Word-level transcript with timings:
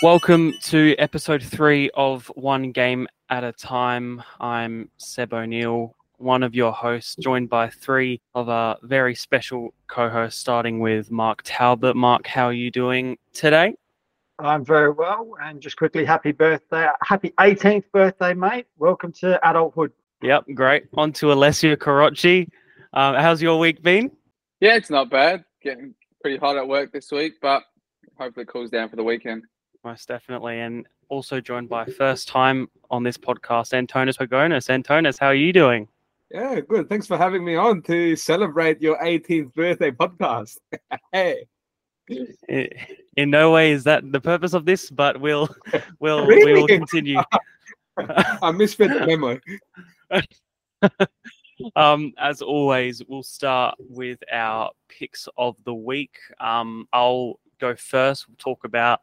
Welcome 0.00 0.54
to 0.62 0.94
episode 0.98 1.42
three 1.42 1.90
of 1.94 2.28
One 2.36 2.70
Game 2.70 3.08
at 3.30 3.42
a 3.42 3.52
Time. 3.52 4.22
I'm 4.40 4.90
Seb 4.96 5.34
O'Neill, 5.34 5.96
one 6.18 6.44
of 6.44 6.54
your 6.54 6.72
hosts, 6.72 7.16
joined 7.16 7.48
by 7.48 7.68
three 7.68 8.20
of 8.34 8.48
our 8.48 8.76
very 8.82 9.16
special 9.16 9.74
co 9.88 10.08
hosts, 10.08 10.40
starting 10.40 10.78
with 10.78 11.10
Marc 11.10 11.42
Talbot. 11.44 11.96
Marc, 11.96 12.28
how 12.28 12.44
are 12.44 12.52
you 12.52 12.70
doing 12.70 13.18
today? 13.32 13.74
I'm 14.38 14.64
very 14.64 14.92
well, 14.92 15.34
and 15.42 15.60
just 15.60 15.76
quickly, 15.76 16.04
happy 16.04 16.30
birthday, 16.30 16.86
happy 17.02 17.32
18th 17.40 17.90
birthday, 17.92 18.34
mate. 18.34 18.66
Welcome 18.76 19.10
to 19.14 19.48
adulthood. 19.48 19.90
Yep, 20.22 20.44
great. 20.54 20.84
On 20.94 21.12
to 21.14 21.32
Alessio 21.32 21.74
Carrocci. 21.74 22.48
Um, 22.92 23.16
how's 23.16 23.42
your 23.42 23.58
week 23.58 23.82
been? 23.82 24.12
Yeah, 24.60 24.76
it's 24.76 24.90
not 24.90 25.10
bad. 25.10 25.44
Getting 25.60 25.94
pretty 26.20 26.36
hot 26.38 26.56
at 26.56 26.68
work 26.68 26.92
this 26.92 27.10
week, 27.10 27.34
but 27.42 27.64
hopefully 28.18 28.42
it 28.42 28.48
cools 28.48 28.70
down 28.70 28.88
for 28.88 28.96
the 28.96 29.04
weekend. 29.04 29.44
Most 29.84 30.08
definitely. 30.08 30.60
And 30.60 30.86
also 31.08 31.40
joined 31.40 31.68
by 31.68 31.84
first 31.86 32.28
time 32.28 32.68
on 32.90 33.02
this 33.02 33.16
podcast, 33.16 33.72
Antonis 33.72 34.16
Pagonis. 34.16 34.68
Antonis, 34.68 35.18
how 35.18 35.28
are 35.28 35.34
you 35.34 35.52
doing? 35.52 35.88
Yeah, 36.30 36.60
good. 36.60 36.88
Thanks 36.88 37.06
for 37.06 37.16
having 37.16 37.44
me 37.44 37.56
on 37.56 37.80
to 37.82 38.14
celebrate 38.16 38.82
your 38.82 38.98
18th 38.98 39.54
birthday 39.54 39.90
podcast. 39.90 40.58
hey. 41.12 41.46
In 43.16 43.30
no 43.30 43.50
way 43.52 43.72
is 43.72 43.84
that 43.84 44.10
the 44.12 44.20
purpose 44.20 44.54
of 44.54 44.64
this, 44.64 44.90
but 44.90 45.20
we'll 45.20 45.48
we'll 46.00 46.26
really? 46.26 46.54
we 46.54 46.60
will 46.60 46.66
continue. 46.66 47.20
I 47.98 48.50
misread 48.50 48.90
the 48.90 49.06
memo. 49.06 49.38
um, 51.76 52.12
as 52.18 52.40
always, 52.40 53.02
we'll 53.08 53.22
start 53.22 53.74
with 53.78 54.18
our 54.32 54.70
picks 54.88 55.28
of 55.36 55.62
the 55.64 55.74
week. 55.74 56.18
Um, 56.40 56.88
I'll 56.92 57.38
go 57.58 57.74
first. 57.76 58.28
We'll 58.28 58.36
talk 58.38 58.64
about 58.64 59.00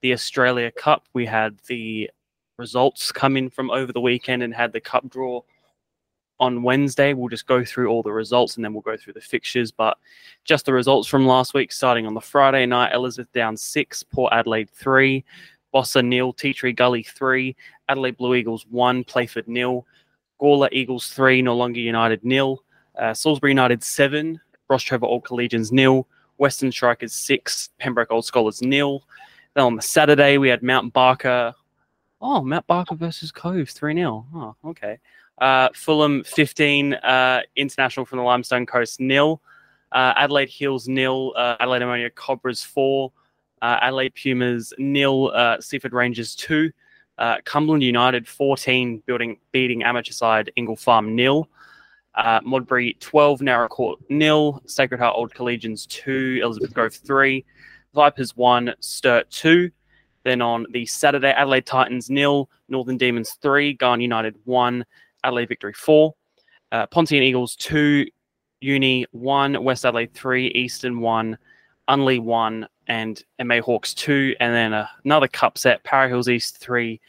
the 0.00 0.12
Australia 0.12 0.70
Cup. 0.70 1.06
We 1.12 1.26
had 1.26 1.58
the 1.66 2.10
results 2.56 3.12
come 3.12 3.36
in 3.36 3.50
from 3.50 3.70
over 3.70 3.92
the 3.92 4.00
weekend 4.00 4.42
and 4.42 4.54
had 4.54 4.72
the 4.72 4.80
cup 4.80 5.08
draw 5.08 5.42
on 6.40 6.62
Wednesday. 6.62 7.14
We'll 7.14 7.28
just 7.28 7.46
go 7.46 7.64
through 7.64 7.88
all 7.88 8.02
the 8.02 8.12
results 8.12 8.56
and 8.56 8.64
then 8.64 8.72
we'll 8.72 8.82
go 8.82 8.96
through 8.96 9.14
the 9.14 9.20
fixtures. 9.20 9.72
But 9.72 9.98
just 10.44 10.66
the 10.66 10.72
results 10.72 11.08
from 11.08 11.26
last 11.26 11.54
week, 11.54 11.72
starting 11.72 12.06
on 12.06 12.14
the 12.14 12.20
Friday 12.20 12.66
night 12.66 12.94
Elizabeth 12.94 13.32
down 13.32 13.56
six, 13.56 14.02
Port 14.02 14.32
Adelaide 14.32 14.70
three, 14.70 15.24
Bossa 15.74 16.04
nil, 16.04 16.32
Tea 16.32 16.52
Tree 16.52 16.72
Gully 16.72 17.02
three, 17.02 17.56
Adelaide 17.88 18.16
Blue 18.16 18.34
Eagles 18.34 18.66
one, 18.70 19.04
Playford 19.04 19.48
nil, 19.48 19.86
Gawler 20.40 20.68
Eagles 20.72 21.08
three, 21.08 21.42
Noarlunga 21.42 21.82
United 21.82 22.24
nil, 22.24 22.62
uh, 22.98 23.12
Salisbury 23.12 23.50
United 23.50 23.82
seven, 23.82 24.40
Rostrevor 24.70 25.04
Old 25.04 25.24
Collegians 25.24 25.72
nil, 25.72 26.06
Western 26.38 26.72
Strikers 26.72 27.12
six, 27.12 27.70
Pembroke 27.78 28.10
Old 28.10 28.24
Scholars 28.24 28.62
nil, 28.62 29.02
then 29.54 29.64
on 29.64 29.74
the 29.76 29.82
Saturday, 29.82 30.38
we 30.38 30.48
had 30.48 30.62
Mount 30.62 30.92
Barker. 30.92 31.52
Oh, 32.20 32.42
Mount 32.42 32.66
Barker 32.66 32.94
versus 32.94 33.32
Cove, 33.32 33.68
3 33.68 33.94
0. 33.94 34.24
Oh, 34.34 34.54
okay. 34.64 34.98
Uh, 35.40 35.68
Fulham 35.74 36.22
15, 36.24 36.94
uh, 36.94 37.40
International 37.56 38.06
from 38.06 38.18
the 38.18 38.24
Limestone 38.24 38.66
Coast 38.66 39.00
nil. 39.00 39.40
Uh, 39.90 40.12
Adelaide 40.16 40.48
Hills 40.48 40.86
nil. 40.88 41.32
Uh, 41.36 41.56
Adelaide 41.60 41.82
Ammonia 41.82 42.10
Cobras 42.10 42.62
4. 42.62 43.10
Uh, 43.60 43.78
Adelaide 43.82 44.14
Pumas 44.14 44.72
nil. 44.78 45.32
Uh, 45.34 45.60
Seaford 45.60 45.92
Rangers 45.92 46.34
2. 46.36 46.70
Cumberland 47.44 47.82
United 47.82 48.28
14, 48.28 49.02
building, 49.06 49.38
beating 49.50 49.82
amateur 49.82 50.12
side 50.12 50.52
Ingle 50.54 50.76
Farm 50.76 51.16
nil. 51.16 51.48
Uh, 52.18 52.40
Modbury 52.44 52.96
12, 53.00 53.40
Naracoorte 53.40 53.96
nil. 54.10 54.60
Sacred 54.66 55.00
Heart 55.00 55.14
Old 55.16 55.32
Collegians 55.32 55.86
2. 55.86 56.40
Elizabeth 56.42 56.74
Grove 56.74 56.94
3. 56.94 57.44
Vipers 57.94 58.36
1, 58.36 58.74
Sturt 58.80 59.30
2. 59.30 59.70
Then 60.24 60.42
on 60.42 60.66
the 60.72 60.84
Saturday, 60.84 61.30
Adelaide 61.30 61.64
Titans 61.64 62.10
nil, 62.10 62.50
Northern 62.68 62.98
Demons 62.98 63.38
3, 63.40 63.74
Garn 63.74 64.00
United 64.00 64.36
1, 64.44 64.84
Adelaide 65.24 65.48
Victory 65.48 65.72
4. 65.72 66.14
Uh, 66.70 66.86
Pontian 66.88 67.22
Eagles 67.22 67.56
2, 67.56 68.06
Uni 68.60 69.06
1, 69.12 69.62
West 69.62 69.86
Adelaide 69.86 70.12
3, 70.12 70.48
Eastern 70.48 71.00
1, 71.00 71.38
Unley 71.88 72.20
1, 72.20 72.68
and 72.88 73.24
MA 73.42 73.60
Hawks 73.60 73.94
2. 73.94 74.36
And 74.40 74.54
then 74.54 74.74
uh, 74.74 74.86
another 75.04 75.28
cup 75.28 75.56
set, 75.56 75.82
Para 75.84 76.08
Hills 76.08 76.28
East 76.28 76.58
3, 76.58 77.00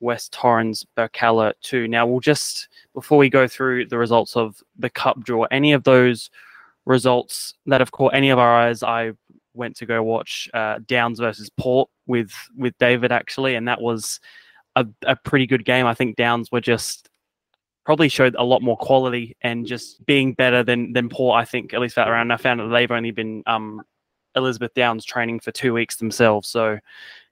West 0.00 0.32
Torrens 0.32 0.84
Birkalla 0.96 1.52
2. 1.62 1.88
Now, 1.88 2.06
we'll 2.06 2.20
just, 2.20 2.68
before 2.96 3.18
we 3.18 3.28
go 3.28 3.46
through 3.46 3.84
the 3.84 3.98
results 3.98 4.36
of 4.36 4.62
the 4.78 4.88
cup 4.88 5.22
draw, 5.22 5.44
any 5.50 5.74
of 5.74 5.84
those 5.84 6.30
results 6.86 7.52
that 7.66 7.82
have 7.82 7.92
caught 7.92 8.14
any 8.14 8.30
of 8.30 8.38
our 8.38 8.56
eyes, 8.56 8.82
I 8.82 9.12
went 9.52 9.76
to 9.76 9.86
go 9.86 10.02
watch 10.02 10.48
uh, 10.54 10.78
Downs 10.86 11.20
versus 11.20 11.50
Port 11.50 11.90
with 12.06 12.32
with 12.56 12.76
David 12.78 13.12
actually, 13.12 13.54
and 13.54 13.68
that 13.68 13.82
was 13.82 14.18
a, 14.76 14.86
a 15.02 15.14
pretty 15.14 15.46
good 15.46 15.66
game. 15.66 15.84
I 15.84 15.92
think 15.92 16.16
Downs 16.16 16.50
were 16.50 16.62
just 16.62 17.10
probably 17.84 18.08
showed 18.08 18.34
a 18.38 18.42
lot 18.42 18.62
more 18.62 18.78
quality 18.78 19.36
and 19.42 19.66
just 19.66 20.04
being 20.06 20.32
better 20.32 20.62
than 20.62 20.94
than 20.94 21.10
Port. 21.10 21.38
I 21.38 21.44
think 21.44 21.74
at 21.74 21.80
least 21.80 21.96
that 21.96 22.08
round. 22.08 22.32
I 22.32 22.38
found 22.38 22.60
that 22.60 22.68
they've 22.68 22.90
only 22.90 23.10
been 23.10 23.42
um, 23.46 23.82
Elizabeth 24.34 24.72
Downs 24.72 25.04
training 25.04 25.40
for 25.40 25.52
two 25.52 25.74
weeks 25.74 25.96
themselves. 25.96 26.48
So 26.48 26.78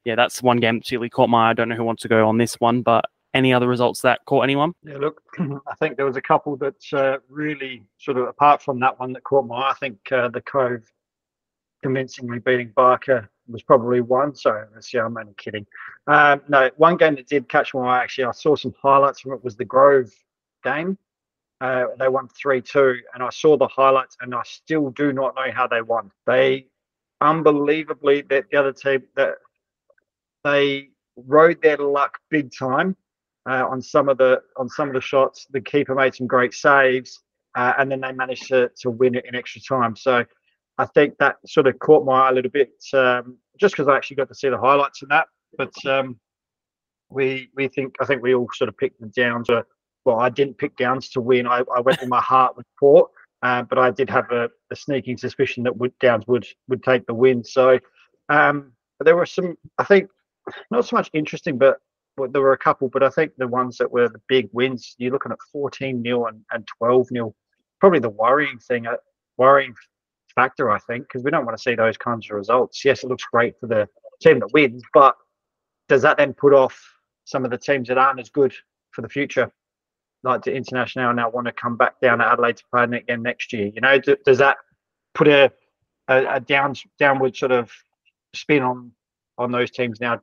yeah, 0.04 0.14
that's 0.14 0.42
one 0.42 0.60
game 0.60 0.80
that 0.80 0.92
really 0.92 1.08
caught 1.08 1.30
my 1.30 1.47
eye. 1.47 1.50
I 1.50 1.54
don't 1.54 1.70
know 1.70 1.74
who 1.74 1.84
wants 1.84 2.03
to 2.03 2.08
go 2.08 2.28
on 2.28 2.36
this 2.36 2.60
one, 2.60 2.82
but 2.82 3.06
any 3.34 3.53
other 3.53 3.69
results 3.69 4.00
that 4.03 4.25
caught 4.25 4.45
anyone? 4.45 4.72
Yeah, 4.84 4.97
look, 4.99 5.21
I 5.39 5.75
think 5.78 5.97
there 5.97 6.06
was 6.06 6.17
a 6.17 6.22
couple 6.22 6.56
that 6.56 6.93
uh, 6.93 7.19
really 7.28 7.83
sort 7.99 8.17
of 8.17 8.28
apart 8.28 8.62
from 8.62 8.81
that 8.81 8.99
one 8.99 9.12
that 9.12 9.25
caught 9.25 9.47
my 9.47 9.56
eye. 9.56 9.71
I 9.71 9.75
think 9.75 9.99
uh, 10.12 10.28
the 10.28 10.41
Cove 10.41 10.91
convincingly 11.83 12.39
beating 12.39 12.72
Barker 12.75 13.28
was 13.49 13.62
probably 13.62 14.00
one. 14.00 14.34
So 14.34 14.65
yeah, 14.93 15.05
I'm 15.05 15.17
only 15.17 15.34
kidding. 15.37 15.67
Um, 16.06 16.41
no, 16.49 16.71
one 16.77 16.97
game 16.97 17.17
that 17.17 17.27
did 17.27 17.49
catch 17.49 17.75
my 17.75 17.99
eye 17.99 18.03
actually, 18.03 18.25
I 18.25 18.33
saw 18.33 18.56
some 18.56 18.75
highlights 18.81 19.21
from 19.21 19.33
it 19.33 19.45
was 19.45 19.56
the 19.56 19.65
Grove 19.65 20.11
game. 20.62 20.97
Uh, 21.61 21.87
they 21.99 22.09
won 22.09 22.28
three 22.28 22.61
two, 22.61 22.97
and 23.15 23.22
I 23.22 23.31
saw 23.31 23.56
the 23.56 23.69
highlights, 23.69 24.16
and 24.21 24.34
I 24.34 24.43
still 24.45 24.91
do 24.91 25.12
not 25.12 25.34
know 25.34 25.51
how 25.53 25.66
they 25.66 25.83
won. 25.83 26.11
They 26.27 26.66
unbelievably 27.21 28.22
that 28.22 28.47
the 28.51 28.56
other 28.59 28.72
team 28.72 29.05
that 29.16 29.37
they 30.43 30.91
rode 31.16 31.62
their 31.62 31.78
luck 31.78 32.19
big 32.28 32.53
time 32.53 32.97
uh, 33.49 33.66
on 33.69 33.82
some 33.82 34.09
of 34.09 34.19
the 34.19 34.43
on 34.56 34.69
some 34.69 34.88
of 34.88 34.94
the 34.94 35.00
shots. 35.00 35.47
The 35.50 35.60
keeper 35.60 35.94
made 35.94 36.15
some 36.15 36.27
great 36.27 36.55
saves, 36.55 37.21
uh, 37.56 37.75
and 37.78 37.91
then 37.91 38.00
they 38.00 38.12
managed 38.12 38.49
to 38.49 38.71
to 38.81 38.91
win 38.91 39.15
it 39.15 39.27
in 39.27 39.34
extra 39.34 39.60
time. 39.60 39.97
So 39.97 40.25
I 40.78 40.87
think 40.87 41.19
that 41.19 41.37
sort 41.47 41.66
of 41.66 41.78
caught 41.78 42.04
my 42.04 42.27
eye 42.27 42.31
a 42.31 42.33
little 42.33 42.50
bit, 42.50 42.72
um, 42.94 43.38
just 43.59 43.75
because 43.75 43.88
I 43.88 43.97
actually 43.97 44.16
got 44.16 44.28
to 44.28 44.34
see 44.34 44.49
the 44.49 44.59
highlights 44.59 45.03
of 45.03 45.09
that. 45.10 45.27
But 45.56 45.75
um, 45.87 46.19
we 47.10 47.50
we 47.54 47.69
think 47.69 47.94
I 48.00 48.06
think 48.06 48.22
we 48.22 48.34
all 48.34 48.49
sort 48.54 48.69
of 48.69 48.77
picked 48.77 49.00
the 49.00 49.06
Downs. 49.06 49.49
Well, 50.04 50.19
I 50.21 50.28
didn't 50.28 50.59
pick 50.59 50.77
Downs 50.77 51.09
to 51.10 51.21
win. 51.21 51.47
I, 51.47 51.62
I 51.75 51.81
went 51.81 52.00
with 52.00 52.10
my 52.10 52.21
heart 52.21 52.59
with 52.59 52.66
Port, 52.78 53.10
uh, 53.43 53.62
but 53.62 53.78
I 53.78 53.91
did 53.91 54.10
have 54.10 54.31
a, 54.31 54.50
a, 54.71 54.77
sneaking 54.77 55.16
suspicion 55.16 55.62
that 55.65 55.75
would, 55.78 55.99
Downs 55.99 56.27
would 56.27 56.47
would 56.69 56.83
take 56.83 57.06
the 57.06 57.15
win. 57.15 57.43
So 57.43 57.78
um, 58.28 58.72
there 59.00 59.16
were 59.16 59.27
some, 59.27 59.56
I 59.78 59.84
think, 59.84 60.10
not 60.71 60.87
so 60.87 60.97
much 60.97 61.10
interesting, 61.15 61.56
but 61.56 61.78
there 62.16 62.42
were 62.42 62.52
a 62.52 62.58
couple. 62.58 62.88
But 62.88 63.02
I 63.02 63.08
think 63.08 63.32
the 63.36 63.48
ones 63.48 63.76
that 63.78 63.91
were 63.91 64.08
the 64.08 64.20
big 64.28 64.48
wins, 64.52 64.94
you're 64.98 65.12
looking 65.12 65.32
at 65.32 65.38
14 65.52 66.00
nil 66.00 66.26
and, 66.26 66.41
and 66.52 66.66
12 66.78 67.08
nil. 67.10 67.34
Probably 67.80 67.98
the 67.98 68.10
worrying 68.10 68.58
thing, 68.58 68.86
uh, 68.86 68.97
worrying 69.36 69.75
factor, 70.34 70.70
I 70.70 70.78
think, 70.78 71.04
because 71.04 71.22
we 71.22 71.30
don't 71.30 71.44
want 71.44 71.56
to 71.56 71.62
see 71.62 71.74
those 71.74 71.97
kinds 71.97 72.26
of 72.30 72.36
results. 72.36 72.84
Yes, 72.84 73.04
it 73.04 73.08
looks 73.08 73.24
great 73.30 73.54
for 73.60 73.66
the 73.66 73.88
team 74.22 74.41
that 74.41 74.53
wins, 74.53 74.82
but 74.92 75.16
does 75.88 76.03
that 76.03 76.16
then 76.16 76.32
put 76.32 76.54
off 76.54 76.80
some 77.24 77.44
of 77.44 77.50
the 77.50 77.58
teams 77.58 77.88
that 77.88 77.98
aren't 77.98 78.20
as 78.20 78.30
good 78.30 78.54
for 78.92 79.03
the 79.03 79.08
future? 79.08 79.53
Like 80.22 80.42
the 80.42 80.54
international 80.54 81.12
now 81.12 81.28
want 81.28 81.47
to 81.47 81.53
come 81.53 81.76
back 81.76 82.00
down 82.00 82.19
to 82.19 82.26
Adelaide 82.26 82.56
to 82.56 82.64
play 82.72 82.84
again 82.84 83.22
next 83.22 83.53
year. 83.53 83.70
You 83.74 83.80
know, 83.82 83.98
does 83.98 84.38
that 84.38 84.56
put 85.14 85.28
a, 85.28 85.53
a, 86.09 86.36
a 86.36 86.41
down 86.41 86.74
downward 86.98 87.36
sort 87.36 87.53
of 87.53 87.71
spin 88.34 88.62
on 88.62 88.92
on 89.36 89.53
those 89.53 89.71
teams 89.71 90.00
now 90.00 90.21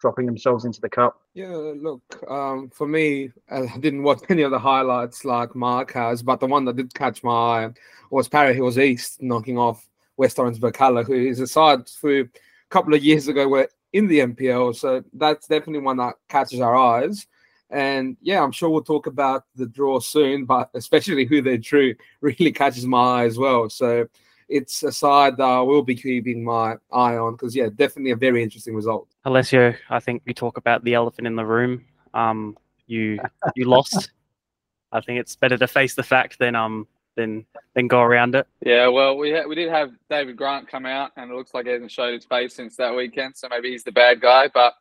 dropping 0.00 0.26
themselves 0.26 0.64
into 0.64 0.80
the 0.80 0.88
cup. 0.88 1.20
Yeah, 1.34 1.48
look, 1.48 2.02
um, 2.30 2.70
for 2.70 2.86
me, 2.86 3.32
I 3.50 3.66
didn't 3.80 4.02
watch 4.02 4.20
any 4.28 4.42
of 4.42 4.50
the 4.50 4.58
highlights 4.58 5.24
like 5.24 5.54
Marc 5.54 5.92
has, 5.92 6.22
but 6.22 6.40
the 6.40 6.46
one 6.46 6.64
that 6.66 6.76
did 6.76 6.94
catch 6.94 7.22
my 7.22 7.32
eye 7.32 7.70
was 8.10 8.28
Para 8.28 8.54
Hills 8.54 8.78
East 8.78 9.22
knocking 9.22 9.58
off 9.58 9.86
West 10.16 10.36
Torrens 10.36 10.58
Birkalla, 10.58 11.04
who 11.04 11.14
is 11.14 11.40
a 11.40 11.46
side 11.46 11.88
who 12.00 12.22
a 12.22 12.68
couple 12.70 12.94
of 12.94 13.04
years 13.04 13.28
ago 13.28 13.48
were 13.48 13.68
in 13.92 14.06
the 14.06 14.20
NPL. 14.20 14.74
So 14.76 15.04
that's 15.12 15.46
definitely 15.46 15.80
one 15.80 15.98
that 15.98 16.14
catches 16.28 16.60
our 16.60 16.76
eyes. 16.76 17.26
And 17.70 18.16
yeah, 18.20 18.42
I'm 18.42 18.52
sure 18.52 18.70
we'll 18.70 18.82
talk 18.82 19.06
about 19.06 19.44
the 19.56 19.66
draw 19.66 19.98
soon, 19.98 20.44
but 20.44 20.70
especially 20.74 21.24
who 21.24 21.42
they 21.42 21.56
drew 21.56 21.94
really 22.20 22.52
catches 22.52 22.86
my 22.86 23.22
eye 23.22 23.24
as 23.24 23.38
well. 23.38 23.68
So 23.68 24.08
it's 24.48 24.82
a 24.82 24.92
side 24.92 25.36
that 25.38 25.44
I 25.44 25.60
will 25.60 25.82
be 25.82 25.94
keeping 25.94 26.44
my 26.44 26.76
eye 26.92 27.16
on 27.16 27.32
because, 27.32 27.54
yeah, 27.54 27.68
definitely 27.74 28.12
a 28.12 28.16
very 28.16 28.42
interesting 28.42 28.74
result. 28.74 29.08
Alessio, 29.24 29.74
I 29.90 30.00
think 30.00 30.22
you 30.26 30.34
talk 30.34 30.56
about 30.56 30.84
the 30.84 30.94
elephant 30.94 31.26
in 31.26 31.36
the 31.36 31.44
room. 31.44 31.84
Um, 32.14 32.56
you 32.86 33.18
you 33.54 33.68
lost. 33.68 34.10
I 34.92 35.00
think 35.00 35.18
it's 35.18 35.36
better 35.36 35.58
to 35.58 35.66
face 35.66 35.94
the 35.94 36.02
fact 36.02 36.38
than 36.38 36.54
um 36.54 36.86
than 37.16 37.44
than 37.74 37.88
go 37.88 38.00
around 38.00 38.34
it. 38.34 38.46
Yeah, 38.64 38.88
well, 38.88 39.16
we 39.16 39.32
ha- 39.32 39.46
we 39.48 39.54
did 39.54 39.70
have 39.70 39.90
David 40.08 40.36
Grant 40.36 40.68
come 40.68 40.86
out, 40.86 41.10
and 41.16 41.30
it 41.30 41.34
looks 41.34 41.52
like 41.52 41.66
he 41.66 41.72
hasn't 41.72 41.90
showed 41.90 42.14
his 42.14 42.24
face 42.24 42.54
since 42.54 42.76
that 42.76 42.94
weekend. 42.94 43.36
So 43.36 43.48
maybe 43.50 43.70
he's 43.70 43.84
the 43.84 43.92
bad 43.92 44.20
guy. 44.20 44.48
But 44.52 44.74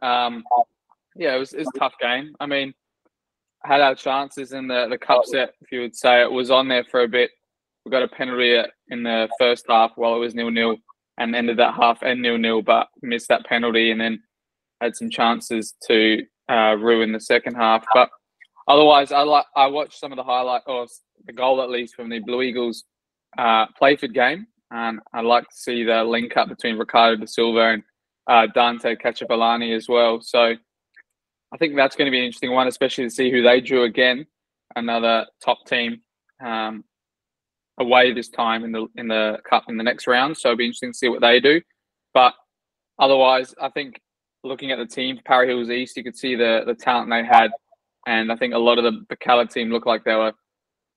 um, 0.00 0.44
yeah, 1.14 1.36
it 1.36 1.38
was, 1.38 1.52
it 1.52 1.58
was 1.58 1.68
a 1.74 1.78
tough 1.78 1.94
game. 2.00 2.34
I 2.40 2.46
mean, 2.46 2.72
had 3.62 3.80
our 3.80 3.94
chances 3.94 4.52
in 4.52 4.68
the 4.68 4.88
the 4.88 4.98
cup 4.98 5.24
set. 5.26 5.54
If 5.60 5.70
you 5.70 5.80
would 5.80 5.94
say 5.94 6.22
it 6.22 6.30
was 6.30 6.50
on 6.50 6.68
there 6.68 6.84
for 6.84 7.02
a 7.02 7.08
bit. 7.08 7.30
We 7.84 7.90
got 7.90 8.02
a 8.02 8.08
penalty 8.08 8.60
in 8.88 9.02
the 9.02 9.28
first 9.38 9.66
half 9.68 9.92
while 9.96 10.14
it 10.14 10.20
was 10.20 10.34
nil 10.34 10.50
nil, 10.50 10.76
and 11.18 11.34
ended 11.34 11.58
that 11.58 11.74
half 11.74 12.02
and 12.02 12.22
nil 12.22 12.38
nil, 12.38 12.62
but 12.62 12.88
missed 13.02 13.28
that 13.28 13.44
penalty, 13.44 13.90
and 13.90 14.00
then 14.00 14.22
had 14.80 14.96
some 14.96 15.10
chances 15.10 15.74
to 15.88 16.22
uh, 16.48 16.76
ruin 16.78 17.12
the 17.12 17.20
second 17.20 17.54
half. 17.54 17.84
But 17.94 18.08
otherwise, 18.68 19.12
I 19.12 19.22
like 19.22 19.46
I 19.56 19.66
watched 19.66 19.98
some 19.98 20.12
of 20.12 20.16
the 20.16 20.24
highlight 20.24 20.62
or 20.66 20.86
the 21.26 21.32
goal 21.32 21.62
at 21.62 21.70
least 21.70 21.94
from 21.94 22.08
the 22.08 22.20
Blue 22.20 22.42
Eagles 22.42 22.84
uh, 23.38 23.66
Playford 23.78 24.14
game, 24.14 24.46
and 24.70 25.00
I 25.12 25.20
like 25.20 25.44
to 25.44 25.54
see 25.54 25.84
the 25.84 26.04
link 26.04 26.36
up 26.36 26.48
between 26.48 26.78
Ricardo 26.78 27.16
da 27.16 27.26
Silva 27.26 27.72
and 27.72 27.82
uh, 28.28 28.46
Dante 28.54 28.94
Caciopolani 28.94 29.74
as 29.76 29.88
well. 29.88 30.20
So 30.20 30.54
I 31.52 31.56
think 31.58 31.76
that's 31.76 31.96
going 31.96 32.06
to 32.06 32.10
be 32.10 32.18
an 32.18 32.24
interesting 32.24 32.52
one, 32.52 32.68
especially 32.68 33.04
to 33.04 33.10
see 33.10 33.30
who 33.30 33.42
they 33.42 33.60
drew 33.60 33.82
again, 33.84 34.26
another 34.76 35.26
top 35.44 35.66
team 35.66 36.00
um, 36.44 36.84
away 37.82 38.12
this 38.12 38.28
time 38.28 38.64
in 38.64 38.72
the 38.72 38.86
in 38.96 39.08
the 39.08 39.38
cup 39.48 39.64
in 39.68 39.76
the 39.76 39.84
next 39.84 40.06
round. 40.06 40.36
So 40.36 40.48
it'll 40.48 40.58
be 40.58 40.64
interesting 40.64 40.92
to 40.92 40.98
see 40.98 41.08
what 41.08 41.20
they 41.20 41.40
do. 41.40 41.60
But 42.14 42.34
otherwise, 42.98 43.54
I 43.60 43.68
think 43.68 44.00
looking 44.44 44.70
at 44.70 44.78
the 44.78 44.86
team, 44.86 45.20
Para 45.24 45.46
Hills 45.46 45.70
East, 45.70 45.96
you 45.96 46.04
could 46.04 46.16
see 46.16 46.34
the 46.34 46.62
the 46.66 46.74
talent 46.74 47.10
they 47.10 47.24
had, 47.24 47.50
and 48.06 48.32
I 48.32 48.36
think 48.36 48.54
a 48.54 48.58
lot 48.58 48.78
of 48.78 48.84
the 48.84 49.04
Birkalla 49.14 49.50
team 49.50 49.70
looked 49.70 49.86
like 49.86 50.04
they 50.04 50.14
were 50.14 50.32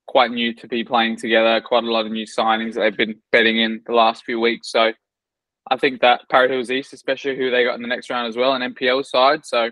quite 0.07 0.31
new 0.31 0.53
to 0.53 0.67
be 0.67 0.83
playing 0.83 1.17
together. 1.17 1.61
Quite 1.61 1.83
a 1.83 1.91
lot 1.91 2.05
of 2.05 2.11
new 2.11 2.25
signings 2.25 2.75
that 2.75 2.81
they've 2.81 2.97
been 2.97 3.19
betting 3.31 3.59
in 3.59 3.81
the 3.85 3.93
last 3.93 4.23
few 4.23 4.39
weeks. 4.39 4.71
So 4.71 4.91
I 5.71 5.77
think 5.77 6.01
that 6.01 6.21
Para 6.29 6.47
Hills 6.47 6.71
East, 6.71 6.93
especially 6.93 7.35
who 7.35 7.49
they 7.49 7.63
got 7.63 7.75
in 7.75 7.81
the 7.81 7.87
next 7.87 8.09
round 8.09 8.27
as 8.27 8.37
well, 8.37 8.53
an 8.53 8.73
NPL 8.73 9.05
side. 9.05 9.45
So 9.45 9.71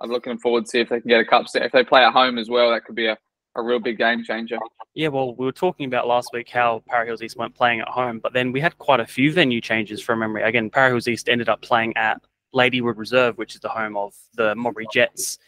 I'm 0.00 0.10
looking 0.10 0.38
forward 0.38 0.64
to 0.64 0.70
see 0.70 0.80
if 0.80 0.88
they 0.88 1.00
can 1.00 1.08
get 1.08 1.20
a 1.20 1.24
cup 1.24 1.48
set. 1.48 1.62
If 1.62 1.72
they 1.72 1.84
play 1.84 2.02
at 2.02 2.12
home 2.12 2.38
as 2.38 2.50
well, 2.50 2.70
that 2.70 2.84
could 2.84 2.96
be 2.96 3.06
a, 3.06 3.16
a 3.56 3.62
real 3.62 3.78
big 3.78 3.98
game 3.98 4.24
changer. 4.24 4.58
Yeah, 4.94 5.08
well, 5.08 5.34
we 5.34 5.44
were 5.44 5.52
talking 5.52 5.86
about 5.86 6.06
last 6.06 6.30
week 6.32 6.48
how 6.48 6.82
Para 6.86 7.06
Hills 7.06 7.22
East 7.22 7.36
weren't 7.36 7.54
playing 7.54 7.80
at 7.80 7.88
home, 7.88 8.18
but 8.18 8.32
then 8.32 8.52
we 8.52 8.60
had 8.60 8.76
quite 8.78 9.00
a 9.00 9.06
few 9.06 9.32
venue 9.32 9.60
changes 9.60 10.02
from 10.02 10.18
memory. 10.20 10.42
Again, 10.42 10.70
Para 10.70 10.88
Hills 10.88 11.08
East 11.08 11.28
ended 11.28 11.48
up 11.48 11.62
playing 11.62 11.96
at 11.96 12.20
Ladywood 12.54 12.96
Reserve, 12.96 13.38
which 13.38 13.54
is 13.54 13.60
the 13.60 13.68
home 13.68 13.96
of 13.96 14.14
the 14.34 14.54
Modbury 14.54 14.86
Jets 14.92 15.38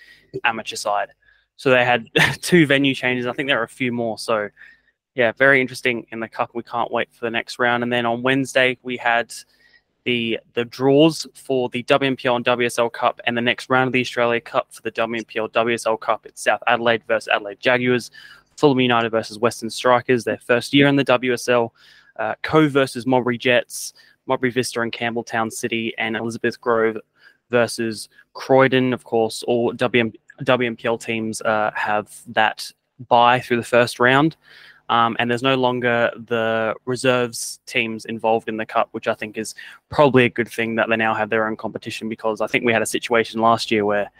amateur 0.44 0.76
side. 0.76 1.10
So 1.56 1.70
they 1.70 1.84
had 1.84 2.08
two 2.40 2.66
venue 2.66 2.94
changes. 2.94 3.26
I 3.26 3.32
think 3.32 3.48
there 3.48 3.60
are 3.60 3.64
a 3.64 3.68
few 3.68 3.92
more. 3.92 4.18
So, 4.18 4.48
yeah, 5.14 5.32
very 5.32 5.60
interesting 5.60 6.06
in 6.10 6.20
the 6.20 6.28
cup. 6.28 6.50
We 6.54 6.62
can't 6.62 6.90
wait 6.90 7.12
for 7.12 7.24
the 7.24 7.30
next 7.30 7.58
round. 7.58 7.82
And 7.82 7.92
then 7.92 8.06
on 8.06 8.22
Wednesday, 8.22 8.78
we 8.82 8.96
had 8.96 9.32
the 10.04 10.38
the 10.52 10.64
draws 10.64 11.26
for 11.34 11.68
the 11.70 11.82
WNPL 11.84 12.36
and 12.36 12.44
WSL 12.44 12.92
Cup 12.92 13.20
and 13.26 13.36
the 13.36 13.42
next 13.42 13.70
round 13.70 13.88
of 13.88 13.92
the 13.92 14.00
Australia 14.00 14.40
Cup 14.40 14.72
for 14.72 14.82
the 14.82 14.92
WNPL 14.92 15.50
WSL 15.52 15.98
Cup. 15.98 16.26
It's 16.26 16.42
South 16.42 16.62
Adelaide 16.66 17.02
versus 17.06 17.28
Adelaide 17.28 17.60
Jaguars, 17.60 18.10
Fulham 18.56 18.80
United 18.80 19.10
versus 19.10 19.38
Western 19.38 19.70
Strikers, 19.70 20.24
their 20.24 20.38
first 20.38 20.74
year 20.74 20.86
in 20.86 20.96
the 20.96 21.04
WSL, 21.04 21.70
uh, 22.18 22.34
Cove 22.42 22.70
versus 22.70 23.06
Modbury 23.06 23.38
Jets, 23.38 23.94
Modbury 24.26 24.50
Vista 24.50 24.80
and 24.80 24.92
Campbelltown 24.92 25.50
City, 25.50 25.94
and 25.98 26.16
Elizabeth 26.16 26.60
Grove 26.60 26.98
versus 27.50 28.08
Croydon. 28.34 28.92
Of 28.92 29.04
course, 29.04 29.42
all 29.44 29.72
WM, 29.72 30.12
WNPL 30.42 31.00
teams 31.00 31.40
uh, 31.42 31.70
have 31.74 32.10
that 32.28 32.70
bye 33.08 33.40
through 33.40 33.56
the 33.56 33.62
first 33.62 33.98
round. 33.98 34.36
Um, 34.88 35.16
and 35.18 35.30
there's 35.30 35.42
no 35.42 35.54
longer 35.54 36.10
the 36.14 36.74
reserves 36.84 37.58
teams 37.66 38.04
involved 38.04 38.48
in 38.48 38.56
the 38.56 38.66
cup, 38.66 38.88
which 38.92 39.08
I 39.08 39.14
think 39.14 39.38
is 39.38 39.54
probably 39.88 40.24
a 40.24 40.30
good 40.30 40.48
thing 40.48 40.74
that 40.74 40.88
they 40.88 40.96
now 40.96 41.14
have 41.14 41.30
their 41.30 41.46
own 41.46 41.56
competition 41.56 42.08
because 42.08 42.40
I 42.40 42.46
think 42.46 42.64
we 42.64 42.72
had 42.72 42.82
a 42.82 42.86
situation 42.86 43.40
last 43.40 43.70
year 43.70 43.84
where 43.84 44.10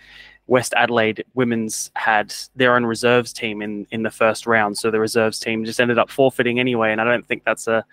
West 0.47 0.75
Adelaide 0.77 1.25
women's 1.35 1.91
had 1.97 2.35
their 2.55 2.77
own 2.77 2.85
reserves 2.85 3.33
team 3.33 3.63
in 3.63 3.87
in 3.91 4.03
the 4.03 4.11
first 4.11 4.47
round, 4.47 4.77
so 4.77 4.91
the 4.91 5.01
reserves 5.01 5.39
team 5.39 5.65
just 5.65 5.81
ended 5.81 5.99
up 5.99 6.11
forfeiting 6.11 6.61
anyway, 6.61 6.93
and 6.93 7.01
I 7.01 7.05
don't 7.05 7.27
think 7.27 7.45
that's 7.45 7.67
a 7.67 7.85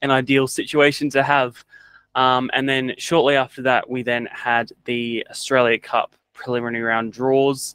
an 0.00 0.10
ideal 0.10 0.46
situation 0.46 1.10
to 1.10 1.22
have. 1.22 1.64
Um, 2.14 2.50
and 2.54 2.68
then 2.68 2.94
shortly 2.98 3.36
after 3.36 3.62
that, 3.62 3.88
we 3.88 4.02
then 4.02 4.26
had 4.32 4.72
the 4.84 5.26
Australia 5.30 5.78
Cup 5.78 6.14
preliminary 6.32 6.82
round 6.82 7.12
draws. 7.12 7.74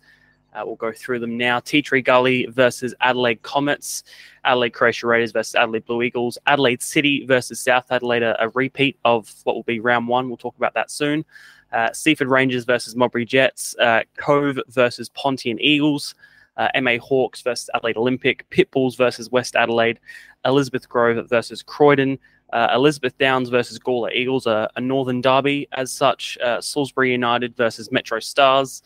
Uh, 0.54 0.64
we'll 0.66 0.76
go 0.76 0.92
through 0.92 1.20
them 1.20 1.38
now. 1.38 1.60
Tea 1.60 1.82
Tree 1.82 2.02
Gully 2.02 2.46
versus 2.48 2.94
Adelaide 3.02 3.42
Comets, 3.42 4.04
Adelaide 4.44 4.72
Croatia 4.72 5.08
Raiders 5.08 5.32
versus 5.32 5.56
Adelaide 5.56 5.86
Blue 5.86 6.02
Eagles, 6.02 6.38
Adelaide 6.46 6.82
City 6.82 7.26
versus 7.26 7.60
South 7.60 7.92
Adelaide, 7.92 8.24
a, 8.24 8.42
a 8.44 8.50
repeat 8.50 8.98
of 9.06 9.34
what 9.44 9.56
will 9.56 9.64
be 9.64 9.80
round 9.80 10.08
one. 10.08 10.28
We'll 10.28 10.38
talk 10.38 10.58
about 10.58 10.74
that 10.76 10.92
soon. 10.92 11.26
Uh, 11.72 11.92
Seaford 11.92 12.30
Rangers 12.30 12.66
versus 12.66 12.96
Modbury 12.96 13.26
Jets, 13.26 13.76
uh, 13.80 14.02
Cove 14.18 14.60
versus 14.70 15.10
Pontian 15.10 15.60
Eagles, 15.60 16.14
uh, 16.58 16.70
MA 16.82 16.98
Hawks 16.98 17.42
versus 17.42 17.70
Adelaide 17.74 17.98
Olympic, 17.98 18.48
Pitbulls 18.52 18.96
versus 18.96 19.32
West 19.32 19.56
Adelaide, 19.56 20.00
Elizabeth 20.46 20.88
Grove 20.88 21.28
versus 21.28 21.64
Croydon, 21.64 22.20
uh, 22.52 22.68
Elizabeth 22.76 23.18
Downs 23.18 23.50
versus 23.50 23.80
Gawler 23.80 24.14
Eagles, 24.14 24.46
a, 24.46 24.70
a 24.76 24.82
Northern 24.82 25.20
Derby 25.20 25.68
as 25.72 25.92
such, 25.92 26.38
uh, 26.44 26.62
Salisbury 26.62 27.12
United 27.12 27.58
versus 27.58 27.92
Metro 27.92 28.20
Stars, 28.20 28.84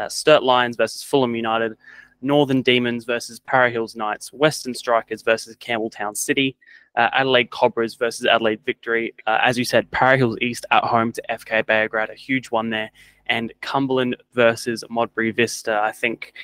uh, 0.00 0.08
Sturt 0.08 0.42
Lions 0.42 0.76
versus 0.76 1.02
Fulham 1.02 1.34
United, 1.34 1.76
Northern 2.22 2.62
Demons 2.62 3.04
versus 3.04 3.40
Para 3.40 3.70
Hills 3.70 3.94
Knights, 3.96 4.32
Western 4.32 4.74
Strikers 4.74 5.22
versus 5.22 5.56
Campbelltown 5.56 6.16
City, 6.16 6.56
uh, 6.96 7.08
Adelaide 7.12 7.50
Cobras 7.50 7.94
versus 7.94 8.26
Adelaide 8.26 8.60
Victory. 8.64 9.14
Uh, 9.26 9.38
as 9.42 9.58
you 9.58 9.64
said, 9.64 9.90
Para 9.90 10.16
Hills 10.16 10.36
East 10.40 10.66
at 10.70 10.84
home 10.84 11.12
to 11.12 11.22
FK 11.30 11.64
Beograd, 11.64 12.10
a 12.10 12.14
huge 12.14 12.50
one 12.50 12.70
there, 12.70 12.90
and 13.26 13.52
Cumberland 13.60 14.16
versus 14.34 14.84
Modbury 14.90 15.30
Vista. 15.30 15.80
I 15.82 15.92
think, 15.92 16.34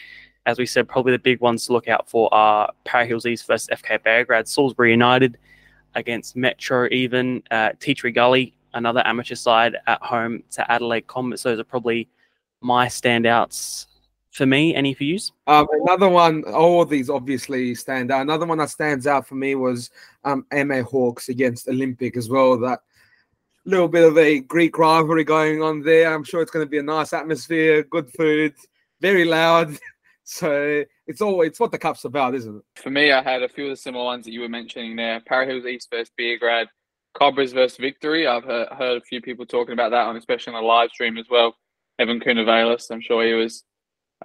as 0.47 0.59
we 0.59 0.67
said, 0.67 0.89
probably 0.89 1.13
the 1.13 1.19
big 1.19 1.41
ones 1.41 1.67
to 1.67 1.73
look 1.73 1.89
out 1.89 2.09
for 2.09 2.33
are 2.33 2.71
Para 2.85 3.07
Hills 3.07 3.27
East 3.27 3.47
versus 3.47 3.69
FK 3.69 3.99
Beograd, 3.99 4.47
Salisbury 4.47 4.93
United 4.93 5.37
against 5.95 6.37
Metro, 6.37 6.89
even 6.91 7.43
uh, 7.51 7.71
Gully, 8.15 8.55
another 8.75 9.03
amateur 9.07 9.35
side 9.35 9.77
at 9.87 10.01
home 10.03 10.43
to 10.53 10.71
Adelaide 10.71 11.07
Comets. 11.07 11.43
Those 11.43 11.59
are 11.59 11.65
probably 11.65 12.09
my 12.61 12.87
standouts 12.87 13.87
for 14.37 14.47
me. 14.47 14.75
Any 14.75 14.95
for 14.95 15.05
you? 15.05 15.19
Um, 15.47 15.67
another 15.83 16.09
one, 16.09 16.45
all 16.45 16.83
of 16.83 16.91
these 16.91 17.09
obviously 17.09 17.75
stand 17.75 18.11
out. 18.11 18.21
Another 18.21 18.47
one 18.47 18.59
that 18.59 18.71
stands 18.71 19.07
out 19.07 19.27
for 19.27 19.35
me 19.35 19.55
was 19.55 19.91
um, 20.25 20.47
MA 20.53 20.83
Hawks 20.83 21.29
against 21.29 21.69
Olympic 21.69 22.17
as 22.17 22.29
well. 22.29 22.59
That 22.59 22.81
little 23.65 23.89
bit 23.89 24.05
of 24.05 24.17
a 24.17 24.41
Greek 24.41 24.79
rivalry 24.79 25.25
going 25.25 25.63
on 25.63 25.83
there. 25.83 26.15
I'm 26.15 26.25
sure 26.25 26.43
it's 26.43 26.51
going 26.51 26.65
to 26.65 26.71
be 26.71 26.79
a 26.79 26.83
nice 26.83 27.13
atmosphere, 27.13 27.83
good 27.83 28.11
food, 28.13 28.55
very 29.01 29.25
loud. 29.25 29.77
So 30.29 30.85
it's 31.07 31.21
all 31.21 31.43
it's 31.43 31.61
what 31.61 31.71
the 31.71 31.79
cup's 31.79 32.05
about, 32.05 32.35
isn't 32.35 32.57
it? 32.57 32.83
For 32.83 32.91
me, 32.91 33.13
I 33.13 33.23
had 33.23 33.45
a 33.45 33.49
few 33.49 33.67
of 33.67 33.71
the 33.71 33.77
similar 33.77 34.05
ones 34.05 34.25
that 34.25 34.33
you 34.33 34.41
were 34.41 34.49
mentioning 34.49 34.97
there. 34.97 35.21
Para 35.21 35.47
Hills 35.47 35.67
East 35.67 35.89
versus 35.89 36.11
Beograd, 36.19 36.67
Cobras 37.15 37.53
versus 37.53 37.79
Victory. 37.79 38.27
I've 38.27 38.43
heard, 38.43 38.67
heard 38.71 38.97
a 39.01 39.05
few 39.05 39.23
people 39.23 39.47
talking 39.47 39.73
about 39.73 39.93
that 39.93 40.05
one, 40.05 40.17
especially 40.17 40.55
on 40.55 40.61
the 40.61 40.67
live 40.67 40.91
stream 40.91 41.17
as 41.17 41.27
well. 41.31 41.55
Evan 41.99 42.21
Kunavalis, 42.21 42.91
I'm 42.91 43.01
sure 43.01 43.25
he 43.25 43.35
was 43.35 43.65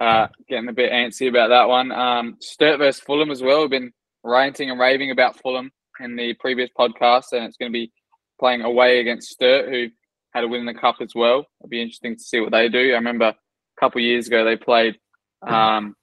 uh, 0.00 0.28
getting 0.48 0.68
a 0.68 0.72
bit 0.72 0.92
antsy 0.92 1.28
about 1.28 1.48
that 1.48 1.68
one. 1.68 1.92
Um, 1.92 2.36
Sturt 2.40 2.78
versus 2.78 3.00
Fulham 3.00 3.30
as 3.30 3.42
well. 3.42 3.62
We've 3.62 3.70
been 3.70 3.92
ranting 4.22 4.70
and 4.70 4.80
raving 4.80 5.10
about 5.10 5.38
Fulham 5.40 5.70
in 6.00 6.16
the 6.16 6.34
previous 6.34 6.70
podcast, 6.78 7.32
and 7.32 7.44
it's 7.44 7.56
going 7.56 7.70
to 7.70 7.78
be 7.78 7.92
playing 8.38 8.62
away 8.62 9.00
against 9.00 9.30
Sturt, 9.30 9.68
who 9.68 9.88
had 10.32 10.44
a 10.44 10.48
win 10.48 10.60
in 10.60 10.66
the 10.66 10.74
cup 10.74 10.96
as 11.00 11.14
well. 11.14 11.46
It'll 11.60 11.68
be 11.68 11.82
interesting 11.82 12.16
to 12.16 12.22
see 12.22 12.40
what 12.40 12.52
they 12.52 12.68
do. 12.68 12.92
I 12.92 12.96
remember 12.96 13.26
a 13.26 13.36
couple 13.80 14.00
years 14.00 14.26
ago 14.26 14.44
they 14.44 14.56
played 14.56 14.98
um, 15.42 15.94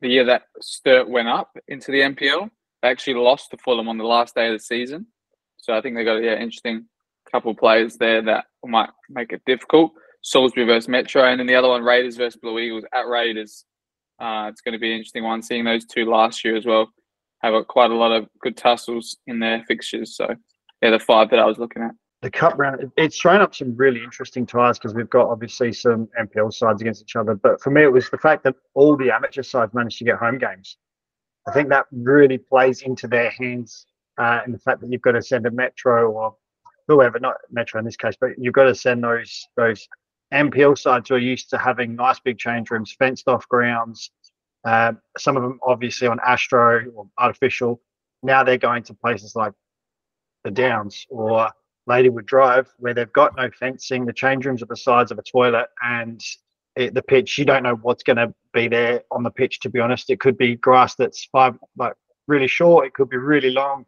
the 0.00 0.08
year 0.08 0.24
that 0.24 0.42
Sturt 0.60 1.08
went 1.08 1.28
up 1.28 1.56
into 1.68 1.92
the 1.92 2.00
NPL. 2.00 2.50
They 2.82 2.88
actually 2.88 3.14
lost 3.14 3.50
to 3.50 3.58
Fulham 3.58 3.88
on 3.88 3.98
the 3.98 4.04
last 4.04 4.34
day 4.34 4.48
of 4.48 4.54
the 4.54 4.62
season. 4.62 5.06
So 5.56 5.72
I 5.74 5.80
think 5.80 5.96
they 5.96 6.04
got 6.04 6.22
yeah 6.22 6.34
interesting 6.34 6.86
couple 7.34 7.50
of 7.50 7.56
players 7.56 7.96
there 7.96 8.22
that 8.22 8.44
might 8.64 8.90
make 9.10 9.32
it 9.32 9.42
difficult. 9.44 9.92
Salisbury 10.24 10.64
versus 10.64 10.88
Metro, 10.88 11.22
and 11.22 11.38
then 11.38 11.46
the 11.46 11.54
other 11.54 11.68
one 11.68 11.82
Raiders 11.82 12.16
versus 12.16 12.40
Blue 12.40 12.58
Eagles 12.58 12.84
at 12.94 13.06
Raiders. 13.06 13.66
Uh, 14.18 14.48
it's 14.50 14.62
going 14.62 14.72
to 14.72 14.78
be 14.78 14.90
an 14.90 14.96
interesting 14.96 15.22
one. 15.22 15.42
Seeing 15.42 15.64
those 15.64 15.84
two 15.84 16.06
last 16.06 16.44
year 16.44 16.56
as 16.56 16.64
well 16.64 16.90
have 17.42 17.54
quite 17.68 17.90
a 17.90 17.94
lot 17.94 18.10
of 18.10 18.26
good 18.40 18.56
tussles 18.56 19.18
in 19.26 19.38
their 19.38 19.62
fixtures. 19.68 20.16
So 20.16 20.34
yeah, 20.80 20.90
the 20.90 20.98
five 20.98 21.28
that 21.30 21.38
I 21.38 21.44
was 21.44 21.58
looking 21.58 21.82
at 21.82 21.90
the 22.22 22.30
cup 22.30 22.58
round, 22.58 22.90
it's 22.96 23.20
thrown 23.20 23.42
up 23.42 23.54
some 23.54 23.76
really 23.76 24.02
interesting 24.02 24.46
ties 24.46 24.78
because 24.78 24.94
we've 24.94 25.10
got 25.10 25.28
obviously 25.28 25.74
some 25.74 26.08
NPL 26.18 26.54
sides 26.54 26.80
against 26.80 27.02
each 27.02 27.16
other. 27.16 27.34
But 27.34 27.60
for 27.60 27.70
me, 27.70 27.82
it 27.82 27.92
was 27.92 28.08
the 28.08 28.16
fact 28.16 28.44
that 28.44 28.54
all 28.72 28.96
the 28.96 29.10
amateur 29.10 29.42
sides 29.42 29.74
managed 29.74 29.98
to 29.98 30.04
get 30.04 30.16
home 30.16 30.38
games. 30.38 30.78
I 31.46 31.52
think 31.52 31.68
that 31.68 31.84
really 31.92 32.38
plays 32.38 32.80
into 32.80 33.08
their 33.08 33.28
hands, 33.28 33.84
uh, 34.16 34.40
and 34.42 34.54
the 34.54 34.58
fact 34.58 34.80
that 34.80 34.90
you've 34.90 35.02
got 35.02 35.12
to 35.12 35.22
send 35.22 35.44
a 35.44 35.50
Metro 35.50 36.10
or 36.10 36.34
whoever, 36.88 37.20
not 37.20 37.34
Metro 37.50 37.78
in 37.78 37.84
this 37.84 37.96
case, 37.96 38.14
but 38.18 38.30
you've 38.38 38.54
got 38.54 38.64
to 38.64 38.74
send 38.74 39.04
those 39.04 39.46
those 39.58 39.86
NPL 40.34 40.76
sides 40.76 41.08
who 41.08 41.14
are 41.14 41.18
used 41.18 41.50
to 41.50 41.58
having 41.58 41.94
nice 41.94 42.18
big 42.20 42.38
change 42.38 42.70
rooms, 42.70 42.94
fenced 42.98 43.28
off 43.28 43.48
grounds. 43.48 44.10
Uh, 44.64 44.92
some 45.18 45.36
of 45.36 45.42
them 45.42 45.60
obviously 45.62 46.08
on 46.08 46.18
Astro 46.26 46.86
or 46.94 47.06
artificial, 47.18 47.80
now 48.22 48.42
they're 48.42 48.58
going 48.58 48.82
to 48.84 48.94
places 48.94 49.36
like 49.36 49.52
the 50.42 50.50
Downs 50.50 51.06
or 51.10 51.50
Ladywood 51.88 52.26
Drive 52.26 52.68
where 52.78 52.94
they've 52.94 53.12
got 53.12 53.36
no 53.36 53.50
fencing. 53.50 54.06
The 54.06 54.12
change 54.12 54.46
rooms 54.46 54.62
are 54.62 54.66
the 54.66 54.76
size 54.76 55.10
of 55.10 55.18
a 55.18 55.22
toilet, 55.22 55.68
and 55.82 56.20
it, 56.76 56.94
the 56.94 57.02
pitch 57.02 57.38
you 57.38 57.44
don't 57.44 57.62
know 57.62 57.76
what's 57.76 58.02
going 58.02 58.16
to 58.16 58.32
be 58.52 58.68
there 58.68 59.02
on 59.10 59.22
the 59.22 59.30
pitch. 59.30 59.60
To 59.60 59.70
be 59.70 59.80
honest, 59.80 60.10
it 60.10 60.20
could 60.20 60.38
be 60.38 60.56
grass 60.56 60.94
that's 60.94 61.26
five 61.26 61.58
like 61.76 61.94
really 62.26 62.48
short. 62.48 62.86
It 62.86 62.94
could 62.94 63.10
be 63.10 63.18
really 63.18 63.50
long. 63.50 63.84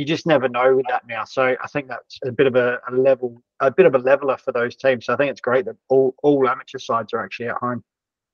You 0.00 0.06
just 0.06 0.24
never 0.24 0.48
know 0.48 0.74
with 0.74 0.86
that 0.88 1.06
now. 1.06 1.24
So 1.24 1.54
I 1.62 1.66
think 1.68 1.86
that's 1.86 2.18
a 2.24 2.32
bit 2.32 2.46
of 2.46 2.56
a, 2.56 2.78
a 2.90 2.94
level, 2.94 3.42
a 3.60 3.70
bit 3.70 3.84
of 3.84 3.94
a 3.94 3.98
leveler 3.98 4.38
for 4.38 4.50
those 4.50 4.74
teams. 4.74 5.04
So 5.04 5.12
I 5.12 5.16
think 5.18 5.30
it's 5.30 5.42
great 5.42 5.66
that 5.66 5.76
all 5.90 6.14
all 6.22 6.48
amateur 6.48 6.78
sides 6.78 7.12
are 7.12 7.22
actually 7.22 7.48
at 7.48 7.56
home 7.56 7.84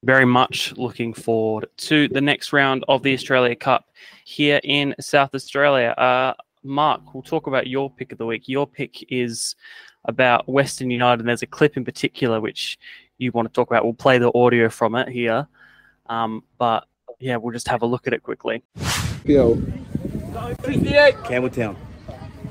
very 0.05 0.25
much 0.25 0.73
looking 0.77 1.13
forward 1.13 1.67
to 1.77 2.07
the 2.07 2.21
next 2.21 2.53
round 2.53 2.85
of 2.87 3.03
the 3.03 3.13
Australia 3.13 3.57
Cup 3.57 3.87
here 4.25 4.61
in 4.63 4.95
South 5.01 5.35
Australia. 5.35 5.89
Uh, 5.89 6.35
Marc, 6.63 7.13
we'll 7.13 7.25
talk 7.25 7.49
about 7.49 7.67
your 7.67 7.91
pick 7.91 8.13
of 8.13 8.19
the 8.19 8.27
week. 8.27 8.47
Your 8.47 8.69
pick 8.69 9.05
is 9.11 9.57
about 10.05 10.49
Western 10.49 10.93
United, 10.93 11.21
and 11.21 11.29
there's 11.29 11.43
a 11.43 11.49
clip 11.49 11.77
in 11.77 11.85
particular 11.85 12.41
which 12.41 12.79
you 13.19 13.33
want 13.33 13.49
to 13.49 13.53
talk 13.53 13.69
about. 13.69 13.83
We'll 13.83 13.95
play 13.95 14.19
the 14.19 14.31
audio 14.39 14.69
from 14.69 14.95
it 14.95 15.09
here, 15.09 15.49
um, 16.09 16.45
but 16.59 16.87
yeah, 17.19 17.35
we'll 17.35 17.53
just 17.53 17.67
have 17.67 17.83
a 17.83 17.87
look 17.87 18.07
at 18.07 18.13
it 18.13 18.23
quickly. 18.23 18.63
NPL. 19.27 19.86
Campbelltown. 20.37 21.77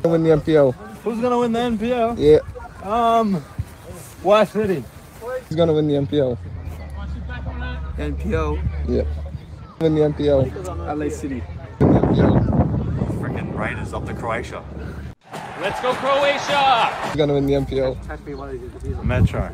Win 0.03 0.23
the 0.23 0.29
NPL. 0.31 0.73
Who's 1.03 1.19
gonna 1.21 1.37
win 1.39 1.51
the 1.51 1.59
NPL? 1.59 2.15
Yeah. 2.17 2.39
Um, 2.83 3.35
White 4.23 4.47
City. 4.49 4.83
Who's 5.21 5.55
gonna 5.57 5.73
win 5.73 5.87
the 5.87 5.93
NPL? 5.95 6.37
NPL. 7.97 8.59
Yeah. 8.87 9.03
Win 9.79 9.95
the 9.95 10.01
NPL. 10.01 10.97
LA 10.97 11.09
City. 11.09 11.43
NPL. 11.79 12.39
Freaking 13.19 13.57
Raiders 13.57 13.93
up 13.93 14.05
to 14.05 14.13
Croatia. 14.13 14.63
Let's 15.61 15.81
go, 15.81 15.93
Croatia! 15.93 16.85
Who's 17.07 17.15
gonna 17.15 17.33
win 17.33 17.45
the 17.47 17.53
NPL? 17.53 19.03
Metro. 19.03 19.51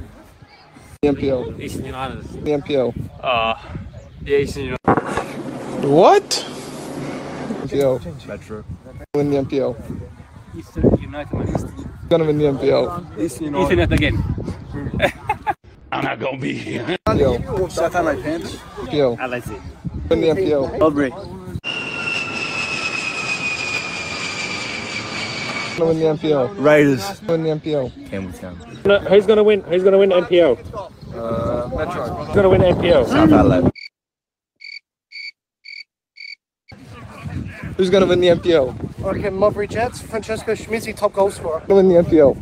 The 1.02 1.10
NPL. 1.10 1.60
Eastern 1.60 1.86
United. 1.86 2.24
The 2.44 2.52
NPL. 2.52 2.94
Uh, 3.22 3.56
Yeah, 4.26 4.38
Eastern 4.38 4.64
United. 4.66 5.90
What? 5.90 6.46
NPL. 7.72 8.28
Metro. 8.28 8.64
Win 9.16 9.32
the 9.32 9.38
NPL. 9.38 9.76
Eastern 10.58 10.98
United. 11.00 11.50
Eastern 11.50 11.92
gonna 12.10 12.26
win 12.26 12.38
the 12.38 12.46
NPL? 12.46 13.20
Eastern 13.20 13.56
United 13.56 13.94
again. 13.94 14.22
I'm 15.92 16.04
not 16.04 16.20
gonna 16.20 16.38
be 16.38 16.54
here. 16.54 16.98
NPL. 17.08 17.72
South 17.72 17.94
LA 17.94 18.16
Panthers. 18.16 18.56
NPL. 18.56 19.18
LA 19.18 19.40
City. 19.40 19.62
Win 20.10 20.22
the 20.22 20.28
NPL. 20.28 20.82
Albury. 20.82 21.10
Gonna 25.78 25.86
win 25.86 26.00
the 26.00 26.06
NPL. 26.06 26.64
Raiders. 26.64 27.22
Win 27.24 27.44
the 27.44 27.50
NPL. 27.50 28.10
Campbelltown. 28.10 29.08
Who's 29.08 29.26
going 29.26 29.38
to 29.38 29.44
win? 29.44 29.62
Who's 29.62 29.84
going 29.84 29.94
to 29.94 29.98
win 30.00 30.10
the 30.10 30.16
NPL? 30.16 30.58
Uh, 31.14 31.68
Metro. 31.76 32.16
Who's 32.16 32.36
going 32.36 32.44
to 32.44 32.50
win 32.50 32.62
the 32.62 32.68
NPL? 32.68 33.08
South 33.08 33.32
Adelaide. 33.32 33.72
Who's 37.82 37.90
gonna 37.90 38.06
win 38.06 38.20
the 38.20 38.28
NPL? 38.28 39.04
Okay, 39.04 39.32
Modbury 39.32 39.68
Jets, 39.68 40.00
Francesco 40.04 40.54
Schmizzi, 40.54 40.96
top 40.96 41.14
goal 41.14 41.32
scorer. 41.32 41.62
Gonna 41.62 41.82
win 41.82 41.88
the 41.88 41.96
NPL. 41.96 42.38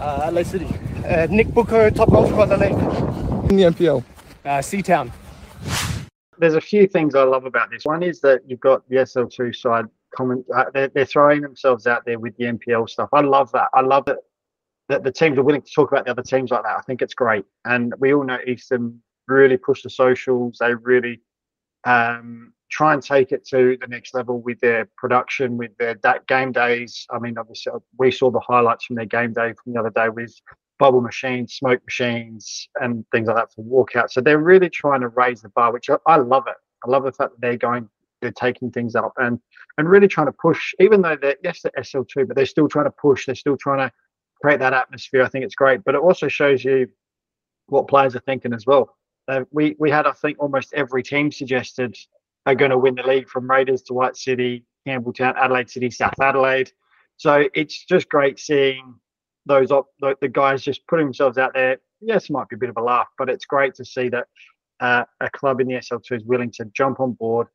Uh, 0.00 0.30
LA 0.32 0.42
City. 0.42 0.66
Uh, 1.06 1.28
Nick 1.30 1.46
Booker, 1.54 1.92
top 1.92 2.10
goal 2.10 2.26
scorer, 2.26 2.48
LA. 2.48 2.66
In 3.50 3.54
the 3.54 3.62
NPL. 3.62 4.02
Uh, 4.44 4.48
Seatown. 4.58 5.12
there's 6.38 6.56
a 6.56 6.60
few 6.60 6.88
things 6.88 7.14
I 7.14 7.22
love 7.22 7.44
about 7.44 7.70
this. 7.70 7.84
One 7.84 8.02
is 8.02 8.20
that 8.22 8.40
you've 8.44 8.58
got 8.58 8.82
the 8.88 8.96
SL2 8.96 9.54
side 9.54 9.84
comment. 10.12 10.44
Uh, 10.52 10.64
they're, 10.74 10.88
they're 10.88 11.04
throwing 11.04 11.40
themselves 11.40 11.86
out 11.86 12.04
there 12.04 12.18
with 12.18 12.36
the 12.36 12.46
NPL 12.46 12.90
stuff. 12.90 13.10
I 13.12 13.20
love 13.20 13.52
that. 13.52 13.68
I 13.74 13.82
love 13.82 14.06
that 14.06 14.16
that 14.88 15.04
the 15.04 15.12
teams 15.12 15.38
are 15.38 15.44
willing 15.44 15.62
to 15.62 15.72
talk 15.72 15.92
about 15.92 16.06
the 16.06 16.10
other 16.10 16.24
teams 16.24 16.50
like 16.50 16.64
that. 16.64 16.76
I 16.76 16.80
think 16.80 17.00
it's 17.00 17.14
great. 17.14 17.44
And 17.64 17.94
we 18.00 18.12
all 18.12 18.24
know 18.24 18.40
Eastern 18.44 19.00
really 19.28 19.56
push 19.56 19.84
the 19.84 19.90
socials. 19.90 20.56
They 20.58 20.74
really 20.74 21.20
um, 21.84 22.52
try 22.72 22.94
and 22.94 23.02
take 23.02 23.32
it 23.32 23.46
to 23.46 23.76
the 23.80 23.86
next 23.86 24.14
level 24.14 24.40
with 24.40 24.58
their 24.60 24.88
production, 24.96 25.58
with 25.58 25.76
their 25.78 25.94
that 26.02 26.26
game 26.26 26.50
days. 26.50 27.06
I 27.10 27.18
mean, 27.18 27.36
obviously, 27.38 27.72
we 27.98 28.10
saw 28.10 28.30
the 28.30 28.40
highlights 28.40 28.86
from 28.86 28.96
their 28.96 29.06
game 29.06 29.32
day 29.34 29.52
from 29.62 29.74
the 29.74 29.80
other 29.80 29.90
day 29.90 30.08
with 30.08 30.34
bubble 30.78 31.02
machines, 31.02 31.54
smoke 31.54 31.82
machines, 31.84 32.68
and 32.80 33.04
things 33.12 33.28
like 33.28 33.36
that 33.36 33.52
for 33.52 33.62
walkout. 33.62 34.10
So 34.10 34.20
they're 34.20 34.38
really 34.38 34.70
trying 34.70 35.02
to 35.02 35.08
raise 35.08 35.42
the 35.42 35.50
bar, 35.50 35.72
which 35.72 35.90
I, 35.90 35.96
I 36.06 36.16
love 36.16 36.44
it. 36.48 36.56
I 36.84 36.90
love 36.90 37.04
the 37.04 37.12
fact 37.12 37.32
that 37.32 37.40
they're 37.40 37.56
going, 37.58 37.88
they're 38.20 38.32
taking 38.32 38.70
things 38.70 38.96
up 38.96 39.12
and 39.18 39.38
and 39.76 39.88
really 39.88 40.08
trying 40.08 40.26
to 40.26 40.32
push. 40.32 40.74
Even 40.80 41.02
though 41.02 41.16
they're 41.16 41.36
yes, 41.44 41.60
they're 41.62 41.84
SL 41.84 42.02
two, 42.02 42.24
but 42.24 42.36
they're 42.36 42.46
still 42.46 42.68
trying 42.68 42.86
to 42.86 42.90
push. 42.90 43.26
They're 43.26 43.34
still 43.34 43.58
trying 43.58 43.86
to 43.86 43.92
create 44.40 44.60
that 44.60 44.72
atmosphere. 44.72 45.22
I 45.22 45.28
think 45.28 45.44
it's 45.44 45.54
great, 45.54 45.84
but 45.84 45.94
it 45.94 46.00
also 46.00 46.28
shows 46.28 46.64
you 46.64 46.88
what 47.66 47.86
players 47.86 48.16
are 48.16 48.20
thinking 48.20 48.54
as 48.54 48.66
well. 48.66 48.96
Uh, 49.28 49.44
we 49.50 49.76
we 49.78 49.90
had 49.90 50.06
I 50.06 50.12
think 50.12 50.38
almost 50.40 50.72
every 50.72 51.02
team 51.02 51.30
suggested 51.30 51.96
are 52.46 52.54
going 52.54 52.70
to 52.70 52.78
win 52.78 52.94
the 52.94 53.02
league 53.02 53.28
from 53.28 53.50
Raiders 53.50 53.82
to 53.82 53.94
White 53.94 54.16
City, 54.16 54.64
Campbelltown, 54.86 55.36
Adelaide 55.36 55.70
City, 55.70 55.90
South 55.90 56.18
Adelaide. 56.20 56.70
So 57.16 57.44
it's 57.54 57.84
just 57.84 58.08
great 58.08 58.38
seeing 58.38 58.94
those 59.46 59.70
op- 59.70 59.90
the, 60.00 60.16
the 60.20 60.28
guys 60.28 60.62
just 60.62 60.86
putting 60.88 61.06
themselves 61.06 61.38
out 61.38 61.52
there. 61.54 61.78
Yes, 62.00 62.30
might 62.30 62.48
be 62.48 62.56
a 62.56 62.58
bit 62.58 62.70
of 62.70 62.76
a 62.76 62.82
laugh, 62.82 63.08
but 63.18 63.28
it's 63.28 63.44
great 63.44 63.74
to 63.76 63.84
see 63.84 64.08
that 64.08 64.26
uh, 64.80 65.04
a 65.20 65.30
club 65.30 65.60
in 65.60 65.68
the 65.68 65.74
SL2 65.74 66.16
is 66.16 66.24
willing 66.24 66.50
to 66.52 66.64
jump 66.76 66.98
on 67.00 67.12
board, 67.12 67.46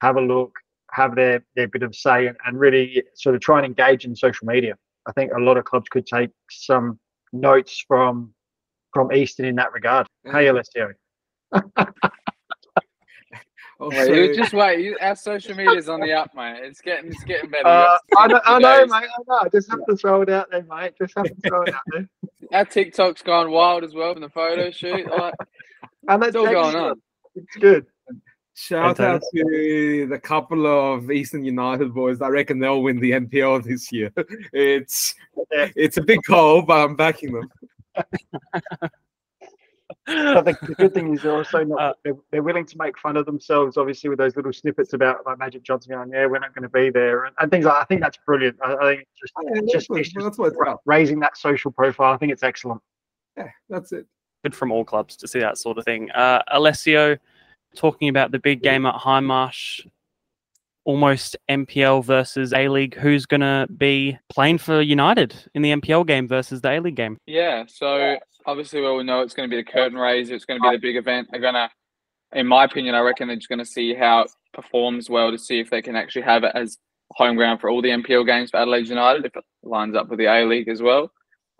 have 0.00 0.16
a 0.16 0.20
look, 0.20 0.52
have 0.92 1.16
their, 1.16 1.44
their 1.56 1.66
bit 1.66 1.82
of 1.82 1.94
say, 1.94 2.28
and, 2.28 2.36
and 2.46 2.58
really 2.58 3.02
sort 3.14 3.34
of 3.34 3.40
try 3.40 3.58
and 3.58 3.66
engage 3.66 4.04
in 4.04 4.14
social 4.14 4.46
media. 4.46 4.76
I 5.06 5.12
think 5.12 5.32
a 5.32 5.40
lot 5.40 5.56
of 5.56 5.64
clubs 5.64 5.88
could 5.88 6.06
take 6.06 6.30
some 6.50 6.98
notes 7.32 7.84
from 7.86 8.34
from 8.94 9.12
Eastern 9.12 9.46
in 9.46 9.56
that 9.56 9.72
regard. 9.72 10.06
Hey, 10.24 10.48
Alessio. 10.48 10.94
Also, 13.80 13.96
Wait, 13.96 14.30
you 14.30 14.36
just 14.36 14.52
wait. 14.52 14.80
You, 14.80 14.96
our 15.00 15.14
social 15.14 15.54
media's 15.54 15.88
on 15.88 16.00
the 16.00 16.12
up, 16.12 16.34
mate. 16.34 16.58
It's 16.64 16.80
getting 16.80 17.12
it's 17.12 17.22
getting 17.22 17.48
better. 17.48 17.68
Uh, 17.68 17.96
I 18.16 18.26
know, 18.26 18.40
I 18.44 18.58
know, 18.58 18.86
mate. 18.86 18.92
I 18.94 19.22
know. 19.28 19.38
I 19.42 19.48
just 19.50 19.70
have 19.70 19.86
to 19.88 19.96
throw 19.96 20.22
it 20.22 20.28
out 20.30 20.50
there, 20.50 20.64
mate. 20.64 20.94
Just 21.00 21.14
have 21.16 21.26
to 21.26 21.34
throw 21.46 21.62
it 21.62 21.74
out 21.74 21.80
there. 21.92 22.08
Our 22.52 22.64
TikTok's 22.64 23.22
gone 23.22 23.52
wild 23.52 23.84
as 23.84 23.94
well 23.94 24.14
from 24.14 24.22
the 24.22 24.30
photo 24.30 24.70
shoot. 24.72 25.06
Like, 25.08 25.34
And 26.08 26.20
that's 26.20 26.30
it's 26.30 26.36
all 26.36 26.46
going 26.46 26.66
excellent. 26.66 26.90
on. 26.92 27.02
It's 27.36 27.56
good. 27.56 27.86
Shout 28.54 28.98
out 28.98 29.22
to 29.32 30.06
the 30.08 30.18
couple 30.18 30.66
of 30.66 31.12
Eastern 31.12 31.44
United 31.44 31.94
boys. 31.94 32.20
I 32.20 32.26
reckon 32.28 32.58
they'll 32.58 32.82
win 32.82 32.98
the 32.98 33.12
NPL 33.12 33.62
this 33.62 33.92
year. 33.92 34.12
It's 34.52 35.14
it's 35.52 35.98
a 35.98 36.02
big 36.02 36.20
call, 36.24 36.62
but 36.62 36.84
I'm 36.84 36.96
backing 36.96 37.32
them. 37.32 37.48
But 40.08 40.44
the, 40.46 40.58
the 40.62 40.74
good 40.74 40.94
thing 40.94 41.14
is 41.14 41.22
they're 41.22 41.36
also 41.36 41.64
not. 41.64 41.78
Uh, 41.88 41.92
they're, 42.02 42.14
they're 42.32 42.42
willing 42.42 42.66
to 42.66 42.76
make 42.76 42.98
fun 42.98 43.16
of 43.16 43.24
themselves, 43.24 43.76
obviously, 43.76 44.10
with 44.10 44.18
those 44.18 44.34
little 44.34 44.52
snippets 44.52 44.94
about 44.94 45.24
like 45.26 45.38
Magic 45.38 45.62
Johnson 45.62 45.92
going, 45.92 46.10
"Yeah, 46.10 46.26
we're 46.26 46.40
not 46.40 46.54
going 46.54 46.64
to 46.64 46.68
be 46.68 46.90
there," 46.90 47.24
and, 47.24 47.34
and 47.38 47.50
things 47.50 47.66
like. 47.66 47.80
I 47.80 47.84
think 47.84 48.00
that's 48.00 48.18
brilliant. 48.26 48.56
I, 48.64 48.74
I 48.74 48.94
think 48.96 49.00
it's 49.02 49.20
just, 49.20 49.32
Yeah, 49.44 49.50
it's 49.54 49.72
just, 49.72 49.88
that's, 49.88 50.08
it's 50.08 50.16
what, 50.16 50.24
just 50.24 50.38
that's 50.38 50.56
ra- 50.58 50.76
raising 50.86 51.20
that 51.20 51.36
social 51.36 51.70
profile. 51.70 52.12
I 52.12 52.16
think 52.16 52.32
it's 52.32 52.42
excellent. 52.42 52.80
Yeah, 53.36 53.48
that's 53.68 53.92
it. 53.92 54.06
good 54.42 54.54
from 54.54 54.72
all 54.72 54.84
clubs 54.84 55.16
to 55.18 55.28
see 55.28 55.38
that 55.38 55.58
sort 55.58 55.78
of 55.78 55.84
thing. 55.84 56.10
Uh, 56.10 56.42
Alessio, 56.48 57.16
talking 57.76 58.08
about 58.08 58.32
the 58.32 58.38
big 58.40 58.62
game 58.62 58.86
at 58.86 58.94
Hindmarsh, 58.96 59.86
almost 60.84 61.36
NPL 61.48 62.04
versus 62.04 62.52
A 62.52 62.68
League. 62.68 62.96
Who's 62.96 63.26
going 63.26 63.42
to 63.42 63.66
be 63.76 64.18
playing 64.30 64.58
for 64.58 64.80
United 64.80 65.34
in 65.54 65.62
the 65.62 65.70
NPL 65.72 66.06
game 66.06 66.26
versus 66.26 66.60
the 66.60 66.70
A 66.70 66.80
League 66.80 66.96
game? 66.96 67.18
Yeah, 67.26 67.64
so 67.68 68.16
obviously, 68.48 68.80
we 68.80 69.04
know 69.04 69.20
it's 69.20 69.34
going 69.34 69.48
to 69.48 69.54
be 69.54 69.62
the 69.62 69.70
curtain 69.70 69.98
raiser. 69.98 70.34
It's 70.34 70.46
going 70.46 70.60
to 70.60 70.70
be 70.70 70.76
the 70.76 70.80
big 70.80 70.96
event. 70.96 71.28
They're 71.30 71.40
going 71.40 71.54
to, 71.54 71.68
in 72.32 72.46
my 72.46 72.64
opinion, 72.64 72.94
I 72.94 73.00
reckon 73.00 73.28
they're 73.28 73.36
just 73.36 73.50
going 73.50 73.58
to 73.58 73.64
see 73.64 73.94
how 73.94 74.22
it 74.22 74.30
performs 74.54 75.10
well 75.10 75.30
to 75.30 75.38
see 75.38 75.60
if 75.60 75.68
they 75.68 75.82
can 75.82 75.94
actually 75.94 76.22
have 76.22 76.44
it 76.44 76.52
as 76.54 76.78
home 77.12 77.36
ground 77.36 77.60
for 77.60 77.68
all 77.68 77.82
the 77.82 77.90
NPL 77.90 78.26
games 78.26 78.50
for 78.50 78.56
Adelaide 78.56 78.88
United, 78.88 79.26
if 79.26 79.36
it 79.36 79.44
lines 79.62 79.94
up 79.94 80.08
with 80.08 80.18
the 80.18 80.26
A 80.26 80.46
League 80.46 80.68
as 80.68 80.80
well. 80.80 81.12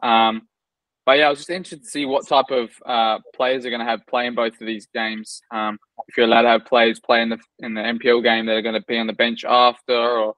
Um, 0.02 0.48
but 1.04 1.18
yeah, 1.18 1.26
I 1.26 1.30
was 1.30 1.38
just 1.38 1.50
interested 1.50 1.84
to 1.84 1.90
see 1.90 2.06
what 2.06 2.26
type 2.26 2.50
of 2.50 2.70
uh, 2.84 3.18
players 3.34 3.64
are 3.64 3.70
going 3.70 3.80
to 3.80 3.86
have 3.86 4.06
play 4.08 4.26
in 4.26 4.34
both 4.34 4.60
of 4.60 4.66
these 4.66 4.88
games. 4.94 5.40
Um, 5.52 5.78
if 6.06 6.16
you're 6.16 6.26
allowed 6.26 6.42
to 6.42 6.48
have 6.48 6.66
players 6.66 7.00
play 7.00 7.22
in 7.22 7.28
the 7.28 7.38
in 7.60 7.74
the 7.74 7.80
NPL 7.80 8.22
game, 8.22 8.46
that 8.46 8.56
are 8.56 8.62
going 8.62 8.74
to 8.74 8.84
be 8.86 8.98
on 8.98 9.06
the 9.06 9.14
bench 9.14 9.44
after, 9.44 9.94
or 9.94 10.34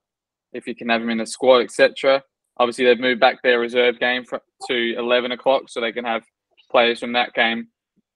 if 0.53 0.67
you 0.67 0.75
can 0.75 0.89
have 0.89 1.01
them 1.01 1.11
in 1.11 1.19
the 1.19 1.27
squad, 1.27 1.63
etc. 1.63 2.23
Obviously, 2.59 2.85
they've 2.85 3.01
moved 3.01 3.21
back 3.21 3.43
their 3.43 3.59
reserve 3.59 3.99
game 3.99 4.25
for, 4.25 4.41
to 4.69 4.95
11 4.97 5.33
o'clock, 5.33 5.63
so 5.69 5.81
they 5.81 5.93
can 5.93 6.05
have 6.05 6.23
players 6.71 7.01
from 7.01 7.13
that 7.13 7.35
game 7.35 7.69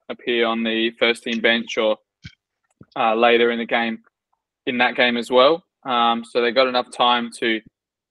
appear 0.08 0.46
on 0.46 0.62
the 0.62 0.90
first 0.98 1.22
team 1.22 1.40
bench 1.40 1.76
or 1.78 1.96
uh, 2.96 3.14
later 3.14 3.50
in 3.50 3.58
the 3.58 3.66
game 3.66 3.98
in 4.66 4.78
that 4.78 4.96
game 4.96 5.16
as 5.16 5.30
well. 5.30 5.64
Um, 5.84 6.24
so 6.24 6.40
they 6.40 6.52
got 6.52 6.68
enough 6.68 6.90
time 6.90 7.30
to 7.40 7.60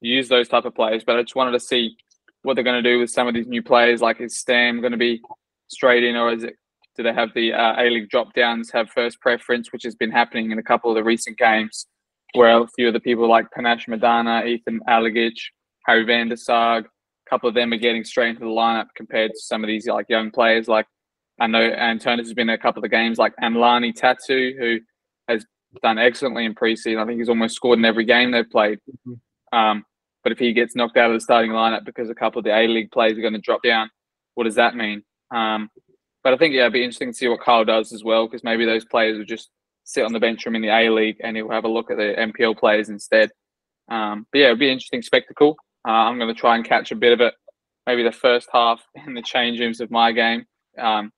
use 0.02 0.28
those 0.30 0.48
type 0.48 0.66
of 0.66 0.76
players. 0.76 1.04
But 1.04 1.18
I 1.18 1.22
just 1.22 1.36
wanted 1.36 1.52
to 1.52 1.60
see 1.60 1.96
what 2.44 2.56
they're 2.56 2.64
going 2.64 2.84
to 2.84 2.90
do 2.90 3.00
with 3.00 3.10
some 3.10 3.28
of 3.28 3.34
these 3.34 3.48
new 3.48 3.64
players. 3.64 4.02
Like 4.02 4.22
is 4.22 4.38
Stam 4.38 4.82
going 4.82 4.92
to 4.92 4.98
be 4.98 5.22
straight 5.68 6.04
in, 6.04 6.16
or 6.16 6.32
is 6.32 6.44
it? 6.44 6.56
Do 6.96 7.02
they 7.02 7.14
have 7.14 7.34
the 7.34 7.54
uh, 7.54 7.82
A 7.82 7.90
League 7.90 8.10
drop 8.10 8.34
downs 8.36 8.70
have 8.72 8.88
first 8.92 9.20
preference, 9.20 9.74
which 9.74 9.82
has 9.84 9.96
been 9.96 10.12
happening 10.12 10.52
in 10.52 10.60
a 10.60 10.64
couple 10.64 10.92
of 10.92 10.96
the 10.96 11.04
recent 11.04 11.40
games? 11.40 11.88
where 12.34 12.60
a 12.60 12.68
few 12.76 12.88
of 12.88 12.94
the 12.94 13.00
people 13.00 13.30
like 13.30 13.46
Panashe 13.56 13.88
Madanha, 13.88 14.46
Ethan 14.46 14.80
Alagich, 14.88 15.40
Harry 15.86 16.04
Van 16.04 16.30
der 16.30 16.36
Saag, 16.36 16.86
couple 17.34 17.50
of 17.50 17.56
them 17.56 17.74
are 17.74 17.78
getting 17.78 18.04
straight 18.04 18.30
into 18.30 18.42
the 18.42 18.46
lineup 18.46 18.88
compared 18.96 19.32
to 19.32 19.40
some 19.40 19.63
of 19.63 19.68
these 19.68 19.88
like 19.88 20.06
young 20.08 20.30
players. 20.30 20.68
Like 20.68 20.86
I 21.40 21.48
know 21.48 21.68
Antonis 21.68 22.20
has 22.20 22.34
been 22.34 22.50
in 22.50 22.54
a 22.54 22.60
couple 22.60 22.80
of 22.80 22.84
the 22.84 22.96
games, 22.96 23.18
like 23.18 23.34
Amlani 23.42 23.92
Tatu, 23.96 24.54
who 24.60 24.78
has 25.28 25.44
done 25.82 25.98
excellently 25.98 26.46
in 26.46 26.54
preseason. 26.54 27.02
I 27.02 27.08
think 27.08 27.18
he's 27.18 27.30
almost 27.30 27.56
scored 27.56 27.80
in 27.80 27.86
every 27.86 28.06
game 28.06 28.30
they've 28.30 28.50
played. 28.50 28.80
Um, 29.52 29.84
but 30.24 30.32
if 30.32 30.38
he 30.38 30.54
gets 30.54 30.75
knocked 30.75 30.96
out 30.96 31.10
of 31.10 31.16
the 31.16 31.22
starting 31.22 31.52
lineup 31.52 31.86
because 31.86 32.10
a 32.10 32.16
couple 32.16 32.38
of 32.38 32.46
the 32.46 32.56
A 32.56 32.68
League 32.68 32.92
players 32.92 33.18
are 33.18 33.22
going 33.22 33.34
to 33.34 33.42
drop 33.42 33.63
down, 33.63 33.90
what 34.36 34.44
does 34.44 34.56
that 34.56 34.75
mean? 34.75 35.02
Um, 35.34 35.70
but 36.24 36.34
I 36.34 36.38
think 36.38 36.54
yeah, 36.54 36.62
it'd 36.62 36.74
be 36.74 36.84
interesting 36.84 37.12
to 37.12 37.18
see 37.18 37.28
what 37.28 37.42
Kyle 37.42 37.66
does 37.66 37.92
as 37.94 38.04
well, 38.04 38.28
because 38.28 38.44
maybe 38.44 38.63
those 38.63 38.86
players 38.86 39.18
will 39.18 39.25
just 39.25 39.50
sit 39.86 40.06
on 40.06 40.13
the 40.13 40.20
bench 40.20 40.46
room 40.46 40.56
in 40.56 40.62
the 40.62 40.70
A 40.70 40.90
League 40.90 41.18
and 41.24 41.36
he'll 41.36 41.50
have 41.50 41.66
a 41.66 41.68
look 41.68 41.90
at 41.90 41.98
the 41.98 42.13
NPL 42.16 42.60
players 42.60 42.90
instead. 42.90 43.32
Um, 43.90 44.28
but 44.32 44.38
yeah, 44.38 44.46
it'd 44.46 44.60
be 44.60 44.68
an 44.68 44.74
interesting 44.74 45.02
spectacle. 45.02 45.58
Uh, 45.88 45.92
I'm 45.92 46.18
going 46.18 46.34
to 46.34 46.40
try 46.40 46.56
and 46.56 46.66
catch 46.66 46.92
a 46.92 46.96
bit 46.96 47.13
of 47.13 47.22
it, 47.22 47.34
maybe 47.86 48.04
the 48.04 48.12
first 48.12 48.50
half 48.52 48.82
in 49.06 49.13
the 49.13 49.22
change 49.22 49.60
rooms 49.60 49.82
of 49.82 49.92
my 49.92 50.12
game, 50.12 50.46
um, 50.78 51.12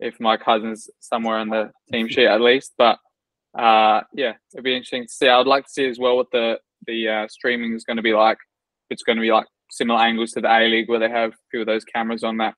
if 0.00 0.18
my 0.18 0.36
cousin's 0.36 0.90
somewhere 1.00 1.38
on 1.38 1.48
the 1.48 1.70
team 1.92 2.08
sheet 2.08 2.26
at 2.26 2.40
least. 2.40 2.72
But 2.76 2.98
uh, 3.58 4.02
yeah, 4.14 4.32
it'd 4.52 4.64
be 4.64 4.74
interesting 4.74 5.04
to 5.04 5.12
see. 5.12 5.28
I'd 5.28 5.46
like 5.46 5.64
to 5.64 5.70
see 5.70 5.86
as 5.88 5.98
well 5.98 6.16
what 6.16 6.30
the 6.32 6.58
the 6.86 7.08
uh, 7.08 7.28
streaming 7.28 7.74
is 7.74 7.84
going 7.84 7.98
to 7.98 8.02
be 8.02 8.12
like. 8.12 8.38
It's 8.90 9.04
going 9.04 9.16
to 9.16 9.22
be 9.22 9.32
like 9.32 9.46
similar 9.70 10.00
angles 10.00 10.32
to 10.32 10.40
the 10.40 10.52
A 10.52 10.68
League 10.68 10.88
where 10.88 10.98
they 10.98 11.08
have 11.08 11.30
a 11.30 11.36
few 11.50 11.60
of 11.60 11.66
those 11.66 11.84
cameras 11.84 12.24
on 12.24 12.38
that 12.38 12.54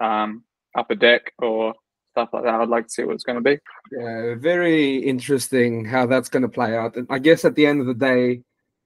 um, 0.00 0.44
upper 0.76 0.94
deck 0.94 1.32
or 1.38 1.74
stuff 2.12 2.30
like 2.32 2.44
that. 2.44 2.54
I'd 2.54 2.68
like 2.68 2.86
to 2.86 2.90
see 2.90 3.04
what 3.04 3.14
it's 3.14 3.24
going 3.24 3.42
to 3.42 3.42
be. 3.42 3.58
Yeah, 3.92 4.34
very 4.36 4.96
interesting 4.96 5.84
how 5.84 6.06
that's 6.06 6.28
going 6.28 6.42
to 6.42 6.48
play 6.48 6.76
out. 6.76 6.96
And 6.96 7.06
I 7.08 7.18
guess 7.18 7.44
at 7.44 7.54
the 7.54 7.66
end 7.66 7.80
of 7.80 7.86
the 7.86 7.94
day, 7.94 8.42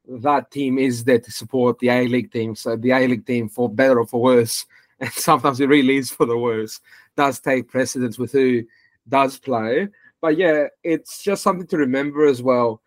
that 0.08 0.50
team 0.50 0.78
is 0.78 1.04
there 1.04 1.18
to 1.18 1.30
support 1.30 1.78
the 1.78 1.88
A 1.88 2.06
League 2.06 2.32
team. 2.32 2.54
So 2.54 2.76
the 2.76 2.90
A 2.90 3.06
League 3.06 3.26
team, 3.26 3.48
for 3.48 3.68
better 3.68 4.00
or 4.00 4.06
for 4.06 4.20
worse, 4.20 4.66
and 5.00 5.12
sometimes 5.12 5.60
it 5.60 5.68
really 5.68 5.96
is 5.96 6.10
for 6.10 6.26
the 6.26 6.38
worse, 6.38 6.80
does 7.16 7.40
take 7.40 7.68
precedence 7.68 8.18
with 8.18 8.32
who 8.32 8.62
does 9.08 9.38
play. 9.38 9.88
But 10.20 10.36
yeah, 10.36 10.66
it's 10.82 11.22
just 11.22 11.42
something 11.42 11.66
to 11.68 11.76
remember 11.76 12.26
as 12.26 12.42
well. 12.42 12.80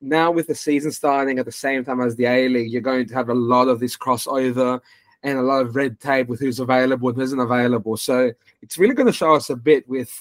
Now 0.00 0.30
with 0.30 0.46
the 0.46 0.54
season 0.54 0.92
starting 0.92 1.38
at 1.38 1.46
the 1.46 1.52
same 1.52 1.84
time 1.84 2.00
as 2.00 2.16
the 2.16 2.26
A 2.26 2.48
League, 2.48 2.70
you're 2.70 2.82
going 2.82 3.08
to 3.08 3.14
have 3.14 3.30
a 3.30 3.34
lot 3.34 3.68
of 3.68 3.80
this 3.80 3.96
crossover 3.96 4.80
and 5.22 5.38
a 5.38 5.42
lot 5.42 5.62
of 5.62 5.74
red 5.74 5.98
tape 5.98 6.28
with 6.28 6.38
who's 6.38 6.60
available 6.60 7.08
and 7.08 7.16
who 7.16 7.22
isn't 7.22 7.40
available. 7.40 7.96
So 7.96 8.32
it's 8.60 8.78
really 8.78 8.94
going 8.94 9.06
to 9.06 9.12
show 9.12 9.34
us 9.34 9.48
a 9.48 9.56
bit 9.56 9.88
with 9.88 10.12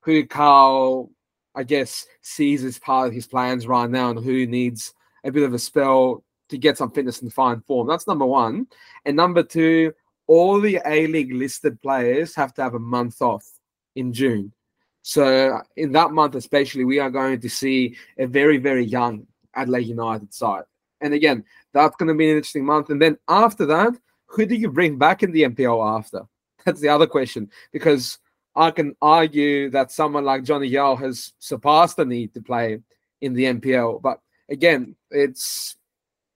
who 0.00 0.26
Carl, 0.26 1.10
I 1.54 1.62
guess, 1.62 2.06
sees 2.22 2.64
as 2.64 2.78
part 2.78 3.08
of 3.08 3.14
his 3.14 3.26
plans 3.26 3.66
right 3.66 3.90
now 3.90 4.10
and 4.10 4.24
who 4.24 4.46
needs 4.46 4.94
a 5.24 5.32
bit 5.32 5.42
of 5.42 5.54
a 5.54 5.58
spell 5.58 6.24
to 6.48 6.58
get 6.58 6.78
some 6.78 6.90
fitness 6.90 7.22
and 7.22 7.32
fine 7.32 7.60
form. 7.62 7.86
That's 7.88 8.06
number 8.06 8.26
one. 8.26 8.66
And 9.04 9.16
number 9.16 9.42
two, 9.42 9.92
all 10.26 10.60
the 10.60 10.80
A 10.86 11.06
League 11.06 11.32
listed 11.32 11.80
players 11.80 12.34
have 12.34 12.54
to 12.54 12.62
have 12.62 12.74
a 12.74 12.78
month 12.78 13.20
off 13.20 13.46
in 13.96 14.12
June. 14.12 14.52
So 15.02 15.60
in 15.76 15.92
that 15.92 16.12
month, 16.12 16.34
especially, 16.34 16.84
we 16.84 16.98
are 16.98 17.10
going 17.10 17.40
to 17.40 17.48
see 17.48 17.96
a 18.18 18.26
very, 18.26 18.58
very 18.58 18.84
young 18.84 19.26
Adelaide 19.54 19.86
United 19.86 20.34
side. 20.34 20.64
And 21.00 21.14
again, 21.14 21.44
that's 21.72 21.96
going 21.96 22.08
to 22.08 22.14
be 22.14 22.30
an 22.30 22.36
interesting 22.36 22.64
month. 22.64 22.90
And 22.90 23.00
then 23.00 23.18
after 23.28 23.64
that, 23.66 23.94
who 24.26 24.44
do 24.46 24.54
you 24.54 24.70
bring 24.70 24.98
back 24.98 25.22
in 25.22 25.32
the 25.32 25.44
NPL 25.44 25.98
after? 25.98 26.22
That's 26.64 26.80
the 26.80 26.88
other 26.88 27.06
question. 27.06 27.50
Because 27.72 28.18
I 28.54 28.70
can 28.70 28.94
argue 29.00 29.70
that 29.70 29.92
someone 29.92 30.24
like 30.24 30.44
Johnny 30.44 30.68
Yull 30.68 30.98
has 30.98 31.32
surpassed 31.38 31.96
the 31.96 32.04
need 32.04 32.34
to 32.34 32.42
play 32.42 32.80
in 33.20 33.32
the 33.32 33.44
NPL. 33.44 34.02
But 34.02 34.20
again, 34.50 34.96
it's 35.10 35.76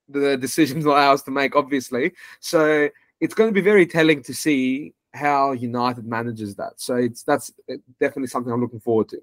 the 0.09 0.37
decisions 0.37 0.85
allow 0.85 1.13
us 1.13 1.23
to 1.23 1.31
make, 1.31 1.55
obviously. 1.55 2.13
So 2.39 2.89
it's 3.19 3.33
going 3.33 3.49
to 3.49 3.53
be 3.53 3.61
very 3.61 3.85
telling 3.85 4.23
to 4.23 4.33
see 4.33 4.93
how 5.13 5.51
United 5.51 6.05
manages 6.05 6.55
that. 6.55 6.73
So 6.77 6.95
it's 6.95 7.23
that's 7.23 7.51
definitely 7.99 8.27
something 8.27 8.51
I'm 8.51 8.61
looking 8.61 8.79
forward 8.79 9.09
to. 9.09 9.21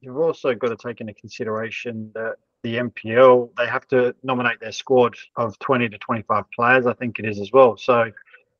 You've 0.00 0.18
also 0.18 0.54
got 0.54 0.68
to 0.68 0.76
take 0.76 1.00
into 1.00 1.14
consideration 1.14 2.10
that 2.14 2.36
the 2.62 2.76
NPL 2.76 3.50
they 3.56 3.66
have 3.66 3.86
to 3.88 4.14
nominate 4.22 4.60
their 4.60 4.72
squad 4.72 5.16
of 5.36 5.58
20 5.60 5.88
to 5.88 5.98
25 5.98 6.44
players. 6.54 6.86
I 6.86 6.94
think 6.94 7.18
it 7.18 7.24
is 7.24 7.40
as 7.40 7.52
well. 7.52 7.76
So 7.76 8.10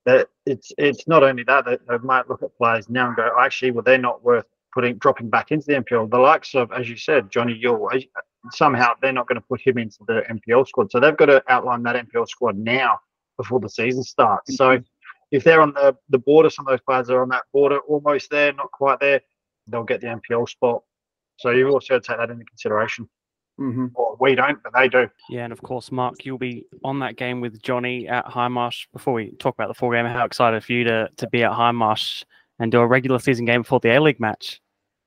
that 0.06 0.28
it's 0.46 0.72
it's 0.78 1.06
not 1.06 1.22
only 1.22 1.42
that 1.44 1.64
that 1.66 1.80
they 1.86 1.98
might 1.98 2.28
look 2.28 2.42
at 2.42 2.56
players 2.56 2.88
now 2.88 3.08
and 3.08 3.16
go, 3.16 3.30
actually, 3.38 3.72
well, 3.72 3.82
they're 3.82 3.98
not 3.98 4.22
worth 4.22 4.46
putting 4.72 4.96
dropping 4.98 5.28
back 5.28 5.50
into 5.50 5.66
the 5.66 5.74
NPL. 5.74 6.10
The 6.10 6.18
likes 6.18 6.54
of, 6.54 6.72
as 6.72 6.88
you 6.88 6.96
said, 6.96 7.30
Johnny 7.30 7.58
Yull, 7.62 7.90
somehow 8.52 8.92
they're 9.00 9.12
not 9.12 9.28
going 9.28 9.40
to 9.40 9.46
put 9.46 9.60
him 9.60 9.78
into 9.78 9.98
the 10.06 10.22
NPL 10.30 10.66
squad. 10.66 10.90
So 10.90 11.00
they've 11.00 11.16
got 11.16 11.26
to 11.26 11.42
outline 11.48 11.82
that 11.84 11.96
NPL 11.96 12.28
squad 12.28 12.56
now 12.56 12.98
before 13.36 13.60
the 13.60 13.68
season 13.68 14.02
starts. 14.02 14.56
So 14.56 14.78
if 15.30 15.44
they're 15.44 15.60
on 15.60 15.72
the, 15.74 15.96
the 16.08 16.18
border, 16.18 16.50
some 16.50 16.66
of 16.66 16.72
those 16.72 16.80
players 16.80 17.10
are 17.10 17.22
on 17.22 17.28
that 17.30 17.44
border, 17.52 17.78
almost 17.80 18.30
there, 18.30 18.52
not 18.52 18.70
quite 18.72 19.00
there, 19.00 19.20
they'll 19.66 19.84
get 19.84 20.00
the 20.00 20.06
NPL 20.08 20.48
spot. 20.48 20.82
So 21.36 21.50
you've 21.50 21.70
also 21.70 21.94
got 21.94 22.02
to 22.02 22.08
take 22.08 22.18
that 22.18 22.30
into 22.30 22.44
consideration. 22.44 23.08
Mm-hmm. 23.58 23.88
Well, 23.94 24.16
we 24.20 24.34
don't, 24.34 24.62
but 24.62 24.72
they 24.74 24.88
do. 24.88 25.08
Yeah, 25.28 25.44
and 25.44 25.52
of 25.52 25.62
course, 25.62 25.92
Marc, 25.92 26.24
you'll 26.24 26.38
be 26.38 26.66
on 26.82 26.98
that 27.00 27.16
game 27.16 27.40
with 27.40 27.62
Johnny 27.62 28.08
at 28.08 28.24
Hindmarsh. 28.26 28.86
Before 28.92 29.12
we 29.14 29.32
talk 29.32 29.54
about 29.54 29.68
the 29.68 29.74
full 29.74 29.90
game, 29.90 30.06
how 30.06 30.24
excited 30.24 30.64
for 30.64 30.72
you 30.72 30.84
to, 30.84 31.08
to 31.16 31.28
be 31.28 31.44
at 31.44 31.52
Hindmarsh 31.52 32.24
and 32.58 32.72
do 32.72 32.80
a 32.80 32.86
regular 32.86 33.18
season 33.18 33.44
game 33.44 33.62
before 33.62 33.80
the 33.80 33.94
A 33.94 34.00
League 34.00 34.20
match? 34.20 34.60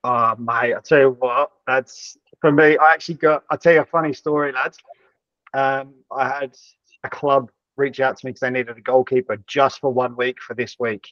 Oh, 0.03 0.35
mate, 0.37 0.75
I 0.75 0.79
tell 0.83 0.99
you 0.99 1.17
what, 1.19 1.51
that's 1.65 2.17
for 2.43 2.51
me. 2.51 2.77
I 2.77 2.91
actually 2.91 3.15
got, 3.15 3.45
I'll 3.49 3.57
tell 3.57 3.71
you 3.71 3.79
a 3.79 3.85
funny 3.85 4.11
story, 4.11 4.51
lads. 4.51 4.77
Um, 5.53 5.93
I 6.11 6.27
had 6.27 6.53
a 7.05 7.09
club 7.09 7.49
reach 7.77 8.01
out 8.01 8.17
to 8.17 8.25
me 8.25 8.31
because 8.31 8.41
they 8.41 8.49
needed 8.49 8.77
a 8.77 8.81
goalkeeper 8.81 9.37
just 9.47 9.79
for 9.79 9.93
one 9.93 10.17
week 10.17 10.41
for 10.45 10.53
this 10.53 10.75
week. 10.77 11.07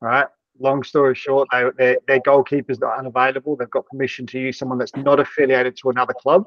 All 0.00 0.08
right. 0.08 0.26
Long 0.58 0.82
story 0.82 1.14
short, 1.14 1.46
they, 1.52 1.64
their, 1.76 1.98
their 2.06 2.20
goalkeeper's 2.20 2.80
not 2.80 2.98
unavailable. 2.98 3.54
They've 3.54 3.68
got 3.68 3.84
permission 3.86 4.26
to 4.28 4.40
use 4.40 4.58
someone 4.58 4.78
that's 4.78 4.96
not 4.96 5.20
affiliated 5.20 5.76
to 5.82 5.90
another 5.90 6.14
club. 6.14 6.46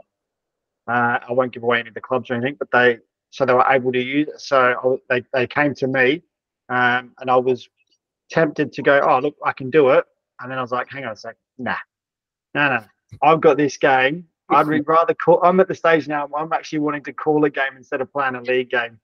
Uh, 0.87 1.19
I 1.29 1.31
won't 1.31 1.53
give 1.53 1.61
away 1.61 1.81
any 1.81 1.89
of 1.89 1.93
the 1.93 2.01
clubs 2.01 2.31
or 2.31 2.33
anything, 2.33 2.55
but 2.57 2.71
they 2.73 2.97
so 3.29 3.45
they 3.45 3.53
were 3.53 3.65
able 3.69 3.91
to 3.91 4.01
use. 4.01 4.27
It. 4.27 4.41
So 4.41 4.99
I, 5.09 5.13
they 5.13 5.25
they 5.33 5.47
came 5.47 5.75
to 5.75 5.87
me, 5.87 6.23
um, 6.67 7.13
and 7.19 7.29
I 7.29 7.37
was 7.37 7.69
tempted 8.31 8.73
to 8.73 8.81
go. 8.81 8.99
Oh, 9.07 9.19
look, 9.19 9.35
I 9.45 9.53
can 9.53 9.69
do 9.69 9.91
it. 9.91 10.03
And 10.39 10.51
then 10.51 10.57
I 10.57 10.61
was 10.61 10.71
like, 10.71 10.89
hang 10.89 11.05
on 11.05 11.11
a 11.11 11.15
sec, 11.15 11.37
nah, 11.59 11.75
no, 12.55 12.67
no, 12.69 12.83
I've 13.21 13.41
got 13.41 13.57
this 13.57 13.77
game. 13.77 14.27
I'd 14.51 14.67
be 14.69 14.81
rather 14.81 15.13
call. 15.13 15.41
I'm 15.43 15.59
at 15.59 15.67
the 15.67 15.75
stage 15.75 16.07
now. 16.07 16.29
I'm 16.35 16.53
actually 16.53 16.79
wanting 16.79 17.03
to 17.05 17.13
call 17.13 17.43
a 17.45 17.49
game 17.49 17.75
instead 17.77 18.01
of 18.01 18.11
playing 18.11 18.35
a 18.35 18.41
league 18.41 18.69
game, 18.69 18.99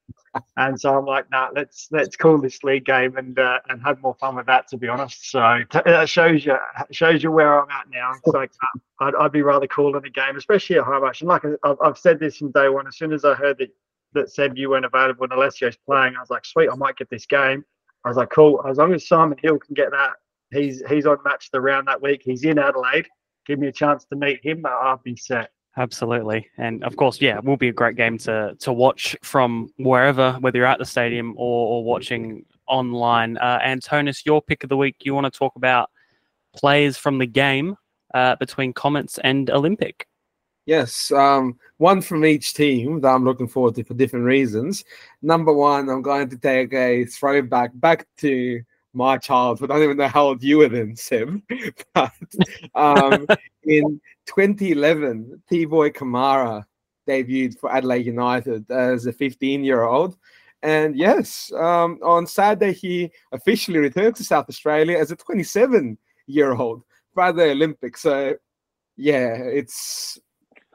and 0.57 0.79
so 0.79 0.97
I'm 0.97 1.05
like, 1.05 1.29
nah, 1.31 1.49
let's 1.55 1.87
let's 1.91 2.15
call 2.15 2.39
this 2.39 2.63
league 2.63 2.85
game 2.85 3.17
and 3.17 3.37
uh, 3.39 3.59
and 3.69 3.81
have 3.83 4.01
more 4.01 4.15
fun 4.19 4.35
with 4.35 4.45
that. 4.47 4.67
To 4.69 4.77
be 4.77 4.87
honest, 4.87 5.31
so 5.31 5.59
t- 5.69 5.79
that 5.85 6.09
shows 6.09 6.45
you 6.45 6.57
shows 6.91 7.23
you 7.23 7.31
where 7.31 7.59
I'm 7.59 7.69
at 7.69 7.89
now. 7.89 8.11
It's 8.13 8.33
like 8.33 8.51
I'd, 8.99 9.15
I'd 9.15 9.31
be 9.31 9.41
rather 9.41 9.67
calling 9.67 10.03
a 10.05 10.09
game, 10.09 10.35
especially 10.35 10.77
at 10.77 10.85
Hindmarsh. 10.85 11.21
And 11.21 11.29
like 11.29 11.43
I've, 11.63 11.77
I've 11.83 11.97
said 11.97 12.19
this 12.19 12.37
from 12.37 12.51
day 12.51 12.69
one. 12.69 12.87
As 12.87 12.97
soon 12.97 13.13
as 13.13 13.25
I 13.25 13.33
heard 13.33 13.57
that 13.59 13.69
that 14.13 14.31
said 14.31 14.57
you 14.57 14.69
weren't 14.69 14.85
available 14.85 15.23
and 15.23 15.33
Alessio's 15.33 15.77
playing, 15.85 16.15
I 16.15 16.19
was 16.19 16.29
like, 16.29 16.45
sweet, 16.45 16.69
I 16.71 16.75
might 16.75 16.95
get 16.95 17.09
this 17.09 17.25
game. 17.25 17.63
I 18.05 18.09
was 18.09 18.17
like, 18.17 18.29
cool. 18.29 18.65
As 18.67 18.77
long 18.77 18.93
as 18.93 19.07
Simon 19.07 19.37
Hill 19.41 19.59
can 19.59 19.73
get 19.73 19.91
that, 19.91 20.13
he's 20.51 20.81
he's 20.89 21.05
on 21.05 21.17
match 21.23 21.51
the 21.51 21.61
round 21.61 21.87
that 21.87 22.01
week. 22.01 22.21
He's 22.23 22.43
in 22.43 22.59
Adelaide 22.59 23.07
give 23.47 23.59
me 23.59 23.67
a 23.67 23.71
chance 23.71 24.05
to 24.05 24.15
meet 24.15 24.43
him, 24.43 24.65
I'll 24.65 25.01
be 25.03 25.15
set. 25.15 25.51
Absolutely, 25.77 26.49
and 26.57 26.83
of 26.83 26.97
course, 26.97 27.21
yeah, 27.21 27.37
it 27.37 27.43
will 27.43 27.57
be 27.57 27.69
a 27.69 27.73
great 27.73 27.95
game 27.95 28.17
to 28.19 28.55
to 28.59 28.73
watch 28.73 29.15
from 29.21 29.69
wherever, 29.77 30.33
whether 30.39 30.57
you're 30.57 30.67
at 30.67 30.79
the 30.79 30.85
stadium 30.85 31.33
or, 31.37 31.67
or 31.67 31.83
watching 31.83 32.45
online. 32.67 33.37
Uh, 33.37 33.59
Antonis, 33.59 34.25
your 34.25 34.41
pick 34.41 34.63
of 34.63 34.69
the 34.69 34.77
week. 34.77 34.95
You 35.01 35.13
want 35.13 35.31
to 35.31 35.37
talk 35.37 35.55
about 35.55 35.89
players 36.55 36.97
from 36.97 37.19
the 37.19 37.27
game 37.27 37.75
uh, 38.13 38.35
between 38.37 38.73
Comets 38.73 39.19
and 39.23 39.49
Olympic? 39.49 40.07
Yes, 40.65 41.11
um, 41.11 41.57
one 41.77 42.01
from 42.01 42.25
each 42.25 42.53
team 42.53 42.99
that 43.01 43.07
I'm 43.07 43.23
looking 43.23 43.47
forward 43.47 43.75
to 43.75 43.83
for 43.85 43.93
different 43.93 44.25
reasons. 44.25 44.83
Number 45.21 45.53
one, 45.53 45.87
I'm 45.89 46.01
going 46.01 46.29
to 46.29 46.37
take 46.37 46.73
a 46.73 47.05
throwback 47.05 47.71
back 47.75 48.05
to 48.17 48.61
my 48.97 49.17
childhood. 49.17 49.71
I 49.71 49.75
don't 49.75 49.83
even 49.83 49.97
know 49.97 50.07
how 50.07 50.25
old 50.25 50.43
you 50.43 50.57
were 50.57 50.69
then, 50.69 50.95
Seb. 50.95 51.41
but 51.93 52.11
um, 52.75 53.27
in 53.63 54.01
2011, 54.25 55.41
Teeboy 55.49 55.93
Kamara 55.93 56.65
debuted 57.07 57.57
for 57.57 57.71
Adelaide 57.71 58.05
United 58.05 58.69
as 58.69 59.05
a 59.05 59.13
15 59.13 59.63
year 59.63 59.83
old. 59.83 60.17
And 60.63 60.97
yes, 60.97 61.51
um, 61.53 61.99
on 62.03 62.25
Saturday, 62.25 62.73
he 62.73 63.11
officially 63.31 63.77
returned 63.77 64.15
to 64.15 64.23
South 64.23 64.49
Australia 64.49 64.97
as 64.97 65.11
a 65.11 65.15
27 65.15 65.97
year 66.25 66.53
old 66.53 66.83
for 67.13 67.31
the 67.31 67.51
Olympics. 67.51 68.01
So, 68.01 68.35
yeah, 68.97 69.35
it's 69.35 70.19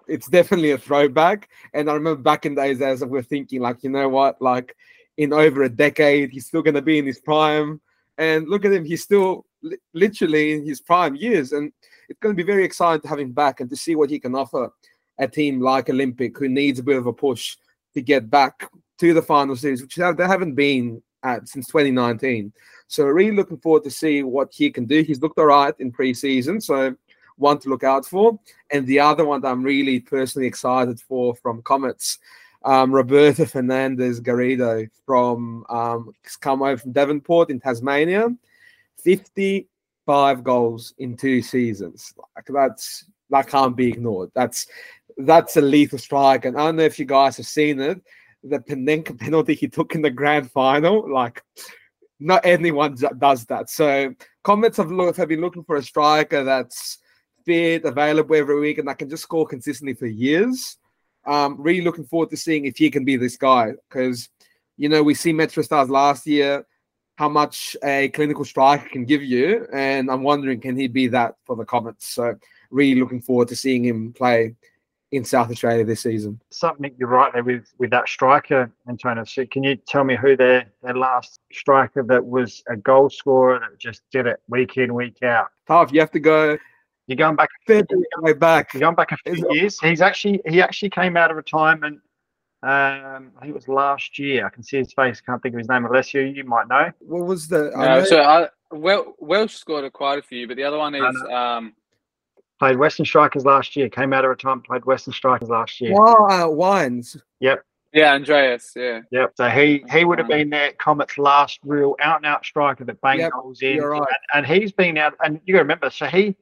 it's 0.08 0.28
definitely 0.28 0.70
a 0.70 0.78
throwback. 0.78 1.48
And 1.74 1.90
I 1.90 1.94
remember 1.94 2.22
back 2.22 2.46
in 2.46 2.54
days 2.54 2.80
as 2.80 3.02
we 3.02 3.10
were 3.10 3.22
thinking, 3.22 3.60
like, 3.60 3.82
you 3.82 3.90
know 3.90 4.08
what, 4.08 4.40
like 4.40 4.76
in 5.16 5.32
over 5.32 5.62
a 5.64 5.68
decade, 5.68 6.30
he's 6.30 6.46
still 6.46 6.62
going 6.62 6.74
to 6.74 6.82
be 6.82 6.98
in 6.98 7.06
his 7.06 7.18
prime. 7.18 7.80
And 8.22 8.48
look 8.48 8.64
at 8.64 8.72
him, 8.72 8.84
he's 8.84 9.02
still 9.02 9.44
li- 9.62 9.78
literally 9.94 10.52
in 10.52 10.64
his 10.64 10.80
prime 10.80 11.16
years. 11.16 11.50
And 11.50 11.72
it's 12.08 12.20
going 12.20 12.36
to 12.36 12.40
be 12.40 12.46
very 12.46 12.64
exciting 12.64 13.02
to 13.02 13.08
have 13.08 13.18
him 13.18 13.32
back 13.32 13.58
and 13.58 13.68
to 13.68 13.74
see 13.74 13.96
what 13.96 14.10
he 14.10 14.20
can 14.20 14.36
offer 14.36 14.70
a 15.18 15.26
team 15.26 15.60
like 15.60 15.90
Olympic 15.90 16.38
who 16.38 16.48
needs 16.48 16.78
a 16.78 16.84
bit 16.84 16.96
of 16.96 17.06
a 17.06 17.12
push 17.12 17.56
to 17.94 18.00
get 18.00 18.30
back 18.30 18.70
to 18.98 19.12
the 19.12 19.20
final 19.20 19.56
series, 19.56 19.82
which 19.82 19.96
they 19.96 20.24
haven't 20.24 20.54
been 20.54 21.02
at 21.24 21.48
since 21.48 21.66
2019. 21.66 22.52
So 22.86 23.04
really 23.06 23.34
looking 23.34 23.58
forward 23.58 23.82
to 23.84 23.90
see 23.90 24.22
what 24.22 24.52
he 24.52 24.70
can 24.70 24.86
do. 24.86 25.02
He's 25.02 25.20
looked 25.20 25.38
all 25.38 25.46
right 25.46 25.74
in 25.80 25.90
preseason, 25.90 26.62
so 26.62 26.94
one 27.36 27.58
to 27.58 27.70
look 27.70 27.82
out 27.82 28.06
for. 28.06 28.38
And 28.70 28.86
the 28.86 29.00
other 29.00 29.24
one 29.24 29.40
that 29.40 29.50
I'm 29.50 29.64
really 29.64 29.98
personally 29.98 30.46
excited 30.46 31.00
for 31.00 31.34
from 31.34 31.62
Comets, 31.62 32.18
um, 32.64 32.92
Roberto 32.92 33.44
Fernandez 33.44 34.20
Garrido 34.20 34.88
from 35.06 35.64
um, 35.68 36.12
come 36.40 36.62
over 36.62 36.76
from 36.76 36.92
Devonport 36.92 37.50
in 37.50 37.60
Tasmania, 37.60 38.28
55 38.98 40.44
goals 40.44 40.94
in 40.98 41.16
two 41.16 41.42
seasons. 41.42 42.14
Like 42.36 42.46
that's 42.48 43.04
that 43.30 43.48
can't 43.48 43.76
be 43.76 43.88
ignored. 43.88 44.30
That's 44.34 44.66
that's 45.18 45.56
a 45.56 45.60
lethal 45.60 45.98
strike. 45.98 46.44
And 46.44 46.56
I 46.56 46.66
don't 46.66 46.76
know 46.76 46.82
if 46.82 46.98
you 46.98 47.04
guys 47.04 47.36
have 47.36 47.46
seen 47.46 47.80
it. 47.80 48.00
The 48.44 48.58
Panenka 48.58 49.18
penalty 49.18 49.54
he 49.54 49.68
took 49.68 49.94
in 49.94 50.02
the 50.02 50.10
grand 50.10 50.50
final, 50.50 51.12
like 51.12 51.42
not 52.18 52.44
anyone 52.44 52.96
does 53.18 53.44
that. 53.46 53.70
So 53.70 54.14
Comets 54.44 54.76
have, 54.76 54.90
looked, 54.90 55.16
have 55.16 55.28
been 55.28 55.40
looking 55.40 55.64
for 55.64 55.76
a 55.76 55.82
striker 55.82 56.44
that's 56.44 56.98
fit, 57.44 57.84
available 57.84 58.34
every 58.36 58.58
week, 58.60 58.78
and 58.78 58.88
that 58.88 58.98
can 58.98 59.08
just 59.08 59.24
score 59.24 59.46
consistently 59.46 59.94
for 59.94 60.06
years. 60.06 60.78
Um, 61.24 61.56
really 61.58 61.82
looking 61.82 62.04
forward 62.04 62.30
to 62.30 62.36
seeing 62.36 62.64
if 62.64 62.76
he 62.76 62.90
can 62.90 63.04
be 63.04 63.16
this 63.16 63.36
guy 63.36 63.72
because 63.88 64.28
you 64.76 64.88
know 64.88 65.02
we 65.02 65.14
see 65.14 65.32
Metro 65.32 65.62
Stars 65.62 65.88
last 65.88 66.26
year 66.26 66.66
how 67.16 67.28
much 67.28 67.76
a 67.84 68.08
clinical 68.08 68.44
striker 68.44 68.88
can 68.88 69.04
give 69.04 69.22
you, 69.22 69.66
and 69.72 70.10
I'm 70.10 70.22
wondering 70.22 70.60
can 70.60 70.76
he 70.76 70.88
be 70.88 71.08
that 71.08 71.36
for 71.44 71.56
the 71.56 71.64
Comets? 71.64 72.08
So 72.08 72.34
really 72.70 72.98
looking 72.98 73.20
forward 73.20 73.48
to 73.48 73.56
seeing 73.56 73.84
him 73.84 74.12
play 74.12 74.54
in 75.12 75.24
South 75.24 75.50
Australia 75.50 75.84
this 75.84 76.00
season. 76.00 76.40
Something 76.50 76.94
you're 76.98 77.08
right 77.08 77.32
there 77.32 77.44
with 77.44 77.66
with 77.78 77.90
that 77.90 78.08
striker, 78.08 78.72
Antonio. 78.88 79.24
So 79.24 79.44
can 79.46 79.62
you 79.62 79.76
tell 79.76 80.04
me 80.04 80.16
who 80.16 80.36
their 80.36 80.72
their 80.82 80.96
last 80.96 81.40
striker 81.52 82.02
that 82.02 82.24
was 82.24 82.62
a 82.68 82.76
goal 82.76 83.10
scorer 83.10 83.60
that 83.60 83.78
just 83.78 84.02
did 84.10 84.26
it 84.26 84.40
week 84.48 84.78
in 84.78 84.94
week 84.94 85.22
out? 85.22 85.48
Tough. 85.68 85.92
You 85.92 86.00
have 86.00 86.10
to 86.12 86.20
go. 86.20 86.58
You're 87.06 87.16
going 87.16 87.36
back 87.36 87.48
a 87.68 87.84
way 88.18 88.32
back. 88.32 88.72
You're 88.72 88.80
going 88.80 88.94
back 88.94 89.12
a 89.12 89.16
few 89.16 89.46
years. 89.52 89.78
He's 89.80 90.00
actually 90.00 90.40
he 90.46 90.62
actually 90.62 90.90
came 90.90 91.16
out 91.16 91.30
of 91.30 91.36
retirement. 91.36 92.00
Um, 92.62 93.32
I 93.36 93.40
think 93.40 93.50
it 93.50 93.54
was 93.54 93.66
last 93.66 94.18
year. 94.20 94.46
I 94.46 94.50
can 94.50 94.62
see 94.62 94.78
his 94.78 94.92
face. 94.92 95.20
Can't 95.20 95.42
think 95.42 95.54
of 95.54 95.58
his 95.58 95.68
name. 95.68 95.84
Alessio, 95.84 96.22
you 96.22 96.44
might 96.44 96.68
know. 96.68 96.92
What 97.00 97.26
was 97.26 97.48
the? 97.48 97.72
No, 97.74 98.04
so 98.04 98.20
I, 98.20 98.48
well, 98.70 99.14
Welsh 99.18 99.54
scored 99.54 99.84
a 99.84 99.90
quite 99.90 100.20
a 100.20 100.22
few, 100.22 100.46
but 100.46 100.56
the 100.56 100.62
other 100.62 100.78
one 100.78 100.94
is 100.94 101.16
um, 101.28 101.74
played 102.60 102.78
Western 102.78 103.04
Strikers 103.04 103.44
last 103.44 103.74
year. 103.74 103.88
Came 103.88 104.12
out 104.12 104.24
of 104.24 104.30
retirement. 104.30 104.64
Played 104.64 104.84
Western 104.84 105.12
Strikers 105.12 105.48
last 105.48 105.80
year. 105.80 105.92
Wow, 105.92 106.28
uh, 106.30 106.48
Wines. 106.48 107.16
Yep. 107.40 107.64
Yeah, 107.92 108.14
Andreas. 108.14 108.72
Yeah. 108.76 109.00
Yep. 109.10 109.32
So 109.36 109.48
he 109.48 109.84
he 109.90 110.04
would 110.04 110.18
have 110.20 110.28
been 110.28 110.48
their 110.48 110.72
Comet's 110.74 111.18
last 111.18 111.58
real 111.64 111.96
out 112.00 112.18
and 112.18 112.26
out 112.26 112.46
striker 112.46 112.84
that 112.84 113.00
banged 113.00 113.20
Yep, 113.20 113.32
goals 113.32 113.60
in. 113.60 113.74
you're 113.74 113.90
right. 113.90 114.00
And, 114.32 114.46
and 114.46 114.62
he's 114.62 114.70
been 114.70 114.96
out. 114.96 115.14
And 115.24 115.40
you 115.44 115.52
got 115.52 115.58
to 115.58 115.64
remember. 115.64 115.90
So 115.90 116.06
he 116.06 116.36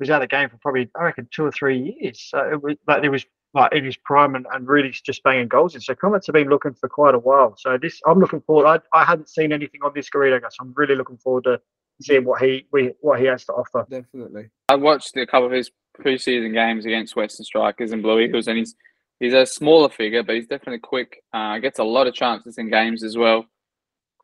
was 0.00 0.10
out 0.10 0.22
of 0.22 0.28
the 0.28 0.36
game 0.36 0.48
for 0.48 0.56
probably 0.58 0.90
I 0.98 1.04
reckon 1.04 1.28
two 1.30 1.44
or 1.44 1.52
three 1.52 1.96
years. 2.00 2.28
So 2.28 2.38
it 2.38 2.62
was 2.62 2.76
like 2.86 3.04
it 3.04 3.08
was 3.08 3.24
like 3.54 3.72
in 3.72 3.84
his 3.84 3.96
prime 3.96 4.34
and, 4.34 4.46
and 4.52 4.66
really 4.66 4.90
just 4.90 5.22
banging 5.22 5.48
goals 5.48 5.74
in. 5.74 5.80
So 5.80 5.94
Comets 5.94 6.26
have 6.26 6.34
been 6.34 6.48
looking 6.48 6.74
for 6.74 6.88
quite 6.88 7.14
a 7.14 7.18
while. 7.18 7.54
So 7.56 7.78
this 7.78 8.00
I'm 8.06 8.18
looking 8.18 8.40
forward. 8.40 8.66
I, 8.66 8.98
I 8.98 9.04
hadn't 9.04 9.28
seen 9.28 9.52
anything 9.52 9.80
on 9.84 9.92
this 9.94 10.10
Garrido 10.10 10.40
guy, 10.40 10.48
so 10.48 10.56
I'm 10.60 10.74
really 10.76 10.96
looking 10.96 11.18
forward 11.18 11.44
to 11.44 11.60
seeing 12.02 12.24
what 12.24 12.42
he 12.42 12.66
we, 12.72 12.92
what 13.00 13.20
he 13.20 13.26
has 13.26 13.44
to 13.46 13.52
offer. 13.52 13.86
Definitely. 13.88 14.48
I 14.68 14.74
watched 14.74 15.16
a 15.16 15.26
couple 15.26 15.46
of 15.46 15.52
his 15.52 15.70
preseason 15.98 16.52
games 16.52 16.84
against 16.84 17.16
Western 17.16 17.44
Strikers 17.44 17.92
and 17.92 18.02
Blue 18.02 18.20
Eagles, 18.20 18.48
and 18.48 18.58
he's 18.58 18.74
he's 19.20 19.34
a 19.34 19.46
smaller 19.46 19.88
figure, 19.88 20.22
but 20.22 20.34
he's 20.34 20.46
definitely 20.46 20.80
quick. 20.80 21.22
Uh, 21.32 21.58
gets 21.58 21.78
a 21.78 21.84
lot 21.84 22.06
of 22.06 22.14
chances 22.14 22.58
in 22.58 22.70
games 22.70 23.04
as 23.04 23.16
well, 23.16 23.46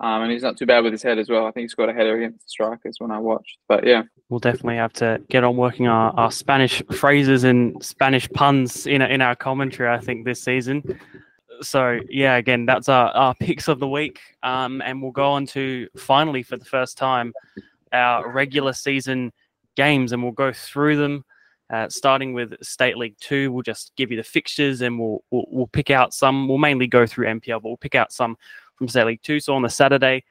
um, 0.01 0.23
and 0.23 0.33
he's 0.33 0.43
not 0.43 0.57
too 0.57 0.67
bad 0.67 0.83
with 0.83 0.93
his 0.93 1.03
head 1.03 1.19
as 1.19 1.29
well. 1.29 1.47
I 1.47 1.51
think 1.51 1.65
he's 1.65 1.75
got 1.75 1.89
a 1.89 1.93
header 1.93 2.17
against 2.17 2.41
the 2.45 2.49
Strikers 2.49 2.97
when 2.99 3.11
I 3.11 3.19
watched. 3.19 3.59
But 3.69 3.87
yeah, 3.87 4.03
We'll 4.31 4.39
definitely 4.39 4.77
have 4.77 4.93
to 4.95 5.21
get 5.29 5.43
on 5.43 5.57
working 5.57 5.89
our, 5.89 6.13
our 6.17 6.31
Spanish 6.31 6.83
phrases 6.93 7.43
and 7.43 7.85
Spanish 7.85 8.31
puns 8.31 8.87
in 8.87 9.03
in 9.03 9.21
our 9.21 9.35
commentary. 9.35 9.93
I 9.93 9.99
think 9.99 10.25
this 10.25 10.41
season. 10.41 11.01
So 11.63 11.99
yeah, 12.09 12.37
again, 12.37 12.65
that's 12.65 12.89
our, 12.89 13.09
our 13.09 13.35
picks 13.35 13.67
of 13.67 13.81
the 13.81 13.89
week, 13.89 14.21
um, 14.45 14.81
and 14.83 15.03
we'll 15.03 15.11
go 15.11 15.33
on 15.33 15.47
to 15.47 15.89
finally 15.97 16.45
for 16.45 16.57
the 16.57 16.65
first 16.65 16.97
time 16.97 17.35
our 17.93 18.31
regular 18.31 18.73
season 18.73 19.33
games, 19.75 20.13
and 20.13 20.23
we'll 20.23 20.33
go 20.33 20.53
through 20.53 20.97
them. 20.97 21.25
Uh, 21.69 21.89
starting 21.89 22.33
with 22.33 22.55
State 22.63 22.97
League 22.97 23.17
Two, 23.21 23.51
we'll 23.51 23.63
just 23.63 23.91
give 23.97 24.13
you 24.13 24.17
the 24.17 24.23
fixtures, 24.23 24.81
and 24.81 24.97
we'll, 24.97 25.25
we'll 25.33 25.47
we'll 25.49 25.67
pick 25.67 25.91
out 25.91 26.15
some. 26.15 26.47
We'll 26.47 26.59
mainly 26.59 26.87
go 26.87 27.05
through 27.05 27.27
NPL, 27.27 27.63
but 27.63 27.65
we'll 27.65 27.77
pick 27.77 27.97
out 27.97 28.13
some 28.13 28.37
from 28.81 28.89
State 28.89 29.05
League 29.05 29.23
Two. 29.23 29.41
So 29.41 29.55
on 29.55 29.61
the 29.61 29.69
Saturday, 29.69 30.25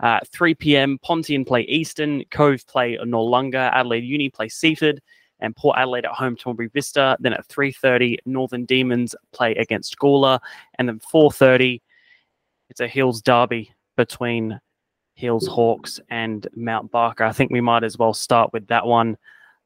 uh, 0.00 0.18
3 0.32 0.54
p.m., 0.56 0.98
Pontian 1.04 1.46
play 1.46 1.62
Eastern, 1.62 2.24
Cove 2.32 2.66
play 2.66 2.98
Noarlunga, 2.98 3.70
Adelaide 3.72 4.02
Uni 4.02 4.28
play 4.28 4.48
Seaford, 4.48 5.00
and 5.38 5.54
Port 5.54 5.78
Adelaide 5.78 6.04
at 6.04 6.10
home 6.10 6.34
to 6.34 6.48
Modbury 6.48 6.68
Vista. 6.68 7.16
Then 7.20 7.32
at 7.32 7.46
3.30, 7.46 8.18
Northern 8.26 8.64
Demons 8.64 9.14
play 9.32 9.54
against 9.54 9.96
Gawler. 9.98 10.40
And 10.78 10.88
then 10.88 10.98
4.30, 10.98 11.80
it's 12.70 12.80
a 12.80 12.88
Hills 12.88 13.22
derby 13.22 13.72
between 13.96 14.58
Hills 15.14 15.46
Hawks 15.46 16.00
and 16.10 16.48
Mount 16.56 16.90
Barker. 16.90 17.22
I 17.22 17.32
think 17.32 17.52
we 17.52 17.60
might 17.60 17.84
as 17.84 17.96
well 17.96 18.14
start 18.14 18.52
with 18.52 18.66
that 18.66 18.84
one. 18.84 19.16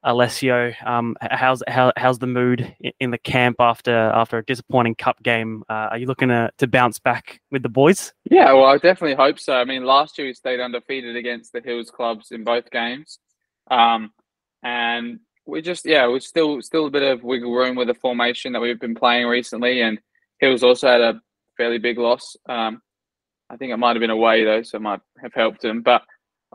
Alessio, 0.02 0.72
um, 0.85 1.16
how's 1.20 1.62
how, 1.66 1.92
how's 1.96 2.18
the 2.18 2.26
mood 2.26 2.74
in 3.00 3.11
the 3.11 3.18
camp 3.18 3.56
after 3.59 3.92
after 3.92 4.38
a 4.38 4.44
disappointing 4.44 4.94
cup 4.94 5.20
game? 5.22 5.64
Uh, 5.68 5.88
are 5.90 5.98
you 5.98 6.06
looking 6.06 6.28
to, 6.28 6.50
to 6.59 6.66
bounce 6.66 6.98
back 6.98 7.40
with 7.50 7.62
the 7.62 7.68
boys? 7.68 8.12
yeah. 8.30 8.52
Well, 8.52 8.66
I 8.66 8.74
definitely 8.74 9.16
hope 9.16 9.38
so. 9.38 9.54
I 9.54 9.64
mean, 9.64 9.85
last 9.85 10.16
year 10.18 10.28
we 10.28 10.35
stayed 10.35 10.61
undefeated 10.61 11.16
against 11.16 11.52
the 11.52 11.61
Hills 11.61 11.90
clubs 11.90 12.30
in 12.30 12.44
both 12.44 12.70
games, 12.70 13.18
um, 13.70 14.12
and 14.62 15.20
we 15.46 15.62
just 15.62 15.85
yeah, 15.87 16.06
we're 16.06 16.20
still 16.20 16.62
still 16.62 16.87
a 16.87 16.90
bit 16.90 17.02
of 17.02 17.24
wiggle 17.24 17.54
room 17.54 17.76
with 17.76 17.88
the 17.88 17.94
formation 17.94 18.52
that 18.52 18.61
we've 18.61 18.80
been 18.80 18.94
playing 18.94 19.26
recently, 19.26 19.80
and 19.80 19.98
Hills 20.38 20.62
also 20.62 20.88
had 20.88 21.00
a 21.00 21.20
fairly 21.56 21.78
big 21.78 21.98
loss. 21.98 22.37
Um, 22.48 22.80
I 23.48 23.56
think 23.56 23.72
it 23.72 23.76
might 23.76 23.96
have 23.96 24.00
been 24.00 24.11
away 24.11 24.44
though, 24.44 24.62
so 24.62 24.76
it 24.76 24.82
might 24.82 25.00
have 25.20 25.35
helped 25.35 25.64
him. 25.64 25.82
But 25.82 26.02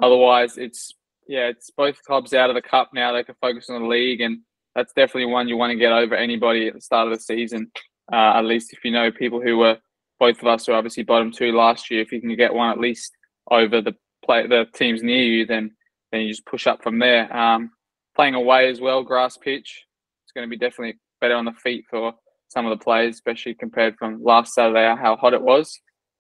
otherwise, 0.02 0.58
it's 0.58 0.94
yeah, 1.32 1.48
it's 1.48 1.72
both 1.72 2.04
clubs 2.04 2.34
out 2.34 2.50
of 2.50 2.56
the 2.56 2.62
cup 2.62 2.90
now. 2.94 3.14
They 3.14 3.24
can 3.24 3.36
focus 3.40 3.70
on 3.70 3.82
the 3.82 3.88
league, 3.88 4.20
and 4.20 4.40
that's 4.76 4.92
definitely 4.92 5.32
one 5.32 5.48
you 5.48 5.56
want 5.56 5.72
to 5.72 5.78
get 5.78 5.94
over 5.94 6.14
anybody 6.14 6.68
at 6.68 6.74
the 6.74 6.82
start 6.82 7.08
of 7.08 7.14
the 7.14 7.24
season. 7.24 7.72
Uh, 8.12 8.34
at 8.36 8.44
least 8.44 8.74
if 8.74 8.84
you 8.84 8.92
know 8.92 9.10
people 9.10 9.42
who 9.42 9.58
were 9.58 9.78
both 10.20 10.40
of 10.40 10.48
us 10.48 10.68
were 10.68 10.74
obviously 10.74 11.04
bottom 11.04 11.32
two 11.32 11.54
last 11.54 11.90
year. 11.90 12.02
If 12.02 12.12
you 12.12 12.20
can 12.20 12.36
get 12.36 12.54
one 12.54 12.70
at 12.70 12.80
least 12.80 13.16
over 13.50 13.80
the 13.80 13.94
play 14.26 14.46
the 14.46 14.66
teams 14.76 15.02
near 15.02 15.24
you, 15.24 15.46
then 15.46 15.72
then 16.12 16.22
you 16.22 16.28
just 16.28 16.46
push 16.46 16.68
up 16.68 16.84
from 16.84 17.00
there. 17.00 17.34
Um, 17.36 17.72
playing 18.14 18.36
away 18.36 18.70
as 18.70 18.82
well, 18.82 19.02
grass 19.02 19.38
pitch. 19.38 19.86
It's 20.26 20.34
going 20.34 20.46
to 20.46 20.50
be 20.50 20.58
definitely 20.58 21.00
better 21.22 21.36
on 21.36 21.46
the 21.46 21.54
feet 21.54 21.86
for 21.90 22.14
some 22.50 22.66
of 22.66 22.78
the 22.78 22.84
players, 22.84 23.16
especially 23.16 23.54
compared 23.54 23.96
from 23.98 24.22
last 24.22 24.54
Saturday 24.54 24.94
how 25.02 25.16
hot 25.16 25.34
it 25.34 25.42
was. 25.42 25.80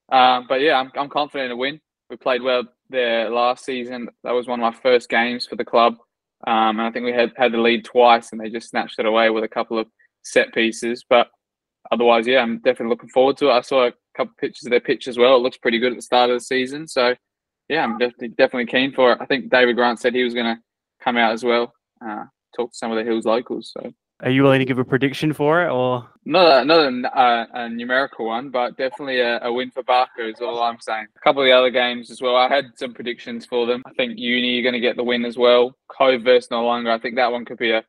Um, 0.09 0.45
but 0.47 0.61
yeah, 0.61 0.79
I'm, 0.79 0.89
I'm 0.95 1.09
confident 1.09 1.47
in 1.47 1.51
a 1.51 1.57
win. 1.57 1.81
We 2.09 2.15
played 2.15 2.41
well 2.41 2.63
there 2.91 3.29
last 3.29 3.65
season. 3.65 4.09
That 4.23 4.31
was 4.31 4.47
one 4.47 4.61
of 4.61 4.73
my 4.73 4.79
first 4.81 5.09
games 5.09 5.47
for 5.47 5.55
the 5.55 5.65
club. 5.65 5.95
Um, 6.47 6.79
and 6.79 6.81
I 6.81 6.91
think 6.91 7.05
we 7.05 7.13
had 7.13 7.33
had 7.37 7.51
the 7.51 7.57
lead 7.57 7.85
twice, 7.85 8.31
and 8.31 8.41
they 8.41 8.49
just 8.49 8.69
snatched 8.69 8.99
it 8.99 9.05
away 9.05 9.29
with 9.29 9.43
a 9.43 9.47
couple 9.47 9.77
of 9.79 9.87
set 10.23 10.53
pieces. 10.53 11.03
But 11.07 11.29
otherwise, 11.91 12.27
yeah, 12.27 12.39
I'm 12.39 12.57
definitely 12.57 12.89
looking 12.89 13.09
forward 13.09 13.37
to 13.37 13.49
it. 13.49 13.53
I 13.53 13.61
saw 13.61 13.87
a 13.87 13.93
couple 14.15 14.31
of 14.31 14.37
pictures 14.37 14.65
of 14.65 14.71
their 14.71 14.79
pitch 14.79 15.07
as 15.07 15.17
well. 15.17 15.35
It 15.35 15.39
looks 15.41 15.57
pretty 15.57 15.79
good 15.79 15.91
at 15.91 15.97
the 15.97 16.01
start 16.01 16.29
of 16.29 16.37
the 16.37 16.41
season. 16.41 16.87
So 16.87 17.15
yeah, 17.69 17.83
I'm 17.83 17.97
definitely 17.97 18.29
definitely 18.29 18.65
keen 18.65 18.91
for 18.91 19.13
it. 19.13 19.19
I 19.21 19.25
think 19.25 19.49
David 19.49 19.75
Grant 19.75 19.99
said 19.99 20.13
he 20.13 20.23
was 20.23 20.33
going 20.33 20.55
to 20.55 20.61
come 21.01 21.17
out 21.17 21.31
as 21.31 21.43
well, 21.43 21.73
uh, 22.05 22.25
talk 22.55 22.71
to 22.71 22.77
some 22.77 22.91
of 22.91 22.97
the 22.97 23.03
Hills 23.03 23.25
locals. 23.25 23.71
So 23.73 23.91
Are 24.23 24.29
you 24.29 24.43
willing 24.43 24.59
to 24.59 24.65
give 24.65 24.77
a 24.77 24.85
prediction 24.85 25.33
for 25.33 25.63
it, 25.63 25.69
or 25.69 26.07
not 26.25 26.61
a, 26.61 26.65
not 26.65 27.49
a, 27.55 27.69
numerical 27.69 28.27
one, 28.27 28.51
but 28.51 28.77
definitely 28.77 29.19
a, 29.19 29.39
a 29.41 29.51
win 29.51 29.71
for 29.71 29.81
Barker 29.81 30.27
is 30.27 30.41
all 30.41 30.61
I'm 30.61 30.79
saying. 30.79 31.07
A 31.15 31.19
couple 31.21 31.41
of 31.41 31.47
the 31.47 31.51
other 31.51 31.71
games 31.71 32.11
as 32.11 32.21
well. 32.21 32.35
I 32.35 32.47
had 32.47 32.65
some 32.75 32.93
predictions 32.93 33.47
for 33.47 33.65
them. 33.65 33.81
I 33.85 33.93
think 33.93 34.19
Uni 34.19 34.59
are 34.59 34.61
going 34.61 34.73
to 34.73 34.79
get 34.79 34.95
the 34.95 35.03
win 35.03 35.25
as 35.25 35.37
well. 35.37 35.75
Cove 35.87 36.21
versus 36.21 36.49
Noarlunga. 36.49 36.91
I 36.91 36.99
think 36.99 37.15
that 37.15 37.31
one 37.31 37.45
could 37.45 37.57
be 37.57 37.71
a, 37.71 37.83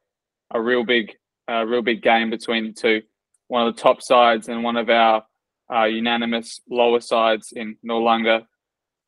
a 0.52 0.60
real 0.60 0.84
big 0.84 1.14
a 1.48 1.66
real 1.66 1.82
big 1.82 2.02
game 2.02 2.30
between 2.30 2.68
the 2.68 2.72
two. 2.72 3.02
One 3.48 3.68
of 3.68 3.76
the 3.76 3.82
top 3.82 4.00
sides 4.00 4.48
and 4.48 4.64
one 4.64 4.78
of 4.78 4.88
our 4.88 5.24
uh, 5.70 5.84
unanimous 5.84 6.62
lower 6.70 7.00
sides 7.00 7.52
in 7.54 7.76
Noarlunga. 7.86 8.42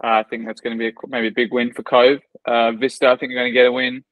Uh, 0.03 0.07
I 0.07 0.25
think 0.25 0.45
that's 0.45 0.61
going 0.61 0.77
to 0.77 0.79
be 0.79 0.89
a, 0.89 0.93
maybe 1.09 1.29
a 1.29 1.33
big 1.33 1.53
win 1.53 1.73
for 1.73 1.85
Cove. 1.85 2.21
Uh, 2.45 2.73
Vista, 2.73 3.09
I 3.09 3.17
think, 3.17 3.33
are 3.33 3.37
going 3.37 3.51
to 3.51 3.53
get 3.53 3.67
a 3.67 3.73
win. 3.73 4.05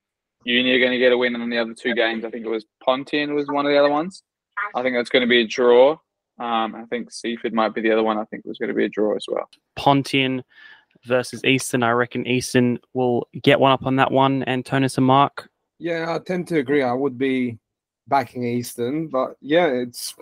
Uni 0.44 0.72
are 0.72 0.78
going 0.78 0.92
to 0.92 0.98
get 0.98 1.12
a 1.12 1.18
win 1.18 1.36
on 1.36 1.50
the 1.50 1.58
other 1.58 1.74
two 1.74 1.94
games. 1.94 2.24
I 2.24 2.30
think 2.30 2.44
it 2.44 2.48
was 2.48 2.64
Pontian 2.84 3.34
was 3.34 3.46
one 3.48 3.66
of 3.66 3.72
the 3.72 3.78
other 3.78 3.90
ones. 3.90 4.22
I 4.74 4.82
think 4.82 4.96
that's 4.96 5.10
going 5.10 5.22
to 5.22 5.28
be 5.28 5.42
a 5.42 5.46
draw. 5.46 5.92
Um, 6.38 6.74
I 6.74 6.84
think 6.88 7.12
Seaford 7.12 7.52
might 7.52 7.74
be 7.74 7.80
the 7.80 7.92
other 7.92 8.02
one. 8.02 8.18
I 8.18 8.24
think 8.24 8.44
was 8.44 8.58
going 8.58 8.68
to 8.68 8.74
be 8.74 8.84
a 8.84 8.88
draw 8.88 9.14
as 9.14 9.26
well. 9.28 9.48
Pontian 9.76 10.42
versus 11.04 11.44
Eastern? 11.44 11.82
I 11.82 11.90
reckon 11.90 12.26
Eastern 12.26 12.78
will 12.94 13.28
get 13.42 13.60
one 13.60 13.72
up 13.72 13.86
on 13.86 13.96
that 13.96 14.10
one. 14.10 14.42
And 14.44 14.64
Antonis 14.64 14.96
and 14.96 15.06
Marc. 15.06 15.48
Yeah, 15.78 16.14
I 16.14 16.18
tend 16.18 16.48
to 16.48 16.58
agree. 16.58 16.82
I 16.82 16.92
would 16.92 17.18
be 17.18 17.58
backing 18.08 18.44
Eastern, 18.44 19.08
but 19.08 19.36
yeah, 19.40 19.66
it's 19.66 20.14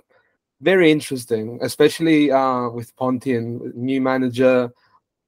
very 0.60 0.90
interesting, 0.90 1.58
especially 1.62 2.30
uh, 2.30 2.68
with 2.68 2.94
Pontian, 2.96 3.72
new 3.74 4.00
manager, 4.00 4.70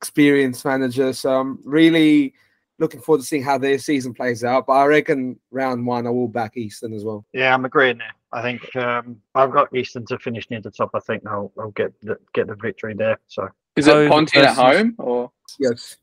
experienced 0.00 0.64
manager. 0.64 1.12
So 1.12 1.40
I'm 1.40 1.58
really 1.64 2.34
looking 2.82 3.00
forward 3.00 3.20
to 3.20 3.26
seeing 3.26 3.42
how 3.42 3.56
their 3.56 3.78
season 3.78 4.12
plays 4.12 4.44
out. 4.44 4.66
But 4.66 4.74
I 4.74 4.84
reckon 4.86 5.38
round 5.50 5.86
one, 5.86 6.06
I 6.06 6.10
will 6.10 6.28
back 6.28 6.56
Eastern 6.56 6.92
as 6.92 7.04
well. 7.04 7.24
Yeah, 7.32 7.54
I'm 7.54 7.64
agreeing 7.64 7.98
there. 7.98 8.12
I 8.32 8.42
think 8.42 8.76
um, 8.76 9.20
I've 9.34 9.52
got 9.52 9.74
Eastern 9.74 10.04
to 10.06 10.18
finish 10.18 10.50
near 10.50 10.60
the 10.60 10.70
top. 10.70 10.90
I 10.94 11.00
think 11.00 11.26
I'll, 11.26 11.52
I'll 11.58 11.70
get 11.70 11.92
the, 12.02 12.18
get 12.34 12.48
the 12.48 12.56
victory 12.56 12.94
there. 12.94 13.18
So 13.28 13.48
Is 13.76 13.86
it 13.86 14.10
Pontian 14.10 14.44
at 14.44 14.56
home 14.56 14.94
or 14.98 15.30
Yes. 15.58 15.96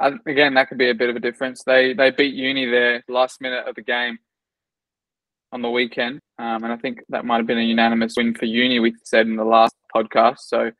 I, 0.00 0.12
again 0.26 0.54
that 0.54 0.68
could 0.68 0.78
be 0.78 0.90
a 0.90 0.94
bit 0.94 1.10
of 1.10 1.16
a 1.16 1.20
difference. 1.20 1.62
They 1.64 1.92
they 1.92 2.10
beat 2.10 2.34
Uni 2.34 2.66
there 2.66 3.04
last 3.08 3.40
minute 3.40 3.66
of 3.66 3.74
the 3.74 3.82
game 3.82 4.18
on 5.52 5.60
the 5.60 5.70
weekend, 5.70 6.20
um, 6.38 6.64
and 6.64 6.72
I 6.72 6.76
think 6.76 7.00
that 7.10 7.24
might 7.24 7.36
have 7.36 7.46
been 7.46 7.58
a 7.58 7.62
unanimous 7.62 8.14
win 8.16 8.34
for 8.34 8.46
Uni. 8.46 8.80
We 8.80 8.94
said 9.04 9.26
in 9.26 9.36
the 9.36 9.44
last 9.44 9.74
podcast, 9.94 10.40
so 10.40 10.60
I 10.60 10.72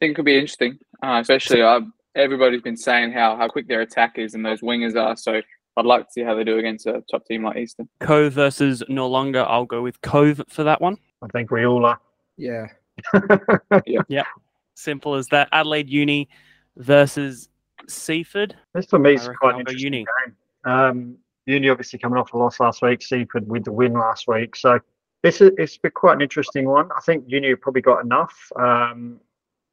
think 0.00 0.12
it 0.12 0.14
could 0.14 0.24
be 0.24 0.38
interesting. 0.38 0.78
Uh, 1.02 1.18
especially 1.20 1.62
uh, 1.62 1.80
everybody's 2.16 2.62
been 2.62 2.76
saying 2.76 3.12
how 3.12 3.36
how 3.36 3.48
quick 3.48 3.68
their 3.68 3.82
attack 3.82 4.18
is 4.18 4.34
and 4.34 4.44
those 4.44 4.60
wingers 4.60 4.96
are. 4.96 5.16
So 5.16 5.40
I'd 5.76 5.86
like 5.86 6.06
to 6.06 6.12
see 6.12 6.22
how 6.22 6.34
they 6.34 6.44
do 6.44 6.58
against 6.58 6.86
a 6.86 7.04
top 7.10 7.26
team 7.26 7.44
like 7.44 7.58
Eastern. 7.58 7.88
Cove 8.00 8.32
versus 8.32 8.82
Noarlunga. 8.88 9.44
I'll 9.46 9.66
go 9.66 9.82
with 9.82 10.00
Cove 10.00 10.40
for 10.48 10.64
that 10.64 10.80
one. 10.80 10.96
I 11.22 11.28
think 11.28 11.50
we 11.50 11.66
all 11.66 11.84
are. 11.84 12.00
Yeah. 12.36 12.66
Simple 14.74 15.14
as 15.14 15.26
that. 15.28 15.48
Adelaide 15.52 15.88
Uni 15.88 16.28
versus 16.76 17.48
Seaford. 17.88 18.56
This 18.74 18.86
for 18.86 18.98
me 18.98 19.14
is 19.14 19.28
quite 19.38 19.54
I'll 19.54 19.54
an 19.54 19.60
interesting 19.60 19.84
Uni. 19.84 20.06
game. 20.24 20.36
Um, 20.72 21.16
Uni 21.46 21.68
obviously 21.68 21.98
coming 21.98 22.18
off 22.18 22.32
a 22.32 22.38
loss 22.38 22.58
last 22.58 22.82
week, 22.82 23.02
Seaford 23.02 23.48
with 23.48 23.64
the 23.64 23.72
win 23.72 23.92
last 23.92 24.26
week. 24.28 24.56
So 24.56 24.80
this 25.22 25.40
is 25.40 25.52
it's 25.58 25.78
been 25.78 25.92
quite 25.92 26.14
an 26.14 26.22
interesting 26.22 26.66
one. 26.66 26.88
I 26.96 27.00
think 27.00 27.24
Uni 27.28 27.54
probably 27.54 27.82
got 27.82 28.04
enough. 28.04 28.34
Um, 28.56 29.20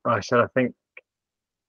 like 0.06 0.18
I 0.18 0.22
said, 0.22 0.40
I 0.40 0.48
think 0.48 0.74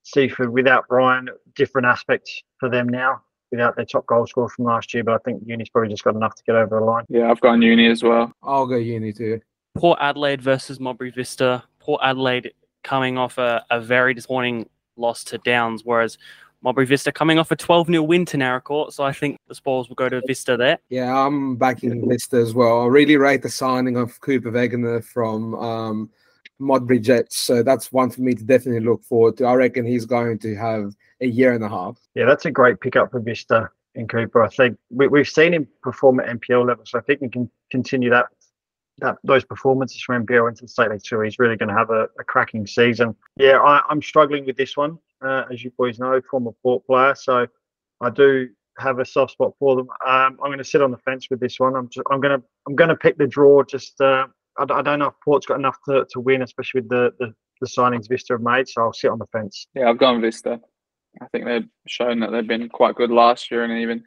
Seaford 0.05 0.51
without 0.51 0.87
Brian, 0.89 1.29
different 1.55 1.87
aspects 1.87 2.43
for 2.59 2.69
them 2.69 2.89
now. 2.89 3.23
Without 3.51 3.77
their 3.77 3.85
top 3.85 4.05
goal 4.07 4.27
scorer 4.27 4.49
from 4.49 4.65
last 4.65 4.93
year, 4.95 5.05
but 5.05 5.15
I 5.15 5.19
think 5.19 5.43
Uni's 5.47 5.69
probably 5.69 5.89
just 5.89 6.03
got 6.03 6.17
enough 6.17 6.35
to 6.35 6.43
get 6.45 6.57
over 6.57 6.81
the 6.81 6.85
line. 6.85 7.05
Yeah, 7.09 7.31
I've 7.31 7.41
gone 7.41 7.63
Uni 7.63 7.87
as 7.87 8.03
well. 8.03 8.33
I'll 8.43 8.67
go 8.67 8.75
uni 8.75 9.13
too. 9.13 9.41
Port 9.77 9.99
Adelaide 10.01 10.43
versus 10.43 10.81
Modbury 10.81 11.11
Vista. 11.11 11.63
Port 11.79 12.01
Adelaide 12.03 12.53
coming 12.83 13.17
off 13.17 13.39
a, 13.39 13.65
a 13.71 13.81
very 13.81 14.13
disappointing 14.13 14.69
loss 14.97 15.23
to 15.25 15.39
Downs, 15.39 15.83
whereas 15.85 16.19
Modbury 16.63 16.87
Vista 16.87 17.13
coming 17.13 17.39
off 17.39 17.51
a 17.51 17.57
12 17.57 17.89
0 17.89 18.03
win 18.03 18.25
to 18.27 18.37
Naracoorte. 18.39 18.93
So 18.93 19.05
I 19.05 19.13
think 19.13 19.39
the 19.49 19.55
spoils 19.55 19.89
will 19.89 19.97
go 19.97 20.09
to 20.09 20.23
Vista 20.27 20.57
there. 20.57 20.79
Yeah, 20.89 21.15
I'm 21.15 21.57
backing 21.57 22.09
Vista 22.09 22.37
as 22.37 22.55
well. 22.55 22.83
I 22.83 22.87
really 22.87 23.17
rate 23.17 23.43
the 23.43 23.51
signing 23.51 23.97
of 23.97 24.21
Cooper 24.21 24.51
Wegener 24.51 25.05
from 25.05 25.55
um, 25.57 26.11
Modbury 26.59 27.01
Jets. 27.01 27.39
So 27.39 27.63
that's 27.63 27.93
one 27.93 28.11
for 28.11 28.23
me 28.23 28.35
to 28.35 28.45
definitely 28.45 28.87
look 28.87 29.05
forward 29.05 29.37
to. 29.39 29.45
I 29.45 29.55
reckon 29.55 29.85
he's 29.85 30.07
going 30.07 30.39
to 30.41 30.55
have 30.57 30.95
a 31.21 31.27
year 31.27 31.55
and 31.55 31.65
a 31.65 31.69
half. 31.69 31.99
Yeah, 32.15 32.27
that's 32.27 32.45
a 32.45 32.51
great 32.51 32.81
pickup 32.81 33.11
for 33.11 33.21
Vista 33.21 33.69
in 33.95 34.09
Cooper. 34.09 34.43
I 34.43 34.49
think 34.49 34.79
we, 34.91 35.09
we've 35.09 35.29
seen 35.29 35.55
him 35.55 35.69
perform 35.83 36.21
at 36.21 36.29
NPL 36.29 36.67
level, 36.67 36.85
so 36.87 36.99
I 36.99 37.03
think 37.03 37.21
he 37.21 37.29
can 37.29 37.51
continue 37.71 38.11
that 38.11 38.27
that 38.99 39.17
those 39.25 39.45
performances 39.45 40.01
from 40.03 40.25
NPL 40.25 40.49
into 40.49 40.63
the 40.63 40.69
State 40.69 40.91
League 40.91 41.03
Two. 41.03 41.21
He's 41.21 41.39
really 41.39 41.57
going 41.57 41.69
to 41.69 41.75
have 41.75 41.91
a, 41.91 42.09
a 42.19 42.25
cracking 42.25 42.67
season. 42.67 43.15
Yeah, 43.37 43.59
I, 43.59 43.83
I'm 43.89 44.01
struggling 44.01 44.47
with 44.47 44.57
this 44.57 44.77
one, 44.77 44.99
uh, 45.21 45.45
as 45.53 45.65
you 45.65 45.73
boys 45.77 45.99
know, 45.99 46.21
former 46.31 46.53
Port 46.63 46.87
player. 46.87 47.15
So 47.15 47.47
I 48.01 48.11
do 48.11 48.49
have 48.79 48.99
a 48.99 49.05
soft 49.05 49.33
spot 49.33 49.53
for 49.59 49.77
them. 49.77 49.89
Um, 50.07 50.39
I'm 50.43 50.49
going 50.49 50.59
to 50.59 50.65
sit 50.65 50.83
on 50.83 50.91
the 50.91 50.99
fence 50.99 51.29
with 51.31 51.41
this 51.41 51.59
one. 51.59 51.75
I'm 51.77 51.89
just, 51.89 52.07
I'm 52.11 52.21
going 52.21 52.41
to 52.41 52.47
I'm 52.67 52.77
going 52.77 52.91
to 52.91 52.97
pick 52.97 53.19
the 53.19 53.27
draw. 53.27 53.63
Just 53.65 54.01
uh, 54.01 54.27
I, 54.59 54.65
d- 54.65 54.75
I 54.75 54.83
don't 54.83 54.99
know 54.99 55.09
if 55.09 55.15
Port's 55.25 55.47
got 55.47 55.59
enough 55.59 55.79
to, 55.89 56.07
to 56.11 56.21
win, 56.21 56.43
especially 56.43 56.83
with 56.83 56.91
the, 56.91 57.13
the 57.19 57.35
the 57.61 57.67
signings 57.69 58.09
Vista 58.09 58.35
have 58.35 58.43
made. 58.43 58.69
So 58.69 58.83
I'll 58.83 58.93
sit 58.93 59.11
on 59.11 59.19
the 59.19 59.27
fence. 59.27 59.67
Yeah, 59.75 59.89
I've 59.89 59.99
gone 59.99 60.21
Vista. 60.21 60.61
I 61.21 61.27
think 61.29 61.45
they've 61.45 61.69
shown 61.87 62.21
that 62.21 62.31
they've 62.31 62.47
been 62.47 62.69
quite 62.69 62.97
good 62.97 63.11
last 63.11 63.51
year, 63.51 63.65
and 63.65 63.81
even 63.81 64.03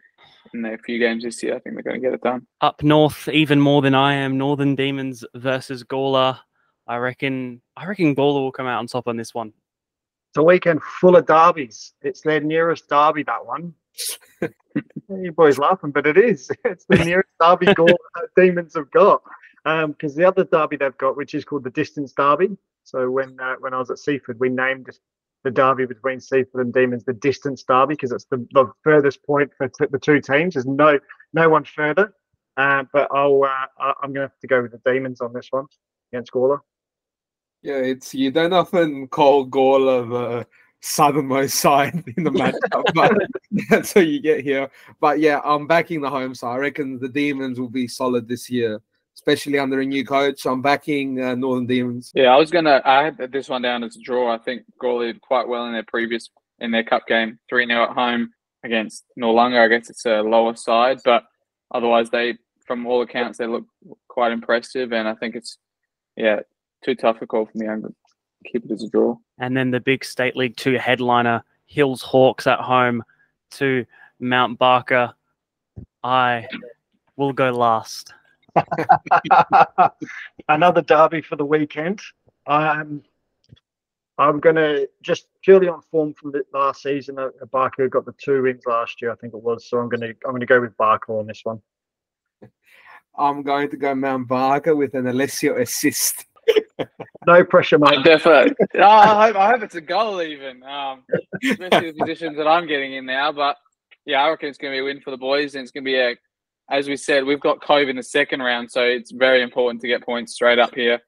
in 0.53 0.62
their 0.62 0.77
few 0.77 0.99
games 0.99 1.23
this 1.23 1.41
year, 1.41 1.55
I 1.55 1.60
think 1.60 1.75
they're 1.75 1.83
going 1.83 2.01
to 2.01 2.05
get 2.05 2.13
it 2.13 2.21
done. 2.21 2.45
Up 2.62 2.83
north, 2.83 3.27
even 3.29 3.60
more 3.60 3.81
than 3.81 3.95
I 3.95 4.13
am, 4.15 4.38
Northern 4.38 4.75
Demons 4.75 5.23
versus 5.36 5.83
Gawler. 5.83 6.39
I 6.88 6.97
reckon 6.97 7.62
I 7.75 7.86
reckon 7.86 8.15
Gawler 8.15 8.41
will 8.41 8.51
come 8.51 8.67
out 8.67 8.79
on 8.79 8.88
top 8.88 9.07
on 9.07 9.17
this 9.17 9.33
one. 9.33 9.53
It's 10.29 10.38
a 10.38 10.43
weekend 10.43 10.83
full 10.83 11.15
of 11.15 11.25
derbies. 11.25 11.93
It's 12.01 12.21
their 12.21 12.41
nearest 12.41 12.88
derby, 12.89 13.23
that 13.23 13.45
one. 13.45 13.73
you 15.10 15.31
boys 15.31 15.57
laughing, 15.57 15.91
but 15.91 16.05
it 16.05 16.17
is. 16.17 16.49
It's 16.65 16.86
the 16.88 17.03
nearest 17.03 17.29
derby 17.41 17.73
goal 17.73 17.88
that 17.88 18.27
Demons 18.36 18.75
have 18.75 18.91
got. 18.91 19.21
Because 19.63 20.15
the 20.15 20.26
other 20.26 20.43
derby 20.46 20.78
they've 20.78 20.98
got, 20.98 21.17
which 21.17 21.34
is 21.34 21.46
called 21.46 21.63
the 21.63 21.70
Distance 21.70 22.13
Derby. 22.13 22.58
So 22.84 23.10
when 23.12 23.39
uh, 23.39 23.56
when 23.60 23.74
I 23.74 23.80
was 23.80 23.91
at 23.91 24.00
Seaford, 24.00 24.39
we 24.39 24.50
named 24.50 24.88
the 25.43 25.52
derby 25.52 25.86
between 25.86 26.20
Seaford 26.20 26.65
and 26.65 26.74
Demons 26.74 27.04
the 27.04 27.13
Distance 27.13 27.63
Derby 27.63 27.93
because 27.93 28.12
it's 28.12 28.26
the, 28.26 28.46
the 28.52 28.72
furthest 28.84 29.24
point 29.26 29.52
for 29.58 29.67
t- 29.67 29.86
the 29.89 30.00
two 30.00 30.22
teams. 30.22 30.54
There's 30.54 30.65
no 30.65 31.00
no 31.34 31.50
one 31.50 31.63
further. 31.63 32.13
Uh, 32.58 32.84
but 32.91 33.08
I'll 33.12 33.43
uh, 33.43 33.93
I'm 34.02 34.13
going 34.13 34.28
to 34.28 34.34
have 34.34 34.39
to 34.39 34.48
go 34.48 34.62
with 34.62 34.72
the 34.72 34.82
Demons 34.89 35.22
on 35.22 35.32
this 35.32 35.48
one 35.52 35.65
against 36.12 36.32
Gawler. 36.32 36.60
Yeah, 37.62 37.78
it's 37.78 38.13
you 38.13 38.32
don't 38.32 38.54
often 38.54 39.08
call 39.08 39.46
Gawler 39.46 40.10
the 40.10 40.48
southernmost 40.82 41.60
side 41.60 42.04
in 42.17 42.24
the 42.24 42.32
matchup, 42.32 42.86
but 42.93 43.12
that's 43.70 43.93
what 43.93 44.08
you 44.08 44.22
get 44.22 44.43
here. 44.43 44.70
But 45.00 45.20
yeah, 45.20 45.39
I'm 45.43 45.67
backing 45.67 46.02
the 46.02 46.10
home 46.10 46.34
side. 46.34 46.56
I 46.56 46.58
reckon 46.58 47.00
the 47.00 47.10
Demons 47.10 47.60
will 47.60 47.70
be 47.70 47.88
solid 47.88 48.28
this 48.28 48.50
year, 48.50 48.82
especially 49.17 49.58
under 49.58 49.82
a 49.82 49.86
new 49.86 50.06
coach. 50.06 50.45
I'm 50.45 50.62
backing 50.62 51.21
uh, 51.21 51.34
Northern 51.34 51.65
Demons. 51.65 52.12
Yeah, 52.13 52.34
I 52.34 52.38
was 52.38 52.51
gonna. 52.51 52.82
I 52.86 53.03
had 53.06 53.17
this 53.32 53.49
one 53.49 53.63
down 53.63 53.84
as 53.84 53.95
a 53.95 54.01
draw. 54.01 54.34
I 54.34 54.38
think 54.38 54.63
Gawler 54.82 55.12
did 55.12 55.21
quite 55.21 55.47
well 55.47 55.65
in 55.65 55.73
their 55.73 55.84
previous 55.84 56.30
in 56.60 56.71
their 56.71 56.84
cup 56.84 57.08
game, 57.08 57.39
three 57.49 57.65
0 57.65 57.84
at 57.84 57.89
home 57.89 58.32
against 58.63 59.06
Noarlunga. 59.19 59.60
I 59.60 59.67
guess 59.67 59.89
it's 59.89 60.06
a 60.06 60.21
lower 60.21 60.56
side, 60.56 60.99
but 61.03 61.23
otherwise 61.73 62.10
they, 62.10 62.38
from 62.65 62.86
all 62.86 63.01
accounts, 63.01 63.38
they 63.38 63.47
look 63.47 63.65
quite 64.08 64.32
impressive. 64.32 64.93
And 64.93 65.08
I 65.08 65.15
think 65.15 65.36
it's 65.36 65.58
yeah 66.15 66.39
too 66.86 66.95
tough 66.95 67.21
a 67.21 67.27
call 67.27 67.47
for 67.47 67.58
me. 67.58 67.67
I'm 67.67 67.82
gonna 67.82 67.93
keep 68.45 68.65
it 68.65 68.71
as 68.71 68.84
a 68.84 68.89
draw. 68.89 69.17
And 69.39 69.58
then 69.58 69.71
the 69.71 69.80
big 69.80 70.06
State 70.06 70.36
League 70.36 70.58
Two 70.58 70.77
headliner, 70.77 71.43
Hills 71.65 72.03
Hawks 72.03 72.45
at 72.45 72.60
home 72.60 73.03
to 73.51 73.84
Mount 74.19 74.60
Barker. 74.60 75.12
I 76.03 76.47
will 77.15 77.34
go 77.34 77.51
last. 77.51 78.13
Another 80.50 80.82
derby 80.82 81.22
for 81.22 81.36
the 81.36 81.46
weekend. 81.46 82.02
Um, 82.46 83.04
I'm 84.17 84.39
going 84.39 84.56
to 84.56 84.89
just 85.02 85.28
purely 85.43 85.67
on 85.67 85.82
form 85.82 86.13
from 86.13 86.32
the 86.32 86.43
last 86.54 86.82
season. 86.82 87.20
Uh, 87.20 87.30
Barker 87.52 87.88
got 87.88 88.06
the 88.06 88.15
two 88.17 88.41
wins 88.41 88.63
last 88.65 89.02
year, 89.02 89.12
I 89.12 89.15
think 89.15 89.34
it 89.34 89.41
was. 89.41 89.70
So 89.70 89.78
I'm 89.78 89.89
going 89.89 90.02
to 90.02 90.10
I'm 90.26 90.32
going 90.32 90.39
to 90.39 90.48
go 90.48 90.60
with 90.60 90.76
Barker 90.78 91.17
on 91.20 91.28
this 91.28 91.41
one. 91.43 91.62
I'm 93.17 93.43
going 93.43 93.70
to 93.70 93.78
go 93.78 93.93
Mount 93.93 94.28
Barker 94.28 94.76
with 94.76 94.96
an 94.96 95.08
Alessio 95.08 95.60
assist. 95.62 96.26
No 97.26 97.43
pressure, 97.43 97.78
mate. 97.78 98.00
Definitely. 98.04 98.56
oh, 98.76 98.82
I, 98.82 99.28
hope, 99.28 99.36
I 99.36 99.50
hope 99.52 99.63
it's 99.63 99.76
a 99.76 99.82
goal 99.82 100.22
even. 100.22 100.63
Um, 100.63 101.04
especially 101.43 101.91
the 101.91 101.98
positions 102.00 102.38
that 102.38 102.48
I'm 102.48 102.67
getting 102.67 102.93
in 102.93 103.06
now. 103.06 103.32
But 103.32 103.58
yeah, 104.06 104.22
I 104.22 104.30
reckon 104.30 104.50
it's 104.50 104.58
going 104.58 104.72
to 104.72 104.76
be 104.76 104.80
a 104.80 104.84
win 104.84 105.02
for 105.02 105.12
the 105.12 105.17
boys, 105.17 105.56
and 105.56 105.63
it's 105.63 105.72
going 105.72 105.84
to 105.84 105.88
be 105.88 105.98
a. 105.98 106.15
As 106.69 106.88
we 106.88 106.97
said, 106.97 107.25
we've 107.25 107.39
got 107.39 107.62
Cove 107.62 107.88
in 107.88 107.95
the 107.95 108.03
second 108.03 108.41
round, 108.41 108.69
so 108.71 108.84
it's 108.84 109.12
very 109.12 109.41
important 109.41 109.82
to 109.82 109.88
get 109.88 110.03
points 110.03 110.34
straight 110.34 110.60
up 110.60 110.75
here, 110.75 110.99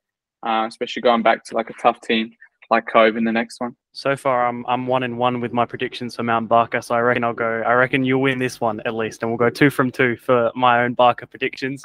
uh, 0.45 0.65
especially 0.67 1.01
going 1.01 1.21
back 1.21 1.43
to 1.45 1.55
like 1.55 1.69
a 1.69 1.73
tough 1.81 1.99
team 2.01 2.31
like 2.69 2.85
Cove 2.87 3.17
in 3.17 3.23
the 3.23 3.31
next 3.31 3.59
one. 3.59 3.75
So 3.91 4.15
far, 4.15 4.47
I'm 4.47 4.65
I'm 4.67 4.87
one 4.87 5.03
and 5.03 5.17
one 5.17 5.41
with 5.41 5.51
my 5.51 5.65
predictions 5.65 6.15
for 6.15 6.23
Mount 6.23 6.47
Barker. 6.47 6.81
So 6.81 6.95
I 6.95 6.99
reckon 6.99 7.23
I'll 7.23 7.33
go. 7.33 7.63
I 7.65 7.73
reckon 7.73 8.03
you'll 8.03 8.21
win 8.21 8.39
this 8.39 8.61
one 8.61 8.79
at 8.85 8.93
least, 8.93 9.21
and 9.21 9.31
we'll 9.31 9.37
go 9.37 9.49
two 9.49 9.69
from 9.69 9.91
two 9.91 10.15
for 10.15 10.51
my 10.55 10.83
own 10.83 10.93
Barker 10.93 11.25
predictions. 11.25 11.83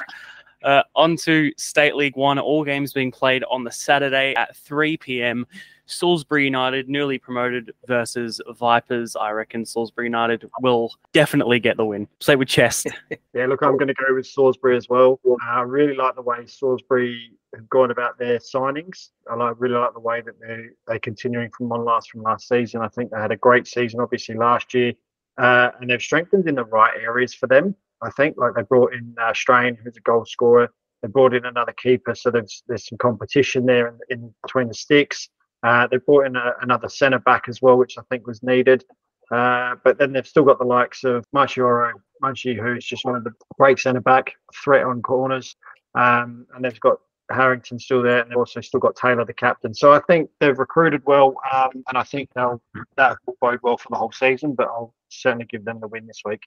Uh, 0.65 0.83
on 0.95 1.15
to 1.15 1.51
State 1.57 1.95
League 1.95 2.17
One. 2.17 2.39
All 2.39 2.65
games 2.65 2.91
being 2.91 3.11
played 3.11 3.43
on 3.49 3.63
the 3.63 3.71
Saturday 3.71 4.33
at 4.35 4.57
3 4.57 4.97
p.m. 4.97 5.45
Salisbury 5.85 6.45
United, 6.45 6.89
newly 6.89 7.19
promoted, 7.19 7.71
versus 7.87 8.41
Vipers. 8.57 9.15
I 9.15 9.29
reckon 9.31 9.65
Salisbury 9.65 10.07
United 10.07 10.49
will 10.61 10.91
definitely 11.13 11.59
get 11.59 11.77
the 11.77 11.85
win. 11.85 12.07
Say 12.19 12.35
with 12.35 12.47
chest. 12.47 12.87
Yeah, 13.33 13.47
look, 13.47 13.61
I'm 13.63 13.75
going 13.75 13.89
to 13.89 13.93
go 13.93 14.15
with 14.15 14.25
Salisbury 14.25 14.77
as 14.77 14.87
well. 14.87 15.19
Uh, 15.27 15.35
I 15.45 15.61
really 15.63 15.93
like 15.93 16.15
the 16.15 16.21
way 16.21 16.45
Salisbury 16.45 17.31
have 17.53 17.69
gone 17.69 17.91
about 17.91 18.17
their 18.17 18.39
signings. 18.39 19.09
I 19.29 19.35
really 19.57 19.75
like 19.75 19.93
the 19.93 19.99
way 19.99 20.21
that 20.21 20.39
they 20.39 20.67
they're 20.87 20.99
continuing 20.99 21.49
from 21.51 21.67
one 21.67 21.83
last 21.83 22.11
from 22.11 22.21
last 22.21 22.47
season. 22.47 22.81
I 22.81 22.87
think 22.87 23.11
they 23.11 23.17
had 23.17 23.33
a 23.33 23.37
great 23.37 23.67
season, 23.67 23.99
obviously 23.99 24.35
last 24.35 24.73
year, 24.73 24.93
uh, 25.37 25.71
and 25.79 25.89
they've 25.89 26.01
strengthened 26.01 26.47
in 26.47 26.55
the 26.55 26.63
right 26.63 26.93
areas 26.97 27.33
for 27.33 27.47
them. 27.47 27.75
I 28.01 28.09
think 28.11 28.37
like 28.37 28.53
they 28.55 28.63
brought 28.63 28.93
in 28.93 29.15
uh, 29.21 29.33
Strain, 29.33 29.75
who's 29.75 29.97
a 29.97 30.01
goal 30.01 30.25
scorer. 30.25 30.69
They 31.01 31.07
brought 31.07 31.33
in 31.33 31.45
another 31.45 31.73
keeper, 31.73 32.15
so 32.15 32.31
there's 32.31 32.63
there's 32.67 32.87
some 32.87 32.97
competition 32.97 33.65
there 33.65 33.87
in, 33.87 33.99
in 34.09 34.33
between 34.43 34.67
the 34.67 34.73
sticks. 34.73 35.29
Uh, 35.63 35.87
they 35.87 35.97
brought 35.97 36.25
in 36.25 36.35
a, 36.35 36.53
another 36.61 36.89
centre 36.89 37.19
back 37.19 37.47
as 37.47 37.61
well, 37.61 37.77
which 37.77 37.97
I 37.97 38.01
think 38.09 38.27
was 38.27 38.43
needed. 38.43 38.83
Uh, 39.31 39.75
but 39.83 39.97
then 39.97 40.13
they've 40.13 40.27
still 40.27 40.43
got 40.43 40.59
the 40.59 40.65
likes 40.65 41.03
of 41.03 41.25
Machioro 41.35 41.91
Munchie, 42.23 42.59
who's 42.59 42.85
just 42.85 43.05
one 43.05 43.15
of 43.15 43.23
the 43.23 43.33
great 43.57 43.79
centre 43.79 44.01
back 44.01 44.33
threat 44.63 44.85
on 44.85 45.01
corners. 45.01 45.55
Um, 45.95 46.45
and 46.53 46.63
they've 46.63 46.79
got 46.79 46.99
Harrington 47.31 47.79
still 47.79 48.03
there, 48.03 48.19
and 48.19 48.29
they've 48.29 48.37
also 48.37 48.61
still 48.61 48.79
got 48.79 48.95
Taylor, 48.95 49.25
the 49.25 49.33
captain. 49.33 49.73
So 49.73 49.93
I 49.93 49.99
think 50.01 50.29
they've 50.39 50.57
recruited 50.57 51.01
well, 51.05 51.35
um, 51.51 51.83
and 51.87 51.97
I 51.97 52.03
think 52.03 52.29
they'll 52.35 52.61
that 52.97 53.17
will 53.25 53.37
bode 53.41 53.59
well 53.63 53.77
for 53.77 53.87
the 53.89 53.95
whole 53.95 54.11
season. 54.11 54.53
But 54.53 54.67
I'll 54.67 54.93
certainly 55.09 55.45
give 55.45 55.65
them 55.65 55.79
the 55.79 55.87
win 55.87 56.05
this 56.05 56.21
week. 56.25 56.41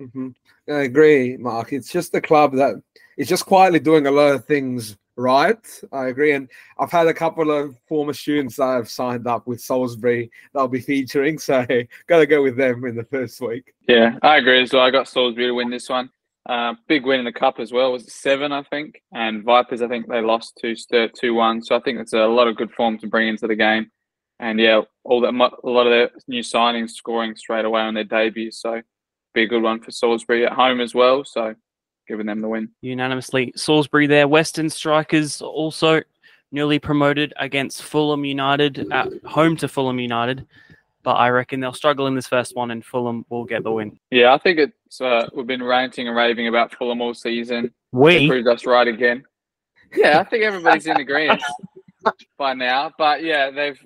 Hmm 0.00 0.28
I 0.68 0.82
agree, 0.82 1.36
Mark. 1.36 1.72
It's 1.72 1.90
just 1.90 2.14
a 2.14 2.20
club 2.20 2.54
that 2.54 2.80
is 3.16 3.28
just 3.28 3.46
quietly 3.46 3.80
doing 3.80 4.06
a 4.06 4.10
lot 4.10 4.32
of 4.32 4.44
things 4.44 4.96
right. 5.16 5.80
I 5.92 6.06
agree. 6.06 6.32
And 6.32 6.48
I've 6.78 6.90
had 6.90 7.06
a 7.06 7.14
couple 7.14 7.50
of 7.50 7.76
former 7.86 8.12
students 8.12 8.56
that 8.56 8.66
have 8.66 8.88
signed 8.88 9.26
up 9.26 9.46
with 9.46 9.60
Salisbury 9.60 10.30
that 10.52 10.60
I'll 10.60 10.68
be 10.68 10.80
featuring. 10.80 11.38
So 11.38 11.66
got 12.06 12.18
to 12.18 12.26
go 12.26 12.42
with 12.42 12.56
them 12.56 12.84
in 12.84 12.96
the 12.96 13.04
first 13.04 13.40
week. 13.40 13.74
Yeah, 13.88 14.16
I 14.22 14.38
agree 14.38 14.62
as 14.62 14.72
well. 14.72 14.82
I 14.82 14.90
got 14.90 15.08
Salisbury 15.08 15.46
to 15.48 15.52
win 15.52 15.70
this 15.70 15.88
one. 15.88 16.10
Uh, 16.48 16.74
big 16.88 17.04
win 17.04 17.20
in 17.20 17.26
the 17.26 17.32
cup 17.32 17.60
as 17.60 17.70
well. 17.70 17.92
Was 17.92 18.04
it 18.04 18.10
seven, 18.10 18.50
I 18.50 18.62
think? 18.62 19.02
And 19.12 19.44
Vipers, 19.44 19.82
I 19.82 19.88
think 19.88 20.08
they 20.08 20.22
lost 20.22 20.56
to 20.62 20.74
Sturt 20.74 21.14
two 21.14 21.34
one. 21.34 21.62
So 21.62 21.76
I 21.76 21.80
think 21.80 22.00
it's 22.00 22.14
a 22.14 22.26
lot 22.26 22.48
of 22.48 22.56
good 22.56 22.72
form 22.72 22.98
to 22.98 23.06
bring 23.06 23.28
into 23.28 23.46
the 23.46 23.56
game. 23.56 23.90
And 24.38 24.58
yeah, 24.58 24.80
all 25.04 25.20
that 25.20 25.34
a 25.34 25.68
lot 25.68 25.86
of 25.86 25.92
their 25.92 26.10
new 26.26 26.42
signings 26.42 26.92
scoring 26.92 27.36
straight 27.36 27.66
away 27.66 27.82
on 27.82 27.92
their 27.92 28.04
debut. 28.04 28.50
So 28.50 28.80
be 29.34 29.42
a 29.42 29.46
good 29.46 29.62
one 29.62 29.80
for 29.80 29.90
Salisbury 29.90 30.46
at 30.46 30.52
home 30.52 30.80
as 30.80 30.94
well. 30.94 31.24
So 31.24 31.54
giving 32.08 32.26
them 32.26 32.40
the 32.40 32.48
win. 32.48 32.68
Unanimously, 32.80 33.52
Salisbury 33.56 34.06
there. 34.06 34.26
Western 34.26 34.68
Strikers 34.68 35.40
also 35.40 36.02
newly 36.52 36.78
promoted 36.78 37.32
against 37.38 37.82
Fulham 37.82 38.24
United 38.24 38.92
at 38.92 39.08
home 39.24 39.56
to 39.58 39.68
Fulham 39.68 40.00
United. 40.00 40.46
But 41.02 41.14
I 41.14 41.30
reckon 41.30 41.60
they'll 41.60 41.72
struggle 41.72 42.08
in 42.08 42.14
this 42.14 42.26
first 42.26 42.54
one, 42.54 42.72
and 42.72 42.84
Fulham 42.84 43.24
will 43.30 43.44
get 43.44 43.62
the 43.62 43.72
win. 43.72 43.98
Yeah, 44.10 44.34
I 44.34 44.38
think 44.38 44.58
it's 44.58 45.00
uh, 45.00 45.28
we've 45.34 45.46
been 45.46 45.62
ranting 45.62 46.08
and 46.08 46.16
raving 46.16 46.48
about 46.48 46.74
Fulham 46.74 47.00
all 47.00 47.14
season. 47.14 47.72
They 47.92 47.98
We 47.98 48.28
proved 48.28 48.48
us 48.48 48.66
right 48.66 48.86
again. 48.86 49.24
Yeah, 49.94 50.20
I 50.20 50.24
think 50.24 50.44
everybody's 50.44 50.86
in 50.86 50.98
agreement 50.98 51.42
by 52.38 52.52
now. 52.52 52.92
But 52.98 53.22
yeah, 53.22 53.50
they've 53.50 53.80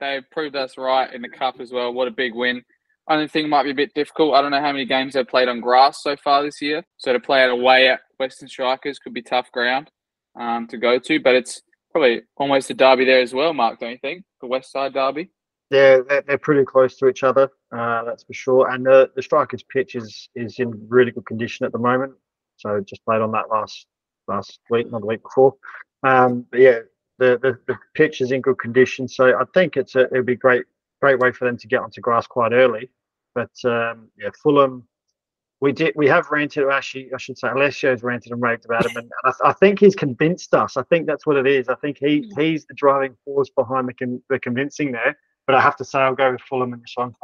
they've 0.00 0.28
proved 0.30 0.56
us 0.56 0.76
right 0.76 1.12
in 1.12 1.22
the 1.22 1.28
cup 1.28 1.60
as 1.60 1.70
well. 1.70 1.92
What 1.92 2.08
a 2.08 2.12
big 2.12 2.34
win. 2.34 2.64
Only 3.08 3.28
thing 3.28 3.48
might 3.48 3.62
be 3.62 3.70
a 3.70 3.74
bit 3.74 3.94
difficult. 3.94 4.34
I 4.34 4.42
don't 4.42 4.50
know 4.50 4.60
how 4.60 4.72
many 4.72 4.84
games 4.84 5.14
they've 5.14 5.26
played 5.26 5.48
on 5.48 5.60
grass 5.60 6.02
so 6.02 6.16
far 6.16 6.42
this 6.42 6.60
year. 6.60 6.84
So 6.98 7.12
to 7.12 7.20
play 7.20 7.44
it 7.44 7.50
away 7.50 7.88
at 7.88 8.00
Western 8.18 8.48
Strikers 8.48 8.98
could 8.98 9.14
be 9.14 9.22
tough 9.22 9.50
ground 9.50 9.90
um, 10.38 10.66
to 10.68 10.76
go 10.76 10.98
to. 10.98 11.20
But 11.20 11.34
it's 11.34 11.62
probably 11.90 12.22
almost 12.36 12.70
a 12.70 12.74
derby 12.74 13.06
there 13.06 13.22
as 13.22 13.32
well, 13.32 13.54
Mark, 13.54 13.80
don't 13.80 13.92
you 13.92 13.98
think? 13.98 14.24
The 14.40 14.46
West 14.46 14.72
Side 14.72 14.92
derby. 14.92 15.30
Yeah, 15.70 15.98
they're, 16.06 16.22
they're 16.22 16.38
pretty 16.38 16.64
close 16.64 16.96
to 16.96 17.08
each 17.08 17.22
other, 17.22 17.50
uh, 17.76 18.04
that's 18.04 18.24
for 18.24 18.32
sure. 18.32 18.70
And 18.70 18.86
the, 18.86 19.10
the 19.14 19.22
strikers' 19.22 19.62
pitch 19.62 19.94
is, 19.96 20.30
is 20.34 20.58
in 20.58 20.86
really 20.88 21.10
good 21.10 21.26
condition 21.26 21.66
at 21.66 21.72
the 21.72 21.78
moment. 21.78 22.14
So 22.56 22.80
just 22.80 23.04
played 23.04 23.20
on 23.20 23.32
that 23.32 23.50
last 23.50 23.86
last 24.26 24.60
week, 24.70 24.90
not 24.90 25.00
the 25.00 25.06
week 25.06 25.22
before. 25.22 25.54
Um, 26.02 26.46
but 26.50 26.60
yeah, 26.60 26.78
the, 27.18 27.38
the, 27.42 27.58
the 27.66 27.78
pitch 27.94 28.20
is 28.20 28.32
in 28.32 28.40
good 28.40 28.58
condition. 28.58 29.08
So 29.08 29.38
I 29.38 29.44
think 29.54 29.76
it's 29.76 29.94
a 29.94 30.06
it'd 30.06 30.26
be 30.26 30.36
great 30.36 30.64
great 31.00 31.18
way 31.18 31.32
for 31.32 31.44
them 31.44 31.56
to 31.56 31.66
get 31.68 31.80
onto 31.80 32.00
grass 32.00 32.26
quite 32.26 32.52
early. 32.52 32.90
But 33.34 33.50
um, 33.64 34.08
yeah, 34.18 34.30
Fulham, 34.42 34.86
we 35.60 35.72
did 35.72 35.92
we 35.96 36.06
have 36.08 36.30
ranted. 36.30 36.68
Actually, 36.68 37.12
I 37.14 37.18
should 37.18 37.38
say 37.38 37.48
Alessio's 37.48 38.02
ranted 38.02 38.32
and 38.32 38.42
raved 38.42 38.64
about 38.64 38.86
him, 38.86 38.96
and 38.96 39.10
I, 39.24 39.32
I 39.50 39.52
think 39.52 39.80
he's 39.80 39.94
convinced 39.94 40.54
us. 40.54 40.76
I 40.76 40.82
think 40.84 41.06
that's 41.06 41.26
what 41.26 41.36
it 41.36 41.46
is. 41.46 41.68
I 41.68 41.74
think 41.76 41.98
he 41.98 42.30
he's 42.36 42.64
the 42.66 42.74
driving 42.74 43.16
force 43.24 43.50
behind 43.50 43.88
the 43.88 43.94
con, 43.94 44.22
the 44.28 44.38
convincing 44.38 44.92
there. 44.92 45.16
But 45.46 45.54
I 45.54 45.60
have 45.60 45.76
to 45.76 45.84
say, 45.84 45.98
I'll 45.98 46.14
go 46.14 46.32
with 46.32 46.42
Fulham 46.42 46.74
in 46.74 46.80
this 46.80 46.92
one. 46.94 47.14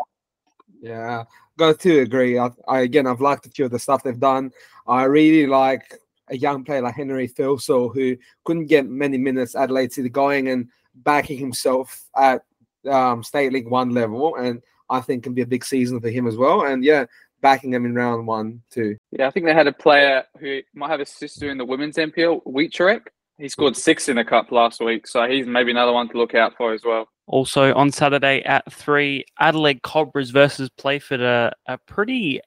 Yeah, 0.81 1.25
got 1.59 1.81
to 1.81 2.01
agree. 2.01 2.39
I, 2.39 2.51
I 2.67 2.81
again, 2.81 3.07
I've 3.07 3.21
liked 3.21 3.47
a 3.47 3.51
few 3.51 3.67
of 3.67 3.71
the 3.71 3.79
stuff 3.79 4.03
they've 4.03 4.19
done. 4.19 4.53
I 4.87 5.05
really 5.05 5.47
like 5.47 5.95
a 6.29 6.37
young 6.37 6.65
player 6.65 6.83
like 6.83 6.95
Henry 6.95 7.29
Filso, 7.29 7.93
who 7.93 8.17
couldn't 8.45 8.67
get 8.67 8.87
many 8.87 9.19
minutes 9.19 9.55
at 9.55 9.65
Adelaide 9.65 9.93
City 9.93 10.09
going 10.09 10.49
and 10.49 10.69
backing 10.95 11.39
himself 11.39 12.09
at 12.17 12.45
um, 12.87 13.23
State 13.23 13.53
League 13.53 13.69
One 13.69 13.91
level, 13.91 14.37
and 14.37 14.63
I 14.91 15.01
think 15.01 15.25
can 15.25 15.35
be 15.35 15.43
a 15.43 15.47
big 15.47 15.65
season 15.65 16.01
for 16.01 16.09
him 16.09 16.27
as 16.27 16.37
well. 16.37 16.63
And 16.63 16.85
yeah, 16.85 17.07
backing 17.41 17.75
him 17.75 17.85
in 17.85 17.95
round 17.95 18.27
one 18.27 18.63
too. 18.71 18.97
Yeah, 19.13 19.27
I 19.27 19.31
think 19.31 19.47
they 19.47 19.55
had 19.55 19.67
a 19.67 19.73
player 19.73 20.25
who 20.41 20.61
might 20.75 20.91
have 20.91 21.01
a 21.01 21.07
sister 21.07 21.51
in 21.51 21.59
the 21.59 21.65
women's 21.65 21.97
NPL, 21.97 22.43
Wheatcharek. 22.45 23.03
He 23.39 23.49
scored 23.49 23.77
six 23.77 24.09
in 24.09 24.17
the 24.17 24.25
cup 24.25 24.53
last 24.53 24.81
week, 24.81 25.07
so 25.07 25.29
he's 25.29 25.47
maybe 25.47 25.71
another 25.71 25.93
one 25.93 26.09
to 26.09 26.17
look 26.17 26.35
out 26.35 26.57
for 26.57 26.73
as 26.73 26.85
well. 26.85 27.09
also 27.27 27.75
on 27.75 27.91
Saturday 27.91 28.43
at 28.43 28.73
three, 28.73 29.25
Adelaide 29.41 29.83
Cobras 29.83 30.31
versus 30.31 30.71
Playford, 30.79 31.21
a, 31.21 31.53
a 31.67 31.77
pretty 31.79 32.41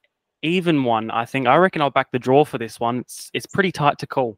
even 0.43 0.83
one. 0.83 1.11
I 1.11 1.25
think. 1.25 1.47
I 1.47 1.57
reckon 1.57 1.81
I'll 1.81 1.89
back 1.89 2.11
the 2.11 2.19
draw 2.19 2.45
for 2.45 2.57
this 2.57 2.79
one. 2.79 2.99
It's 2.99 3.29
it's 3.33 3.45
pretty 3.45 3.71
tight 3.71 3.97
to 3.99 4.07
call. 4.07 4.37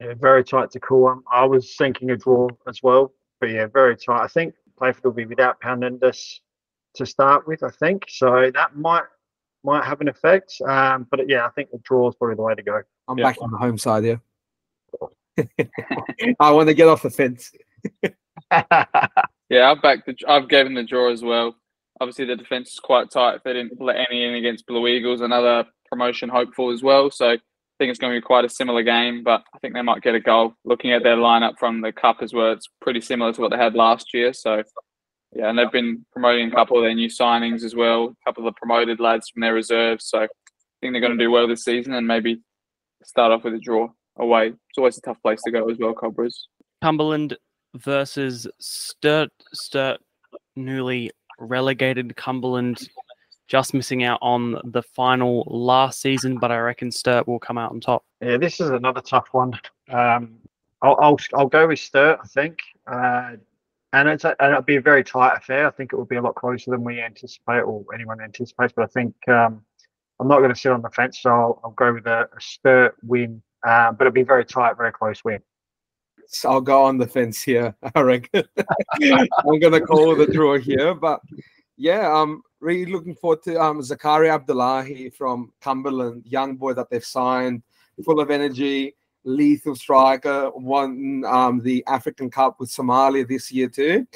Yeah, 0.00 0.14
very 0.14 0.44
tight 0.44 0.70
to 0.72 0.80
call. 0.80 1.08
Um, 1.08 1.24
I 1.30 1.44
was 1.44 1.74
thinking 1.76 2.10
a 2.10 2.16
draw 2.16 2.48
as 2.68 2.82
well, 2.82 3.12
but 3.40 3.50
yeah, 3.50 3.66
very 3.66 3.96
tight. 3.96 4.22
I 4.22 4.28
think 4.28 4.54
Playford 4.78 5.04
will 5.04 5.12
be 5.12 5.26
without 5.26 5.60
Poundendus 5.60 6.40
to 6.94 7.06
start 7.06 7.46
with. 7.46 7.62
I 7.62 7.70
think 7.70 8.04
so. 8.08 8.50
That 8.52 8.76
might 8.76 9.04
might 9.64 9.84
have 9.84 10.00
an 10.00 10.08
effect. 10.08 10.60
Um, 10.66 11.06
but 11.10 11.28
yeah, 11.28 11.46
I 11.46 11.50
think 11.50 11.70
the 11.70 11.78
draw 11.78 12.08
is 12.08 12.14
probably 12.16 12.36
the 12.36 12.42
way 12.42 12.54
to 12.54 12.62
go. 12.62 12.82
I'm 13.08 13.18
Yeah. 13.18 13.24
back 13.24 13.36
on 13.40 13.50
the 13.50 13.56
home 13.56 13.78
side 13.78 14.04
here. 14.04 14.20
I 16.40 16.50
want 16.50 16.68
to 16.68 16.74
get 16.74 16.86
off 16.88 17.02
the 17.02 17.10
fence. 17.10 17.50
Yeah, 19.50 19.70
I've 19.70 19.82
backed 19.82 20.06
the, 20.06 20.16
I've 20.28 20.48
given 20.48 20.74
the 20.74 20.82
draw 20.84 21.10
as 21.10 21.22
well. 21.22 21.56
Obviously, 22.00 22.24
the 22.24 22.36
defense 22.36 22.72
is 22.72 22.80
quite 22.80 23.10
tight. 23.10 23.36
If 23.36 23.42
they 23.44 23.52
didn't 23.52 23.80
let 23.80 23.96
any 24.10 24.24
in 24.24 24.34
against 24.34 24.66
Blue 24.66 24.86
Eagles, 24.86 25.20
another 25.20 25.64
promotion 25.90 26.28
hopeful 26.28 26.70
as 26.70 26.82
well. 26.82 27.10
So 27.10 27.30
I 27.32 27.38
think 27.78 27.90
it's 27.90 27.98
going 27.98 28.12
to 28.14 28.20
be 28.20 28.24
quite 28.24 28.44
a 28.44 28.48
similar 28.48 28.82
game, 28.82 29.22
but 29.22 29.42
I 29.54 29.58
think 29.58 29.74
they 29.74 29.82
might 29.82 30.02
get 30.02 30.14
a 30.14 30.20
goal. 30.20 30.54
Looking 30.64 30.92
at 30.92 31.02
their 31.02 31.16
lineup 31.16 31.58
from 31.58 31.80
the 31.80 31.92
cup 31.92 32.18
as 32.20 32.32
well, 32.32 32.52
it's 32.52 32.68
pretty 32.80 33.00
similar 33.00 33.32
to 33.32 33.40
what 33.40 33.50
they 33.50 33.56
had 33.56 33.74
last 33.74 34.14
year. 34.14 34.32
So 34.32 34.62
yeah, 35.34 35.50
and 35.50 35.58
they've 35.58 35.72
been 35.72 36.06
promoting 36.12 36.48
a 36.48 36.54
couple 36.54 36.78
of 36.78 36.84
their 36.84 36.94
new 36.94 37.08
signings 37.08 37.64
as 37.64 37.74
well, 37.74 38.04
a 38.04 38.24
couple 38.24 38.46
of 38.46 38.54
the 38.54 38.58
promoted 38.58 39.00
lads 39.00 39.28
from 39.30 39.40
their 39.40 39.54
reserves. 39.54 40.06
So 40.08 40.22
I 40.22 40.28
think 40.80 40.92
they're 40.92 41.00
going 41.00 41.18
to 41.18 41.24
do 41.24 41.30
well 41.30 41.48
this 41.48 41.64
season 41.64 41.94
and 41.94 42.06
maybe 42.06 42.40
start 43.04 43.32
off 43.32 43.44
with 43.44 43.54
a 43.54 43.58
draw 43.58 43.88
away. 44.16 44.48
It's 44.48 44.78
always 44.78 44.98
a 44.98 45.00
tough 45.00 45.20
place 45.22 45.40
to 45.44 45.50
go 45.50 45.68
as 45.68 45.78
well, 45.78 45.92
Cobras. 45.92 46.48
Cumberland 46.82 47.36
versus 47.74 48.46
Sturt. 48.60 49.30
Sturt, 49.52 50.00
newly 50.54 51.10
relegated. 51.40 52.14
Cumberland 52.16 52.88
just 53.46 53.74
missing 53.74 54.04
out 54.04 54.18
on 54.22 54.60
the 54.64 54.82
final 54.82 55.44
last 55.46 56.00
season, 56.00 56.38
but 56.38 56.50
I 56.50 56.58
reckon 56.58 56.90
Sturt 56.90 57.28
will 57.28 57.38
come 57.38 57.58
out 57.58 57.72
on 57.72 57.80
top. 57.80 58.04
Yeah, 58.20 58.36
this 58.36 58.60
is 58.60 58.70
another 58.70 59.00
tough 59.00 59.28
one. 59.32 59.52
Um, 59.90 60.36
I'll, 60.82 60.96
I'll 61.00 61.18
I'll 61.34 61.48
go 61.48 61.68
with 61.68 61.78
Sturt. 61.78 62.20
I 62.22 62.26
think, 62.26 62.58
uh, 62.86 63.32
and 63.92 64.08
it's 64.08 64.24
a, 64.24 64.34
and 64.40 64.50
it'll 64.50 64.62
be 64.62 64.76
a 64.76 64.80
very 64.80 65.04
tight 65.04 65.36
affair. 65.36 65.66
I 65.66 65.70
think 65.70 65.92
it 65.92 65.96
will 65.96 66.04
be 66.04 66.16
a 66.16 66.22
lot 66.22 66.34
closer 66.34 66.70
than 66.70 66.84
we 66.84 67.00
anticipate 67.00 67.60
or 67.60 67.84
anyone 67.94 68.20
anticipates. 68.20 68.72
But 68.74 68.84
I 68.84 68.88
think 68.88 69.14
um, 69.28 69.62
I'm 70.20 70.28
not 70.28 70.38
going 70.38 70.52
to 70.52 70.58
sit 70.58 70.72
on 70.72 70.82
the 70.82 70.90
fence, 70.90 71.20
so 71.20 71.30
I'll, 71.30 71.60
I'll 71.64 71.70
go 71.72 71.92
with 71.92 72.06
a, 72.06 72.28
a 72.36 72.40
Sturt 72.40 72.96
win. 73.02 73.42
Uh, 73.66 73.92
but 73.92 74.06
it'll 74.06 74.14
be 74.14 74.22
very 74.22 74.44
tight, 74.44 74.76
very 74.76 74.92
close 74.92 75.24
win. 75.24 75.40
So 76.26 76.50
I'll 76.50 76.60
go 76.60 76.84
on 76.84 76.98
the 76.98 77.06
fence 77.06 77.42
here. 77.42 77.74
I 77.94 78.00
reckon 78.00 78.44
I'm 79.02 79.60
gonna 79.60 79.80
call 79.80 80.16
the 80.16 80.26
draw 80.26 80.58
here, 80.58 80.94
but 80.94 81.20
yeah, 81.76 82.10
I'm 82.10 82.42
really 82.64 82.90
looking 82.90 83.14
forward 83.14 83.42
to 83.42 83.60
um 83.60 83.80
Zakari 83.80 84.32
Abdullahi 84.32 85.10
from 85.10 85.52
Cumberland, 85.60 86.24
young 86.26 86.56
boy 86.56 86.72
that 86.74 86.88
they've 86.90 87.04
signed, 87.04 87.62
full 88.04 88.20
of 88.20 88.30
energy, 88.30 88.94
lethal 89.24 89.76
striker, 89.76 90.50
won 90.54 91.22
um 91.26 91.60
the 91.60 91.84
African 91.86 92.30
Cup 92.30 92.58
with 92.58 92.70
Somalia 92.70 93.28
this 93.28 93.52
year 93.52 93.68
too. 93.68 94.06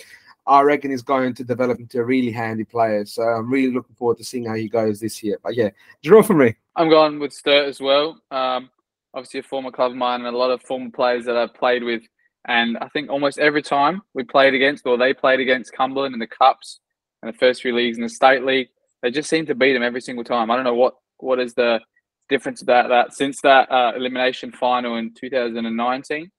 I 0.47 0.63
reckon 0.63 0.91
he's 0.91 1.03
going 1.03 1.35
to 1.35 1.45
develop 1.45 1.79
into 1.79 2.01
a 2.01 2.05
really 2.05 2.33
handy 2.33 2.65
player. 2.65 3.05
So 3.05 3.23
I'm 3.23 3.51
really 3.51 3.71
looking 3.71 3.95
forward 3.95 4.17
to 4.17 4.25
seeing 4.25 4.47
how 4.47 4.55
he 4.55 4.67
goes 4.67 4.99
this 4.99 5.23
year. 5.23 5.39
But 5.43 5.55
yeah, 5.55 5.69
draw 6.03 6.23
for 6.23 6.33
me. 6.33 6.55
I'm 6.75 6.89
going 6.89 7.19
with 7.19 7.35
Sturt 7.35 7.69
as 7.69 7.81
well. 7.81 8.19
Um, 8.31 8.71
obviously, 9.13 9.41
a 9.41 9.43
former 9.43 9.71
club 9.71 9.91
of 9.91 9.99
mine 9.99 10.25
and 10.25 10.35
a 10.35 10.39
lot 10.39 10.51
of 10.51 10.63
former 10.63 10.91
players 10.91 11.27
that 11.27 11.37
I've 11.37 11.53
played 11.53 11.83
with. 11.85 12.03
And 12.47 12.79
I 12.79 12.89
think 12.89 13.11
almost 13.11 13.39
every 13.39 13.61
time 13.61 14.01
we 14.15 14.25
played 14.25 14.55
against 14.55 14.87
or 14.87 14.97
they 14.97 15.13
played 15.13 15.41
against 15.41 15.75
Cumberland 15.75 16.15
in 16.15 16.19
the 16.19 16.27
Cups 16.27 16.81
and 17.23 17.33
the 17.33 17.39
first 17.39 17.63
few 17.63 17.75
leagues 17.75 17.97
in 17.97 18.03
the 18.03 18.09
State 18.09 18.45
League, 18.45 18.69
they 19.03 19.11
just 19.11 19.29
seem 19.29 19.47
to 19.47 19.55
beat 19.55 19.73
them 19.73 19.83
every 19.83 20.01
single 20.01 20.25
time. 20.25 20.51
I 20.51 20.57
don't 20.57 20.65
know 20.65 20.75
what, 20.75 20.95
what 21.19 21.39
is 21.39 21.55
the 21.55 21.81
difference 22.29 22.63
about 22.63 22.89
that 22.89 23.15
since 23.15 23.41
that 23.43 23.71
uh, 23.71 23.93
elimination 23.97 24.53
final 24.53 24.97
in 24.97 25.15
2019 25.15 26.31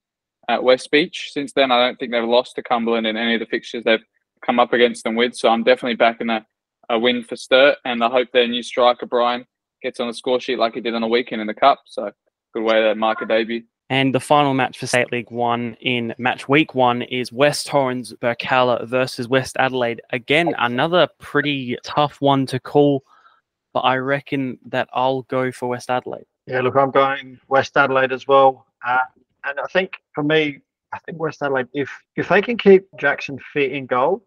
at 0.50 0.64
West 0.64 0.90
Beach. 0.92 1.30
Since 1.32 1.54
then, 1.54 1.72
I 1.72 1.86
don't 1.86 1.98
think 1.98 2.12
they've 2.12 2.24
lost 2.24 2.56
to 2.56 2.64
Cumberland 2.64 3.08
in 3.08 3.18
any 3.18 3.36
of 3.36 3.40
the 3.40 3.46
fixtures 3.46 3.84
they've 3.84 4.04
come 4.46 4.60
up 4.60 4.74
against 4.74 5.04
them 5.04 5.16
with. 5.16 5.36
So 5.36 5.50
I'm 5.50 5.64
definitely 5.64 5.96
backing 5.96 6.30
a, 6.30 6.46
a 6.90 7.00
win 7.00 7.24
for 7.24 7.36
Sturt. 7.36 7.78
And 7.86 8.04
I 8.04 8.10
hope 8.10 8.30
their 8.32 8.48
new 8.48 8.64
striker, 8.64 9.06
Brian, 9.06 9.46
gets 9.82 10.00
on 10.00 10.08
the 10.08 10.14
score 10.14 10.40
sheet 10.40 10.60
like 10.60 10.74
he 10.74 10.82
did 10.82 10.96
on 10.96 11.02
the 11.02 11.08
weekend 11.08 11.42
in 11.42 11.48
the 11.48 11.54
Cup. 11.54 11.82
So 11.86 12.12
good 12.54 12.64
way 12.64 12.82
to 12.82 12.96
mark 12.96 13.22
a 13.22 13.26
debut. 13.26 13.64
And 13.90 14.14
the 14.14 14.20
final 14.20 14.54
match 14.54 14.78
for 14.78 14.86
State 14.86 15.12
League 15.12 15.32
One 15.32 15.76
in 15.82 16.14
match 16.20 16.48
week 16.48 16.76
one 16.76 17.02
is 17.02 17.32
West 17.32 17.66
Torrens 17.66 18.14
Birkalla 18.14 18.88
versus 18.88 19.28
West 19.28 19.58
Adelaide. 19.58 20.02
Again, 20.12 20.54
another 20.60 21.08
pretty 21.18 21.76
tough 21.84 22.22
one 22.22 22.46
to 22.48 22.60
call, 22.60 23.04
but 23.74 23.80
I 23.80 23.98
reckon 23.98 24.60
that 24.68 24.90
I'll 24.94 25.24
go 25.24 25.52
for 25.52 25.70
West 25.70 25.90
Adelaide. 25.90 26.26
Yeah, 26.46 26.62
look, 26.62 26.76
I'm 26.76 26.92
going 26.92 27.40
West 27.48 27.76
Adelaide 27.78 28.12
as 28.12 28.28
well, 28.28 28.68
uh, 28.88 29.00
and 29.44 29.60
I 29.60 29.66
think 29.68 29.94
for 30.14 30.24
me, 30.24 30.60
I 30.94 31.00
think 31.00 31.20
West 31.20 31.42
Adelaide, 31.42 31.68
if 31.74 31.92
if 32.16 32.30
they 32.30 32.44
can 32.44 32.60
keep 32.60 32.88
Jackson 33.00 33.40
fit 33.54 33.72
in 33.72 33.88
goal, 33.88 34.24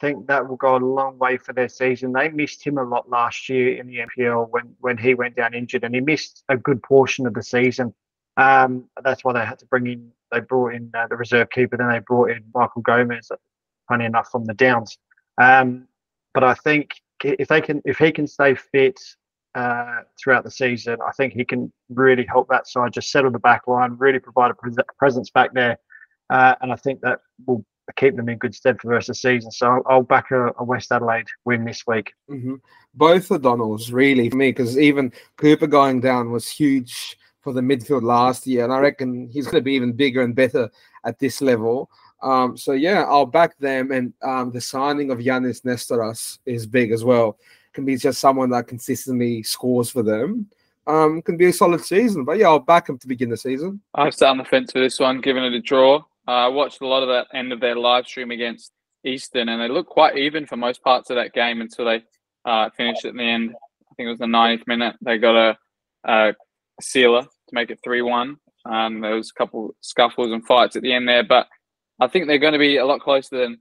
I 0.00 0.06
think 0.06 0.26
that 0.26 0.48
will 0.48 0.56
go 0.56 0.74
a 0.74 0.78
long 0.78 1.18
way 1.18 1.36
for 1.36 1.52
their 1.52 1.68
season. 1.68 2.12
They 2.12 2.30
missed 2.30 2.66
him 2.66 2.78
a 2.78 2.84
lot 2.84 3.08
last 3.08 3.48
year 3.48 3.76
in 3.78 3.86
the 3.86 3.98
NPL 3.98 4.50
when 4.50 4.74
when 4.80 4.98
he 4.98 5.14
went 5.14 5.36
down 5.36 5.54
injured, 5.54 5.84
and 5.84 5.94
he 5.94 6.00
missed 6.00 6.42
a 6.48 6.56
good 6.56 6.82
portion 6.82 7.28
of 7.28 7.34
the 7.34 7.44
season. 7.44 7.94
Um, 8.36 8.84
that's 9.02 9.24
why 9.24 9.32
they 9.32 9.44
had 9.44 9.58
to 9.60 9.66
bring 9.66 9.86
in. 9.86 10.12
They 10.32 10.40
brought 10.40 10.74
in 10.74 10.90
uh, 10.96 11.06
the 11.08 11.16
reserve 11.16 11.50
keeper, 11.50 11.76
then 11.76 11.88
they 11.88 11.98
brought 11.98 12.30
in 12.30 12.44
Michael 12.54 12.82
Gomez, 12.82 13.30
funny 13.88 14.04
enough, 14.04 14.28
from 14.30 14.44
the 14.44 14.54
Downs. 14.54 14.96
Um, 15.40 15.88
but 16.32 16.44
I 16.44 16.54
think 16.54 16.90
if 17.24 17.48
they 17.48 17.60
can, 17.60 17.82
if 17.84 17.98
he 17.98 18.12
can 18.12 18.26
stay 18.26 18.54
fit 18.54 18.98
uh, 19.54 20.02
throughout 20.22 20.44
the 20.44 20.50
season, 20.50 20.98
I 21.06 21.12
think 21.12 21.32
he 21.32 21.44
can 21.44 21.72
really 21.88 22.24
help 22.24 22.48
that 22.50 22.68
side 22.68 22.92
just 22.92 23.10
settle 23.10 23.30
the 23.30 23.40
back 23.40 23.66
line, 23.66 23.96
really 23.98 24.20
provide 24.20 24.52
a 24.52 24.54
pres- 24.54 24.76
presence 24.98 25.30
back 25.30 25.52
there, 25.52 25.78
uh, 26.30 26.54
and 26.60 26.72
I 26.72 26.76
think 26.76 27.00
that 27.00 27.18
will 27.46 27.64
keep 27.96 28.16
them 28.16 28.28
in 28.28 28.38
good 28.38 28.54
stead 28.54 28.80
for 28.80 28.86
the 28.86 28.94
rest 28.94 29.08
of 29.08 29.14
the 29.14 29.18
season. 29.18 29.50
So 29.50 29.82
I'll, 29.86 30.02
back 30.02 30.30
a, 30.30 30.52
a 30.58 30.64
West 30.64 30.92
Adelaide 30.92 31.26
win 31.44 31.64
this 31.64 31.82
week. 31.86 32.12
hmm 32.28 32.56
Both 32.94 33.32
O'Donnells, 33.32 33.92
really, 33.92 34.30
for 34.30 34.36
me, 34.36 34.50
because 34.50 34.78
even 34.78 35.12
Cooper 35.36 35.66
going 35.66 36.00
down 36.00 36.30
was 36.30 36.48
huge 36.48 37.18
for 37.40 37.52
the 37.52 37.60
midfield 37.60 38.02
last 38.02 38.46
year, 38.46 38.64
and 38.64 38.72
I 38.72 38.78
reckon 38.78 39.28
he's 39.28 39.46
going 39.46 39.56
to 39.56 39.62
be 39.62 39.74
even 39.74 39.92
bigger 39.92 40.22
and 40.22 40.34
better 40.34 40.70
at 41.04 41.18
this 41.18 41.40
level. 41.40 41.90
Um, 42.22 42.56
so 42.56 42.72
yeah, 42.72 43.04
I'll 43.04 43.26
back 43.26 43.58
them, 43.58 43.92
and 43.92 44.12
um, 44.22 44.50
the 44.50 44.60
signing 44.60 45.10
of 45.10 45.18
Yanis 45.18 45.62
Nestoras 45.62 46.38
is 46.46 46.66
big 46.66 46.92
as 46.92 47.04
well. 47.04 47.38
Can 47.72 47.84
be 47.84 47.96
just 47.96 48.20
someone 48.20 48.50
that 48.50 48.66
consistently 48.66 49.42
scores 49.42 49.90
for 49.90 50.02
them. 50.02 50.48
Um, 50.86 51.22
can 51.22 51.36
be 51.36 51.46
a 51.46 51.52
solid 51.52 51.84
season, 51.84 52.24
but 52.24 52.38
yeah, 52.38 52.48
I'll 52.48 52.58
back 52.58 52.88
him 52.88 52.98
to 52.98 53.06
begin 53.06 53.30
the 53.30 53.36
season. 53.36 53.80
I've 53.94 54.14
sat 54.14 54.30
on 54.30 54.38
the 54.38 54.44
fence 54.44 54.72
for 54.72 54.80
this 54.80 54.98
one, 54.98 55.20
giving 55.20 55.44
it 55.44 55.52
a 55.52 55.60
draw. 55.60 55.98
Uh, 56.26 56.32
I 56.32 56.48
watched 56.48 56.80
a 56.80 56.86
lot 56.86 57.02
of 57.02 57.08
that 57.08 57.28
end 57.36 57.52
of 57.52 57.60
their 57.60 57.76
live 57.76 58.06
stream 58.06 58.30
against 58.30 58.72
Eastern, 59.04 59.48
and 59.48 59.60
they 59.60 59.68
looked 59.68 59.90
quite 59.90 60.16
even 60.16 60.46
for 60.46 60.56
most 60.56 60.82
parts 60.82 61.10
of 61.10 61.16
that 61.16 61.32
game 61.32 61.60
until 61.60 61.86
they 61.86 62.02
uh, 62.44 62.70
finished 62.76 63.04
at 63.04 63.14
the 63.14 63.22
end. 63.22 63.54
I 63.54 63.94
think 63.94 64.06
it 64.06 64.10
was 64.10 64.18
the 64.18 64.26
90th 64.26 64.66
minute. 64.66 64.96
They 65.00 65.18
got 65.18 65.36
a, 65.36 65.58
a 66.04 66.34
sealer 66.80 67.22
to 67.22 67.52
make 67.52 67.70
it 67.70 67.78
3 67.84 68.02
1. 68.02 68.36
Um, 68.66 69.00
there 69.00 69.14
was 69.14 69.30
a 69.30 69.38
couple 69.38 69.74
scuffles 69.80 70.32
and 70.32 70.46
fights 70.46 70.76
at 70.76 70.82
the 70.82 70.92
end 70.92 71.08
there, 71.08 71.24
but 71.24 71.46
I 72.00 72.08
think 72.08 72.26
they're 72.26 72.38
going 72.38 72.52
to 72.52 72.58
be 72.58 72.76
a 72.76 72.84
lot 72.86 73.00
closer 73.00 73.38
than 73.38 73.58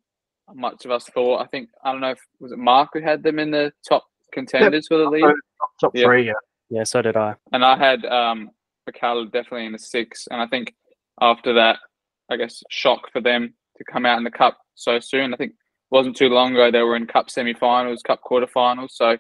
much 0.54 0.86
of 0.86 0.92
us 0.92 1.06
thought. 1.06 1.42
I 1.42 1.48
think, 1.48 1.70
I 1.84 1.92
don't 1.92 2.02
know 2.02 2.12
if 2.12 2.20
was 2.40 2.52
it 2.52 2.58
Mark 2.58 2.90
who 2.94 3.02
had 3.02 3.24
them 3.24 3.40
in 3.40 3.52
the 3.52 3.72
top 3.88 4.04
contenders 4.34 4.88
for 4.88 4.98
the 4.98 5.10
league? 5.10 5.24
Top 5.80 5.96
Yeah. 5.96 6.06
three, 6.06 6.26
yeah. 6.28 6.34
Yeah, 6.70 6.84
so 6.84 7.02
did 7.02 7.16
I. 7.18 7.36
and 7.52 7.64
I 7.66 7.78
had 7.78 8.06
um 8.06 8.52
McCallum 8.90 9.32
definitely 9.32 9.66
in 9.66 9.72
the 9.72 9.80
six. 9.80 10.28
And 10.30 10.42
I 10.42 10.48
think 10.48 10.74
after 11.22 11.54
that, 11.54 11.80
I 12.30 12.36
guess 12.38 12.62
shock 12.70 13.12
for 13.12 13.22
them 13.22 13.54
to 13.78 13.84
come 13.92 14.06
out 14.06 14.18
in 14.18 14.24
the 14.24 14.32
cup 14.32 14.58
so 14.76 15.00
soon. 15.00 15.34
I 15.34 15.38
think 15.38 15.52
it 15.52 15.58
wasn't 15.92 16.16
too 16.18 16.30
long 16.30 16.54
ago 16.54 16.70
they 16.72 16.82
were 16.82 16.96
in 16.96 17.08
cup 17.08 17.30
semi-finals, 17.30 18.02
cup 18.04 18.22
quarterfinals. 18.24 18.92
So 18.92 19.12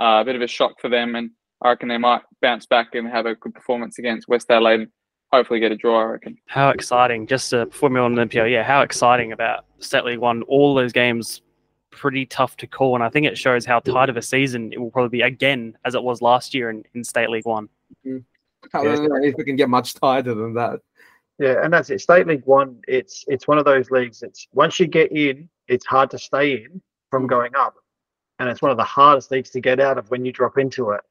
uh, 0.00 0.20
a 0.20 0.24
bit 0.24 0.36
of 0.36 0.42
a 0.42 0.46
shock 0.46 0.74
for 0.80 0.88
them, 0.88 1.14
and 1.14 1.30
I 1.62 1.70
reckon 1.70 1.88
they 1.88 1.98
might 1.98 2.22
bounce 2.40 2.66
back 2.66 2.94
and 2.94 3.08
have 3.08 3.26
a 3.26 3.34
good 3.34 3.54
performance 3.54 3.98
against 3.98 4.28
West 4.28 4.50
Adelaide. 4.50 4.80
and 4.80 4.88
Hopefully 5.32 5.60
get 5.60 5.72
a 5.72 5.76
draw. 5.76 6.00
I 6.00 6.04
reckon. 6.04 6.38
How 6.46 6.70
exciting! 6.70 7.26
Just 7.26 7.50
to 7.50 7.66
before 7.66 7.90
we 7.90 8.00
on 8.00 8.14
the 8.14 8.24
NPL, 8.24 8.50
yeah, 8.50 8.62
how 8.62 8.80
exciting 8.80 9.32
about 9.32 9.66
State 9.78 10.04
League 10.04 10.20
One. 10.20 10.42
All 10.44 10.74
those 10.74 10.92
games 10.92 11.42
pretty 11.90 12.24
tough 12.24 12.56
to 12.58 12.66
call, 12.66 12.94
and 12.94 13.04
I 13.04 13.10
think 13.10 13.26
it 13.26 13.36
shows 13.36 13.66
how 13.66 13.80
tight 13.80 14.08
of 14.08 14.16
a 14.16 14.22
season 14.22 14.72
it 14.72 14.80
will 14.80 14.90
probably 14.90 15.18
be 15.18 15.22
again 15.22 15.76
as 15.84 15.94
it 15.94 16.02
was 16.02 16.22
last 16.22 16.54
year 16.54 16.70
in, 16.70 16.82
in 16.94 17.04
State 17.04 17.28
League 17.28 17.44
One. 17.44 17.68
Mm-hmm. 18.06 18.18
I 18.76 18.84
don't 18.84 19.08
know 19.08 19.16
if 19.22 19.34
we 19.36 19.44
can 19.44 19.56
get 19.56 19.68
much 19.68 19.94
tighter 19.94 20.34
than 20.34 20.54
that. 20.54 20.80
Yeah, 21.38 21.62
and 21.62 21.72
that's 21.72 21.90
it. 21.90 22.00
State 22.00 22.26
League 22.26 22.46
One, 22.46 22.80
it's 22.88 23.24
it's 23.28 23.46
one 23.46 23.58
of 23.58 23.64
those 23.64 23.90
leagues. 23.90 24.22
It's 24.22 24.48
once 24.52 24.80
you 24.80 24.86
get 24.86 25.12
in, 25.12 25.48
it's 25.66 25.84
hard 25.84 26.10
to 26.10 26.18
stay 26.18 26.64
in 26.64 26.80
from 27.10 27.24
mm. 27.24 27.28
going 27.28 27.54
up, 27.54 27.74
and 28.38 28.48
it's 28.48 28.62
one 28.62 28.70
of 28.70 28.76
the 28.76 28.84
hardest 28.84 29.30
leagues 29.30 29.50
to 29.50 29.60
get 29.60 29.78
out 29.78 29.98
of 29.98 30.10
when 30.10 30.24
you 30.24 30.32
drop 30.32 30.56
into 30.56 30.90
it. 30.90 31.02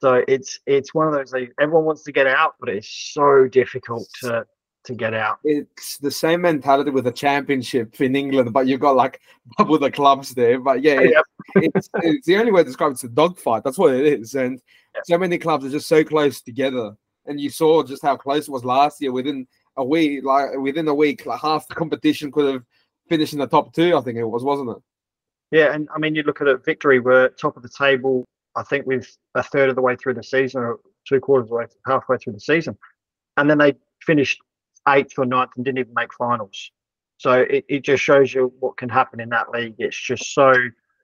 So 0.00 0.22
it's 0.28 0.60
it's 0.66 0.94
one 0.94 1.08
of 1.08 1.14
those 1.14 1.30
things. 1.30 1.52
Everyone 1.60 1.84
wants 1.84 2.02
to 2.04 2.12
get 2.12 2.26
out, 2.26 2.54
but 2.60 2.68
it's 2.68 3.12
so 3.14 3.48
difficult 3.48 4.08
to 4.20 4.46
to 4.84 4.94
get 4.94 5.14
out. 5.14 5.38
It's 5.44 5.98
the 5.98 6.10
same 6.10 6.42
mentality 6.42 6.90
with 6.90 7.04
the 7.04 7.12
championship 7.12 8.00
in 8.00 8.14
England, 8.14 8.52
but 8.52 8.66
you've 8.66 8.80
got 8.80 8.96
like 8.96 9.20
double 9.58 9.78
the 9.78 9.90
clubs 9.90 10.34
there. 10.34 10.60
But 10.60 10.82
yeah, 10.82 11.00
it's, 11.56 11.88
it's 12.02 12.26
the 12.26 12.36
only 12.36 12.52
way 12.52 12.62
to 12.62 12.68
describe 12.68 12.90
it. 12.90 12.94
It's 12.94 13.04
a 13.04 13.08
dogfight. 13.08 13.64
That's 13.64 13.78
what 13.78 13.94
it 13.94 14.06
is. 14.06 14.34
And 14.34 14.60
so 15.04 15.18
many 15.18 15.38
clubs 15.38 15.64
are 15.64 15.70
just 15.70 15.88
so 15.88 16.04
close 16.04 16.40
together. 16.40 16.96
And 17.26 17.40
you 17.40 17.50
saw 17.50 17.82
just 17.82 18.02
how 18.02 18.16
close 18.16 18.48
it 18.48 18.52
was 18.52 18.64
last 18.64 19.00
year. 19.02 19.12
Within 19.12 19.46
a 19.76 19.84
week, 19.84 20.24
like 20.24 20.56
within 20.58 20.88
a 20.88 20.94
week, 20.94 21.26
like 21.26 21.40
half 21.40 21.66
the 21.68 21.74
competition 21.74 22.30
could 22.30 22.54
have 22.54 22.62
finished 23.08 23.32
in 23.32 23.40
the 23.40 23.46
top 23.46 23.74
two. 23.74 23.96
I 23.96 24.00
think 24.00 24.18
it 24.18 24.24
was, 24.24 24.44
wasn't 24.44 24.70
it? 24.70 24.76
Yeah, 25.50 25.72
and 25.72 25.88
I 25.94 25.98
mean, 25.98 26.14
you 26.14 26.22
look 26.22 26.40
at 26.40 26.48
it. 26.48 26.64
Victory 26.64 27.00
were 27.00 27.28
top 27.30 27.56
of 27.56 27.62
the 27.62 27.68
table. 27.68 28.24
I 28.56 28.62
think 28.62 28.86
with 28.86 29.06
a 29.34 29.42
third 29.42 29.68
of 29.68 29.76
the 29.76 29.82
way 29.82 29.96
through 29.96 30.14
the 30.14 30.22
season, 30.22 30.62
or 30.62 30.78
two 31.06 31.20
quarters 31.20 31.44
of 31.44 31.48
the 31.50 31.54
way, 31.56 31.66
halfway 31.86 32.16
through 32.16 32.32
the 32.32 32.40
season, 32.40 32.76
and 33.36 33.48
then 33.48 33.58
they 33.58 33.74
finished 34.02 34.40
eighth 34.88 35.18
or 35.18 35.26
ninth 35.26 35.50
and 35.56 35.64
didn't 35.64 35.78
even 35.78 35.94
make 35.94 36.12
finals. 36.14 36.70
So 37.18 37.32
it, 37.32 37.64
it 37.68 37.84
just 37.84 38.02
shows 38.02 38.34
you 38.34 38.52
what 38.60 38.76
can 38.76 38.88
happen 38.88 39.20
in 39.20 39.28
that 39.30 39.50
league. 39.50 39.74
It's 39.78 40.00
just 40.00 40.34
so 40.34 40.52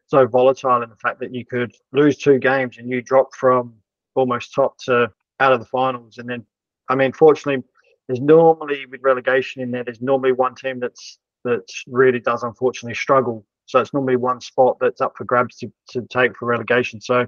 so 0.06 0.26
volatile 0.26 0.82
in 0.82 0.90
the 0.90 0.96
fact 0.96 1.20
that 1.20 1.34
you 1.34 1.44
could 1.44 1.72
lose 1.92 2.18
two 2.18 2.38
games 2.38 2.76
and 2.76 2.90
you 2.90 3.00
drop 3.00 3.34
from 3.34 3.74
almost 4.14 4.52
top 4.54 4.76
to 4.76 5.10
out 5.40 5.52
of 5.52 5.60
the 5.60 5.66
finals, 5.66 6.18
and 6.18 6.28
then 6.28 6.44
I 6.88 6.94
mean, 6.94 7.12
fortunately, 7.12 7.64
there's 8.06 8.20
normally 8.20 8.86
with 8.86 9.00
relegation 9.02 9.62
in 9.62 9.70
there, 9.70 9.84
there's 9.84 10.02
normally 10.02 10.32
one 10.32 10.54
team 10.54 10.80
that's 10.80 11.18
that 11.44 11.66
really 11.86 12.20
does 12.20 12.42
unfortunately 12.42 12.94
struggle. 12.94 13.44
So 13.72 13.80
it's 13.80 13.94
normally 13.94 14.16
one 14.16 14.38
spot 14.42 14.76
that's 14.82 15.00
up 15.00 15.14
for 15.16 15.24
grabs 15.24 15.56
to, 15.56 15.72
to 15.92 16.02
take 16.10 16.36
for 16.36 16.44
relegation. 16.44 17.00
So, 17.00 17.26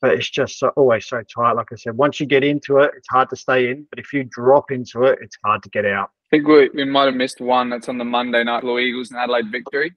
but 0.00 0.10
it's 0.10 0.28
just 0.28 0.58
so, 0.58 0.70
always 0.70 1.06
so 1.06 1.22
tight. 1.22 1.52
Like 1.52 1.68
I 1.72 1.76
said, 1.76 1.96
once 1.96 2.18
you 2.18 2.26
get 2.26 2.42
into 2.42 2.78
it, 2.78 2.90
it's 2.96 3.06
hard 3.08 3.30
to 3.30 3.36
stay 3.36 3.70
in. 3.70 3.86
But 3.88 4.00
if 4.00 4.12
you 4.12 4.24
drop 4.24 4.72
into 4.72 5.04
it, 5.04 5.20
it's 5.22 5.38
hard 5.44 5.62
to 5.62 5.70
get 5.70 5.86
out. 5.86 6.10
I 6.32 6.36
think 6.36 6.48
we, 6.48 6.70
we 6.74 6.84
might 6.84 7.04
have 7.04 7.14
missed 7.14 7.40
one 7.40 7.70
that's 7.70 7.88
on 7.88 7.98
the 7.98 8.04
Monday 8.04 8.42
night 8.42 8.62
Blue 8.62 8.80
Eagles 8.80 9.12
and 9.12 9.20
Adelaide 9.20 9.52
victory. 9.52 9.94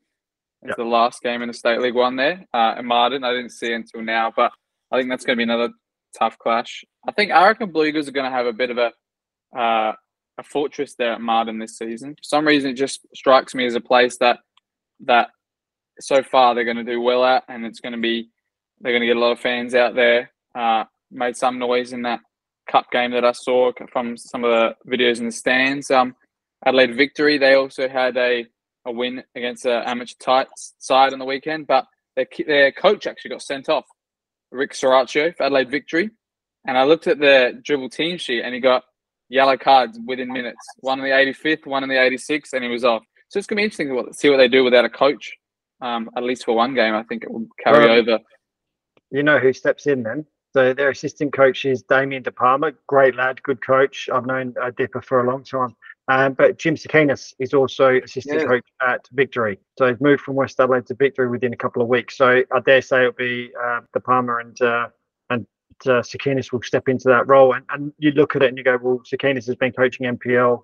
It's 0.61 0.75
the 0.75 0.83
last 0.83 1.23
game 1.23 1.41
in 1.41 1.47
the 1.47 1.53
State 1.55 1.81
League 1.81 1.95
One 1.95 2.17
there. 2.17 2.45
Uh, 2.53 2.75
and 2.77 2.85
Martin, 2.85 3.23
I 3.23 3.31
didn't 3.31 3.49
see 3.49 3.73
until 3.73 4.03
now, 4.03 4.31
but 4.35 4.51
I 4.91 4.99
think 4.99 5.09
that's 5.09 5.25
going 5.25 5.37
to 5.37 5.43
be 5.43 5.51
another 5.51 5.73
tough 6.15 6.37
clash. 6.37 6.85
I 7.07 7.13
think 7.13 7.31
I 7.31 7.47
reckon 7.47 7.71
Blue 7.71 7.85
Eagles 7.85 8.07
are 8.07 8.11
going 8.11 8.29
to 8.29 8.37
have 8.37 8.45
a 8.45 8.53
bit 8.53 8.69
of 8.69 8.77
a 8.77 8.91
uh, 9.57 9.93
a 10.37 10.43
fortress 10.43 10.95
there 10.95 11.13
at 11.13 11.21
Marden 11.21 11.57
this 11.59 11.77
season. 11.77 12.15
For 12.15 12.23
some 12.23 12.45
reason, 12.45 12.71
it 12.71 12.75
just 12.75 13.07
strikes 13.15 13.55
me 13.55 13.65
as 13.65 13.75
a 13.75 13.81
place 13.81 14.17
that 14.17 14.39
that 15.05 15.29
so 16.00 16.24
far 16.24 16.54
they're 16.54 16.66
going 16.66 16.78
to 16.78 16.84
do 16.84 17.02
well 17.02 17.24
at, 17.24 17.43
and 17.47 17.66
it's 17.66 17.80
going 17.80 17.93
to 17.93 18.00
be 18.00 18.30
they're 18.82 18.93
going 18.93 19.02
to 19.02 19.08
get 19.08 19.18
a 19.18 19.20
lot 19.20 19.32
of 19.32 19.39
fans 19.39 19.76
out 19.76 19.95
there. 19.95 20.32
Uh, 20.56 20.86
made 21.12 21.36
some 21.36 21.60
noise 21.60 21.93
in 21.93 22.04
that 22.04 22.20
cup 22.70 22.89
game 22.91 23.12
that 23.12 23.26
I 23.26 23.32
saw 23.32 23.72
from 23.91 24.16
some 24.16 24.43
of 24.43 24.52
the 24.52 24.97
videos 24.97 25.20
in 25.20 25.26
the 25.26 25.32
stands. 25.32 25.91
Um, 25.91 26.16
Adelaide 26.66 26.95
victory. 26.95 27.38
They 27.38 27.54
also 27.54 27.88
had 27.88 28.18
a, 28.18 28.45
a 28.86 28.91
win 28.91 29.24
against 29.36 29.66
an 29.66 29.84
amateur 29.86 30.16
tight 30.20 30.47
side 30.56 31.14
on 31.14 31.20
the 31.20 31.26
weekend, 31.26 31.68
but 31.68 31.86
their 32.16 32.28
their 32.45 32.72
coach 32.72 33.08
actually 33.08 33.32
got 33.32 33.41
sent 33.41 33.70
off, 33.70 33.86
Rick 34.52 34.74
Soraccio 34.74 35.36
for 35.36 35.43
Adelaide 35.43 35.72
victory. 35.72 36.10
And 36.68 36.78
I 36.78 36.84
looked 36.84 37.08
at 37.08 37.20
the 37.20 37.62
Dribl 37.68 37.91
team 37.91 38.18
sheet, 38.18 38.41
and 38.43 38.54
he 38.54 38.60
got 38.60 38.84
yellow 39.30 39.58
cards 39.58 39.97
within 40.06 40.32
minutes. 40.32 40.60
One 40.80 41.00
in 41.00 41.06
the 41.06 41.12
85th, 41.12 41.66
one 41.66 41.84
in 41.84 41.89
the 41.89 41.95
86th, 41.95 42.54
and 42.54 42.64
he 42.64 42.70
was 42.70 42.84
off. 42.84 43.04
So 43.30 43.38
it's 43.38 43.47
going 43.47 43.58
to 43.58 43.62
be 43.62 43.64
interesting 43.64 43.89
to 43.89 44.14
see 44.14 44.30
what 44.30 44.38
they 44.38 44.47
do 44.47 44.64
without 44.64 44.86
a 44.86 44.89
coach. 44.89 45.32
Um, 45.82 46.09
at 46.15 46.23
least 46.23 46.45
for 46.45 46.55
one 46.55 46.73
game, 46.73 46.93
I 46.93 47.03
think 47.03 47.23
it 47.23 47.32
will 47.32 47.47
carry 47.63 47.86
Well, 47.86 47.97
over. 47.99 48.19
You 49.11 49.23
know 49.23 49.39
who 49.39 49.53
steps 49.53 49.88
in 49.88 50.03
then? 50.03 50.25
So 50.53 50.73
their 50.73 50.89
assistant 50.89 51.32
coach 51.34 51.65
is 51.65 51.84
Damien 51.84 52.23
De 52.23 52.32
Palma, 52.32 52.71
great 52.88 53.15
lad, 53.15 53.41
good 53.43 53.63
coach. 53.65 54.09
I've 54.11 54.25
known 54.25 54.55
uh, 54.61 54.71
Dipper 54.75 55.01
for 55.01 55.23
a 55.23 55.30
long 55.30 55.43
time. 55.43 55.75
Um, 56.07 56.34
but 56.34 56.57
Jim 56.57 56.73
Sakinis 56.73 57.36
is 57.38 57.53
also 57.53 57.99
assistant 58.03 58.41
Yeah. 58.41 58.47
coach 58.47 58.65
at 58.86 59.07
Victory. 59.11 59.59
So 59.77 59.88
he's 59.88 60.01
moved 60.01 60.23
from 60.23 60.36
West 60.36 60.59
Adelaide 60.59 60.88
to 60.88 60.95
Victory 60.95 61.30
within 61.30 61.53
a 61.53 61.57
couple 61.57 61.84
of 61.84 61.88
weeks. 61.88 62.17
So 62.17 62.43
I 62.51 62.59
dare 62.61 62.82
say 62.82 63.01
it'll 63.01 63.11
be 63.11 63.51
uh, 63.63 63.82
De 63.93 63.99
Palma 63.99 64.38
and 64.38 64.59
uh, 64.59 64.88
and 65.30 65.45
uh, 65.86 66.01
Sakinis 66.01 66.51
will 66.51 66.63
step 66.63 66.89
into 66.89 67.09
that 67.09 67.27
role. 67.27 67.53
And, 67.53 67.63
and 67.69 67.93
you 67.99 68.09
look 68.11 68.36
at 68.36 68.41
it 68.41 68.49
and 68.49 68.57
you 68.57 68.63
go, 68.63 68.80
well, 68.82 69.01
Sakinis 69.05 69.45
has 69.45 69.55
been 69.55 69.71
coaching 69.71 70.07
NPL. 70.07 70.63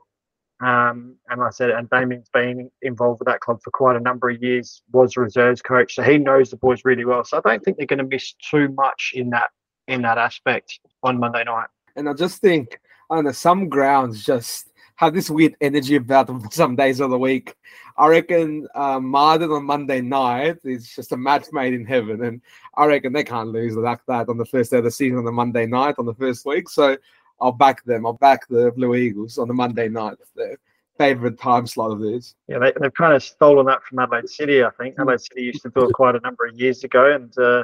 Um, 0.62 1.16
and 1.30 1.42
like 1.42 1.48
I 1.48 1.52
said, 1.52 1.72
and 1.72 1.90
Damien's 1.90 2.30
been 2.30 2.72
involved 2.82 3.20
with 3.20 3.28
that 3.28 3.42
club 3.42 3.60
for 3.62 3.72
quite 3.72 3.98
a 3.98 4.00
number 4.00 4.30
of 4.30 4.42
years, 4.42 4.82
was 4.92 5.18
reserves 5.18 5.62
coach. 5.62 5.96
So 5.96 6.04
he 6.04 6.18
knows 6.18 6.50
the 6.50 6.58
boys 6.58 6.86
really 6.86 7.04
well. 7.04 7.26
So 7.26 7.38
I 7.38 7.50
don't 7.50 7.64
think 7.64 7.78
they're 7.78 7.86
going 7.86 8.00
to 8.00 8.06
miss 8.06 8.34
too 8.34 8.70
much 8.70 9.12
in 9.14 9.30
that 9.32 9.50
in 9.88 10.02
that 10.02 10.18
aspect 10.18 10.80
on 11.04 11.20
Monday 11.20 11.44
night. 11.44 11.68
And 11.96 12.10
I 12.10 12.14
just 12.14 12.42
think, 12.42 12.80
I 13.10 13.22
know, 13.22 13.32
some 13.32 13.70
grounds 13.70 14.26
just 14.26 14.72
have 14.96 15.14
this 15.14 15.30
weird 15.30 15.56
energy 15.62 15.96
about 15.96 16.28
them 16.28 16.48
some 16.52 16.76
days 16.76 17.00
of 17.00 17.10
the 17.10 17.20
week. 17.20 17.56
I 17.98 18.08
reckon 18.08 18.68
uh, 18.76 19.00
Marden 19.00 19.52
on 19.52 19.66
Monday 19.66 20.02
night 20.02 20.58
is 20.64 20.90
just 20.94 21.12
a 21.12 21.18
match 21.18 21.48
made 21.52 21.74
in 21.74 21.86
heaven, 21.86 22.24
and 22.24 22.42
I 22.76 22.86
reckon 22.86 23.14
they 23.14 23.24
can't 23.24 23.50
lose 23.50 23.76
like 23.76 24.00
that 24.08 24.30
on 24.30 24.38
the 24.38 24.46
first 24.46 24.72
day 24.72 24.78
of 24.78 24.84
the 24.86 24.92
season 24.92 25.20
on 25.20 25.26
the 25.26 25.32
Monday 25.32 25.66
night 25.66 25.96
on 25.98 26.06
the 26.06 26.16
first 26.16 26.46
week. 26.46 26.70
So 26.70 26.98
I'll 27.40 27.52
back 27.52 27.84
them. 27.84 28.06
I'll 28.06 28.14
back 28.14 28.48
the 28.48 28.72
Blue 28.72 28.96
Eagles 28.96 29.38
on 29.38 29.48
the 29.48 29.54
Monday 29.54 29.90
night. 29.90 30.18
Their 30.36 30.58
favorite 30.98 31.40
time 31.40 31.68
slot 31.68 31.92
of 31.92 32.02
theirs. 32.02 32.36
Yeah, 32.48 32.60
they, 32.60 32.74
they've 32.80 32.94
kind 32.94 33.14
of 33.14 33.24
stolen 33.24 33.66
that 33.68 33.84
from 33.84 34.00
Adelaide 34.00 34.30
City. 34.30 34.64
I 34.64 34.70
think 34.72 34.96
Adelaide 34.98 35.22
City 35.22 35.44
used 35.44 35.62
to 35.64 35.70
do 35.70 35.90
it 35.90 35.94
quite 35.94 36.16
a 36.16 36.20
number 36.22 36.46
of 36.46 36.60
years 36.60 36.84
ago, 36.84 37.14
and 37.14 37.38
uh, 37.38 37.64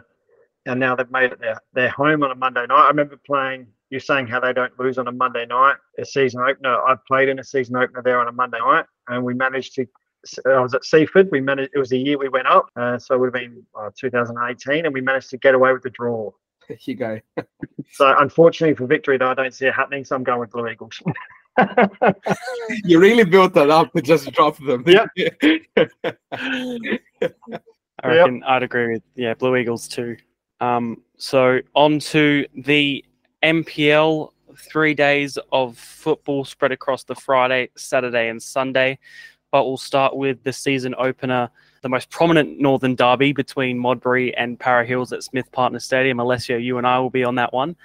and 0.66 0.80
now 0.80 0.96
they've 0.96 1.12
made 1.12 1.32
it 1.32 1.40
their 1.40 1.60
their 1.74 1.90
home 1.90 2.24
on 2.24 2.32
a 2.32 2.36
Monday 2.36 2.66
night. 2.68 2.86
I 2.86 2.88
remember 2.88 3.20
playing. 3.26 3.68
You're 3.90 4.00
saying 4.00 4.28
how 4.28 4.40
they 4.40 4.54
don't 4.54 4.78
lose 4.80 4.98
on 4.98 5.08
a 5.08 5.12
Monday 5.12 5.46
night, 5.46 5.76
a 6.00 6.06
season 6.06 6.42
opener. 6.42 6.74
I 6.74 6.96
played 7.08 7.28
in 7.28 7.40
a 7.40 7.44
season 7.44 7.76
opener 7.76 8.02
there 8.02 8.22
on 8.22 8.28
a 8.30 8.32
Monday 8.32 8.60
night, 8.60 8.86
and 9.08 9.24
we 9.24 9.34
managed 9.34 9.76
to. 9.76 9.86
I 10.46 10.60
was 10.60 10.74
at 10.74 10.86
Seaford. 10.86 11.30
We 11.32 11.42
managed. 11.42 11.72
It 11.74 11.80
was 11.80 11.90
the 11.90 12.00
year 12.00 12.18
we 12.18 12.30
went 12.30 12.48
up, 12.48 12.70
uh, 12.76 13.00
so 13.00 13.16
it 13.16 13.20
would 13.20 13.34
have 13.36 13.42
been 13.42 13.66
uh, 13.78 13.90
2018, 13.98 14.86
and 14.86 14.94
we 14.94 15.02
managed 15.02 15.30
to 15.32 15.38
get 15.38 15.56
away 15.56 15.74
with 15.74 15.84
the 15.84 15.90
draw. 15.90 16.32
There 16.72 16.80
you 16.86 16.96
go. 16.96 17.20
So 17.92 18.16
unfortunately 18.18 18.76
for 18.76 18.88
victory, 18.88 19.18
though, 19.18 19.30
I 19.30 19.34
don't 19.34 19.54
see 19.54 19.66
it 19.66 19.74
happening. 19.74 20.06
So 20.06 20.16
I'm 20.16 20.24
going 20.24 20.40
with 20.40 20.52
Blue 20.52 20.68
Eagles. 20.68 21.02
you 22.86 23.00
really 23.00 23.26
built 23.26 23.54
that 23.56 23.70
up 23.70 23.92
to 23.94 24.02
just 24.02 24.32
drop 24.32 24.58
them. 24.58 24.86
Yep. 24.88 25.10
I 28.04 28.08
reckon 28.08 28.44
I'd 28.44 28.64
agree 28.64 28.94
with 28.94 29.04
yeah 29.16 29.34
Blue 29.34 29.56
Eagles 29.58 29.88
too. 29.88 30.16
Um, 30.60 31.04
so 31.18 31.60
on 31.76 32.00
to 32.00 32.46
the 32.56 33.04
NPL. 33.44 34.32
Three 34.58 34.94
days 34.94 35.40
of 35.54 35.78
football 35.78 36.44
spread 36.44 36.74
across 36.74 37.06
the 37.06 37.16
Friday, 37.16 37.70
Saturday, 37.78 38.28
and 38.28 38.42
Sunday. 38.42 39.00
But 39.50 39.66
we'll 39.66 39.78
start 39.78 40.16
with 40.16 40.44
the 40.44 40.52
season 40.52 40.94
opener, 40.98 41.50
the 41.82 41.90
most 41.90 42.10
prominent 42.10 42.60
Northern 42.60 42.96
Derby 42.96 43.34
between 43.34 43.78
Modbury 43.78 44.36
and 44.36 44.60
Para 44.60 44.86
Hills 44.86 45.12
at 45.14 45.24
Smith 45.24 45.52
Partner 45.52 45.80
Stadium. 45.80 46.20
Alessio, 46.20 46.58
you 46.58 46.78
and 46.78 46.86
I 46.86 47.00
will 47.00 47.10
be 47.10 47.24
on 47.24 47.36
that 47.36 47.54
one. 47.54 47.76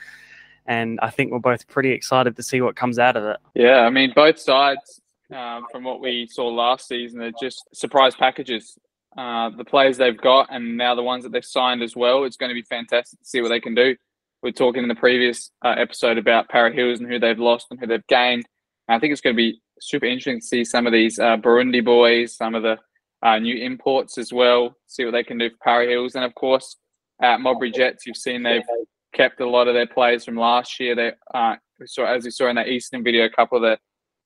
And 0.67 0.99
I 1.01 1.11
think 1.11 1.33
we're 1.33 1.39
both 1.39 1.67
pretty 1.69 1.93
excited 1.93 2.37
to 2.37 2.43
see 2.43 2.61
what 2.61 2.77
comes 2.77 2.99
out 2.99 3.17
of 3.17 3.25
it. 3.25 3.37
Yeah, 3.55 3.81
I 3.81 3.91
mean, 3.91 4.13
both 4.15 4.39
sides, 4.39 5.01
um, 5.33 5.65
from 5.71 5.85
what 5.85 6.01
we 6.01 6.27
saw 6.27 6.49
last 6.49 6.89
season, 6.89 7.23
are 7.23 7.33
just 7.41 7.65
surprise 7.73 8.15
packages. 8.15 8.79
Uh, 9.17 9.51
the 9.51 9.65
players 9.65 9.97
they've 9.97 10.21
got, 10.21 10.49
and 10.51 10.77
now 10.77 10.95
the 10.95 11.03
ones 11.03 11.23
that 11.23 11.33
they've 11.33 11.45
signed 11.45 11.83
as 11.83 11.97
well, 11.97 12.25
it's 12.25 12.37
going 12.37 12.51
to 12.51 12.55
be 12.55 12.63
fantastic 12.63 13.19
to 13.19 13.25
see 13.25 13.41
what 13.41 13.49
they 13.49 13.61
can 13.61 13.75
do. 13.75 13.97
We 14.43 14.51
are 14.51 14.53
talking 14.53 14.83
in 14.83 14.89
the 14.89 14.95
previous 14.95 15.51
uh, 15.65 15.75
episode 15.79 16.19
about 16.19 16.49
Para 16.51 16.73
Hills 16.73 17.01
and 17.01 17.11
who 17.11 17.19
they've 17.19 17.39
lost 17.39 17.69
and 17.71 17.81
who 17.81 17.87
they've 17.87 18.07
gained. 18.09 18.45
I 18.89 18.99
think 18.99 19.13
it's 19.13 19.23
going 19.23 19.35
to 19.35 19.39
be 19.39 19.61
super 19.81 20.07
interesting 20.07 20.41
to 20.41 20.47
see 20.47 20.65
some 20.65 20.87
of 20.87 20.93
these 20.93 21.19
uh, 21.19 21.37
Burundi 21.37 21.85
boys, 21.85 22.37
some 22.37 22.55
of 22.55 22.63
the 22.63 22.77
uh, 23.27 23.39
new 23.41 23.57
imports 23.57 24.19
as 24.19 24.33
well, 24.33 24.77
see 24.87 25.05
what 25.05 25.11
they 25.11 25.25
can 25.25 25.37
do 25.37 25.51
for 25.51 25.57
Para 25.63 25.89
Hills. 25.89 26.15
And 26.15 26.25
of 26.25 26.33
course, 26.37 26.77
at 27.21 27.41
Modbury 27.41 27.73
Jets, 27.73 28.07
you've 28.07 28.17
seen 28.17 28.45
they've 28.45 28.63
kept 29.15 29.41
a 29.41 29.49
lot 29.49 29.67
of 29.67 29.75
their 29.75 29.87
players 29.87 30.25
from 30.25 30.37
last 30.37 30.79
year. 30.79 30.95
They, 30.95 31.13
uh, 31.35 31.57
saw, 31.87 32.05
as 32.05 32.25
we 32.25 32.31
saw 32.31 32.49
in 32.49 32.57
that 32.57 32.69
Eastern 32.69 33.03
video, 33.03 33.25
a 33.25 33.31
couple 33.31 33.57
of 33.59 33.63
the 33.63 33.79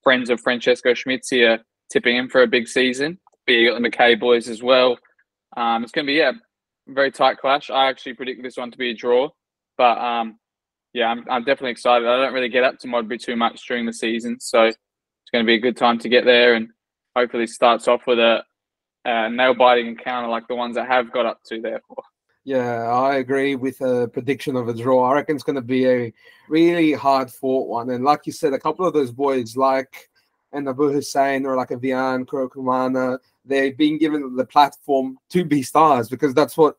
friends 0.02 0.28
of 0.28 0.40
Francesco 0.40 0.92
Schmitzi 0.92 1.48
are 1.48 1.62
tipping 1.90 2.16
him 2.16 2.28
for 2.28 2.42
a 2.42 2.46
big 2.46 2.68
season. 2.68 3.18
But 3.46 3.54
you 3.54 3.70
got 3.70 3.80
the 3.80 3.88
McKay 3.88 4.20
boys 4.20 4.48
as 4.48 4.62
well. 4.62 4.98
Um, 5.56 5.82
it's 5.82 5.92
going 5.92 6.06
to 6.06 6.10
be 6.10 6.18
yeah, 6.18 6.32
very 6.86 7.10
tight 7.10 7.38
clash. 7.38 7.70
I 7.70 7.88
actually 7.88 8.14
predict 8.14 8.42
this 8.42 8.58
one 8.58 8.70
to 8.70 8.78
be 8.78 8.90
a 8.90 8.94
draw, 8.94 9.30
but 9.78 9.96
um, 9.96 10.38
yeah, 10.92 11.06
I'm, 11.06 11.24
I'm 11.30 11.44
definitely 11.44 11.70
excited. 11.70 12.06
I 12.06 12.18
don't 12.18 12.34
really 12.34 12.50
get 12.50 12.64
up 12.64 12.78
to 12.80 12.86
Modbury 12.86 13.18
too 13.18 13.36
much 13.36 13.66
during 13.66 13.86
the 13.86 13.94
season, 13.94 14.38
so 14.40 14.64
it's 14.64 14.76
going 15.32 15.44
to 15.44 15.46
be 15.46 15.54
a 15.54 15.60
good 15.60 15.78
time 15.78 15.98
to 16.00 16.08
get 16.10 16.26
there 16.26 16.54
and 16.54 16.68
hopefully 17.16 17.46
starts 17.46 17.88
off 17.88 18.02
with 18.06 18.18
a, 18.18 18.44
a 19.04 19.30
nail 19.30 19.54
biting 19.54 19.88
encounter 19.88 20.28
like 20.28 20.46
the 20.48 20.54
ones 20.54 20.74
that 20.74 20.86
have 20.86 21.12
got 21.12 21.26
up 21.26 21.42
to 21.44 21.60
there. 21.60 21.80
Yeah, 22.44 22.88
I 22.88 23.16
agree 23.16 23.54
with 23.54 23.80
a 23.80 24.08
prediction 24.08 24.56
of 24.56 24.68
a 24.68 24.74
draw. 24.74 25.10
I 25.10 25.14
reckon 25.14 25.36
it's 25.36 25.44
going 25.44 25.56
to 25.56 25.62
be 25.62 25.86
a 25.86 26.12
really 26.48 26.92
hard 26.92 27.30
fought 27.30 27.68
one. 27.68 27.90
And 27.90 28.02
like 28.02 28.26
you 28.26 28.32
said, 28.32 28.54
a 28.54 28.58
couple 28.58 28.86
of 28.86 28.94
those 28.94 29.12
boys, 29.12 29.56
like 29.56 30.08
and 30.52 30.68
Abu 30.68 30.90
Hussein 30.90 31.46
or 31.46 31.56
like 31.56 31.70
a 31.70 31.76
Vian 31.76 32.24
Kurokumana, 32.24 33.18
they've 33.44 33.76
been 33.76 33.98
given 33.98 34.34
the 34.36 34.44
platform 34.44 35.18
to 35.30 35.44
be 35.44 35.62
stars 35.62 36.08
because 36.08 36.34
that's 36.34 36.56
what 36.56 36.76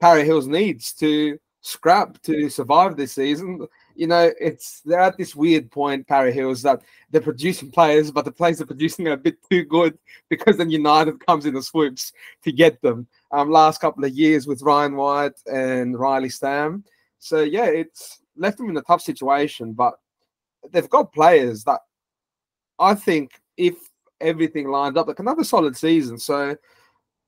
Para 0.00 0.24
Hills 0.24 0.48
needs 0.48 0.92
to 0.94 1.38
scrap 1.60 2.20
to 2.22 2.48
survive 2.50 2.96
this 2.96 3.12
season. 3.12 3.66
You 3.94 4.06
know, 4.06 4.30
it's 4.40 4.80
they're 4.80 5.00
at 5.00 5.16
this 5.16 5.34
weird 5.34 5.70
point, 5.70 6.06
Para 6.06 6.32
Hills, 6.32 6.62
that 6.62 6.82
they're 7.10 7.20
producing 7.20 7.70
players, 7.70 8.10
but 8.10 8.24
the 8.24 8.32
players 8.32 8.60
are 8.60 8.66
producing 8.66 9.08
a 9.08 9.16
bit 9.16 9.36
too 9.50 9.64
good 9.64 9.98
because 10.28 10.56
then 10.56 10.70
United 10.70 11.24
comes 11.24 11.46
in 11.46 11.54
the 11.54 11.62
swoops 11.62 12.12
to 12.44 12.52
get 12.52 12.80
them. 12.82 13.06
Um, 13.30 13.50
last 13.50 13.80
couple 13.80 14.04
of 14.04 14.12
years 14.12 14.46
with 14.46 14.62
Ryan 14.62 14.96
White 14.96 15.40
and 15.50 15.98
Riley 15.98 16.28
Stam. 16.28 16.84
So 17.18 17.40
yeah, 17.40 17.66
it's 17.66 18.20
left 18.36 18.58
them 18.58 18.70
in 18.70 18.76
a 18.76 18.82
tough 18.82 19.02
situation, 19.02 19.72
but 19.72 19.94
they've 20.70 20.88
got 20.88 21.12
players 21.12 21.64
that 21.64 21.80
I 22.78 22.94
think 22.94 23.32
if 23.56 23.74
everything 24.20 24.68
lines 24.68 24.96
up, 24.96 25.08
like 25.08 25.18
another 25.18 25.44
solid 25.44 25.76
season. 25.76 26.18
So 26.18 26.56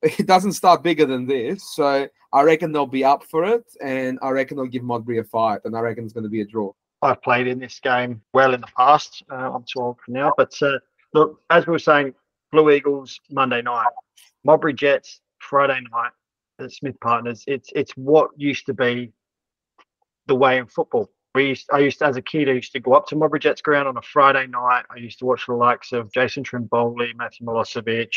it 0.19 0.27
doesn't 0.27 0.53
start 0.53 0.83
bigger 0.83 1.07
than 1.07 1.27
this. 1.27 1.75
So 1.75 2.07
I 2.33 2.43
reckon 2.43 2.73
they'll 2.73 2.87
be 2.87 3.05
up 3.05 3.25
for 3.25 3.45
it, 3.45 3.65
and 3.81 4.19
I 4.23 4.31
reckon 4.31 4.57
they'll 4.57 4.67
give 4.67 4.83
Modbury 4.83 5.19
a 5.19 5.25
fight, 5.25 5.61
and 5.65 5.75
I 5.77 5.81
reckon 5.81 6.05
it's 6.05 6.13
going 6.13 6.25
to 6.25 6.31
be 6.31 6.43
a 6.43 6.47
draw. 6.47 6.73
I've 7.01 7.23
played 7.23 7.47
in 7.47 7.59
this 7.59 7.81
game 7.81 8.21
well 8.33 8.55
in 8.55 8.61
the 8.61 8.69
past. 8.77 9.23
Uh, 9.31 9.51
I'm 9.55 9.65
too 9.65 9.81
old 9.81 9.99
for 10.05 10.11
now, 10.11 10.33
but 10.37 10.55
uh, 10.63 10.79
look, 11.15 11.41
as 11.51 11.67
we 11.67 11.73
were 11.73 11.79
saying, 11.79 12.15
Blue 12.53 12.71
Eagles 12.71 13.19
Monday 13.31 13.63
night, 13.63 13.89
Modbury 14.45 14.75
Jets 14.75 15.21
Friday 15.39 15.81
night 15.93 16.13
at 16.61 16.73
Smith 16.73 16.99
Partners. 17.01 17.45
It's 17.47 17.71
it's 17.75 17.93
what 17.93 18.31
used 18.37 18.67
to 18.67 18.75
be 18.75 19.13
the 20.27 20.35
way 20.35 20.59
in 20.59 20.67
football. 20.67 21.11
We 21.35 21.49
used, 21.49 21.69
I 21.73 21.79
used 21.79 21.99
to, 21.99 22.07
as 22.07 22.17
a 22.17 22.23
kid, 22.23 22.49
I 22.49 22.53
used 22.53 22.73
to 22.73 22.81
go 22.81 22.93
up 22.93 23.09
to 23.09 23.17
Modbury 23.17 23.41
Jets 23.41 23.61
ground 23.61 23.89
on 23.89 23.97
a 23.97 24.03
Friday 24.03 24.47
night. 24.47 24.85
I 24.89 24.99
used 24.99 25.19
to 25.19 25.25
watch 25.25 25.47
the 25.47 25.55
likes 25.55 25.93
of 25.93 26.13
Jason 26.13 26.45
Trimboli, 26.45 27.15
Matthew 27.17 27.45
Milosevic, 27.45 28.15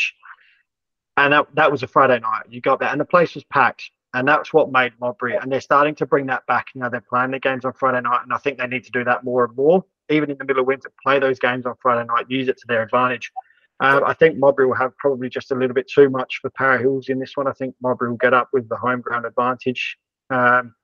and 1.18 1.32
that, 1.32 1.46
that 1.54 1.72
was 1.72 1.82
a 1.82 1.88
Friday 1.88 2.20
night. 2.20 2.44
You 2.48 2.60
got 2.60 2.80
that, 2.80 2.92
and 2.92 3.00
the 3.00 3.04
place 3.04 3.34
was 3.34 3.44
packed. 3.44 3.90
And 4.14 4.26
that's 4.26 4.54
what 4.54 4.72
made 4.72 4.92
Modbury. 5.00 5.36
And 5.36 5.52
they're 5.52 5.60
starting 5.60 5.94
to 5.96 6.06
bring 6.06 6.26
that 6.26 6.46
back. 6.46 6.68
You 6.74 6.80
know, 6.80 6.88
they're 6.88 7.02
playing 7.02 7.30
their 7.30 7.40
games 7.40 7.64
on 7.64 7.74
Friday 7.74 8.00
night, 8.00 8.20
and 8.22 8.32
I 8.32 8.38
think 8.38 8.58
they 8.58 8.66
need 8.66 8.84
to 8.84 8.90
do 8.90 9.04
that 9.04 9.22
more 9.22 9.44
and 9.44 9.54
more. 9.56 9.84
Even 10.08 10.30
in 10.30 10.38
the 10.38 10.44
middle 10.44 10.62
of 10.62 10.66
winter, 10.66 10.90
play 11.02 11.18
those 11.18 11.38
games 11.38 11.66
on 11.66 11.74
Friday 11.82 12.06
night, 12.06 12.26
use 12.30 12.48
it 12.48 12.56
to 12.56 12.64
their 12.66 12.82
advantage. 12.82 13.30
Um, 13.80 14.02
I 14.04 14.14
think 14.14 14.38
Modbury 14.38 14.66
will 14.66 14.74
have 14.74 14.96
probably 14.96 15.28
just 15.28 15.52
a 15.52 15.54
little 15.54 15.74
bit 15.74 15.88
too 15.88 16.08
much 16.08 16.38
for 16.40 16.50
Para 16.50 16.78
Hills 16.78 17.08
in 17.08 17.18
this 17.18 17.36
one. 17.36 17.46
I 17.46 17.52
think 17.52 17.74
Modbury 17.82 18.10
will 18.10 18.16
get 18.16 18.34
up 18.34 18.48
with 18.52 18.68
the 18.68 18.76
home 18.76 19.00
ground 19.00 19.26
advantage, 19.26 19.96
um, 20.30 20.74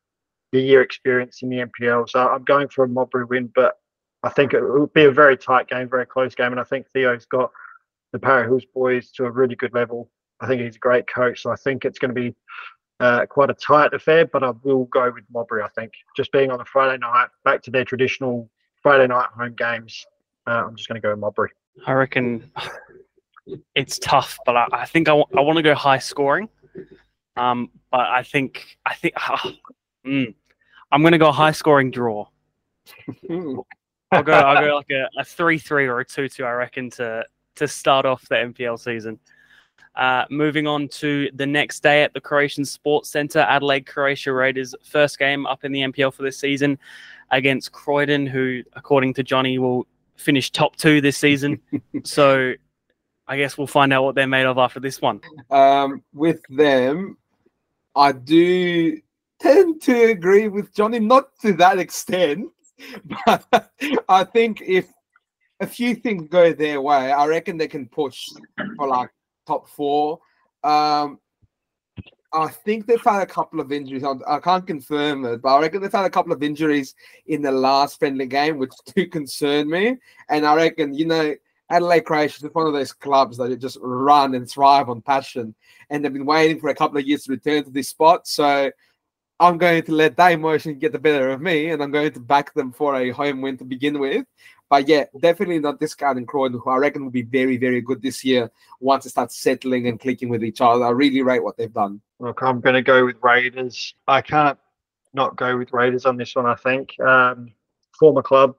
the 0.53 0.61
year 0.61 0.83
experience 0.83 1.43
in 1.43 1.49
the 1.49 1.65
NPL. 1.65 2.09
So 2.09 2.29
I'm 2.29 2.45
going 2.45 2.69
for 2.69 2.85
a 2.85 2.89
Modbury 2.89 3.25
win, 3.25 3.51
but 3.55 3.79
I 4.23 4.29
think 4.29 4.53
it 4.53 4.63
will 4.63 4.87
be 4.89 5.05
a 5.05 5.11
very 5.11 5.37
tight 5.37 5.69
game, 5.69 5.89
very 5.89 6.07
close 6.07 6.35
game. 6.35 6.53
And 6.53 6.61
I 6.61 6.65
think 6.65 6.87
Theo's 6.91 7.27
got 7.27 7.51
the 8.13 8.19
Para 8.19 8.45
Hills 8.45 8.65
boys 8.73 9.11
to 9.13 9.25
a 9.25 9.31
really 9.31 9.57
good 9.57 9.75
level. 9.75 10.11
I 10.41 10.47
think 10.47 10.63
he's 10.63 10.77
a 10.77 10.81
great 10.81 11.07
coach. 11.07 11.43
So 11.43 11.51
I 11.51 11.57
think 11.57 11.85
it's 11.85 11.99
going 11.99 12.15
to 12.15 12.21
be 12.21 12.35
uh, 13.01 13.27
quite 13.27 13.51
a 13.51 13.55
tight 13.55 13.93
affair, 13.95 14.27
but 14.27 14.43
I 14.43 14.53
will 14.63 14.85
go 14.87 15.11
with 15.13 15.25
Modbury, 15.33 15.63
I 15.63 15.69
think. 15.69 15.93
Just 16.17 16.33
being 16.33 16.51
on 16.51 16.61
a 16.61 16.65
Friday 16.65 16.99
night, 16.99 17.29
back 17.45 17.63
to 17.63 17.71
their 17.71 17.85
traditional 17.85 18.49
Friday 18.83 19.07
night 19.07 19.29
home 19.37 19.55
games, 19.57 20.05
uh, 20.47 20.65
I'm 20.67 20.77
just 20.77 20.89
going 20.89 21.01
to 21.01 21.05
go 21.05 21.11
with 21.11 21.21
Modbury. 21.21 21.51
I 21.87 21.93
reckon 21.93 22.51
it's 23.75 23.99
tough, 23.99 24.39
but 24.47 24.57
I, 24.57 24.67
I 24.73 24.87
think 24.87 25.09
I, 25.09 25.13
w- 25.13 25.27
I 25.37 25.41
want 25.41 25.57
to 25.57 25.63
go 25.63 25.75
high 25.75 25.99
scoring. 25.99 26.49
Um, 27.37 27.71
but 27.91 28.01
I 28.01 28.23
think 28.23 28.79
I 28.87 28.95
think 28.95 29.15
mm, 30.07 30.35
I'm 30.93 31.01
going 31.01 31.13
to 31.13 31.19
go 31.19 31.33
high 31.33 31.53
scoring 31.53 31.91
draw. 31.91 32.27
I'll 33.29 34.23
go 34.23 34.33
I'll 34.33 34.65
go 34.65 34.77
like 34.77 34.91
a, 34.91 35.09
a 35.19 35.25
three 35.25 35.59
three 35.59 35.87
or 35.87 36.01
a 36.01 36.05
two 36.05 36.29
two. 36.29 36.45
I 36.45 36.53
reckon 36.53 36.91
to 36.91 37.25
to 37.57 37.67
start 37.67 38.07
off 38.07 38.29
the 38.29 38.37
NPL 38.37 38.79
season. 38.79 39.19
Uh, 39.97 40.25
moving 40.29 40.67
on 40.67 40.89
to 40.89 41.31
the 41.35 41.47
next 41.47 41.83
day 41.83 42.03
at 42.03 42.13
the 42.15 42.21
Croatian 42.21 42.65
Sports 42.65 43.09
Centre, 43.09 43.41
Adelaide 43.41 43.87
Croatia 43.87 44.33
Raiders 44.33 44.75
first 44.83 45.19
game 45.19 45.47
up 45.47 45.65
in 45.65 45.71
the 45.71 45.81
NPL 45.81 46.13
for 46.13 46.23
this 46.23 46.39
season 46.39 46.79
against 47.31 47.71
Croydon, 47.71 48.27
who, 48.27 48.63
according 48.73 49.15
to 49.15 49.23
Johnny, 49.23 49.59
will 49.59 49.87
finish 50.17 50.51
top 50.51 50.75
two 50.77 51.01
this 51.01 51.17
season. 51.17 51.61
so 52.05 52.55
I 53.27 53.37
guess 53.37 53.57
we'll 53.57 53.67
find 53.67 53.93
out 53.93 54.05
what 54.05 54.15
they're 54.15 54.27
made 54.27 54.47
of 54.47 54.59
after 54.59 54.81
this 54.81 55.01
one. 55.01 55.21
Um, 55.51 56.03
with 56.13 56.43
them, 56.49 57.17
I 57.95 58.13
do 58.13 58.99
tend 59.41 59.81
to 59.83 60.11
agree 60.11 60.49
with 60.49 60.75
Johnny, 60.75 60.99
not 60.99 61.29
to 61.43 61.53
that 61.55 61.79
extent, 61.79 62.49
but 63.27 63.71
I 64.09 64.25
think 64.25 64.63
if 64.63 64.89
a 65.61 65.67
few 65.67 65.95
things 65.95 66.29
go 66.29 66.53
their 66.53 66.81
way, 66.81 67.13
I 67.13 67.27
reckon 67.27 67.57
they 67.57 67.69
can 67.69 67.87
push 67.87 68.29
for 68.77 68.89
like 68.89 69.11
top 69.47 69.69
four. 69.69 70.21
Um, 70.63 71.19
I 72.33 72.49
think 72.49 72.87
they've 72.87 73.01
had 73.01 73.23
a 73.23 73.27
couple 73.27 73.61
of 73.61 73.71
injuries. 73.71 74.03
I, 74.03 74.41
can't 74.41 74.67
confirm 74.67 75.25
it, 75.25 75.41
but 75.41 75.55
I 75.55 75.61
reckon 75.61 75.81
they've 75.81 75.93
had 75.93 76.05
a 76.05 76.11
couple 76.11 76.33
of 76.33 76.43
injuries 76.43 76.97
in 77.27 77.43
the 77.43 77.53
last 77.53 78.01
friendly 78.01 78.27
game, 78.27 78.59
which 78.59 78.73
do 78.95 79.07
concern 79.07 79.71
me. 79.71 79.99
And 80.29 80.45
I 80.45 80.57
reckon, 80.57 80.95
you 80.95 81.07
know, 81.07 81.35
Adelaide 81.71 82.05
Croatia 82.05 82.45
is 82.45 82.55
one 82.55 82.67
of 82.67 82.73
those 82.73 82.93
clubs 82.93 83.37
that 83.39 83.57
just 83.61 83.79
run 83.81 84.35
and 84.35 84.51
thrive 84.51 84.89
on 84.89 85.01
passion, 85.01 85.55
and 85.91 86.05
they've 86.05 86.13
been 86.13 86.27
waiting 86.27 86.61
for 86.61 86.71
a 86.71 86.75
couple 86.75 86.99
of 86.99 87.07
years 87.07 87.25
to 87.25 87.33
return 87.33 87.65
to 87.65 87.71
this 87.71 87.89
spot. 87.89 88.27
So 88.27 88.71
I'm 89.41 89.57
going 89.57 89.83
to 89.85 89.93
let 89.93 90.17
that 90.17 90.33
emotion 90.33 90.79
get 90.79 90.93
the 90.93 90.99
better 90.99 91.31
of 91.31 91.41
me, 91.41 91.71
and 91.71 91.83
I'm 91.83 91.91
going 91.93 92.13
to 92.13 92.21
back 92.21 92.53
them 92.55 92.73
for 92.73 92.97
a 92.97 93.11
home 93.11 93.41
win 93.41 93.57
to 93.59 93.65
begin 93.65 93.99
with. 93.99 94.27
But 94.75 94.89
yeah, 94.89 95.05
definitely 95.21 95.61
not 95.61 95.79
discounting 95.79 96.27
Croydon, 96.27 96.59
who 96.59 96.69
I 96.69 96.79
reckon 96.79 97.05
will 97.05 97.13
be 97.13 97.23
very, 97.23 97.57
very 97.57 97.81
good 97.81 98.03
this 98.03 98.25
year 98.25 98.51
once 98.81 99.07
it 99.07 99.11
starts 99.11 99.41
settling 99.41 99.87
and 99.87 100.01
clicking 100.01 100.29
with 100.29 100.43
each 100.43 100.61
other. 100.61 100.85
I 100.85 100.91
really 100.91 101.23
rate 101.23 101.45
what 101.45 101.57
they've 101.57 101.73
done. 101.73 102.01
Look, 102.19 102.43
I'm 102.43 102.61
going 102.61 102.75
to 102.75 102.83
go 102.83 103.05
with 103.05 103.15
Raiders. 103.23 103.95
I 104.09 104.21
can't 104.21 104.59
not 105.13 105.37
go 105.37 105.57
with 105.57 105.73
Raiders 105.73 106.07
on 106.07 106.17
this 106.17 106.35
one. 106.35 106.47
I 106.47 106.57
think 106.57 106.99
um, 106.99 107.53
former 107.97 108.21
club, 108.21 108.57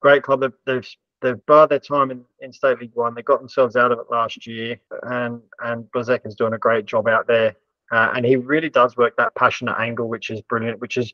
great 0.00 0.24
club. 0.24 0.40
They've, 0.40 0.52
they've 0.66 0.88
they've 1.22 1.46
barred 1.46 1.70
their 1.70 1.78
time 1.78 2.10
in, 2.10 2.24
in 2.40 2.52
State 2.52 2.80
League 2.80 2.96
One. 2.96 3.14
They 3.14 3.22
got 3.22 3.38
themselves 3.38 3.76
out 3.76 3.92
of 3.92 4.00
it 4.00 4.06
last 4.10 4.44
year, 4.44 4.80
and 5.04 5.40
and 5.60 5.84
Blazek 5.92 6.26
is 6.26 6.34
doing 6.34 6.54
a 6.54 6.58
great 6.58 6.84
job 6.84 7.06
out 7.06 7.28
there. 7.28 7.54
Uh, 7.92 8.10
and 8.12 8.26
he 8.26 8.34
really 8.34 8.70
does 8.70 8.96
work 8.96 9.16
that 9.18 9.36
passionate 9.36 9.76
angle, 9.78 10.08
which 10.08 10.30
is 10.30 10.40
brilliant. 10.40 10.80
Which 10.80 10.96
is 10.96 11.12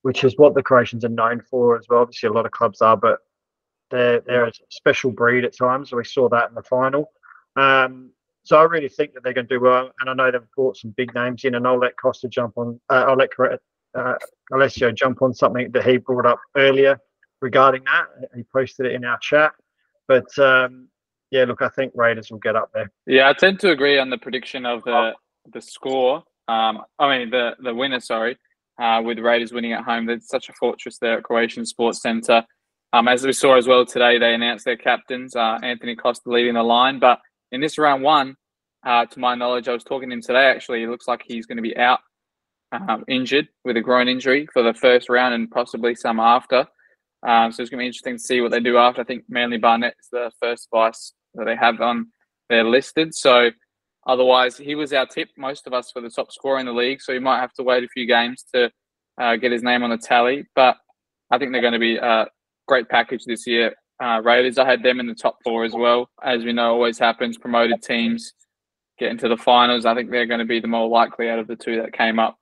which 0.00 0.24
is 0.24 0.32
what 0.38 0.54
the 0.54 0.62
Croatians 0.62 1.04
are 1.04 1.10
known 1.10 1.42
for 1.50 1.76
as 1.76 1.84
well. 1.90 2.00
Obviously, 2.00 2.30
a 2.30 2.32
lot 2.32 2.46
of 2.46 2.52
clubs 2.52 2.80
are, 2.80 2.96
but 2.96 3.18
they're 3.90 4.20
they're 4.20 4.46
a 4.46 4.52
special 4.70 5.10
breed 5.10 5.44
at 5.44 5.56
times. 5.56 5.92
We 5.92 6.04
saw 6.04 6.28
that 6.28 6.48
in 6.48 6.54
the 6.54 6.62
final. 6.62 7.10
Um, 7.56 8.10
so 8.42 8.58
I 8.58 8.62
really 8.62 8.88
think 8.88 9.14
that 9.14 9.24
they're 9.24 9.32
going 9.32 9.48
to 9.48 9.54
do 9.54 9.60
well, 9.60 9.90
and 10.00 10.08
I 10.08 10.14
know 10.14 10.30
they've 10.30 10.50
brought 10.54 10.76
some 10.76 10.94
big 10.96 11.14
names 11.14 11.44
in, 11.44 11.56
and 11.56 11.66
I'll 11.66 11.78
let 11.78 11.96
Costa 11.96 12.28
jump 12.28 12.56
on. 12.56 12.80
Uh, 12.88 13.04
I'll 13.08 13.16
let 13.16 13.30
uh, 13.94 14.14
Alessio 14.52 14.92
jump 14.92 15.22
on 15.22 15.34
something 15.34 15.70
that 15.72 15.84
he 15.84 15.96
brought 15.96 16.26
up 16.26 16.40
earlier 16.56 16.98
regarding 17.40 17.82
that. 17.84 18.06
He 18.36 18.44
posted 18.52 18.86
it 18.86 18.92
in 18.92 19.04
our 19.04 19.18
chat, 19.18 19.52
but 20.06 20.26
um, 20.38 20.88
yeah, 21.30 21.44
look, 21.44 21.60
I 21.60 21.68
think 21.68 21.92
Raiders 21.96 22.30
will 22.30 22.38
get 22.38 22.54
up 22.54 22.70
there. 22.72 22.90
Yeah, 23.06 23.28
I 23.28 23.32
tend 23.32 23.58
to 23.60 23.70
agree 23.70 23.98
on 23.98 24.10
the 24.10 24.18
prediction 24.18 24.64
of 24.64 24.84
the 24.84 25.12
the 25.52 25.60
score. 25.60 26.22
Um, 26.48 26.82
I 26.98 27.18
mean 27.18 27.30
the 27.30 27.56
the 27.64 27.74
winner. 27.74 28.00
Sorry, 28.00 28.38
uh, 28.80 29.02
with 29.04 29.18
Raiders 29.18 29.52
winning 29.52 29.72
at 29.72 29.82
home. 29.82 30.06
There's 30.06 30.28
such 30.28 30.48
a 30.48 30.52
fortress 30.52 30.98
there 30.98 31.18
at 31.18 31.24
Croatian 31.24 31.66
Sports 31.66 32.00
Centre. 32.00 32.44
Um, 32.96 33.08
as 33.08 33.26
we 33.26 33.34
saw 33.34 33.56
as 33.58 33.68
well 33.68 33.84
today, 33.84 34.18
they 34.18 34.32
announced 34.32 34.64
their 34.64 34.78
captains, 34.78 35.36
uh, 35.36 35.58
Anthony 35.62 35.94
Costa 35.94 36.30
leading 36.30 36.54
the 36.54 36.62
line. 36.62 36.98
But 36.98 37.20
in 37.52 37.60
this 37.60 37.76
round 37.76 38.02
one, 38.02 38.36
uh, 38.86 39.04
to 39.04 39.20
my 39.20 39.34
knowledge, 39.34 39.68
I 39.68 39.74
was 39.74 39.84
talking 39.84 40.08
to 40.08 40.14
him 40.14 40.22
today. 40.22 40.46
Actually, 40.46 40.82
it 40.82 40.88
looks 40.88 41.06
like 41.06 41.22
he's 41.26 41.44
going 41.44 41.58
to 41.58 41.62
be 41.62 41.76
out, 41.76 42.00
um, 42.72 43.04
injured 43.06 43.48
with 43.66 43.76
a 43.76 43.82
groin 43.82 44.08
injury 44.08 44.48
for 44.50 44.62
the 44.62 44.72
first 44.72 45.10
round 45.10 45.34
and 45.34 45.50
possibly 45.50 45.94
some 45.94 46.18
after. 46.18 46.66
Um, 47.22 47.52
so 47.52 47.60
it's 47.60 47.68
going 47.68 47.80
to 47.80 47.82
be 47.82 47.86
interesting 47.86 48.16
to 48.16 48.22
see 48.22 48.40
what 48.40 48.50
they 48.50 48.60
do 48.60 48.78
after. 48.78 49.02
I 49.02 49.04
think 49.04 49.24
Manly 49.28 49.58
Barnett 49.58 49.96
is 50.00 50.08
the 50.10 50.32
first 50.40 50.68
vice 50.72 51.12
that 51.34 51.44
they 51.44 51.56
have 51.56 51.82
on 51.82 52.06
their 52.48 52.64
listed. 52.64 53.14
So 53.14 53.50
otherwise, 54.06 54.56
he 54.56 54.74
was 54.74 54.94
our 54.94 55.04
tip, 55.04 55.28
most 55.36 55.66
of 55.66 55.74
us, 55.74 55.90
for 55.90 56.00
the 56.00 56.08
top 56.08 56.32
scorer 56.32 56.60
in 56.60 56.66
the 56.66 56.72
league. 56.72 57.02
So 57.02 57.12
he 57.12 57.18
might 57.18 57.40
have 57.40 57.52
to 57.54 57.62
wait 57.62 57.84
a 57.84 57.88
few 57.88 58.06
games 58.06 58.46
to 58.54 58.70
uh, 59.20 59.36
get 59.36 59.52
his 59.52 59.62
name 59.62 59.82
on 59.82 59.90
the 59.90 59.98
tally. 59.98 60.46
But 60.54 60.78
I 61.30 61.36
think 61.36 61.52
they're 61.52 61.60
going 61.60 61.74
to 61.74 61.78
be 61.78 61.98
a 61.98 62.28
great 62.66 62.88
package 62.88 63.24
this 63.24 63.46
year. 63.46 63.74
Uh, 64.02 64.20
Raiders, 64.22 64.58
I 64.58 64.68
had 64.68 64.82
them 64.82 65.00
in 65.00 65.06
the 65.06 65.14
top 65.14 65.38
four 65.42 65.64
as 65.64 65.72
well. 65.72 66.10
As 66.22 66.44
we 66.44 66.52
know, 66.52 66.72
always 66.72 66.98
happens. 66.98 67.38
Promoted 67.38 67.82
teams 67.82 68.32
get 68.98 69.10
into 69.10 69.28
the 69.28 69.36
finals. 69.36 69.86
I 69.86 69.94
think 69.94 70.10
they're 70.10 70.26
going 70.26 70.40
to 70.40 70.46
be 70.46 70.60
the 70.60 70.68
more 70.68 70.88
likely 70.88 71.30
out 71.30 71.38
of 71.38 71.46
the 71.46 71.56
two 71.56 71.80
that 71.80 71.92
came 71.92 72.18
up 72.18 72.36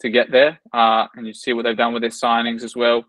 to 0.00 0.10
get 0.10 0.30
there. 0.30 0.60
Uh, 0.72 1.06
and 1.16 1.26
you 1.26 1.34
see 1.34 1.52
what 1.52 1.64
they've 1.64 1.76
done 1.76 1.92
with 1.92 2.02
their 2.02 2.10
signings 2.10 2.62
as 2.62 2.76
well 2.76 3.04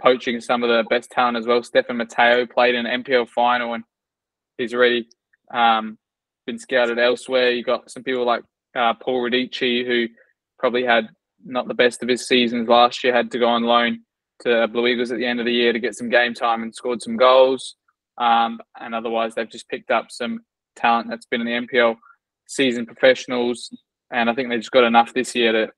poaching 0.00 0.40
some 0.40 0.62
of 0.62 0.68
the 0.68 0.84
best 0.88 1.10
talent 1.10 1.36
as 1.36 1.46
well. 1.46 1.62
Stefan 1.62 1.96
Matteo 1.96 2.46
played 2.46 2.74
in 2.74 2.86
an 2.86 3.02
NPL 3.02 3.28
final 3.28 3.74
and 3.74 3.84
he's 4.58 4.74
already 4.74 5.08
um, 5.52 5.98
been 6.46 6.58
scouted 6.58 6.98
elsewhere. 6.98 7.50
You 7.50 7.62
got 7.62 7.90
some 7.90 8.02
people 8.02 8.24
like 8.24 8.42
uh, 8.74 8.94
Paul 8.94 9.22
Radici, 9.22 9.86
who 9.86 10.08
probably 10.58 10.84
had 10.84 11.08
not 11.44 11.68
the 11.68 11.74
best 11.74 12.02
of 12.02 12.08
his 12.08 12.26
seasons 12.26 12.68
last 12.68 13.04
year, 13.04 13.14
had 13.14 13.30
to 13.32 13.38
go 13.38 13.46
on 13.46 13.62
loan 13.62 14.00
to 14.42 14.68
Blue 14.68 14.86
Eagles 14.86 15.12
at 15.12 15.18
the 15.18 15.26
end 15.26 15.40
of 15.40 15.46
the 15.46 15.52
year 15.52 15.72
to 15.72 15.78
get 15.78 15.94
some 15.94 16.08
game 16.08 16.34
time 16.34 16.62
and 16.62 16.74
scored 16.74 17.02
some 17.02 17.16
goals. 17.16 17.76
Um, 18.18 18.60
and 18.80 18.94
otherwise, 18.94 19.34
they've 19.34 19.48
just 19.48 19.68
picked 19.68 19.90
up 19.90 20.10
some 20.10 20.40
talent 20.76 21.08
that's 21.08 21.26
been 21.26 21.40
in 21.40 21.46
the 21.46 21.66
NPL 21.66 21.96
season 22.46 22.86
professionals. 22.86 23.70
And 24.10 24.28
I 24.28 24.34
think 24.34 24.48
they've 24.48 24.60
just 24.60 24.70
got 24.70 24.84
enough 24.84 25.14
this 25.14 25.34
year 25.34 25.52
to 25.52 25.72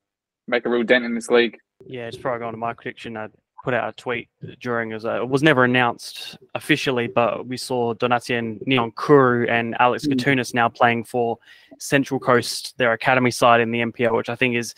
make 0.49 0.67
a 0.67 0.69
real 0.69 0.83
dent 0.83 1.05
in 1.05 1.15
this 1.15 1.31
league. 1.31 1.57
Yeah, 1.87 2.07
it's 2.07 2.17
probably 2.17 2.41
going 2.41 2.53
to 2.53 2.59
my 2.59 2.73
prediction. 2.73 3.17
I 3.17 3.29
put 3.65 3.75
out 3.75 3.89
a 3.89 3.93
tweet 3.93 4.29
during 4.61 4.93
as 4.93 5.05
it 5.05 5.29
was 5.29 5.43
never 5.43 5.65
announced 5.65 6.37
officially, 6.55 7.07
but 7.07 7.47
we 7.47 7.57
saw 7.57 7.95
Donatien 7.95 8.63
Niyonkuru 8.67 9.49
and 9.49 9.75
Alex 9.81 10.07
mm. 10.07 10.13
Gatunis 10.13 10.53
now 10.53 10.69
playing 10.69 11.05
for 11.05 11.39
Central 11.79 12.21
Coast, 12.21 12.77
their 12.77 12.93
academy 12.93 13.31
side 13.31 13.61
in 13.61 13.71
the 13.71 13.81
NPL, 13.81 14.17
which 14.17 14.29
I 14.29 14.37
think 14.37 14.55
is 14.55 14.75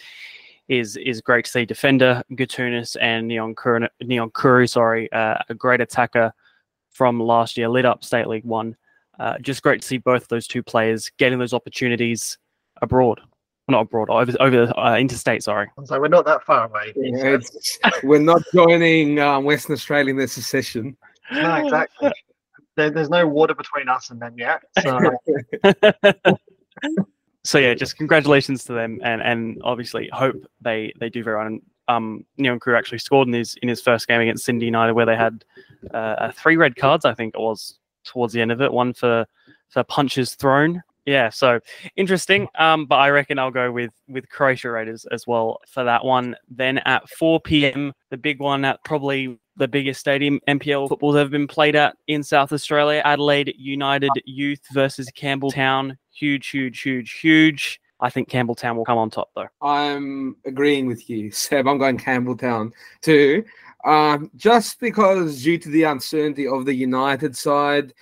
is 0.68 0.96
is 0.96 1.20
great 1.20 1.44
to 1.44 1.50
see. 1.50 1.64
Defender 1.64 2.22
Gutunis 2.32 2.96
and 3.00 3.28
Neon 3.28 3.54
Niyonkuru 3.54 4.68
sorry, 4.68 5.10
uh, 5.12 5.36
a 5.48 5.54
great 5.54 5.80
attacker 5.80 6.32
from 6.90 7.20
last 7.20 7.56
year, 7.56 7.68
lit 7.68 7.84
up 7.84 8.04
State 8.04 8.26
League 8.26 8.44
One. 8.44 8.76
Uh, 9.18 9.38
just 9.38 9.62
great 9.62 9.80
to 9.80 9.86
see 9.86 9.98
both 9.98 10.22
of 10.22 10.28
those 10.28 10.46
two 10.46 10.62
players 10.62 11.10
getting 11.18 11.38
those 11.38 11.54
opportunities 11.54 12.38
abroad 12.82 13.20
not 13.68 13.82
abroad, 13.82 14.10
over 14.10 14.32
over 14.40 14.78
uh, 14.78 14.96
interstate. 14.96 15.42
Sorry. 15.42 15.68
So 15.84 16.00
we're 16.00 16.08
not 16.08 16.24
that 16.26 16.44
far 16.44 16.66
away. 16.66 16.92
Yeah, 16.96 17.38
we're 18.02 18.20
not 18.20 18.42
joining 18.54 19.18
um, 19.18 19.44
Western 19.44 19.74
Australia 19.74 20.10
in 20.10 20.16
this 20.16 20.32
secession. 20.32 20.96
No, 21.32 21.54
exactly. 21.56 22.12
There, 22.76 22.90
there's 22.90 23.10
no 23.10 23.26
water 23.26 23.54
between 23.54 23.88
us 23.88 24.10
and 24.10 24.20
them 24.20 24.34
yet. 24.38 24.62
So. 24.82 24.98
so 27.46 27.58
yeah, 27.58 27.74
just 27.74 27.96
congratulations 27.96 28.64
to 28.64 28.72
them, 28.72 29.00
and 29.04 29.22
and 29.22 29.60
obviously 29.62 30.08
hope 30.12 30.36
they 30.60 30.92
they 30.98 31.08
do 31.08 31.22
very 31.22 31.36
well. 31.36 31.46
And 31.46 31.62
um, 31.88 32.24
Niyonkuru 32.38 32.76
actually 32.76 32.98
scored 32.98 33.28
in 33.28 33.34
his 33.34 33.56
in 33.62 33.68
his 33.68 33.80
first 33.80 34.08
game 34.08 34.20
against 34.20 34.44
Sydney 34.44 34.64
United, 34.64 34.94
where 34.94 35.06
they 35.06 35.16
had 35.16 35.44
uh, 35.94 36.32
three 36.32 36.56
red 36.56 36.76
cards. 36.76 37.04
I 37.04 37.14
think 37.14 37.34
it 37.34 37.40
was 37.40 37.78
towards 38.04 38.32
the 38.32 38.40
end 38.40 38.52
of 38.52 38.60
it. 38.60 38.72
One 38.72 38.92
for 38.92 39.26
for 39.68 39.84
punches 39.84 40.34
thrown, 40.34 40.82
yeah, 41.06 41.30
so 41.30 41.60
interesting. 41.94 42.48
Um, 42.58 42.86
but 42.86 42.96
I 42.96 43.10
reckon 43.10 43.38
I'll 43.38 43.52
go 43.52 43.70
with 43.70 43.92
with 44.08 44.28
Croatia 44.28 44.70
Raiders 44.70 45.06
as 45.12 45.26
well 45.26 45.60
for 45.68 45.84
that 45.84 46.04
one. 46.04 46.36
Then 46.48 46.78
at 46.78 47.08
4 47.08 47.40
p.m., 47.40 47.92
the 48.10 48.16
big 48.16 48.40
one 48.40 48.64
at 48.64 48.82
probably 48.84 49.38
the 49.56 49.68
biggest 49.68 50.00
stadium 50.00 50.40
NPL 50.48 50.88
football's 50.88 51.16
ever 51.16 51.30
been 51.30 51.46
played 51.46 51.76
at 51.76 51.96
in 52.08 52.22
South 52.22 52.52
Australia. 52.52 53.00
Adelaide 53.04 53.54
United 53.56 54.10
Youth 54.24 54.60
versus 54.72 55.08
Campbelltown. 55.16 55.96
Huge, 56.12 56.48
huge, 56.48 56.82
huge, 56.82 57.12
huge. 57.12 57.80
I 58.00 58.10
think 58.10 58.28
Campbelltown 58.28 58.76
will 58.76 58.84
come 58.84 58.98
on 58.98 59.08
top 59.08 59.30
though. 59.34 59.48
I'm 59.62 60.36
agreeing 60.44 60.86
with 60.86 61.08
you, 61.08 61.30
Seb. 61.30 61.68
I'm 61.68 61.78
going 61.78 61.98
Campbelltown 61.98 62.72
too. 63.00 63.44
Um, 63.84 64.30
just 64.34 64.80
because 64.80 65.42
due 65.42 65.58
to 65.58 65.68
the 65.68 65.84
uncertainty 65.84 66.48
of 66.48 66.64
the 66.64 66.74
United 66.74 67.36
side, 67.36 67.94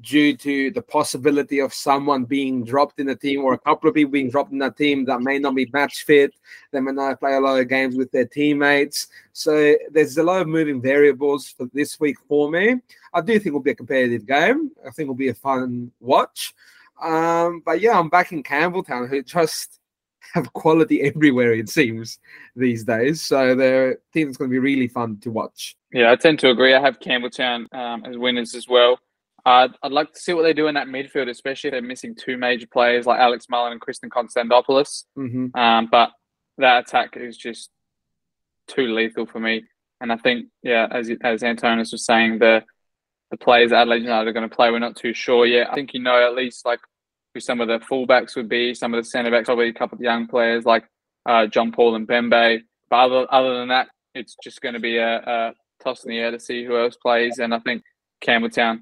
due 0.00 0.36
to 0.36 0.70
the 0.70 0.82
possibility 0.82 1.58
of 1.58 1.74
someone 1.74 2.24
being 2.24 2.64
dropped 2.64 3.00
in 3.00 3.06
the 3.06 3.16
team 3.16 3.44
or 3.44 3.54
a 3.54 3.58
couple 3.58 3.88
of 3.88 3.94
people 3.94 4.12
being 4.12 4.30
dropped 4.30 4.52
in 4.52 4.58
the 4.58 4.70
team 4.70 5.04
that 5.04 5.20
may 5.20 5.38
not 5.38 5.54
be 5.54 5.68
match 5.72 6.04
fit. 6.04 6.34
They 6.70 6.80
may 6.80 6.92
not 6.92 7.18
play 7.18 7.34
a 7.34 7.40
lot 7.40 7.58
of 7.58 7.68
games 7.68 7.96
with 7.96 8.10
their 8.12 8.26
teammates. 8.26 9.08
So 9.32 9.74
there's 9.90 10.18
a 10.18 10.22
lot 10.22 10.42
of 10.42 10.48
moving 10.48 10.80
variables 10.80 11.48
for 11.48 11.66
this 11.72 11.98
week 11.98 12.16
for 12.28 12.50
me. 12.50 12.76
I 13.12 13.20
do 13.20 13.32
think 13.34 13.46
it'll 13.46 13.60
be 13.60 13.72
a 13.72 13.74
competitive 13.74 14.26
game. 14.26 14.70
I 14.86 14.90
think 14.90 15.06
it'll 15.06 15.14
be 15.14 15.28
a 15.28 15.34
fun 15.34 15.90
watch. 16.00 16.54
Um, 17.02 17.62
but 17.64 17.80
yeah, 17.80 17.98
I'm 17.98 18.08
back 18.08 18.32
in 18.32 18.42
Campbelltown, 18.42 19.08
who 19.08 19.22
just 19.22 19.80
have 20.34 20.52
quality 20.52 21.02
everywhere, 21.02 21.52
it 21.52 21.68
seems, 21.68 22.18
these 22.54 22.84
days. 22.84 23.22
So 23.22 23.54
their 23.54 23.98
team 24.12 24.28
is 24.28 24.36
going 24.36 24.50
to 24.50 24.52
be 24.52 24.58
really 24.58 24.88
fun 24.88 25.18
to 25.20 25.30
watch. 25.30 25.76
Yeah, 25.92 26.12
I 26.12 26.16
tend 26.16 26.38
to 26.40 26.50
agree. 26.50 26.74
I 26.74 26.80
have 26.80 27.00
Campbelltown 27.00 27.72
um, 27.74 28.04
as 28.04 28.16
winners 28.16 28.54
as 28.54 28.68
well. 28.68 28.98
Uh, 29.48 29.68
I'd 29.82 29.92
like 29.92 30.12
to 30.12 30.20
see 30.20 30.34
what 30.34 30.42
they 30.42 30.52
do 30.52 30.66
in 30.66 30.74
that 30.74 30.88
midfield, 30.88 31.30
especially 31.30 31.68
if 31.68 31.72
they're 31.72 31.80
missing 31.80 32.14
two 32.14 32.36
major 32.36 32.66
players 32.66 33.06
like 33.06 33.18
Alex 33.18 33.46
Mullen 33.48 33.72
and 33.72 33.80
Kristen 33.80 34.10
Konstantopoulos. 34.10 35.04
Mm-hmm. 35.16 35.58
Um, 35.58 35.88
but 35.90 36.10
that 36.58 36.86
attack 36.86 37.16
is 37.16 37.34
just 37.34 37.70
too 38.66 38.88
lethal 38.94 39.24
for 39.24 39.40
me. 39.40 39.64
And 40.02 40.12
I 40.12 40.18
think, 40.18 40.48
yeah, 40.62 40.86
as 40.90 41.10
as 41.22 41.40
Antonis 41.40 41.92
was 41.92 42.04
saying, 42.04 42.40
the 42.40 42.62
the 43.30 43.38
players 43.38 43.72
Adelaide 43.72 44.02
United 44.02 44.28
are 44.28 44.34
going 44.34 44.46
to 44.48 44.54
play, 44.54 44.70
we're 44.70 44.80
not 44.80 44.96
too 44.96 45.14
sure 45.14 45.46
yet. 45.46 45.70
I 45.70 45.74
think 45.74 45.94
you 45.94 46.00
know 46.00 46.22
at 46.22 46.34
least 46.34 46.66
like 46.66 46.80
who 47.32 47.40
some 47.40 47.62
of 47.62 47.68
the 47.68 47.78
fullbacks 47.78 48.36
would 48.36 48.50
be, 48.50 48.74
some 48.74 48.92
of 48.92 49.02
the 49.02 49.08
centre 49.08 49.30
backs, 49.30 49.46
probably 49.46 49.70
a 49.70 49.72
couple 49.72 49.96
of 49.96 50.02
young 50.02 50.26
players 50.26 50.66
like 50.66 50.84
uh, 51.24 51.46
John 51.46 51.72
Paul 51.72 51.94
and 51.94 52.06
Bembe. 52.06 52.60
But 52.90 52.96
other, 52.96 53.26
other 53.30 53.54
than 53.58 53.68
that, 53.68 53.88
it's 54.14 54.36
just 54.44 54.60
going 54.60 54.74
to 54.74 54.80
be 54.80 54.98
a, 54.98 55.16
a 55.16 55.52
toss 55.82 56.04
in 56.04 56.10
the 56.10 56.18
air 56.18 56.32
to 56.32 56.38
see 56.38 56.66
who 56.66 56.78
else 56.78 56.96
plays. 56.96 57.38
And 57.38 57.54
I 57.54 57.60
think 57.60 57.82
Campbelltown 58.22 58.80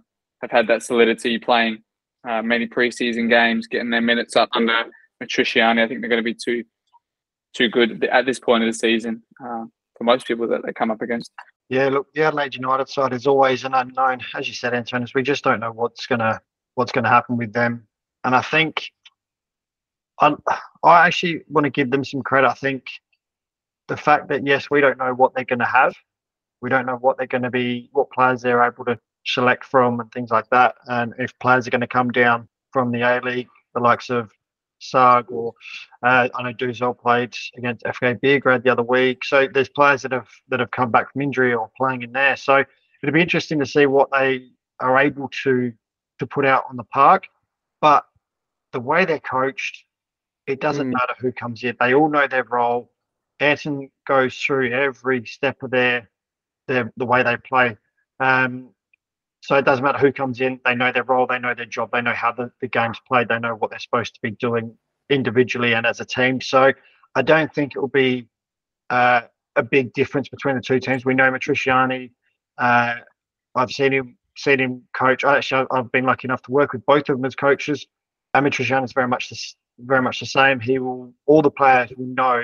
have 0.50 0.58
had 0.58 0.68
that 0.68 0.82
solidity 0.82 1.38
playing 1.38 1.82
uh, 2.28 2.42
many 2.42 2.66
preseason 2.66 3.28
games, 3.28 3.66
getting 3.66 3.90
their 3.90 4.00
minutes 4.00 4.36
up 4.36 4.48
under 4.52 4.84
Matriciani. 5.22 5.82
I 5.82 5.88
think 5.88 6.00
they're 6.00 6.10
going 6.10 6.22
to 6.22 6.24
be 6.24 6.34
too 6.34 6.64
too 7.54 7.68
good 7.68 8.04
at 8.04 8.26
this 8.26 8.38
point 8.38 8.62
of 8.62 8.68
the 8.68 8.78
season 8.78 9.22
uh, 9.42 9.64
for 9.96 10.04
most 10.04 10.26
people 10.26 10.46
that 10.46 10.60
they 10.64 10.72
come 10.72 10.90
up 10.90 11.00
against. 11.00 11.32
Yeah, 11.70 11.88
look, 11.88 12.06
the 12.12 12.22
Adelaide 12.22 12.54
United 12.54 12.88
side 12.88 13.14
is 13.14 13.26
always 13.26 13.64
an 13.64 13.72
unknown, 13.72 14.20
as 14.36 14.46
you 14.46 14.52
said, 14.52 14.72
Antonis. 14.74 15.14
We 15.14 15.22
just 15.22 15.42
don't 15.42 15.60
know 15.60 15.72
what's 15.72 16.06
gonna 16.06 16.40
what's 16.74 16.92
gonna 16.92 17.08
happen 17.08 17.36
with 17.36 17.52
them, 17.52 17.86
and 18.24 18.34
I 18.34 18.42
think 18.42 18.90
I 20.20 20.34
I 20.84 21.06
actually 21.06 21.42
want 21.48 21.64
to 21.64 21.70
give 21.70 21.90
them 21.90 22.04
some 22.04 22.22
credit. 22.22 22.48
I 22.48 22.54
think 22.54 22.84
the 23.88 23.96
fact 23.96 24.28
that 24.28 24.46
yes, 24.46 24.70
we 24.70 24.80
don't 24.80 24.98
know 24.98 25.14
what 25.14 25.34
they're 25.34 25.44
going 25.44 25.60
to 25.60 25.64
have, 25.64 25.94
we 26.60 26.70
don't 26.70 26.86
know 26.86 26.96
what 26.96 27.18
they're 27.18 27.26
going 27.26 27.42
to 27.42 27.50
be, 27.50 27.88
what 27.92 28.10
players 28.10 28.42
they're 28.42 28.62
able 28.62 28.84
to 28.84 28.98
select 29.26 29.64
from, 29.64 30.00
and 30.00 30.10
things 30.12 30.30
like 30.30 30.48
that, 30.50 30.76
and 30.86 31.14
if 31.18 31.38
players 31.38 31.66
are 31.66 31.70
going 31.70 31.80
to 31.80 31.86
come 31.86 32.10
down 32.10 32.48
from 32.72 32.90
the 32.92 33.02
A 33.02 33.20
League, 33.20 33.48
the 33.74 33.80
likes 33.80 34.10
of 34.10 34.30
Saag 34.80 35.30
or 35.30 35.54
uh, 36.02 36.28
I 36.34 36.42
know 36.42 36.52
Duzel 36.52 36.98
played 36.98 37.34
against 37.56 37.84
FK 37.84 38.20
Beograd 38.20 38.62
the 38.62 38.70
other 38.70 38.82
week. 38.82 39.24
So 39.24 39.48
there's 39.52 39.68
players 39.70 40.02
that 40.02 40.12
have 40.12 40.28
that 40.48 40.60
have 40.60 40.70
come 40.70 40.90
back 40.90 41.12
from 41.12 41.22
injury 41.22 41.54
or 41.54 41.70
playing 41.76 42.02
in 42.02 42.12
there. 42.12 42.36
So 42.36 42.62
it'll 43.02 43.12
be 43.12 43.22
interesting 43.22 43.58
to 43.60 43.66
see 43.66 43.86
what 43.86 44.10
they 44.12 44.48
are 44.80 44.98
able 44.98 45.28
to 45.44 45.72
to 46.18 46.26
put 46.26 46.44
out 46.44 46.64
on 46.68 46.76
the 46.76 46.84
park. 46.84 47.24
But 47.80 48.04
the 48.72 48.80
way 48.80 49.04
they're 49.06 49.18
coached, 49.20 49.84
it 50.46 50.60
doesn't 50.60 50.88
Mm. 50.88 50.92
matter 50.92 51.14
who 51.18 51.32
comes 51.32 51.64
in. 51.64 51.76
They 51.80 51.94
all 51.94 52.08
know 52.08 52.26
their 52.26 52.44
role. 52.44 52.92
Anton 53.40 53.90
goes 54.06 54.38
through 54.38 54.72
every 54.72 55.24
step 55.26 55.62
of 55.62 55.70
their 55.70 56.10
their 56.68 56.92
the 56.96 57.06
way 57.06 57.22
they 57.22 57.36
play. 57.38 57.76
Um, 58.20 58.70
so 59.46 59.54
it 59.54 59.64
doesn't 59.64 59.84
matter 59.84 59.98
who 59.98 60.10
comes 60.10 60.40
in. 60.40 60.58
They 60.64 60.74
know 60.74 60.90
their 60.90 61.04
role. 61.04 61.24
They 61.24 61.38
know 61.38 61.54
their 61.54 61.66
job. 61.66 61.90
They 61.92 62.02
know 62.02 62.14
how 62.14 62.32
the, 62.32 62.50
the 62.60 62.66
game's 62.66 62.98
played. 63.06 63.28
They 63.28 63.38
know 63.38 63.54
what 63.54 63.70
they're 63.70 63.78
supposed 63.78 64.12
to 64.16 64.20
be 64.20 64.32
doing 64.32 64.76
individually 65.08 65.72
and 65.72 65.86
as 65.86 66.00
a 66.00 66.04
team. 66.04 66.40
So 66.40 66.72
I 67.14 67.22
don't 67.22 67.54
think 67.54 67.76
it 67.76 67.78
will 67.78 67.86
be 67.86 68.26
uh, 68.90 69.20
a 69.54 69.62
big 69.62 69.92
difference 69.92 70.28
between 70.28 70.56
the 70.56 70.60
two 70.60 70.80
teams. 70.80 71.04
We 71.04 71.14
know 71.14 71.30
Matriciani. 71.30 72.10
Uh, 72.58 72.94
I've 73.54 73.70
seen 73.70 73.92
him 73.92 74.18
seen 74.36 74.58
him 74.58 74.82
coach. 74.94 75.22
I 75.22 75.36
Actually, 75.36 75.68
I've 75.70 75.92
been 75.92 76.06
lucky 76.06 76.26
enough 76.26 76.42
to 76.42 76.50
work 76.50 76.72
with 76.72 76.84
both 76.84 77.08
of 77.08 77.16
them 77.16 77.24
as 77.24 77.36
coaches. 77.36 77.86
And 78.34 78.44
Matriciani 78.44 78.82
is 78.82 78.94
very 78.94 79.06
much 79.06 79.28
the, 79.28 79.40
very 79.78 80.02
much 80.02 80.18
the 80.18 80.26
same. 80.26 80.58
He 80.58 80.80
will 80.80 81.14
all 81.26 81.40
the 81.40 81.52
players 81.52 81.92
will 81.96 82.06
know 82.06 82.42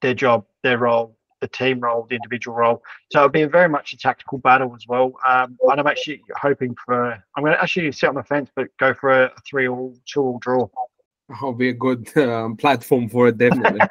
their 0.00 0.14
job, 0.14 0.46
their 0.62 0.78
role, 0.78 1.16
the 1.42 1.48
team 1.48 1.80
role, 1.80 2.06
the 2.08 2.14
individual 2.14 2.56
role. 2.56 2.82
So 3.10 3.18
it'll 3.18 3.28
be 3.28 3.44
very 3.44 3.68
much 3.68 3.92
a 3.92 3.98
tactical 3.98 4.38
battle 4.38 4.74
as 4.74 4.86
well. 4.88 5.12
Um, 5.28 5.58
and 5.68 5.80
I'm 5.80 5.86
actually 5.86 6.22
hoping 6.40 6.74
for. 6.86 7.12
I'm 7.36 7.42
going 7.42 7.52
to 7.52 7.62
actually 7.62 7.92
sit 7.92 8.08
on 8.08 8.14
the 8.14 8.22
fence, 8.22 8.48
but 8.56 8.68
go 8.78 8.94
for 8.94 9.24
a, 9.24 9.32
three 9.46 9.68
all, 9.68 9.94
two 10.06 10.22
all 10.22 10.38
draw. 10.38 10.68
That'll 11.28 11.52
be 11.52 11.68
a 11.68 11.74
good 11.74 12.16
um, 12.16 12.56
platform 12.56 13.08
for 13.08 13.28
it, 13.28 13.36
definitely. 13.36 13.80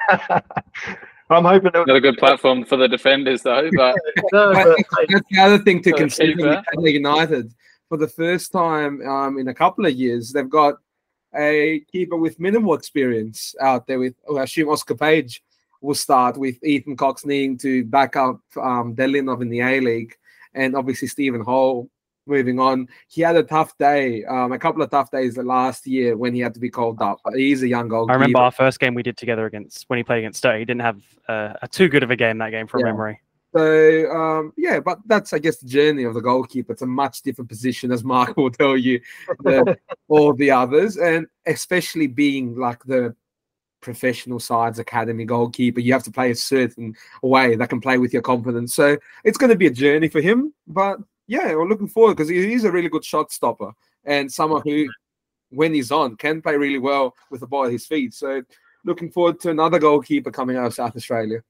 I'm 1.30 1.44
hoping. 1.44 1.70
That, 1.72 1.86
Not 1.86 1.96
a 1.96 2.00
good 2.00 2.18
platform 2.18 2.64
for 2.64 2.76
the 2.76 2.88
defenders 2.88 3.42
though, 3.42 3.70
but 3.74 3.96
no, 4.32 4.52
but, 4.52 4.76
that's 5.08 5.26
the 5.30 5.40
other 5.40 5.58
thing 5.58 5.82
to 5.82 5.90
For 5.90 5.96
consider 5.96 6.32
with 6.32 6.44
keeper. 6.44 6.64
Adelaide 6.72 6.92
United. 6.92 7.54
For 7.88 7.98
the 7.98 8.08
first 8.08 8.52
time 8.52 9.06
um, 9.06 9.38
in 9.38 9.48
a 9.48 9.54
couple 9.54 9.84
of 9.84 9.92
years, 9.92 10.32
they've 10.32 10.48
got 10.48 10.74
a 11.34 11.80
keeper 11.92 12.16
with 12.16 12.40
minimal 12.40 12.74
experience 12.74 13.54
out 13.60 13.86
there. 13.86 13.98
With 13.98 14.14
I 14.34 14.42
assume 14.42 14.68
Oscar 14.68 14.94
Page 14.94 15.42
will 15.82 15.94
start 15.94 16.38
with 16.38 16.62
Ethan 16.64 16.96
Cox 16.96 17.26
needing 17.26 17.58
to 17.58 17.84
back 17.84 18.16
up 18.16 18.40
um, 18.56 18.94
Delianov 18.94 19.42
in 19.42 19.50
the 19.50 19.60
A 19.60 19.80
League, 19.80 20.14
and 20.54 20.74
obviously 20.74 21.08
Stephen 21.08 21.42
Hall 21.42 21.90
moving 22.26 22.58
on. 22.60 22.88
He 23.08 23.20
had 23.20 23.36
a 23.36 23.42
tough 23.42 23.76
day, 23.78 24.24
um, 24.24 24.52
a 24.52 24.58
couple 24.58 24.80
of 24.80 24.90
tough 24.90 25.10
days 25.10 25.36
last 25.36 25.86
year 25.86 26.16
when 26.16 26.34
he 26.34 26.40
had 26.40 26.54
to 26.54 26.60
be 26.60 26.70
called 26.70 27.02
up. 27.02 27.18
He's 27.34 27.62
a 27.62 27.68
young 27.68 27.88
goalkeeper. 27.88 28.12
I 28.12 28.14
remember 28.14 28.38
our 28.38 28.52
first 28.52 28.80
game 28.80 28.94
we 28.94 29.02
did 29.02 29.16
together 29.16 29.44
against 29.46 29.84
when 29.88 29.98
he 29.98 30.04
played 30.04 30.18
against 30.18 30.38
Stoke. 30.38 30.58
He 30.58 30.64
didn't 30.64 30.82
have 30.82 31.02
uh, 31.28 31.54
a 31.60 31.68
too 31.68 31.88
good 31.88 32.02
of 32.02 32.10
a 32.10 32.16
game 32.16 32.38
that 32.38 32.50
game 32.50 32.66
from 32.66 32.80
Yeah. 32.80 32.86
memory. 32.86 33.20
So 33.54 34.10
um, 34.10 34.52
yeah, 34.56 34.80
but 34.80 35.00
that's 35.04 35.34
I 35.34 35.38
guess 35.38 35.58
the 35.58 35.68
journey 35.68 36.04
of 36.04 36.14
the 36.14 36.22
goalkeeper. 36.22 36.72
It's 36.72 36.80
a 36.80 36.86
much 36.86 37.20
different 37.20 37.50
position, 37.50 37.92
as 37.92 38.02
Mark 38.02 38.34
will 38.38 38.50
tell 38.50 38.78
you, 38.78 39.00
than 39.40 39.76
all 40.08 40.32
the 40.32 40.50
others, 40.50 40.96
and 40.96 41.26
especially 41.44 42.06
being 42.06 42.56
like 42.56 42.82
the 42.84 43.14
professional 43.82 44.40
side's 44.40 44.78
academy 44.78 45.24
goalkeeper, 45.24 45.80
you 45.80 45.92
have 45.92 46.04
to 46.04 46.10
play 46.10 46.30
a 46.30 46.36
certain 46.36 46.94
way 47.22 47.56
that 47.56 47.68
can 47.68 47.80
play 47.80 47.98
with 47.98 48.12
your 48.12 48.22
confidence. 48.22 48.74
So 48.74 48.96
it's 49.24 49.36
going 49.36 49.50
to 49.50 49.56
be 49.56 49.66
a 49.66 49.70
journey 49.70 50.08
for 50.08 50.20
him, 50.20 50.54
but 50.66 50.98
yeah, 51.26 51.54
we're 51.54 51.68
looking 51.68 51.88
forward 51.88 52.16
because 52.16 52.28
he's 52.28 52.64
a 52.64 52.72
really 52.72 52.88
good 52.88 53.04
shot 53.04 53.30
stopper 53.30 53.72
and 54.04 54.32
someone 54.32 54.62
who, 54.64 54.86
when 55.50 55.74
he's 55.74 55.90
on, 55.90 56.16
can 56.16 56.40
play 56.40 56.56
really 56.56 56.78
well 56.78 57.14
with 57.30 57.40
the 57.40 57.46
ball 57.46 57.66
at 57.66 57.72
his 57.72 57.86
feet. 57.86 58.14
So 58.14 58.42
looking 58.84 59.10
forward 59.10 59.40
to 59.40 59.50
another 59.50 59.78
goalkeeper 59.78 60.30
coming 60.30 60.56
out 60.56 60.66
of 60.66 60.74
South 60.74 60.96
Australia. 60.96 61.42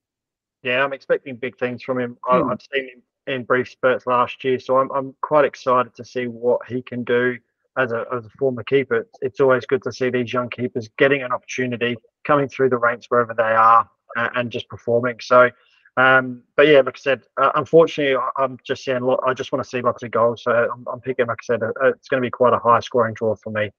yeah, 0.63 0.85
I'm 0.85 0.93
expecting 0.93 1.37
big 1.37 1.59
things 1.59 1.83
from 1.83 1.99
him. 1.99 2.17
Hmm. 2.25 2.51
I've 2.51 2.63
seen 2.73 2.89
him 2.89 3.03
in 3.27 3.45
brief 3.45 3.71
spurts 3.71 4.07
last 4.07 4.43
year, 4.43 4.59
so 4.59 4.79
I'm 4.79 4.91
I'm 4.93 5.15
quite 5.21 5.45
excited 5.45 5.95
to 5.95 6.05
see 6.05 6.27
what 6.27 6.61
he 6.67 6.83
can 6.83 7.05
do 7.05 7.39
as 7.77 7.93
a 7.93 8.05
as 8.13 8.25
a 8.27 8.31
former 8.31 8.63
keeper. 8.63 9.07
It's, 9.21 9.41
always 9.41 9.67
good 9.67 9.83
to 9.85 9.93
see 9.93 10.11
these 10.11 10.33
young 10.33 10.51
keepers 10.51 10.89
getting 10.99 11.23
an 11.23 11.33
opportunity, 11.33 11.97
coming 12.25 12.49
through 12.49 12.71
the 12.71 12.77
ranks 12.77 13.07
wherever 13.09 13.35
they 13.35 13.43
are, 13.43 13.89
uh, 14.17 14.29
and 14.35 14.51
just 14.51 14.69
performing. 14.69 15.17
So. 15.21 15.51
Um, 15.99 16.45
but 16.57 16.69
yeah, 16.69 16.81
like 16.81 16.97
I 16.97 16.99
said, 16.99 17.21
uh, 17.39 17.51
unfortunately, 17.55 18.17
I'm 18.39 18.57
just 18.65 18.83
seeing. 18.83 19.03
Lot, 19.03 19.21
I 19.27 19.35
just 19.35 19.53
want 19.53 19.63
to 19.63 19.69
see 19.69 19.83
lots 19.83 20.03
of 20.03 20.11
goals. 20.11 20.43
So 20.43 20.51
I'm, 20.51 20.87
I'm 20.91 21.01
picking, 21.01 21.27
like 21.27 21.37
I 21.43 21.45
said, 21.45 21.63
uh, 21.63 21.69
it's 21.89 22.09
going 22.09 22.23
to 22.23 22.27
be 22.27 22.31
quite 22.31 22.55
a 22.55 22.59
high 22.59 22.81
scoring 22.81 23.13
draw 23.13 23.37
for 23.37 23.51
me. 23.51 23.71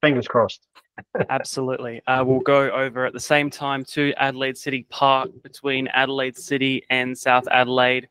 Fingers 0.00 0.28
crossed. 0.28 0.68
Absolutely. 1.30 2.00
Uh, 2.06 2.22
we'll 2.24 2.38
go 2.38 2.70
over 2.70 3.06
at 3.06 3.12
the 3.12 3.18
same 3.18 3.50
time 3.50 3.84
to 3.86 4.12
Adelaide 4.18 4.56
City 4.56 4.86
Park 4.88 5.30
between 5.42 5.88
Adelaide 5.88 6.36
City 6.36 6.84
and 6.90 7.18
South 7.18 7.48
Adelaide, 7.48 8.08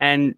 and 0.00 0.34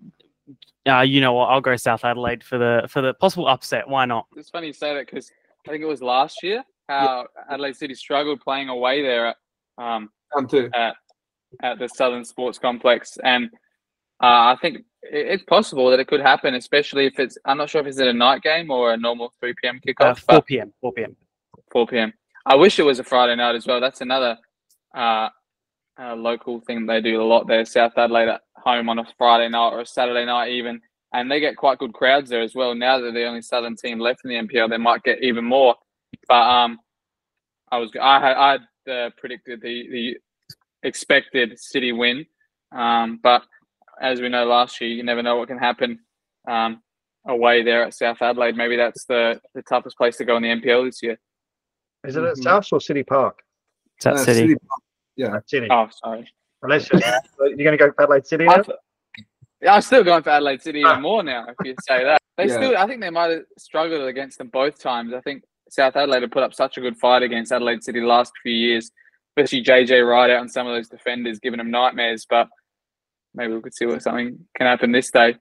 uh, 0.87 1.03
you 1.03 1.21
know 1.21 1.33
what? 1.33 1.47
I'll 1.47 1.61
go 1.61 1.77
South 1.77 2.05
Adelaide 2.05 2.45
for 2.45 2.59
the 2.59 2.87
for 2.89 3.03
the 3.03 3.15
possible 3.15 3.49
upset. 3.49 3.89
Why 3.89 4.05
not? 4.05 4.27
it's 4.37 4.51
funny 4.51 4.69
you 4.69 4.73
say 4.73 4.95
that 4.95 5.07
because 5.07 5.31
I 5.67 5.71
think 5.71 5.83
it 5.83 5.87
was 5.87 6.03
last 6.03 6.43
year 6.43 6.63
how 6.89 7.27
Adelaide 7.51 7.77
City 7.77 7.95
struggled 7.95 8.41
playing 8.41 8.69
away 8.69 9.03
there 9.03 9.29
at 9.29 9.37
um, 9.79 10.11
Come 10.33 10.47
too. 10.47 10.71
at 10.75 10.95
at 11.63 11.79
the 11.79 11.89
Southern 11.89 12.25
Sports 12.25 12.59
Complex, 12.59 13.19
and 13.23 13.47
uh, 14.23 14.53
I 14.53 14.57
think 14.61 14.79
it, 15.03 15.27
it's 15.27 15.45
possible 15.45 15.91
that 15.91 16.01
it 16.01 16.07
could 16.07 16.21
happen, 16.21 16.55
especially 16.55 17.07
if 17.07 17.19
it's. 17.19 17.39
I'm 17.45 17.59
not 17.59 17.71
sure 17.71 17.81
if 17.81 17.87
it's 17.87 17.99
at 17.99 18.09
a 18.09 18.13
night 18.13 18.43
game 18.43 18.71
or 18.71 18.93
a 18.93 18.97
normal 18.97 19.33
3 19.41 19.55
p.m. 19.61 19.81
Uh, 19.87 19.93
kickoff. 19.93 20.19
4 20.21 20.43
p.m. 20.43 20.73
4 20.81 20.93
p.m. 20.93 21.17
4 21.73 21.87
p.m. 21.87 22.13
I 22.45 22.55
wish 22.55 22.79
it 22.79 22.85
was 22.85 22.99
a 22.99 23.05
Friday 23.05 23.37
night 23.37 23.55
as 23.55 23.67
well. 23.67 23.81
That's 23.81 24.01
another 24.01 24.39
uh, 24.97 25.29
uh, 26.01 26.15
local 26.15 26.61
thing 26.61 26.87
they 26.87 27.01
do 27.01 27.21
a 27.21 27.25
lot 27.25 27.47
there. 27.49 27.65
South 27.65 27.93
Adelaide 27.97 28.29
at 28.29 28.43
home 28.67 28.89
on 28.89 28.99
a 28.99 29.05
Friday 29.17 29.49
night 29.49 29.71
or 29.73 29.81
a 29.81 29.87
Saturday 29.87 30.25
night 30.27 30.51
even, 30.51 30.81
and 31.15 31.31
they 31.31 31.41
get 31.41 31.57
quite 31.57 31.79
good 31.79 31.93
crowds 31.95 32.29
there 32.29 32.43
as 32.43 32.55
well. 32.55 32.75
Now 32.75 32.97
that 32.99 33.03
they're 33.13 33.23
the 33.23 33.29
only 33.29 33.43
Southern 33.43 33.77
team 33.77 34.01
left 34.01 34.21
in 34.25 34.31
the 34.31 34.37
NPL, 34.37 34.69
they 34.69 34.77
might 34.77 35.03
get 35.05 35.23
even 35.23 35.45
more. 35.45 35.77
But 36.29 36.35
um, 36.43 36.79
I 37.71 37.79
was 37.79 37.91
I 38.01 38.21
had 38.21 38.37
I 38.37 38.51
had 38.53 38.93
uh, 38.93 39.11
predicted 39.17 39.61
the 39.63 39.89
the 39.91 40.17
expected 40.83 41.59
City 41.59 41.93
win, 41.93 42.27
um, 42.73 43.21
but 43.23 43.43
as 44.03 44.21
we 44.21 44.29
know 44.29 44.45
last 44.45 44.81
year, 44.81 44.91
you 44.91 45.03
never 45.03 45.23
know 45.23 45.37
what 45.37 45.49
can 45.49 45.59
happen. 45.59 46.01
Um, 46.49 46.83
away 47.29 47.63
there 47.65 47.83
at 47.83 47.93
South 47.93 48.23
Adelaide, 48.23 48.57
maybe 48.57 48.77
that's 48.77 49.05
the, 49.07 49.41
the 49.53 49.63
toughest 49.63 49.97
place 49.99 50.17
to 50.17 50.25
go 50.25 50.37
in 50.37 50.45
the 50.45 50.49
NPL 50.49 50.85
this 50.87 51.03
year. 51.03 51.19
Is 52.05 52.15
it 52.15 52.23
at 52.23 52.37
Mhm. 52.37 52.43
South 52.45 52.73
or 52.73 52.81
City 52.81 53.03
Park? 53.03 53.43
South 54.01 54.15
Uh, 54.19 54.25
City. 54.25 54.55
Yeah. 55.17 55.35
Uh, 55.35 55.41
City. 55.45 55.67
Oh, 55.69 55.89
sorry. 56.05 56.31
Unless 56.63 56.91
you're, 56.91 57.01
you're 57.41 57.57
going 57.57 57.73
to 57.73 57.77
go 57.77 57.93
for 57.93 58.03
Adelaide 58.03 58.27
City 58.27 58.45
I 58.49 58.57
now? 58.57 58.63
th- 58.63 58.79
yeah, 59.63 59.75
I'm 59.75 59.83
still 59.83 60.05
going 60.05 60.23
for 60.23 60.31
Adelaide 60.31 60.63
City 60.63 60.81
even 60.81 61.03
more 61.03 61.23
now. 61.23 61.47
If 61.49 61.57
you 61.65 61.75
say 61.89 62.05
that, 62.05 62.21
they 62.37 62.47
Yeah. 62.47 62.57
still. 62.57 62.77
I 62.77 62.87
think 62.87 63.01
they 63.01 63.11
might 63.11 63.31
have 63.31 63.43
struggled 63.59 64.03
against 64.07 64.39
them 64.39 64.49
both 64.49 64.79
times. 64.79 65.13
I 65.15 65.21
think 65.21 65.45
South 65.71 65.97
Adelaide 65.97 66.23
have 66.23 66.31
put 66.31 66.43
up 66.43 66.55
such 66.55 66.77
a 66.77 66.81
good 66.81 66.97
fight 66.99 67.23
against 67.23 67.53
Adelaide 67.53 67.83
City 67.83 68.01
the 68.01 68.07
last 68.07 68.33
few 68.43 68.53
years, 68.53 68.91
especially 69.37 69.65
JJ 69.65 70.07
Wright 70.09 70.31
out 70.31 70.43
and 70.43 70.51
some 70.51 70.67
of 70.67 70.75
those 70.75 70.89
defenders 70.89 71.39
giving 71.41 71.59
them 71.59 71.71
nightmares. 71.71 72.27
But 72.29 72.49
maybe 73.35 73.55
we 73.55 73.63
could 73.63 73.75
see 73.75 73.87
what 73.87 74.03
something 74.03 74.39
can 74.57 74.67
happen 74.67 74.93
this 74.93 75.11
day. 75.11 75.37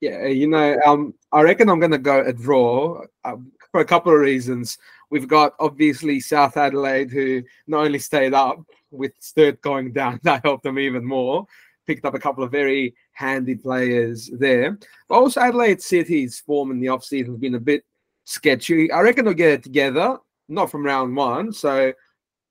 Yeah, 0.00 0.26
you 0.26 0.48
know, 0.48 0.76
um, 0.84 1.14
I 1.32 1.42
reckon 1.42 1.70
I'm 1.70 1.78
going 1.78 1.92
to 1.92 1.98
go 1.98 2.20
a 2.20 2.32
draw 2.32 3.02
um, 3.24 3.52
for 3.70 3.80
a 3.80 3.84
couple 3.84 4.12
of 4.12 4.18
reasons. 4.20 4.76
We've 5.14 5.28
got 5.28 5.54
obviously 5.60 6.18
South 6.18 6.56
Adelaide, 6.56 7.12
who 7.12 7.44
not 7.68 7.84
only 7.84 8.00
stayed 8.00 8.34
up 8.34 8.58
with 8.90 9.12
Sturt 9.20 9.60
going 9.60 9.92
down, 9.92 10.18
that 10.24 10.42
helped 10.42 10.64
them 10.64 10.76
even 10.76 11.04
more. 11.04 11.46
Picked 11.86 12.04
up 12.04 12.14
a 12.14 12.18
couple 12.18 12.42
of 12.42 12.50
very 12.50 12.96
handy 13.12 13.54
players 13.54 14.28
there. 14.36 14.76
But 15.08 15.14
also 15.14 15.40
Adelaide 15.40 15.80
City's 15.80 16.40
form 16.40 16.72
in 16.72 16.80
the 16.80 16.88
offseason 16.88 17.28
has 17.28 17.36
been 17.36 17.54
a 17.54 17.60
bit 17.60 17.84
sketchy. 18.24 18.90
I 18.90 19.02
reckon 19.02 19.24
they'll 19.24 19.34
get 19.34 19.52
it 19.52 19.62
together, 19.62 20.18
not 20.48 20.68
from 20.68 20.84
round 20.84 21.14
one. 21.14 21.52
So, 21.52 21.92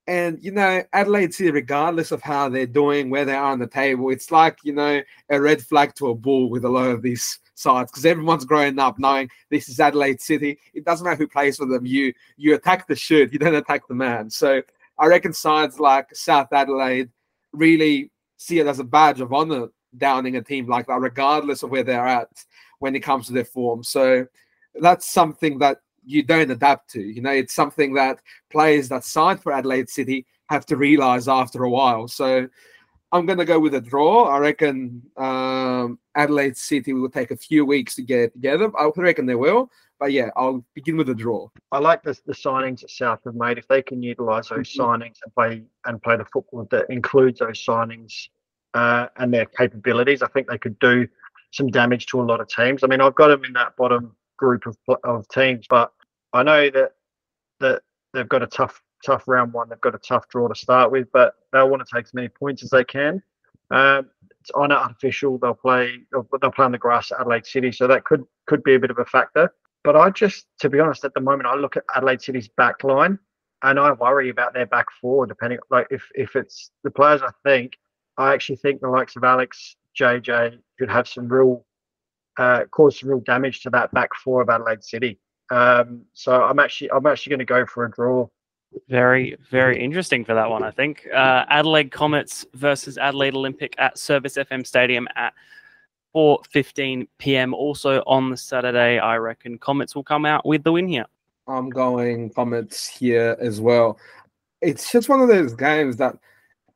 and 0.06 0.42
you 0.42 0.50
know, 0.50 0.82
Adelaide 0.92 1.32
City, 1.32 1.50
regardless 1.50 2.12
of 2.12 2.22
how 2.22 2.48
they're 2.48 2.66
doing, 2.66 3.08
where 3.08 3.24
they 3.24 3.34
are 3.34 3.52
on 3.52 3.58
the 3.58 3.66
table, 3.66 4.10
it's 4.10 4.30
like 4.30 4.58
you 4.62 4.72
know 4.72 5.00
a 5.30 5.40
red 5.40 5.62
flag 5.62 5.94
to 5.96 6.08
a 6.08 6.14
bull 6.14 6.50
with 6.50 6.64
a 6.64 6.68
lot 6.68 6.90
of 6.90 7.02
these 7.02 7.38
sides 7.54 7.90
because 7.90 8.04
everyone's 8.04 8.44
growing 8.44 8.78
up 8.78 8.98
knowing 8.98 9.30
this 9.50 9.68
is 9.68 9.80
Adelaide 9.80 10.20
City. 10.20 10.58
It 10.74 10.84
doesn't 10.84 11.04
matter 11.04 11.16
who 11.16 11.28
plays 11.28 11.56
for 11.56 11.66
them. 11.66 11.86
You 11.86 12.12
you 12.36 12.54
attack 12.54 12.86
the 12.86 12.96
shirt, 12.96 13.32
you 13.32 13.38
don't 13.38 13.54
attack 13.54 13.88
the 13.88 13.94
man. 13.94 14.30
So 14.30 14.62
I 14.98 15.06
reckon 15.06 15.32
sides 15.32 15.80
like 15.80 16.14
South 16.14 16.52
Adelaide 16.52 17.10
really 17.52 18.10
see 18.36 18.58
it 18.58 18.66
as 18.66 18.78
a 18.80 18.84
badge 18.84 19.20
of 19.20 19.32
honor 19.32 19.68
downing 19.96 20.36
a 20.36 20.42
team 20.42 20.68
like 20.68 20.86
that, 20.86 21.00
regardless 21.00 21.62
of 21.62 21.70
where 21.70 21.84
they're 21.84 22.06
at 22.06 22.28
when 22.80 22.94
it 22.94 23.00
comes 23.00 23.26
to 23.26 23.32
their 23.32 23.44
form. 23.44 23.82
So 23.82 24.26
that's 24.74 25.10
something 25.10 25.58
that 25.58 25.78
you 26.04 26.22
don't 26.22 26.50
adapt 26.50 26.90
to. 26.90 27.00
You 27.00 27.22
know, 27.22 27.30
it's 27.30 27.54
something 27.54 27.94
that 27.94 28.20
players 28.50 28.88
that 28.88 29.04
signed 29.04 29.42
for 29.42 29.52
Adelaide 29.52 29.88
City 29.88 30.26
have 30.48 30.66
to 30.66 30.76
realize 30.76 31.28
after 31.28 31.64
a 31.64 31.70
while. 31.70 32.08
So 32.08 32.48
I'm 33.12 33.26
going 33.26 33.38
to 33.38 33.44
go 33.44 33.60
with 33.60 33.74
a 33.74 33.80
draw. 33.80 34.24
I 34.24 34.38
reckon 34.38 35.02
um, 35.16 35.98
Adelaide 36.14 36.56
City 36.56 36.92
will 36.92 37.08
take 37.08 37.30
a 37.30 37.36
few 37.36 37.64
weeks 37.64 37.94
to 37.94 38.02
get 38.02 38.32
together. 38.32 38.70
I 38.78 38.90
reckon 38.96 39.26
they 39.26 39.34
will. 39.34 39.70
But 40.00 40.12
yeah, 40.12 40.30
I'll 40.36 40.64
begin 40.74 40.96
with 40.96 41.08
a 41.08 41.14
draw. 41.14 41.48
I 41.70 41.78
like 41.78 42.02
the, 42.02 42.18
the 42.26 42.32
signings 42.32 42.80
that 42.80 42.90
South 42.90 43.20
have 43.24 43.36
made. 43.36 43.58
If 43.58 43.68
they 43.68 43.82
can 43.82 44.02
utilise 44.02 44.48
those 44.48 44.74
signings 44.74 45.16
and 45.24 45.32
play 45.34 45.62
and 45.86 46.02
play 46.02 46.16
the 46.16 46.24
football 46.26 46.66
that 46.72 46.90
includes 46.90 47.38
those 47.38 47.64
signings 47.64 48.12
uh, 48.74 49.06
and 49.16 49.32
their 49.32 49.46
capabilities, 49.46 50.20
I 50.20 50.26
think 50.28 50.48
they 50.48 50.58
could 50.58 50.78
do 50.80 51.06
some 51.52 51.68
damage 51.68 52.06
to 52.06 52.20
a 52.20 52.24
lot 52.24 52.40
of 52.40 52.48
teams. 52.48 52.82
I 52.82 52.88
mean, 52.88 53.00
I've 53.00 53.14
got 53.14 53.28
them 53.28 53.44
in 53.44 53.52
that 53.52 53.76
bottom 53.76 54.16
group 54.36 54.66
of 54.66 54.76
of 55.04 55.28
teams, 55.28 55.66
but 55.68 55.92
I 56.32 56.42
know 56.42 56.70
that 56.70 56.92
that 57.60 57.82
they've 58.12 58.28
got 58.28 58.42
a 58.42 58.46
tough 58.46 58.82
tough 59.04 59.28
round 59.28 59.52
one. 59.52 59.68
They've 59.68 59.80
got 59.80 59.94
a 59.94 59.98
tough 59.98 60.28
draw 60.28 60.48
to 60.48 60.54
start 60.54 60.90
with, 60.90 61.08
but 61.12 61.34
they'll 61.52 61.68
want 61.68 61.86
to 61.86 61.96
take 61.96 62.06
as 62.06 62.14
many 62.14 62.28
points 62.28 62.62
as 62.62 62.70
they 62.70 62.84
can. 62.84 63.22
Um, 63.70 64.10
it's 64.40 64.50
on 64.54 64.72
artificial. 64.72 65.38
They'll 65.38 65.54
play. 65.54 65.98
They'll, 66.12 66.28
they'll 66.40 66.50
play 66.50 66.64
on 66.64 66.72
the 66.72 66.78
grass 66.78 67.12
at 67.12 67.20
Adelaide 67.20 67.46
City, 67.46 67.72
so 67.72 67.86
that 67.86 68.04
could 68.04 68.24
could 68.46 68.62
be 68.62 68.74
a 68.74 68.78
bit 68.78 68.90
of 68.90 68.98
a 68.98 69.04
factor. 69.04 69.52
But 69.82 69.96
I 69.96 70.10
just, 70.10 70.46
to 70.60 70.70
be 70.70 70.80
honest, 70.80 71.04
at 71.04 71.12
the 71.12 71.20
moment, 71.20 71.46
I 71.46 71.54
look 71.56 71.76
at 71.76 71.84
Adelaide 71.94 72.22
City's 72.22 72.48
back 72.48 72.84
line 72.84 73.18
and 73.62 73.78
I 73.78 73.92
worry 73.92 74.30
about 74.30 74.54
their 74.54 74.66
back 74.66 74.86
four, 75.00 75.26
depending 75.26 75.58
like 75.70 75.86
if 75.90 76.06
if 76.14 76.36
it's 76.36 76.70
the 76.84 76.90
players 76.90 77.22
I 77.22 77.30
think, 77.44 77.78
I 78.18 78.32
actually 78.32 78.56
think 78.56 78.80
the 78.80 78.88
likes 78.88 79.16
of 79.16 79.24
Alex, 79.24 79.76
JJ 79.98 80.58
could 80.78 80.90
have 80.90 81.08
some 81.08 81.28
real 81.28 81.64
uh, 82.38 82.64
cause 82.70 83.00
some 83.00 83.08
real 83.08 83.20
damage 83.20 83.62
to 83.62 83.70
that 83.70 83.92
back 83.92 84.10
four 84.14 84.42
of 84.42 84.48
Adelaide 84.48 84.84
City. 84.84 85.18
Um, 85.50 86.02
so 86.12 86.42
I'm 86.42 86.58
actually 86.58 86.90
I'm 86.90 87.06
actually 87.06 87.30
going 87.30 87.38
to 87.40 87.44
go 87.44 87.66
for 87.66 87.84
a 87.84 87.90
draw. 87.90 88.28
Very, 88.88 89.36
very 89.50 89.82
interesting 89.82 90.24
for 90.24 90.34
that 90.34 90.50
one, 90.50 90.62
I 90.62 90.70
think. 90.70 91.06
Uh, 91.12 91.44
Adelaide 91.48 91.92
Comets 91.92 92.44
versus 92.54 92.98
Adelaide 92.98 93.34
Olympic 93.34 93.74
at 93.78 93.98
Service 93.98 94.34
FM 94.34 94.66
Stadium 94.66 95.06
at 95.14 95.32
4.15 96.14 97.06
p.m. 97.18 97.54
Also 97.54 98.02
on 98.06 98.30
the 98.30 98.36
Saturday, 98.36 98.98
I 98.98 99.16
reckon 99.16 99.58
Comets 99.58 99.94
will 99.94 100.04
come 100.04 100.26
out 100.26 100.44
with 100.44 100.64
the 100.64 100.72
win 100.72 100.88
here. 100.88 101.06
I'm 101.46 101.70
going 101.70 102.30
Comets 102.30 102.88
here 102.88 103.36
as 103.40 103.60
well. 103.60 103.98
It's 104.60 104.90
just 104.90 105.08
one 105.08 105.20
of 105.20 105.28
those 105.28 105.54
games 105.54 105.96
that 105.98 106.16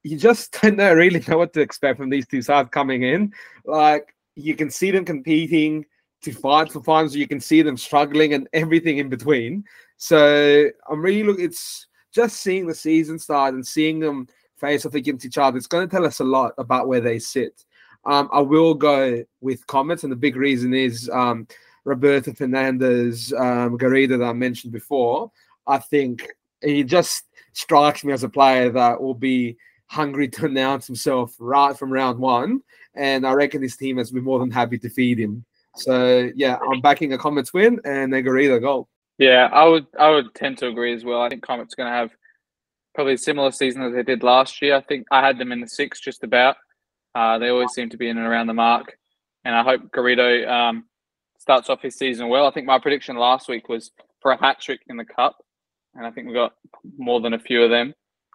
you 0.02 0.16
just 0.16 0.52
don't 0.62 0.76
know, 0.76 0.92
really 0.92 1.24
know 1.26 1.38
what 1.38 1.52
to 1.54 1.60
expect 1.60 1.98
from 1.98 2.10
these 2.10 2.26
two 2.26 2.42
sides 2.42 2.68
coming 2.70 3.02
in. 3.02 3.32
Like, 3.64 4.14
you 4.38 4.54
can 4.54 4.70
see 4.70 4.90
them 4.90 5.04
competing 5.04 5.84
to 6.22 6.32
fight 6.32 6.72
for 6.72 6.82
finals. 6.82 7.14
You 7.14 7.28
can 7.28 7.40
see 7.40 7.62
them 7.62 7.76
struggling 7.76 8.34
and 8.34 8.48
everything 8.52 8.98
in 8.98 9.08
between. 9.08 9.64
So 9.96 10.68
I'm 10.88 11.02
really 11.02 11.24
looking. 11.24 11.44
It's 11.44 11.86
just 12.12 12.40
seeing 12.40 12.66
the 12.66 12.74
season 12.74 13.18
start 13.18 13.54
and 13.54 13.66
seeing 13.66 13.98
them 13.98 14.28
face 14.56 14.86
off 14.86 14.94
against 14.94 15.24
each 15.24 15.38
other. 15.38 15.56
It's 15.56 15.66
going 15.66 15.88
to 15.88 15.94
tell 15.94 16.06
us 16.06 16.20
a 16.20 16.24
lot 16.24 16.52
about 16.58 16.88
where 16.88 17.00
they 17.00 17.18
sit. 17.18 17.64
Um, 18.04 18.28
I 18.32 18.40
will 18.40 18.74
go 18.74 19.24
with 19.40 19.66
Comets, 19.66 20.04
and 20.04 20.12
the 20.12 20.16
big 20.16 20.36
reason 20.36 20.72
is 20.72 21.10
um, 21.12 21.46
Roberto 21.84 22.32
Fernandez 22.32 23.32
um, 23.32 23.76
Garrido 23.76 24.18
that 24.18 24.24
I 24.24 24.32
mentioned 24.32 24.72
before. 24.72 25.30
I 25.66 25.78
think 25.78 26.26
he 26.62 26.84
just 26.84 27.24
strikes 27.52 28.04
me 28.04 28.12
as 28.12 28.22
a 28.22 28.28
player 28.28 28.70
that 28.70 29.00
will 29.00 29.14
be 29.14 29.56
hungry 29.86 30.28
to 30.28 30.46
announce 30.46 30.86
himself 30.86 31.34
right 31.38 31.76
from 31.76 31.92
round 31.92 32.18
one, 32.18 32.62
and 32.98 33.26
I 33.26 33.32
reckon 33.32 33.60
this 33.60 33.76
team 33.76 33.96
has 33.98 34.10
been 34.10 34.24
more 34.24 34.38
than 34.38 34.50
happy 34.50 34.78
to 34.78 34.90
feed 34.90 35.18
him. 35.18 35.44
So 35.76 36.30
yeah, 36.34 36.58
I'm 36.70 36.80
backing 36.80 37.12
a 37.12 37.18
Comets 37.18 37.54
win 37.54 37.80
and 37.84 38.12
a 38.14 38.22
Garrido 38.22 38.60
goal. 38.60 38.88
Yeah, 39.18 39.48
I 39.52 39.64
would 39.64 39.86
I 39.98 40.10
would 40.10 40.34
tend 40.34 40.58
to 40.58 40.68
agree 40.68 40.94
as 40.94 41.04
well. 41.04 41.22
I 41.22 41.28
think 41.28 41.42
Comets 41.42 41.74
going 41.74 41.90
to 41.90 41.96
have 41.96 42.10
probably 42.94 43.14
a 43.14 43.18
similar 43.18 43.52
season 43.52 43.82
as 43.82 43.94
they 43.94 44.02
did 44.02 44.22
last 44.22 44.60
year. 44.60 44.74
I 44.74 44.80
think 44.80 45.06
I 45.10 45.24
had 45.24 45.38
them 45.38 45.52
in 45.52 45.60
the 45.60 45.68
six 45.68 46.00
just 46.00 46.24
about. 46.24 46.56
Uh, 47.14 47.38
they 47.38 47.48
always 47.48 47.72
seem 47.72 47.88
to 47.90 47.96
be 47.96 48.08
in 48.08 48.18
and 48.18 48.26
around 48.26 48.48
the 48.48 48.54
mark, 48.54 48.96
and 49.44 49.54
I 49.54 49.62
hope 49.62 49.90
Garrido 49.92 50.48
um, 50.48 50.84
starts 51.38 51.70
off 51.70 51.82
his 51.82 51.96
season 51.96 52.28
well. 52.28 52.46
I 52.46 52.50
think 52.50 52.66
my 52.66 52.78
prediction 52.78 53.16
last 53.16 53.48
week 53.48 53.68
was 53.68 53.92
for 54.20 54.32
a 54.32 54.40
hat 54.40 54.60
trick 54.60 54.80
in 54.88 54.96
the 54.96 55.04
cup, 55.04 55.36
and 55.94 56.06
I 56.06 56.10
think 56.10 56.26
we 56.26 56.34
got 56.34 56.54
more 56.96 57.20
than 57.20 57.34
a 57.34 57.38
few 57.38 57.62
of 57.62 57.70
them. 57.70 57.94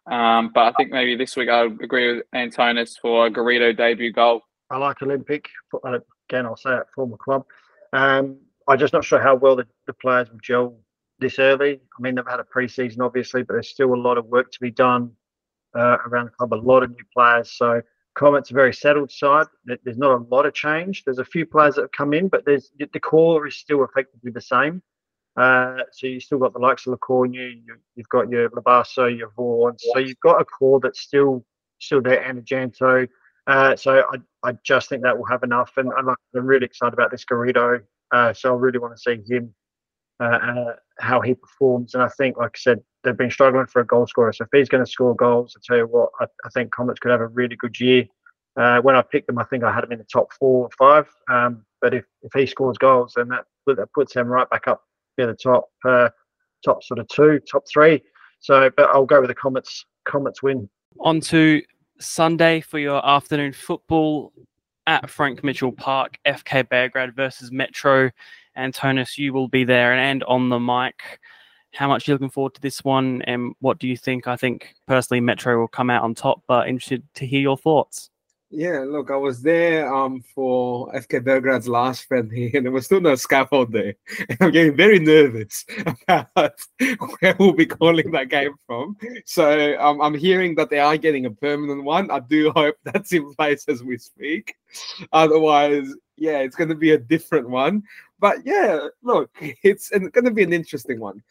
Um, 0.10 0.52
but 0.54 0.66
I 0.66 0.72
think 0.74 0.92
maybe 0.92 1.16
this 1.16 1.36
week 1.36 1.50
I 1.50 1.64
would 1.64 1.82
agree 1.82 2.16
with 2.16 2.26
Antonis 2.36 3.00
for 3.00 3.28
a 3.28 3.32
Garrido 3.32 3.76
debut 3.76 4.12
goal. 4.12 4.42
I 4.70 4.78
like 4.78 5.02
Olympic. 5.02 5.50
Again, 5.84 6.46
I'll 6.46 6.58
say 6.58 6.76
it, 6.76 6.88
former 6.96 7.18
club. 7.18 7.46
Um, 7.92 8.38
I'm 8.68 8.80
just 8.80 8.94
not 8.94 9.04
sure 9.04 9.20
how 9.20 9.36
well 9.36 9.56
the, 9.56 9.68
the 9.88 9.94
players 9.94 10.30
will 10.32 10.40
gel 10.40 10.78
this 11.20 11.38
early. 11.40 11.80
I 11.98 12.02
mean, 12.02 12.16
they've 12.16 12.28
had 12.28 12.40
a 12.40 12.46
pre-season, 12.46 13.02
obviously, 13.02 13.44
but 13.44 13.54
there's 13.54 13.70
still 13.70 13.94
a 13.94 13.96
lot 13.96 14.18
of 14.18 14.26
work 14.26 14.52
to 14.52 14.60
be 14.60 14.72
done 14.72 15.12
uh, 15.76 15.98
around 16.08 16.26
the 16.26 16.32
club. 16.32 16.54
A 16.54 16.56
lot 16.56 16.84
of 16.84 16.92
new 16.92 17.04
players. 17.14 17.52
So 17.52 17.82
Comet's 18.16 18.52
a 18.52 18.54
very 18.54 18.74
settled 18.74 19.12
side. 19.12 19.48
There's 19.66 19.98
not 19.98 20.12
a 20.12 20.24
lot 20.24 20.46
of 20.46 20.54
change. 20.54 21.04
There's 21.04 21.20
a 21.20 21.26
few 21.26 21.46
players 21.46 21.76
that 21.76 21.82
have 21.82 21.92
come 21.92 22.14
in, 22.14 22.28
but 22.28 22.46
there's 22.46 22.72
the 22.78 23.00
core 23.00 23.48
is 23.48 23.56
still 23.56 23.84
effectively 23.84 24.32
the 24.32 24.42
same. 24.42 24.82
Uh, 25.36 25.78
so 25.92 26.06
you 26.06 26.20
still 26.20 26.38
got 26.38 26.54
the 26.54 26.60
likes 26.60 26.86
of 26.86 26.98
Lacornu, 26.98 27.34
you, 27.34 27.76
you've 27.96 28.10
got 28.10 28.30
your 28.30 28.50
Labasso, 28.52 29.08
your 29.18 29.32
Vaughan. 29.36 29.76
So 29.80 29.98
you've 29.98 30.20
got 30.20 30.40
a 30.40 30.46
core 30.46 30.80
that's 30.80 31.00
still 31.00 31.44
still 31.80 32.02
there, 32.02 32.24
Anajanto. 32.24 33.08
Uh, 33.48 33.76
so 33.76 34.04
I, 34.12 34.50
I 34.50 34.54
just 34.64 34.90
think 34.90 35.04
that 35.04 35.18
will 35.18 35.26
have 35.26 35.44
enough, 35.44 35.74
and 35.78 35.92
I'm, 35.92 36.16
really 36.34 36.66
excited 36.66 36.94
about 36.94 37.12
this 37.12 37.26
Garrido. 37.26 37.82
Uh, 38.12 38.34
so 38.34 38.54
I 38.54 38.58
really 38.58 38.80
want 38.80 38.96
to 38.96 39.02
see 39.02 39.34
him 39.34 39.54
uh, 40.20 40.24
uh, 40.24 40.76
how 41.00 41.20
he 41.22 41.34
performs. 41.34 41.94
And 41.94 42.04
I 42.04 42.08
think, 42.08 42.38
like 42.38 42.52
I 42.56 42.60
said, 42.60 42.82
they've 43.04 43.18
been 43.18 43.32
struggling 43.32 43.66
for 43.66 43.82
a 43.82 43.86
goal 43.86 44.08
scorer. 44.08 44.32
So 44.32 44.46
if 44.46 44.50
he's 44.58 44.70
going 44.70 44.84
to 44.86 44.90
score 44.90 45.16
goals, 45.16 45.58
I 45.58 45.62
tell 45.66 45.78
you 45.78 45.88
what, 45.88 46.10
I, 46.20 46.26
I 46.46 46.50
think 46.50 46.72
Comets 46.72 47.00
could 47.00 47.12
have 47.12 47.22
a 47.22 47.28
really 47.28 47.56
good 47.56 47.80
year. 47.80 48.06
Uh, 48.56 48.80
when 48.82 48.96
I 48.96 49.02
picked 49.02 49.28
them, 49.28 49.40
I 49.40 49.44
think 49.46 49.64
I 49.64 49.74
had 49.74 49.84
him 49.84 49.92
in 49.92 49.98
the 49.98 50.06
top 50.06 50.32
four 50.34 50.66
or 50.66 50.70
five. 50.78 51.08
Um, 51.30 51.66
but 51.82 51.94
if, 51.94 52.06
if 52.22 52.32
he 52.34 52.46
scores 52.46 52.78
goals, 52.78 53.14
then 53.16 53.28
that 53.30 53.46
that 53.66 53.92
puts 53.94 54.14
him 54.14 54.28
right 54.28 54.50
back 54.50 54.68
up 54.68 54.84
near 55.18 55.28
the 55.28 55.34
top, 55.34 55.70
top 55.84 56.84
sort 56.84 57.00
of 57.00 57.08
two, 57.08 57.40
top 57.50 57.64
three. 57.72 58.02
So, 58.40 58.70
but 58.76 58.90
I'll 58.90 59.06
go 59.06 59.22
with 59.22 59.30
the 59.30 59.36
Comets. 59.36 59.86
Comets 60.06 60.44
win. 60.44 60.70
On 61.00 61.20
to 61.22 61.62
Sunday 62.04 62.62
for 62.62 62.80
your 62.80 63.06
afternoon 63.06 63.54
football 63.54 64.34
at 64.88 65.10
Frank 65.10 65.44
Mitchell 65.44 65.72
Park, 65.72 66.18
FK 66.26 66.64
Beograd 66.66 67.16
versus 67.16 67.52
Metro. 67.52 68.12
Antonis, 68.58 69.18
you 69.18 69.34
will 69.34 69.48
be 69.48 69.64
there 69.64 69.94
and 69.94 70.24
on 70.26 70.50
the 70.50 70.60
mic. 70.60 71.20
How 71.74 71.88
much 71.88 72.08
are 72.08 72.12
you 72.12 72.16
looking 72.16 72.30
forward 72.30 72.54
to 72.54 72.62
this 72.62 72.84
one, 72.84 73.24
and 73.24 73.54
what 73.60 73.80
do 73.80 73.88
you 73.88 73.98
think? 73.98 74.28
I 74.28 74.36
think 74.36 74.76
personally, 74.88 75.22
Metro 75.22 75.60
will 75.60 75.68
come 75.68 75.90
out 75.90 76.04
on 76.04 76.14
top, 76.14 76.44
but 76.48 76.68
interested 76.68 77.04
to 77.16 77.26
hear 77.26 77.42
your 77.42 77.58
thoughts. 77.58 78.12
Yeah, 78.56 78.86
look, 78.88 79.10
I 79.10 79.16
was 79.16 79.42
there 79.42 79.92
um 79.92 80.22
for 80.36 80.92
FK 80.94 81.24
Belgrade's 81.24 81.68
last 81.68 82.06
friendly, 82.06 82.52
and 82.54 82.64
there 82.64 82.72
was 82.72 82.86
still 82.86 83.02
no 83.02 83.16
scaffold 83.16 83.72
there. 83.72 83.96
And 84.30 84.38
I'm 84.40 84.52
getting 84.52 84.76
very 84.76 85.00
nervous 85.00 85.66
about 86.08 86.62
where 87.20 87.36
we'll 87.40 87.54
be 87.54 87.66
calling 87.66 88.12
that 88.12 88.30
game 88.30 88.54
from. 88.68 88.96
So 89.26 89.76
um, 89.80 90.00
I'm 90.02 90.14
hearing 90.14 90.54
that 90.56 90.70
they 90.70 90.78
are 90.78 90.98
getting 90.98 91.26
a 91.26 91.32
permanent 91.32 91.84
one. 91.84 92.12
I 92.12 92.20
do 92.20 92.52
hope 92.52 92.76
that's 92.84 93.12
in 93.12 93.34
place 93.34 93.66
as 93.68 93.84
we 93.84 93.98
speak. 93.98 94.56
Otherwise, 95.12 95.88
yeah, 96.16 96.38
it's 96.38 96.56
going 96.56 96.70
to 96.70 96.76
be 96.76 96.92
a 96.92 96.98
different 97.00 97.50
one. 97.50 97.82
But 98.20 98.46
yeah, 98.46 98.88
look, 99.02 99.32
it's 99.42 99.90
going 99.90 100.26
to 100.26 100.32
be 100.32 100.44
an 100.44 100.54
interesting 100.54 101.00
one. 101.00 101.24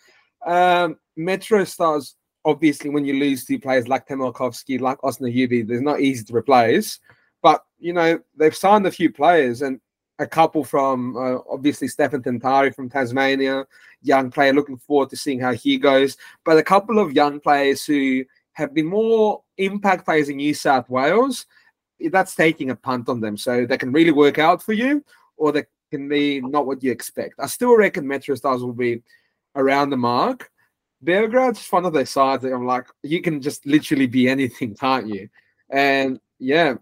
Um, 0.44 0.98
Metro 1.16 1.62
Stars 1.62 2.16
obviously 2.44 2.90
when 2.90 3.04
you 3.04 3.14
lose 3.14 3.44
two 3.44 3.58
players 3.58 3.88
like 3.88 4.06
Temelkovsky, 4.06 4.80
like 4.80 4.98
Huby, 4.98 5.66
they're 5.66 5.80
not 5.80 6.00
easy 6.00 6.24
to 6.24 6.36
replace. 6.36 6.98
But 7.42 7.64
you 7.78 7.92
know 7.92 8.20
they've 8.36 8.54
signed 8.54 8.86
a 8.86 8.90
few 8.90 9.12
players 9.12 9.62
and 9.62 9.80
a 10.18 10.26
couple 10.26 10.62
from 10.62 11.16
uh, 11.16 11.38
obviously 11.50 11.88
Stefan 11.88 12.22
Tentari 12.22 12.74
from 12.74 12.88
Tasmania, 12.88 13.66
young 14.02 14.30
player. 14.30 14.52
Looking 14.52 14.78
forward 14.78 15.10
to 15.10 15.16
seeing 15.16 15.40
how 15.40 15.52
he 15.52 15.76
goes. 15.76 16.16
But 16.44 16.58
a 16.58 16.62
couple 16.62 16.98
of 16.98 17.12
young 17.12 17.40
players 17.40 17.84
who 17.84 18.24
have 18.52 18.74
been 18.74 18.86
more 18.86 19.42
impact 19.58 20.04
players 20.04 20.28
in 20.28 20.36
New 20.36 20.54
South 20.54 20.88
Wales. 20.88 21.46
That's 22.10 22.34
taking 22.34 22.70
a 22.70 22.76
punt 22.76 23.08
on 23.08 23.20
them, 23.20 23.36
so 23.36 23.64
they 23.64 23.78
can 23.78 23.92
really 23.92 24.10
work 24.10 24.38
out 24.38 24.62
for 24.62 24.72
you, 24.72 25.04
or 25.36 25.52
they 25.52 25.64
can 25.90 26.08
be 26.08 26.40
not 26.40 26.66
what 26.66 26.82
you 26.82 26.90
expect. 26.90 27.34
I 27.38 27.46
still 27.46 27.76
reckon 27.76 28.06
Metro 28.06 28.34
Stars 28.34 28.62
will 28.62 28.72
be 28.72 29.02
around 29.54 29.90
the 29.90 29.96
mark. 29.96 30.50
Belgrade's 31.02 31.58
just 31.58 31.72
one 31.72 31.84
of 31.84 31.92
those 31.92 32.10
sides 32.10 32.42
that 32.42 32.52
I'm 32.52 32.66
like, 32.66 32.86
you 33.02 33.20
can 33.20 33.40
just 33.40 33.66
literally 33.66 34.06
be 34.06 34.28
anything, 34.28 34.74
can't 34.74 35.08
you? 35.08 35.28
And 35.70 36.20
yeah, 36.38 36.74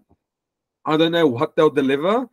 I 0.85 0.97
don't 0.97 1.11
know 1.11 1.27
what 1.27 1.55
they'll 1.55 1.69
deliver. 1.69 2.27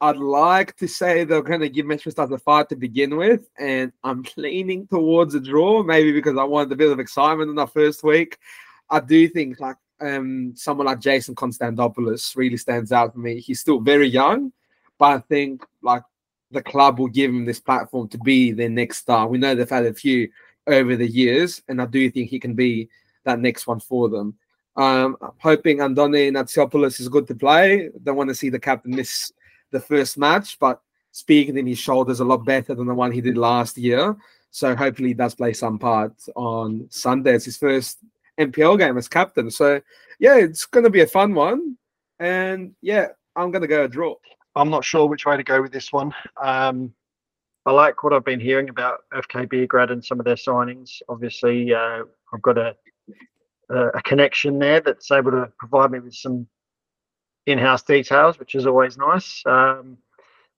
I'd 0.00 0.16
like 0.16 0.76
to 0.76 0.88
say 0.88 1.24
they're 1.24 1.40
going 1.40 1.60
to 1.60 1.68
give 1.68 1.86
Metro 1.86 2.10
Stars 2.10 2.30
a 2.30 2.38
fight 2.38 2.68
to 2.68 2.76
begin 2.76 3.16
with, 3.16 3.48
and 3.58 3.92
I'm 4.02 4.24
leaning 4.36 4.86
towards 4.86 5.34
a 5.34 5.40
draw, 5.40 5.82
maybe 5.82 6.12
because 6.12 6.36
I 6.36 6.44
wanted 6.44 6.72
a 6.72 6.76
bit 6.76 6.90
of 6.90 7.00
excitement 7.00 7.50
in 7.50 7.58
our 7.58 7.66
first 7.66 8.02
week. 8.02 8.38
I 8.90 9.00
do 9.00 9.28
think 9.28 9.60
like 9.60 9.76
um, 10.00 10.52
someone 10.56 10.86
like 10.86 11.00
Jason 11.00 11.34
Konstantopoulos 11.34 12.36
really 12.36 12.56
stands 12.56 12.92
out 12.92 13.14
for 13.14 13.20
me. 13.20 13.40
He's 13.40 13.60
still 13.60 13.80
very 13.80 14.08
young, 14.08 14.52
but 14.98 15.06
I 15.06 15.18
think 15.20 15.64
like 15.80 16.02
the 16.50 16.62
club 16.62 16.98
will 16.98 17.08
give 17.08 17.30
him 17.30 17.44
this 17.44 17.60
platform 17.60 18.08
to 18.08 18.18
be 18.18 18.52
their 18.52 18.68
next 18.68 18.98
star. 18.98 19.26
We 19.28 19.38
know 19.38 19.54
they've 19.54 19.68
had 19.68 19.86
a 19.86 19.94
few 19.94 20.28
over 20.66 20.96
the 20.96 21.08
years, 21.08 21.62
and 21.68 21.80
I 21.80 21.86
do 21.86 22.10
think 22.10 22.30
he 22.30 22.38
can 22.38 22.54
be 22.54 22.88
that 23.24 23.40
next 23.40 23.66
one 23.66 23.80
for 23.80 24.08
them. 24.08 24.34
Um, 24.76 25.16
I'm 25.20 25.30
hoping 25.38 25.78
Andoni 25.78 26.30
Natsiopoulos 26.30 27.00
is 27.00 27.08
good 27.08 27.26
to 27.28 27.34
play. 27.34 27.90
Don't 28.02 28.16
want 28.16 28.28
to 28.30 28.34
see 28.34 28.48
the 28.48 28.58
captain 28.58 28.96
miss 28.96 29.32
the 29.70 29.80
first 29.80 30.18
match, 30.18 30.58
but 30.58 30.80
speaking 31.12 31.56
in 31.56 31.66
his 31.66 31.78
shoulders 31.78 32.20
a 32.20 32.24
lot 32.24 32.44
better 32.44 32.74
than 32.74 32.86
the 32.86 32.94
one 32.94 33.12
he 33.12 33.20
did 33.20 33.36
last 33.36 33.78
year. 33.78 34.16
So 34.50 34.74
hopefully 34.74 35.08
he 35.08 35.14
does 35.14 35.34
play 35.34 35.52
some 35.52 35.78
part 35.78 36.12
on 36.34 36.86
Sunday. 36.90 37.34
It's 37.34 37.44
his 37.44 37.56
first 37.56 37.98
NPL 38.38 38.78
game 38.78 38.98
as 38.98 39.08
captain. 39.08 39.50
So 39.50 39.80
yeah, 40.18 40.36
it's 40.36 40.66
to 40.84 40.90
be 40.90 41.02
a 41.02 41.06
fun 41.06 41.34
one. 41.34 41.76
And 42.18 42.74
yeah, 42.80 43.08
I'm 43.36 43.50
to 43.62 43.68
go 43.68 43.84
a 43.84 43.88
draw. 43.88 44.14
I'm 44.56 44.70
not 44.70 44.84
sure 44.84 45.06
which 45.06 45.26
way 45.26 45.36
to 45.36 45.42
go 45.42 45.60
with 45.60 45.72
this 45.72 45.92
one. 45.92 46.14
Um, 46.40 46.94
I 47.66 47.72
like 47.72 48.02
what 48.02 48.12
I've 48.12 48.24
been 48.24 48.40
hearing 48.40 48.68
about 48.68 49.04
FK 49.14 49.48
Beograd 49.48 49.90
and 49.90 50.04
some 50.04 50.20
of 50.20 50.26
their 50.26 50.34
signings. 50.34 51.00
Obviously, 51.08 51.72
uh, 51.72 52.02
I've 52.32 52.42
got 52.42 52.58
a, 52.58 52.76
a 53.70 54.02
connection 54.02 54.58
there 54.58 54.80
that's 54.80 55.10
able 55.10 55.30
to 55.30 55.50
provide 55.58 55.90
me 55.90 56.00
with 56.00 56.14
some 56.14 56.46
in-house 57.46 57.82
details, 57.82 58.38
which 58.38 58.54
is 58.54 58.66
always 58.66 58.98
nice. 58.98 59.42
Um, 59.46 59.96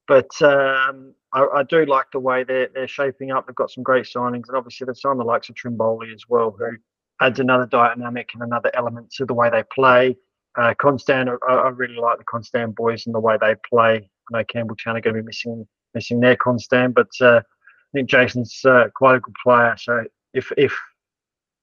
but 0.09 0.31
um, 0.43 1.15
I, 1.33 1.47
I 1.55 1.63
do 1.63 1.85
like 1.87 2.07
the 2.13 2.21
way 2.21 2.43
they're 2.43 2.69
they're 2.75 2.89
shaping 2.89 3.31
up. 3.31 3.47
They've 3.47 3.55
got 3.55 3.71
some 3.71 3.85
great 3.85 4.07
signings, 4.07 4.49
and 4.49 4.57
obviously 4.57 4.87
they've 4.87 4.97
signed 4.97 5.21
the 5.21 5.25
likes 5.25 5.49
of 5.49 5.55
Trimboli 5.55 6.13
as 6.13 6.25
well, 6.29 6.57
who 6.59 6.77
adds 7.21 7.39
another 7.39 7.67
dynamic 7.67 8.31
and 8.35 8.43
another 8.43 8.71
element 8.75 9.11
to 9.13 9.25
the 9.25 9.35
way 9.35 9.49
they 9.49 9.63
play. 9.73 10.17
Uh, 10.59 10.75
Constant, 10.75 11.29
I, 11.49 11.53
I 11.53 11.69
really 11.69 11.97
like 11.97 12.19
the 12.19 12.25
Constant 12.25 12.75
boys 12.75 13.07
and 13.07 13.15
the 13.15 13.21
way 13.21 13.37
they 13.41 13.55
play. 13.69 14.11
I 14.33 14.39
know 14.39 14.45
Campbelltown 14.45 14.97
are 14.97 15.01
going 15.01 15.15
to 15.15 15.23
be 15.23 15.27
missing 15.27 15.67
missing 15.97 16.21
their 16.21 16.37
Constant, 16.37 16.95
but 16.95 17.09
uh, 17.21 17.41
I 17.41 17.91
think 17.93 18.09
Jason's 18.09 18.61
uh, 18.65 18.85
quite 18.95 19.17
a 19.17 19.21
good 19.21 19.35
player. 19.43 19.75
So 19.79 20.05
if 20.35 20.53
if 20.57 20.79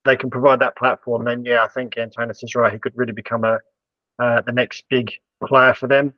they 0.05 0.17
can 0.17 0.29
provide 0.29 0.59
that 0.59 0.75
platform, 0.75 1.23
then 1.25 1.45
yeah, 1.45 1.63
I 1.63 1.67
think 1.67 1.93
Antonis 1.95 2.43
is 2.43 2.55
right. 2.55 2.73
He 2.73 2.79
could 2.79 2.97
really 2.97 3.13
become 3.13 3.43
a 3.43 3.59
uh, 4.19 4.41
the 4.41 4.51
next 4.51 4.83
big 4.89 5.11
player 5.45 5.73
for 5.73 5.87
them. 5.87 6.13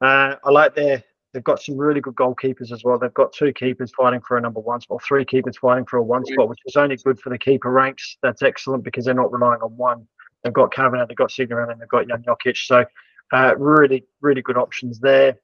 Uh, 0.00 0.36
I 0.44 0.50
like 0.50 0.74
their 0.74 1.04
they've 1.32 1.44
got 1.44 1.62
some 1.62 1.76
really 1.76 2.00
good 2.00 2.14
goalkeepers 2.14 2.72
as 2.72 2.82
well. 2.84 2.98
They've 2.98 3.12
got 3.12 3.32
two 3.32 3.52
keepers 3.52 3.92
fighting 3.96 4.22
for 4.26 4.38
a 4.38 4.40
number 4.40 4.60
one 4.60 4.80
spot, 4.80 5.02
three 5.06 5.24
keepers 5.24 5.58
fighting 5.58 5.84
for 5.84 5.98
a 5.98 6.02
one 6.02 6.24
spot, 6.24 6.48
which 6.48 6.60
is 6.64 6.76
only 6.76 6.96
good 6.96 7.20
for 7.20 7.30
the 7.30 7.38
keeper 7.38 7.70
ranks. 7.70 8.16
That's 8.22 8.42
excellent 8.42 8.82
because 8.84 9.04
they're 9.04 9.14
not 9.14 9.32
relying 9.32 9.60
on 9.60 9.76
one. 9.76 10.06
They've 10.42 10.52
got 10.52 10.72
Kavanagh, 10.72 11.06
they've 11.06 11.16
got 11.16 11.30
Signoran, 11.30 11.70
and 11.70 11.80
they've 11.80 11.88
got 11.88 12.08
Jan 12.08 12.22
Jokic. 12.22 12.56
So 12.56 12.84
uh, 13.32 13.54
really, 13.58 14.04
really 14.20 14.42
good 14.42 14.56
options 14.56 14.98
there. 15.00 15.38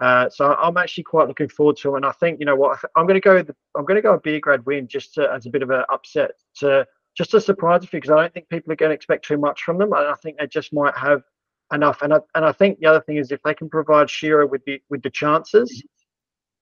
Uh, 0.00 0.28
so 0.28 0.54
I'm 0.54 0.76
actually 0.76 1.04
quite 1.04 1.28
looking 1.28 1.48
forward 1.48 1.76
to 1.78 1.94
it. 1.94 1.96
And 1.96 2.06
I 2.06 2.12
think 2.12 2.38
you 2.40 2.46
know 2.46 2.56
what 2.56 2.78
I'm 2.96 3.06
going 3.06 3.14
to 3.14 3.20
go. 3.20 3.34
With, 3.34 3.50
I'm 3.76 3.84
going 3.84 3.96
to 3.96 4.02
go 4.02 4.14
a 4.14 4.20
Beograd 4.20 4.64
win 4.64 4.86
just 4.86 5.14
to, 5.14 5.30
as 5.32 5.46
a 5.46 5.50
bit 5.50 5.62
of 5.62 5.70
an 5.70 5.84
upset 5.90 6.32
to 6.56 6.86
just 7.16 7.34
a 7.34 7.40
surprise 7.40 7.82
a 7.84 7.86
few, 7.86 8.00
because 8.00 8.12
I 8.12 8.20
don't 8.20 8.32
think 8.32 8.48
people 8.48 8.72
are 8.72 8.76
going 8.76 8.90
to 8.90 8.94
expect 8.94 9.24
too 9.24 9.38
much 9.38 9.62
from 9.62 9.78
them. 9.78 9.92
And 9.92 10.06
I 10.06 10.14
think 10.22 10.38
they 10.38 10.46
just 10.46 10.72
might 10.72 10.96
have 10.96 11.22
enough. 11.72 12.02
And 12.02 12.14
I, 12.14 12.20
and 12.34 12.44
I 12.44 12.52
think 12.52 12.78
the 12.78 12.86
other 12.86 13.00
thing 13.00 13.16
is 13.16 13.32
if 13.32 13.42
they 13.42 13.54
can 13.54 13.68
provide 13.68 14.08
Shiro 14.08 14.46
with 14.46 14.64
the 14.64 14.80
with 14.88 15.02
the 15.02 15.10
chances, 15.10 15.82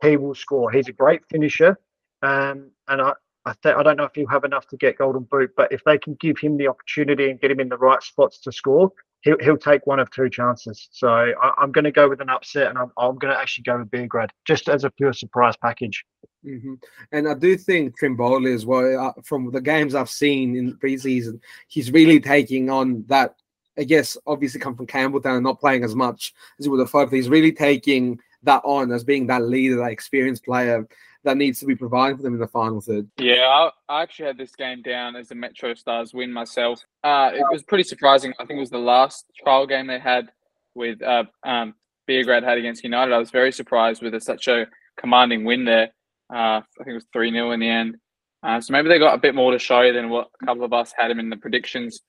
he 0.03 0.17
will 0.17 0.35
score. 0.35 0.71
He's 0.71 0.89
a 0.89 0.93
great 0.93 1.23
finisher, 1.31 1.79
um, 2.23 2.71
and 2.89 3.03
I. 3.03 3.13
I, 3.49 3.55
th- 3.63 3.77
I 3.77 3.85
don't 3.85 3.97
know 3.97 4.03
if 4.03 4.11
he'll 4.13 4.27
have 4.27 4.43
enough 4.43 4.67
to 4.71 4.77
get 4.77 4.99
golden 4.99 5.23
boot, 5.23 5.53
but 5.57 5.71
if 5.71 5.85
they 5.85 5.99
can 5.99 6.15
give 6.15 6.37
him 6.37 6.57
the 6.57 6.67
opportunity 6.67 7.31
and 7.31 7.41
get 7.41 7.49
him 7.49 7.61
in 7.61 7.69
the 7.69 7.77
right 7.77 8.03
spots 8.03 8.41
to 8.41 8.51
score, 8.51 8.91
he'll, 9.27 9.39
he'll 9.41 9.59
take 9.59 9.87
one 9.87 9.99
of 9.99 10.09
two 10.11 10.31
chances. 10.31 10.89
So 10.93 11.09
I, 11.09 11.53
I'm 11.59 11.73
going 11.73 11.85
to 11.85 11.91
go 11.91 12.09
with 12.09 12.21
an 12.21 12.31
upset, 12.31 12.69
and 12.69 12.79
I'm, 12.79 12.93
I'm 12.97 13.19
going 13.19 13.35
to 13.35 13.39
actually 13.39 13.65
go 13.65 13.79
with 13.79 13.91
Beograd 13.91 14.31
just 14.47 14.69
as 14.69 14.85
a 14.85 14.91
pure 14.91 15.13
surprise 15.13 15.57
package. 15.57 16.05
hmm 16.45 16.75
And 17.13 17.29
I 17.29 17.35
do 17.35 17.57
think 17.57 17.99
Trimboli 17.99 18.55
as 18.55 18.65
well, 18.65 19.09
uh, 19.09 19.21
from 19.23 19.51
the 19.51 19.61
games 19.61 19.95
I've 19.95 20.09
seen 20.09 20.57
in 20.57 20.77
preseason, 20.77 21.41
he's 21.67 21.91
really 21.91 22.21
taking 22.21 22.71
on 22.71 23.05
that. 23.09 23.35
I 23.79 23.85
guess 23.85 24.17
obviously 24.27 24.59
come 24.59 24.75
from 24.75 24.87
Campbelltown 24.87 25.35
and 25.35 25.45
not 25.45 25.61
playing 25.61 25.85
as 25.85 25.95
much 25.95 26.33
as 26.59 26.65
he 26.65 26.71
would 26.71 26.81
have 26.81 26.91
hoped. 26.91 27.13
He's 27.13 27.29
really 27.29 27.53
taking 27.53 28.19
that 28.45 28.63
on 28.65 28.91
as 28.91 29.05
being 29.05 29.27
that 29.27 29.43
leader, 29.43 29.77
that 29.77 29.91
experienced 29.91 30.47
player 30.47 30.87
that 31.27 31.37
needs 31.37 31.59
to 31.59 31.67
be 31.67 31.75
provided 31.75 32.17
for 32.17 32.23
them 32.23 32.35
in 32.35 32.41
the 32.41 32.47
final 32.47 32.81
third. 32.81 33.11
Yeah, 33.19 33.69
I, 33.89 34.03
actually 34.03 34.27
had 34.27 34.39
this 34.39 34.55
game 34.55 34.81
down 34.81 35.17
as 35.17 35.33
a 35.33 35.35
Metro 35.35 35.75
Stars 35.75 36.15
win 36.15 36.33
myself. 36.33 36.81
Uh, 37.03 37.33
it 37.35 37.45
was 37.51 37.65
pretty 37.65 37.83
surprising. 37.83 38.33
I 38.39 38.47
think 38.47 38.59
it 38.59 38.61
was 38.61 38.71
the 38.71 38.79
last 38.79 39.27
trial 39.43 39.67
game 39.67 39.89
they 39.89 39.99
had 39.99 40.31
with 40.77 41.03
uh, 41.03 41.25
um, 41.45 41.75
Beograd 42.09 42.45
had 42.45 42.59
against 42.59 42.85
United. 42.85 43.13
I 43.13 43.19
was 43.19 43.33
very 43.33 43.51
surprised 43.51 44.03
with 44.03 44.15
a, 44.15 44.21
such 44.21 44.47
a 44.47 44.69
commanding 44.97 45.45
win 45.45 45.65
there. 45.65 45.91
Uh, 46.33 46.63
I 46.63 46.63
think 46.79 46.91
it 46.91 46.95
was 46.95 47.07
3 47.13 47.33
0 47.33 47.51
in 47.51 47.61
the 47.61 47.69
end. 47.69 47.97
Uh, 48.45 48.61
so 48.61 48.73
maybe 48.73 48.89
they 48.89 49.01
got 49.01 49.15
a 49.15 49.19
bit 49.19 49.35
more 49.35 49.51
to 49.51 49.59
show 49.59 49.93
than 49.93 50.09
what 50.09 50.29
a 50.41 50.47
couple 50.47 50.65
of 50.65 50.73
us 50.73 50.95
had 50.97 51.11
them 51.11 51.19
in 51.19 51.29
the 51.29 51.37
predictions 51.37 52.03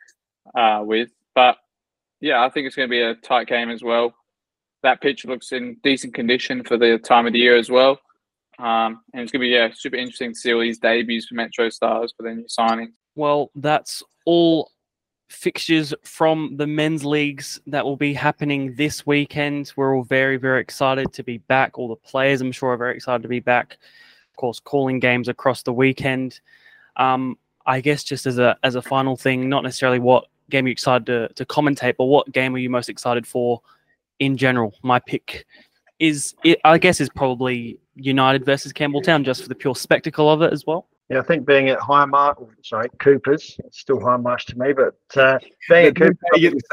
uh, 0.55 0.81
with. 0.83 1.09
But 1.33 1.57
yeah, 2.21 2.45
I 2.45 2.49
think 2.49 2.67
it's 2.67 2.75
going 2.75 2.87
to 2.87 2.91
be 2.91 3.01
a 3.01 3.15
tight 3.15 3.47
game 3.47 3.71
as 3.71 3.81
well. 3.81 4.13
That 4.83 5.01
pitch 5.01 5.25
looks 5.25 5.53
in 5.53 5.77
decent 5.83 6.13
condition 6.13 6.63
for 6.63 6.77
the 6.77 6.99
time 6.99 7.25
of 7.25 7.33
the 7.33 7.39
year 7.39 7.57
as 7.57 7.71
well. 7.71 7.99
Um, 8.59 9.01
and 9.13 9.21
it's 9.21 9.31
going 9.31 9.41
to 9.41 9.45
be 9.45 9.49
yeah 9.49 9.69
super 9.73 9.97
interesting 9.97 10.33
to 10.33 10.39
see 10.39 10.53
all 10.53 10.61
these 10.61 10.79
debuts 10.79 11.27
for 11.27 11.35
Metro 11.35 11.69
Stars 11.69 12.13
for 12.15 12.23
their 12.23 12.35
new 12.35 12.45
signings. 12.45 12.93
Well, 13.15 13.51
that's 13.55 14.03
all 14.25 14.71
fixtures 15.29 15.93
from 16.03 16.55
the 16.57 16.67
men's 16.67 17.03
leagues 17.03 17.59
that 17.67 17.83
will 17.83 17.97
be 17.97 18.13
happening 18.13 18.73
this 18.75 19.05
weekend. 19.05 19.73
We're 19.75 19.95
all 19.95 20.03
very, 20.03 20.37
very 20.37 20.61
excited 20.61 21.13
to 21.13 21.23
be 21.23 21.39
back. 21.39 21.77
All 21.77 21.87
the 21.87 21.95
players, 21.95 22.41
I'm 22.41 22.51
sure, 22.51 22.71
are 22.71 22.77
very 22.77 22.95
excited 22.95 23.21
to 23.23 23.27
be 23.27 23.39
back. 23.39 23.77
Of 24.31 24.37
course, 24.37 24.59
calling 24.59 24.99
games 24.99 25.27
across 25.27 25.63
the 25.63 25.73
weekend. 25.73 26.39
Um, 26.95 27.37
I 27.65 27.81
guess 27.81 28.03
just 28.03 28.25
as 28.25 28.39
a 28.39 28.57
as 28.63 28.75
a 28.75 28.81
final 28.81 29.17
thing, 29.17 29.49
not 29.49 29.63
necessarily 29.63 29.99
what 29.99 30.27
game 30.49 30.65
you're 30.65 30.71
excited 30.71 31.05
to, 31.07 31.27
to 31.35 31.45
commentate, 31.45 31.95
but 31.97 32.05
what 32.05 32.31
game 32.31 32.55
are 32.55 32.59
you 32.59 32.69
most 32.69 32.89
excited 32.89 33.27
for 33.27 33.61
in 34.19 34.37
general? 34.37 34.73
My 34.83 34.99
pick 34.99 35.45
is, 35.99 36.35
I 36.63 36.77
guess, 36.77 37.01
is 37.01 37.09
probably 37.09 37.79
United 37.97 38.45
versus 38.45 38.71
Campbelltown, 38.73 39.23
just 39.25 39.41
for 39.43 39.49
the 39.49 39.55
pure 39.55 39.75
spectacle 39.75 40.31
of 40.31 40.41
it 40.41 40.53
as 40.53 40.65
well. 40.65 40.87
Yeah, 41.09 41.19
I 41.19 41.23
think 41.23 41.45
being 41.45 41.69
at 41.69 41.79
Hindmarsh, 41.79 42.37
sorry, 42.63 42.89
Coopers, 42.99 43.55
it's 43.65 43.79
still 43.79 43.99
Hindmarsh 43.99 44.45
to 44.45 44.59
me, 44.59 44.73
but 44.73 44.95
uh, 45.15 45.39
being 45.69 45.87
at 45.87 45.95
Coopers, 45.95 46.17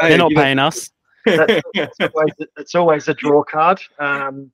They're 0.01 0.19
not 0.19 0.33
paying 0.33 0.59
us. 0.59 0.91
that's, 1.27 1.63
it's, 1.75 2.01
always, 2.15 2.33
it's 2.59 2.75
always 2.75 3.09
a 3.09 3.15
draw 3.15 3.43
card. 3.45 3.81
Um, 3.99 4.51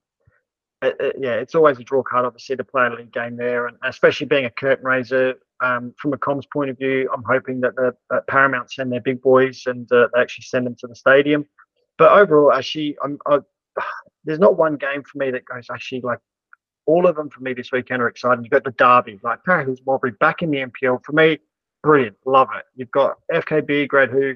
it- 0.81 0.95
it- 0.99 1.15
yeah, 1.19 1.33
it's 1.33 1.55
always 1.55 1.79
a 1.79 1.83
draw 1.83 2.01
card, 2.03 2.25
obviously, 2.25 2.55
to 2.55 2.63
play 2.63 2.87
a 2.87 2.89
league 2.91 3.11
game 3.11 3.35
there, 3.35 3.67
and 3.67 3.77
especially 3.83 4.27
being 4.27 4.45
a 4.45 4.49
curtain 4.51 4.85
raiser. 4.85 5.35
Um, 5.63 5.93
from 5.97 6.13
a 6.13 6.17
comms 6.17 6.49
point 6.51 6.71
of 6.71 6.77
view, 6.79 7.07
I'm 7.13 7.23
hoping 7.23 7.59
that, 7.61 7.75
the, 7.75 7.93
that 8.09 8.25
Paramount 8.25 8.71
send 8.71 8.91
their 8.91 8.99
big 9.01 9.21
boys 9.21 9.63
and 9.67 9.91
uh, 9.91 10.07
they 10.13 10.19
actually 10.21 10.45
send 10.45 10.65
them 10.65 10.75
to 10.79 10.87
the 10.87 10.95
stadium. 10.95 11.45
But 11.99 12.11
overall, 12.11 12.51
actually, 12.51 12.97
I'm, 13.03 13.19
I, 13.27 13.39
there's 14.25 14.39
not 14.39 14.57
one 14.57 14.77
game 14.77 15.03
for 15.03 15.17
me 15.19 15.29
that 15.31 15.45
goes 15.45 15.67
actually 15.71 16.01
like 16.01 16.17
all 16.85 17.07
of 17.07 17.15
them 17.15 17.29
for 17.29 17.41
me 17.41 17.53
this 17.53 17.71
weekend 17.71 18.01
are 18.01 18.07
exciting. 18.07 18.43
You've 18.43 18.51
got 18.51 18.63
the 18.63 18.71
Derby, 18.71 19.19
like 19.23 19.43
Para 19.43 19.63
Hills 19.63 19.81
Modbury 19.85 20.11
back 20.19 20.41
in 20.41 20.51
the 20.51 20.57
NPL. 20.57 21.03
For 21.03 21.11
me, 21.13 21.39
brilliant. 21.83 22.17
Love 22.25 22.49
it. 22.55 22.65
You've 22.75 22.91
got 22.91 23.17
FK 23.31 23.61
Beograd 23.61 24.11
who 24.11 24.35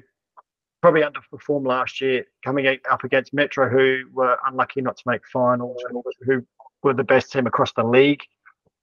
probably 0.82 1.02
underperformed 1.02 1.66
last 1.66 2.00
year, 2.00 2.24
coming 2.44 2.66
up 2.90 3.04
against 3.04 3.34
Metro, 3.34 3.68
who 3.68 4.04
were 4.12 4.38
unlucky 4.46 4.80
not 4.80 4.96
to 4.96 5.02
make 5.06 5.22
finals, 5.32 5.82
who 6.20 6.46
were 6.82 6.94
the 6.94 7.04
best 7.04 7.32
team 7.32 7.46
across 7.46 7.72
the 7.72 7.82
league. 7.82 8.22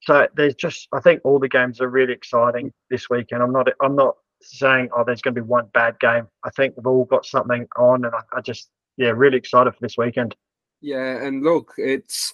So 0.01 0.27
there's 0.35 0.55
just, 0.55 0.89
I 0.91 0.99
think 0.99 1.21
all 1.23 1.39
the 1.39 1.47
games 1.47 1.79
are 1.79 1.87
really 1.87 2.11
exciting 2.11 2.73
this 2.89 3.09
weekend. 3.09 3.41
I'm 3.41 3.53
not, 3.53 3.69
I'm 3.81 3.95
not 3.95 4.17
saying, 4.41 4.89
oh, 4.95 5.05
there's 5.05 5.21
going 5.21 5.35
to 5.35 5.41
be 5.41 5.47
one 5.47 5.67
bad 5.73 5.97
game. 5.99 6.27
I 6.43 6.49
think 6.49 6.75
we've 6.75 6.85
all 6.85 7.05
got 7.05 7.25
something 7.25 7.67
on, 7.77 8.03
and 8.03 8.13
I, 8.13 8.19
I 8.35 8.41
just, 8.41 8.69
yeah, 8.97 9.11
really 9.11 9.37
excited 9.37 9.71
for 9.71 9.79
this 9.79 9.95
weekend. 9.97 10.35
Yeah, 10.81 11.25
and 11.25 11.41
look, 11.41 11.73
it's 11.77 12.33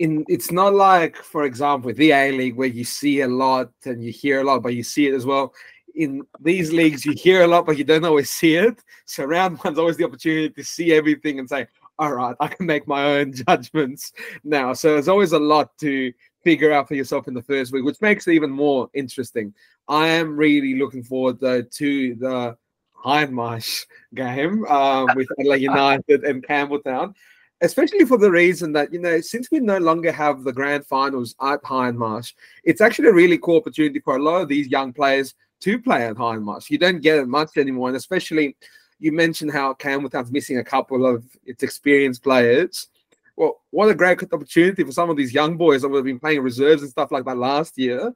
in 0.00 0.24
it's 0.28 0.50
not 0.50 0.74
like, 0.74 1.16
for 1.16 1.44
example, 1.44 1.92
the 1.92 2.12
A 2.12 2.32
League 2.32 2.56
where 2.56 2.68
you 2.68 2.84
see 2.84 3.22
a 3.22 3.28
lot 3.28 3.70
and 3.84 4.02
you 4.02 4.12
hear 4.12 4.40
a 4.40 4.44
lot, 4.44 4.62
but 4.62 4.74
you 4.74 4.82
see 4.82 5.06
it 5.06 5.14
as 5.14 5.26
well. 5.26 5.52
In 5.94 6.22
these 6.40 6.72
leagues, 6.72 7.04
you 7.04 7.12
hear 7.12 7.42
a 7.42 7.46
lot, 7.46 7.66
but 7.66 7.76
you 7.76 7.84
don't 7.84 8.04
always 8.04 8.30
see 8.30 8.54
it. 8.54 8.82
So 9.06 9.24
round 9.24 9.58
one's 9.64 9.78
always 9.78 9.96
the 9.96 10.04
opportunity 10.04 10.50
to 10.50 10.64
see 10.64 10.92
everything 10.92 11.38
and 11.38 11.48
say, 11.48 11.66
all 11.98 12.12
right, 12.12 12.36
I 12.38 12.48
can 12.48 12.66
make 12.66 12.86
my 12.86 13.18
own 13.18 13.32
judgments 13.48 14.12
now. 14.44 14.72
So 14.72 14.92
there's 14.92 15.08
always 15.08 15.32
a 15.32 15.38
lot 15.38 15.76
to 15.78 16.12
figure 16.44 16.72
out 16.72 16.86
for 16.86 16.94
yourself 16.94 17.26
in 17.26 17.34
the 17.34 17.42
first 17.42 17.72
week, 17.72 17.84
which 17.84 18.00
makes 18.00 18.26
it 18.28 18.32
even 18.32 18.50
more 18.50 18.88
interesting. 18.94 19.52
I 19.88 20.08
am 20.08 20.36
really 20.36 20.78
looking 20.78 21.02
forward 21.02 21.40
though 21.40 21.62
to 21.62 22.14
the 22.14 22.56
Hindmarsh 23.04 23.86
game 24.14 24.64
um, 24.66 25.08
with 25.16 25.28
Adelaide 25.40 25.62
United 25.62 26.24
and 26.24 26.46
Campbelltown 26.46 27.14
especially 27.60 28.04
for 28.04 28.18
the 28.18 28.30
reason 28.30 28.72
that 28.72 28.92
you 28.92 29.00
know 29.00 29.20
since 29.20 29.50
we 29.50 29.60
no 29.60 29.78
longer 29.78 30.12
have 30.12 30.44
the 30.44 30.52
grand 30.52 30.86
finals 30.86 31.34
at 31.40 31.62
Hindmarsh, 31.62 32.34
it's 32.64 32.80
actually 32.80 33.08
a 33.08 33.14
really 33.14 33.38
cool 33.38 33.58
opportunity 33.58 34.00
for 34.00 34.16
a 34.16 34.22
lot 34.22 34.42
of 34.42 34.48
these 34.48 34.68
young 34.68 34.92
players 34.92 35.34
to 35.60 35.78
play 35.78 36.06
at 36.06 36.16
Hindmarsh. 36.16 36.70
You 36.70 36.78
don't 36.78 37.00
get 37.00 37.18
it 37.18 37.28
much 37.28 37.56
anymore, 37.56 37.88
and 37.88 37.96
especially 37.96 38.56
you 38.98 39.12
mentioned 39.12 39.52
how 39.52 39.74
Campbelltown's 39.74 40.32
missing 40.32 40.58
a 40.58 40.64
couple 40.64 41.06
of 41.06 41.24
its 41.44 41.62
experienced 41.62 42.22
players. 42.22 42.88
Well, 43.36 43.60
what 43.70 43.88
a 43.88 43.94
great 43.94 44.20
opportunity 44.32 44.82
for 44.82 44.90
some 44.90 45.10
of 45.10 45.16
these 45.16 45.32
young 45.32 45.56
boys 45.56 45.82
that 45.82 45.88
would 45.88 45.98
have 45.98 46.04
been 46.04 46.18
playing 46.18 46.40
reserves 46.40 46.82
and 46.82 46.90
stuff 46.90 47.12
like 47.12 47.24
that 47.24 47.38
last 47.38 47.78
year 47.78 48.12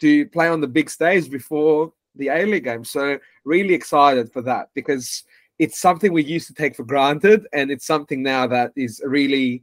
to 0.00 0.26
play 0.28 0.48
on 0.48 0.62
the 0.62 0.66
big 0.66 0.88
stage 0.88 1.30
before 1.30 1.92
the 2.14 2.28
A 2.28 2.46
League 2.46 2.64
game. 2.64 2.84
So 2.84 3.18
really 3.44 3.74
excited 3.74 4.32
for 4.32 4.40
that 4.42 4.68
because 4.74 5.24
it's 5.58 5.80
something 5.80 6.12
we 6.12 6.24
used 6.24 6.46
to 6.48 6.54
take 6.54 6.76
for 6.76 6.84
granted, 6.84 7.46
and 7.52 7.70
it's 7.70 7.86
something 7.86 8.22
now 8.22 8.46
that 8.46 8.72
is 8.76 9.00
a 9.00 9.08
really 9.08 9.62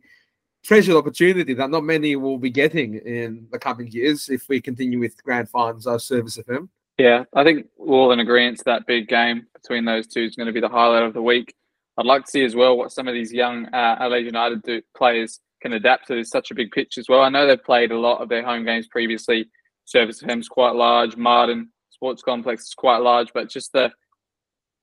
treasured 0.64 0.96
opportunity 0.96 1.54
that 1.54 1.70
not 1.70 1.84
many 1.84 2.16
will 2.16 2.38
be 2.38 2.50
getting 2.50 2.96
in 2.96 3.48
the 3.52 3.60
coming 3.60 3.88
years 3.88 4.30
if 4.30 4.48
we 4.50 4.60
continue 4.60 5.00
with 5.00 5.22
grand 5.24 5.50
finals 5.50 5.88
our 5.88 6.00
service 6.00 6.38
of 6.38 6.48
him. 6.48 6.70
Yeah, 6.98 7.24
I 7.34 7.44
think 7.44 7.68
we're 7.78 7.96
all 7.96 8.12
in 8.12 8.20
agreement 8.20 8.62
that 8.66 8.86
big 8.86 9.08
game 9.08 9.48
between 9.54 9.86
those 9.86 10.06
two 10.06 10.24
is 10.24 10.36
going 10.36 10.48
to 10.48 10.54
be 10.54 10.60
the 10.60 10.68
highlight 10.68 11.04
of 11.04 11.14
the 11.14 11.22
week. 11.22 11.56
I'd 11.98 12.06
like 12.06 12.26
to 12.26 12.32
see 12.32 12.44
as 12.44 12.56
well 12.56 12.78
what 12.78 12.92
some 12.92 13.08
of 13.08 13.14
these 13.14 13.32
young 13.32 13.66
uh, 13.68 13.98
Adelaide 14.00 14.26
United 14.26 14.64
do, 14.64 14.82
players 14.96 15.40
can 15.62 15.74
adapt 15.74 16.08
to 16.08 16.24
such 16.24 16.52
a 16.52 16.56
big 16.56 16.72
pitch 16.72 16.98
as 16.98 17.08
well. 17.10 17.22
I 17.22 17.30
know 17.30 17.48
they've 17.48 17.64
played 17.64 17.92
a 17.92 18.00
lot 18.00 18.22
of 18.22 18.30
their 18.30 18.44
home 18.44 18.66
games 18.66 18.88
previously. 18.88 19.50
Service 19.86 20.22
of 20.22 20.30
is 20.30 20.48
quite 20.48 20.76
large. 20.76 21.18
Marden 21.18 21.72
Sports 21.90 22.22
Complex 22.22 22.66
is 22.66 22.74
quite 22.74 23.00
large, 23.00 23.32
but 23.34 23.50
just 23.50 23.74
the 23.74 23.92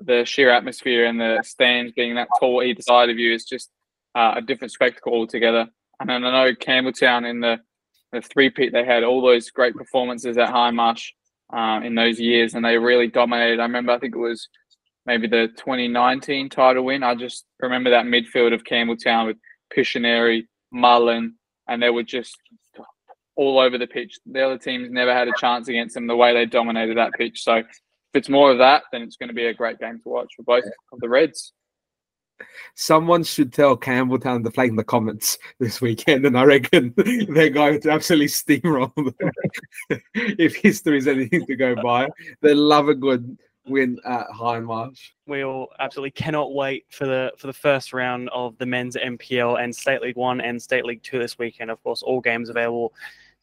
the 0.00 0.24
sheer 0.24 0.50
atmosphere 0.50 1.06
and 1.06 1.20
the 1.20 1.42
stands 1.44 1.92
being 1.92 2.14
that 2.16 2.28
tall 2.38 2.62
either 2.62 2.82
side 2.82 3.10
of 3.10 3.18
you 3.18 3.32
is 3.32 3.44
just 3.44 3.70
uh, 4.14 4.34
a 4.36 4.42
different 4.42 4.72
spectacle 4.72 5.12
altogether. 5.12 5.66
And 6.00 6.08
then 6.08 6.24
I 6.24 6.44
know 6.44 6.54
Campbelltown 6.54 7.28
in 7.28 7.40
the 7.40 7.58
the 8.12 8.20
three 8.20 8.50
peat 8.50 8.72
they 8.72 8.84
had 8.84 9.02
all 9.02 9.20
those 9.20 9.50
great 9.50 9.74
performances 9.74 10.38
at 10.38 10.48
Hindmarsh 10.48 11.10
uh, 11.52 11.80
in 11.84 11.94
those 11.94 12.20
years, 12.20 12.54
and 12.54 12.64
they 12.64 12.78
really 12.78 13.08
dominated. 13.08 13.60
I 13.60 13.64
remember, 13.64 13.92
I 13.92 13.98
think 13.98 14.14
it 14.14 14.18
was 14.18 14.48
maybe 15.06 15.26
the 15.26 15.48
2019 15.56 16.48
title 16.48 16.84
win. 16.84 17.02
I 17.02 17.14
just 17.14 17.44
remember 17.60 17.90
that 17.90 18.06
midfield 18.06 18.54
of 18.54 18.64
Campbelltown 18.64 19.26
with 19.26 19.36
Pishineri, 19.76 20.46
Mullen, 20.72 21.36
and 21.68 21.82
they 21.82 21.90
were 21.90 22.02
just 22.02 22.36
all 23.36 23.58
over 23.58 23.78
the 23.78 23.86
pitch. 23.86 24.18
The 24.26 24.44
other 24.44 24.58
teams 24.58 24.90
never 24.90 25.12
had 25.12 25.28
a 25.28 25.32
chance 25.38 25.68
against 25.68 25.94
them 25.94 26.06
the 26.06 26.16
way 26.16 26.32
they 26.32 26.46
dominated 26.46 26.96
that 26.96 27.12
pitch. 27.12 27.42
So 27.42 27.62
it's 28.16 28.28
more 28.28 28.50
of 28.50 28.58
that, 28.58 28.84
then 28.92 29.02
it's 29.02 29.16
going 29.16 29.28
to 29.28 29.34
be 29.34 29.46
a 29.46 29.54
great 29.54 29.78
game 29.78 30.00
to 30.02 30.08
watch 30.08 30.32
for 30.36 30.42
both 30.42 30.64
of 30.92 31.00
the 31.00 31.08
Reds. 31.08 31.52
Someone 32.74 33.24
should 33.24 33.52
tell 33.52 33.76
Campbelltown 33.76 34.44
to 34.44 34.50
play 34.50 34.66
in 34.66 34.76
the 34.76 34.84
comments 34.84 35.38
this 35.58 35.80
weekend, 35.80 36.26
and 36.26 36.38
I 36.38 36.44
reckon 36.44 36.92
they're 37.28 37.50
going 37.50 37.80
to 37.82 37.90
absolutely 37.90 38.26
steamroll 38.26 38.94
them. 38.94 40.00
if 40.14 40.56
history 40.56 40.98
is 40.98 41.08
anything 41.08 41.46
to 41.46 41.56
go 41.56 41.74
by, 41.76 42.08
they 42.42 42.54
love 42.54 42.88
a 42.88 42.94
good 42.94 43.38
win 43.66 43.98
at 44.04 44.26
Hindmarsh. 44.28 45.10
We 45.26 45.44
all 45.44 45.68
absolutely 45.78 46.12
cannot 46.12 46.54
wait 46.54 46.84
for 46.90 47.06
the 47.06 47.32
for 47.36 47.46
the 47.46 47.52
first 47.52 47.92
round 47.92 48.28
of 48.30 48.56
the 48.58 48.66
men's 48.66 48.96
NPL 48.96 49.62
and 49.62 49.74
State 49.74 50.02
League 50.02 50.16
One 50.16 50.40
and 50.40 50.60
State 50.60 50.84
League 50.84 51.02
Two 51.02 51.18
this 51.18 51.38
weekend. 51.38 51.70
Of 51.70 51.82
course, 51.82 52.02
all 52.02 52.20
games 52.20 52.48
available 52.48 52.92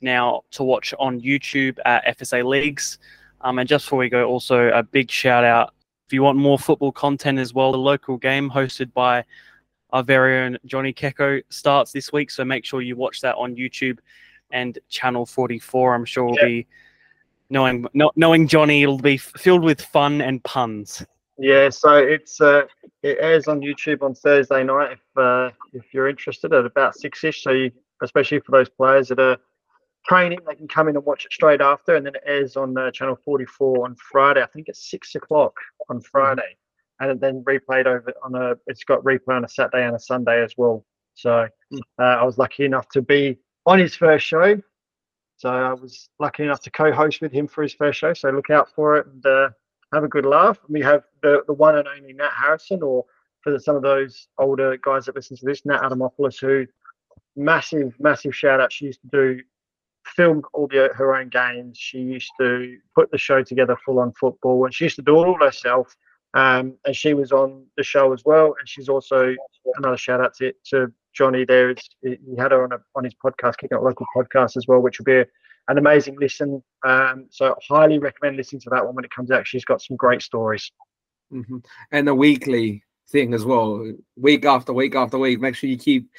now 0.01 0.41
to 0.51 0.63
watch 0.63 0.93
on 0.99 1.19
YouTube 1.19 1.78
at 1.86 2.19
FSA 2.19 2.45
Leagues. 2.45 2.99
Um, 3.43 3.59
and 3.59 3.67
just 3.67 3.85
before 3.85 3.99
we 3.99 4.09
go, 4.09 4.25
also 4.25 4.69
a 4.69 4.81
big 4.81 5.11
shout 5.11 5.43
out 5.43 5.73
if 6.05 6.13
you 6.13 6.21
want 6.21 6.37
more 6.37 6.59
football 6.59 6.91
content 6.91 7.39
as 7.39 7.53
well, 7.53 7.71
the 7.71 7.77
local 7.77 8.17
game 8.17 8.49
hosted 8.49 8.93
by 8.93 9.23
our 9.91 10.03
very 10.03 10.45
own 10.45 10.57
Johnny 10.65 10.93
Keko 10.93 11.41
starts 11.49 11.91
this 11.91 12.11
week. 12.11 12.29
So 12.31 12.43
make 12.43 12.65
sure 12.65 12.81
you 12.81 12.95
watch 12.95 13.21
that 13.21 13.35
on 13.35 13.55
YouTube 13.55 13.99
and 14.51 14.77
Channel 14.89 15.25
44. 15.25 15.95
I'm 15.95 16.05
sure 16.05 16.25
will 16.25 16.35
yeah. 16.35 16.45
be 16.45 16.67
knowing 17.49 17.87
knowing 18.15 18.47
Johnny, 18.47 18.83
it'll 18.83 18.97
be 18.97 19.17
filled 19.17 19.63
with 19.63 19.81
fun 19.81 20.21
and 20.21 20.43
puns. 20.43 21.05
Yeah, 21.37 21.69
so 21.69 21.97
it's 21.97 22.39
uh, 22.41 22.63
it 23.01 23.17
airs 23.19 23.47
on 23.47 23.61
YouTube 23.61 24.03
on 24.03 24.13
Thursday 24.13 24.63
night 24.63 24.91
if 24.91 25.17
uh, 25.17 25.49
if 25.73 25.93
you're 25.93 26.09
interested 26.09 26.53
at 26.53 26.65
about 26.65 26.95
six 26.95 27.23
ish. 27.23 27.43
So 27.43 27.51
you, 27.51 27.71
especially 28.01 28.39
for 28.39 28.51
those 28.51 28.69
players 28.69 29.07
that 29.07 29.19
are 29.19 29.37
training, 30.05 30.39
they 30.47 30.55
can 30.55 30.67
come 30.67 30.87
in 30.87 30.95
and 30.95 31.05
watch 31.05 31.25
it 31.25 31.33
straight 31.33 31.61
after, 31.61 31.95
and 31.95 32.05
then 32.05 32.15
it 32.15 32.23
airs 32.25 32.57
on 32.57 32.77
uh, 32.77 32.91
channel 32.91 33.17
44 33.23 33.85
on 33.85 33.95
Friday. 33.95 34.41
I 34.41 34.47
think 34.47 34.67
it's 34.67 34.89
six 34.89 35.15
o'clock 35.15 35.55
on 35.89 35.97
mm-hmm. 35.97 36.03
Friday, 36.11 36.57
and 36.99 37.19
then 37.19 37.43
replayed 37.43 37.85
over 37.85 38.13
on 38.23 38.35
a. 38.35 38.55
It's 38.67 38.83
got 38.83 39.03
replay 39.03 39.35
on 39.35 39.45
a 39.45 39.49
Saturday 39.49 39.85
and 39.85 39.95
a 39.95 39.99
Sunday 39.99 40.43
as 40.43 40.53
well. 40.57 40.85
So 41.15 41.47
mm. 41.73 41.79
uh, 41.99 42.03
I 42.03 42.23
was 42.23 42.37
lucky 42.37 42.65
enough 42.65 42.89
to 42.89 43.01
be 43.01 43.37
on 43.65 43.79
his 43.79 43.95
first 43.95 44.25
show. 44.25 44.61
So 45.37 45.49
I 45.49 45.73
was 45.73 46.09
lucky 46.19 46.43
enough 46.43 46.61
to 46.61 46.71
co-host 46.71 47.21
with 47.21 47.31
him 47.31 47.47
for 47.47 47.63
his 47.63 47.73
first 47.73 47.99
show. 47.99 48.13
So 48.13 48.29
look 48.29 48.49
out 48.49 48.69
for 48.75 48.97
it 48.97 49.07
and 49.07 49.25
uh, 49.25 49.49
have 49.93 50.03
a 50.03 50.07
good 50.07 50.25
laugh. 50.25 50.59
We 50.69 50.81
have 50.81 51.03
the 51.21 51.43
the 51.47 51.53
one 51.53 51.77
and 51.77 51.87
only 51.87 52.13
Nat 52.13 52.31
Harrison, 52.35 52.81
or 52.81 53.05
for 53.41 53.57
some 53.59 53.75
of 53.75 53.81
those 53.81 54.27
older 54.37 54.77
guys 54.77 55.05
that 55.05 55.15
listen 55.15 55.37
to 55.37 55.45
this, 55.45 55.65
Nat 55.65 55.81
Adamopoulos, 55.81 56.39
who 56.39 56.65
massive, 57.35 57.93
massive 57.99 58.35
shout 58.35 58.61
out. 58.61 58.71
She 58.71 58.85
used 58.85 59.01
to 59.01 59.07
do 59.07 59.41
film 60.05 60.41
all 60.53 60.67
the, 60.67 60.89
her 60.95 61.15
own 61.15 61.29
games. 61.29 61.77
She 61.77 61.99
used 61.99 62.31
to 62.39 62.77
put 62.95 63.11
the 63.11 63.17
show 63.17 63.43
together 63.43 63.77
full 63.85 63.99
on 63.99 64.13
football, 64.19 64.65
and 64.65 64.73
she 64.73 64.85
used 64.85 64.97
to 64.97 65.01
do 65.01 65.21
it 65.21 65.27
all 65.27 65.39
herself. 65.39 65.95
Um, 66.35 66.75
and 66.85 66.95
she 66.95 67.13
was 67.13 67.31
on 67.31 67.65
the 67.77 67.83
show 67.83 68.11
as 68.11 68.23
well. 68.25 68.55
And 68.57 68.67
she's 68.67 68.89
also 68.89 69.35
another 69.77 69.97
shout 69.97 70.19
out 70.19 70.33
to, 70.37 70.51
to 70.71 70.91
Johnny. 71.13 71.45
There, 71.45 71.75
he 72.01 72.17
had 72.37 72.51
her 72.51 72.63
on 72.63 72.71
a, 72.71 72.79
on 72.95 73.03
his 73.03 73.13
podcast, 73.23 73.57
Kicking 73.57 73.77
Out 73.77 73.83
Local 73.83 74.07
podcast 74.15 74.57
as 74.57 74.65
well, 74.67 74.79
which 74.79 74.97
will 74.97 75.05
be 75.05 75.19
a, 75.19 75.25
an 75.67 75.77
amazing 75.77 76.17
listen. 76.19 76.63
Um, 76.83 77.27
so 77.29 77.55
highly 77.67 77.99
recommend 77.99 78.37
listening 78.37 78.61
to 78.61 78.69
that 78.71 78.83
one 78.83 78.95
when 78.95 79.05
it 79.05 79.11
comes 79.11 79.29
out. 79.29 79.47
She's 79.47 79.65
got 79.65 79.81
some 79.81 79.95
great 79.95 80.23
stories. 80.23 80.71
Mm-hmm. 81.31 81.57
And 81.91 82.07
the 82.07 82.15
weekly 82.15 82.83
thing 83.09 83.33
as 83.33 83.45
well, 83.45 83.93
week 84.15 84.45
after 84.45 84.73
week 84.73 84.95
after 84.95 85.19
week. 85.19 85.39
Make 85.39 85.55
sure 85.55 85.69
you 85.69 85.77
keep 85.77 86.09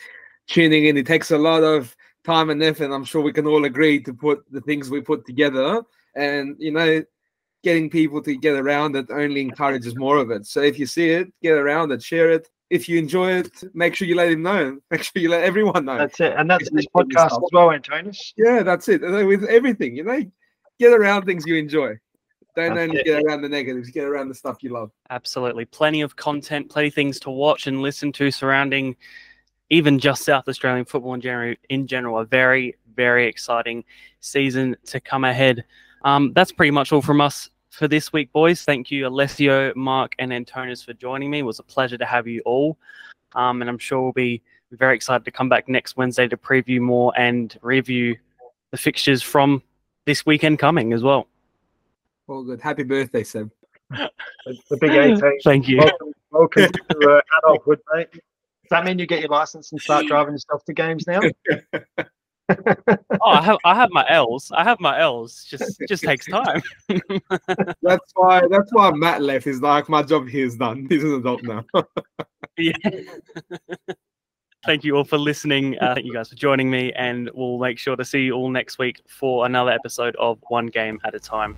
tuning 0.46 0.84
in. 0.84 0.96
It 0.96 1.06
takes 1.06 1.32
a 1.32 1.38
lot 1.38 1.64
of 1.64 1.96
time 2.24 2.50
and 2.50 2.62
effort. 2.62 2.90
I'm 2.90 3.04
sure 3.04 3.22
we 3.22 3.32
can 3.32 3.46
all 3.46 3.64
agree 3.64 4.02
to 4.02 4.14
put 4.14 4.44
the 4.50 4.60
things 4.60 4.90
we 4.90 5.00
put 5.00 5.26
together. 5.26 5.82
And, 6.14 6.56
you 6.58 6.72
know, 6.72 7.02
getting 7.62 7.90
people 7.90 8.22
to 8.22 8.36
get 8.36 8.54
around 8.54 8.96
it 8.96 9.06
only 9.10 9.40
encourages 9.40 9.96
more 9.96 10.18
of 10.18 10.30
it. 10.30 10.46
So 10.46 10.60
if 10.60 10.78
you 10.78 10.86
see 10.86 11.10
it, 11.10 11.32
get 11.42 11.52
around 11.52 11.92
it, 11.92 12.02
share 12.02 12.30
it. 12.30 12.48
If 12.70 12.88
you 12.88 12.98
enjoy 12.98 13.32
it, 13.32 13.50
make 13.74 13.94
sure 13.94 14.08
you 14.08 14.16
let 14.16 14.32
him 14.32 14.42
know. 14.42 14.78
Make 14.90 15.02
sure 15.02 15.22
you 15.22 15.28
let 15.28 15.44
everyone 15.44 15.84
know. 15.84 15.98
That's 15.98 16.18
it. 16.18 16.32
And 16.36 16.50
that's 16.50 16.68
this 16.70 16.86
podcast 16.86 17.32
as 17.32 17.50
well, 17.52 17.68
Antonis. 17.68 18.32
Yeah, 18.36 18.62
that's 18.62 18.88
it. 18.88 19.02
With 19.02 19.44
everything, 19.44 19.94
you 19.94 20.02
know, 20.02 20.20
get 20.80 20.92
around 20.92 21.24
things 21.24 21.44
you 21.46 21.56
enjoy. 21.56 21.98
Don't 22.56 22.74
That's 22.74 22.88
only 22.88 23.00
it. 23.00 23.04
get 23.04 23.24
around 23.24 23.42
the 23.42 23.48
negatives, 23.48 23.90
get 23.90 24.04
around 24.04 24.28
the 24.28 24.34
stuff 24.34 24.62
you 24.62 24.70
love. 24.70 24.90
Absolutely. 25.10 25.64
Plenty 25.64 26.02
of 26.02 26.16
content, 26.16 26.70
plenty 26.70 26.88
of 26.88 26.94
things 26.94 27.18
to 27.20 27.30
watch 27.30 27.66
and 27.66 27.82
listen 27.82 28.12
to 28.12 28.30
surrounding 28.30 28.96
even 29.74 29.98
just 29.98 30.22
South 30.24 30.46
Australian 30.48 30.84
football 30.84 31.14
in 31.14 31.20
general, 31.20 31.56
in 31.68 31.88
general, 31.88 32.20
a 32.20 32.24
very, 32.24 32.76
very 32.94 33.26
exciting 33.26 33.82
season 34.20 34.76
to 34.86 35.00
come 35.00 35.24
ahead. 35.24 35.64
Um, 36.04 36.32
that's 36.32 36.52
pretty 36.52 36.70
much 36.70 36.92
all 36.92 37.02
from 37.02 37.20
us 37.20 37.50
for 37.70 37.88
this 37.88 38.12
week, 38.12 38.32
boys. 38.32 38.62
Thank 38.62 38.92
you, 38.92 39.08
Alessio, 39.08 39.72
Marc, 39.74 40.14
and 40.20 40.30
Antonis 40.30 40.84
for 40.84 40.92
joining 40.92 41.28
me. 41.28 41.40
It 41.40 41.42
was 41.42 41.58
a 41.58 41.64
pleasure 41.64 41.98
to 41.98 42.04
have 42.04 42.28
you 42.28 42.40
all. 42.44 42.78
Um, 43.34 43.62
and 43.62 43.68
I'm 43.68 43.78
sure 43.78 44.00
we'll 44.00 44.12
be 44.12 44.42
very 44.70 44.94
excited 44.94 45.24
to 45.24 45.32
come 45.32 45.48
back 45.48 45.68
next 45.68 45.96
Wednesday 45.96 46.28
to 46.28 46.36
preview 46.36 46.78
more 46.78 47.12
and 47.16 47.58
review 47.60 48.16
the 48.70 48.76
fixtures 48.76 49.22
from 49.22 49.60
this 50.04 50.24
weekend 50.24 50.60
coming 50.60 50.92
as 50.92 51.02
well. 51.02 51.26
All 52.28 52.44
good. 52.44 52.60
Happy 52.60 52.84
birthday, 52.84 53.24
Seb. 53.24 53.50
the 53.90 54.78
big 54.80 54.92
18. 54.92 55.40
Thank 55.42 55.66
you. 55.66 55.78
Welcome, 55.78 56.12
welcome 56.30 56.72
to 56.90 57.10
uh, 57.10 57.20
adulthood, 57.42 57.80
mate. 57.92 58.08
Does 58.74 58.80
that 58.80 58.88
mean 58.88 58.98
you 58.98 59.06
get 59.06 59.20
your 59.20 59.28
license 59.28 59.70
and 59.70 59.80
start 59.80 60.06
driving 60.08 60.34
yourself 60.34 60.64
to 60.64 60.72
games 60.72 61.06
now? 61.06 61.20
oh, 62.48 63.20
I 63.24 63.40
have 63.40 63.58
I 63.64 63.74
have 63.76 63.90
my 63.92 64.04
L's. 64.08 64.50
I 64.52 64.64
have 64.64 64.80
my 64.80 65.00
L's. 65.00 65.44
Just 65.44 65.80
just 65.88 66.02
takes 66.02 66.26
time. 66.26 66.60
that's 66.88 68.12
why 68.14 68.42
that's 68.50 68.72
why 68.72 68.90
Matt 68.90 69.22
left. 69.22 69.44
He's 69.44 69.60
like, 69.60 69.88
my 69.88 70.02
job 70.02 70.28
here 70.28 70.44
is 70.44 70.56
done. 70.56 70.86
He's 70.88 71.04
an 71.04 71.14
adult 71.14 71.44
now. 71.44 71.64
yeah. 72.58 72.72
Thank 74.66 74.82
you 74.82 74.96
all 74.96 75.04
for 75.04 75.18
listening. 75.18 75.78
Uh, 75.78 75.94
thank 75.94 76.06
you 76.06 76.12
guys 76.12 76.30
for 76.30 76.36
joining 76.36 76.68
me, 76.68 76.92
and 76.94 77.30
we'll 77.34 77.58
make 77.58 77.78
sure 77.78 77.94
to 77.94 78.04
see 78.04 78.22
you 78.22 78.32
all 78.32 78.50
next 78.50 78.78
week 78.78 79.02
for 79.06 79.46
another 79.46 79.70
episode 79.70 80.16
of 80.16 80.38
One 80.48 80.66
Game 80.66 80.98
at 81.04 81.14
a 81.14 81.20
Time. 81.20 81.54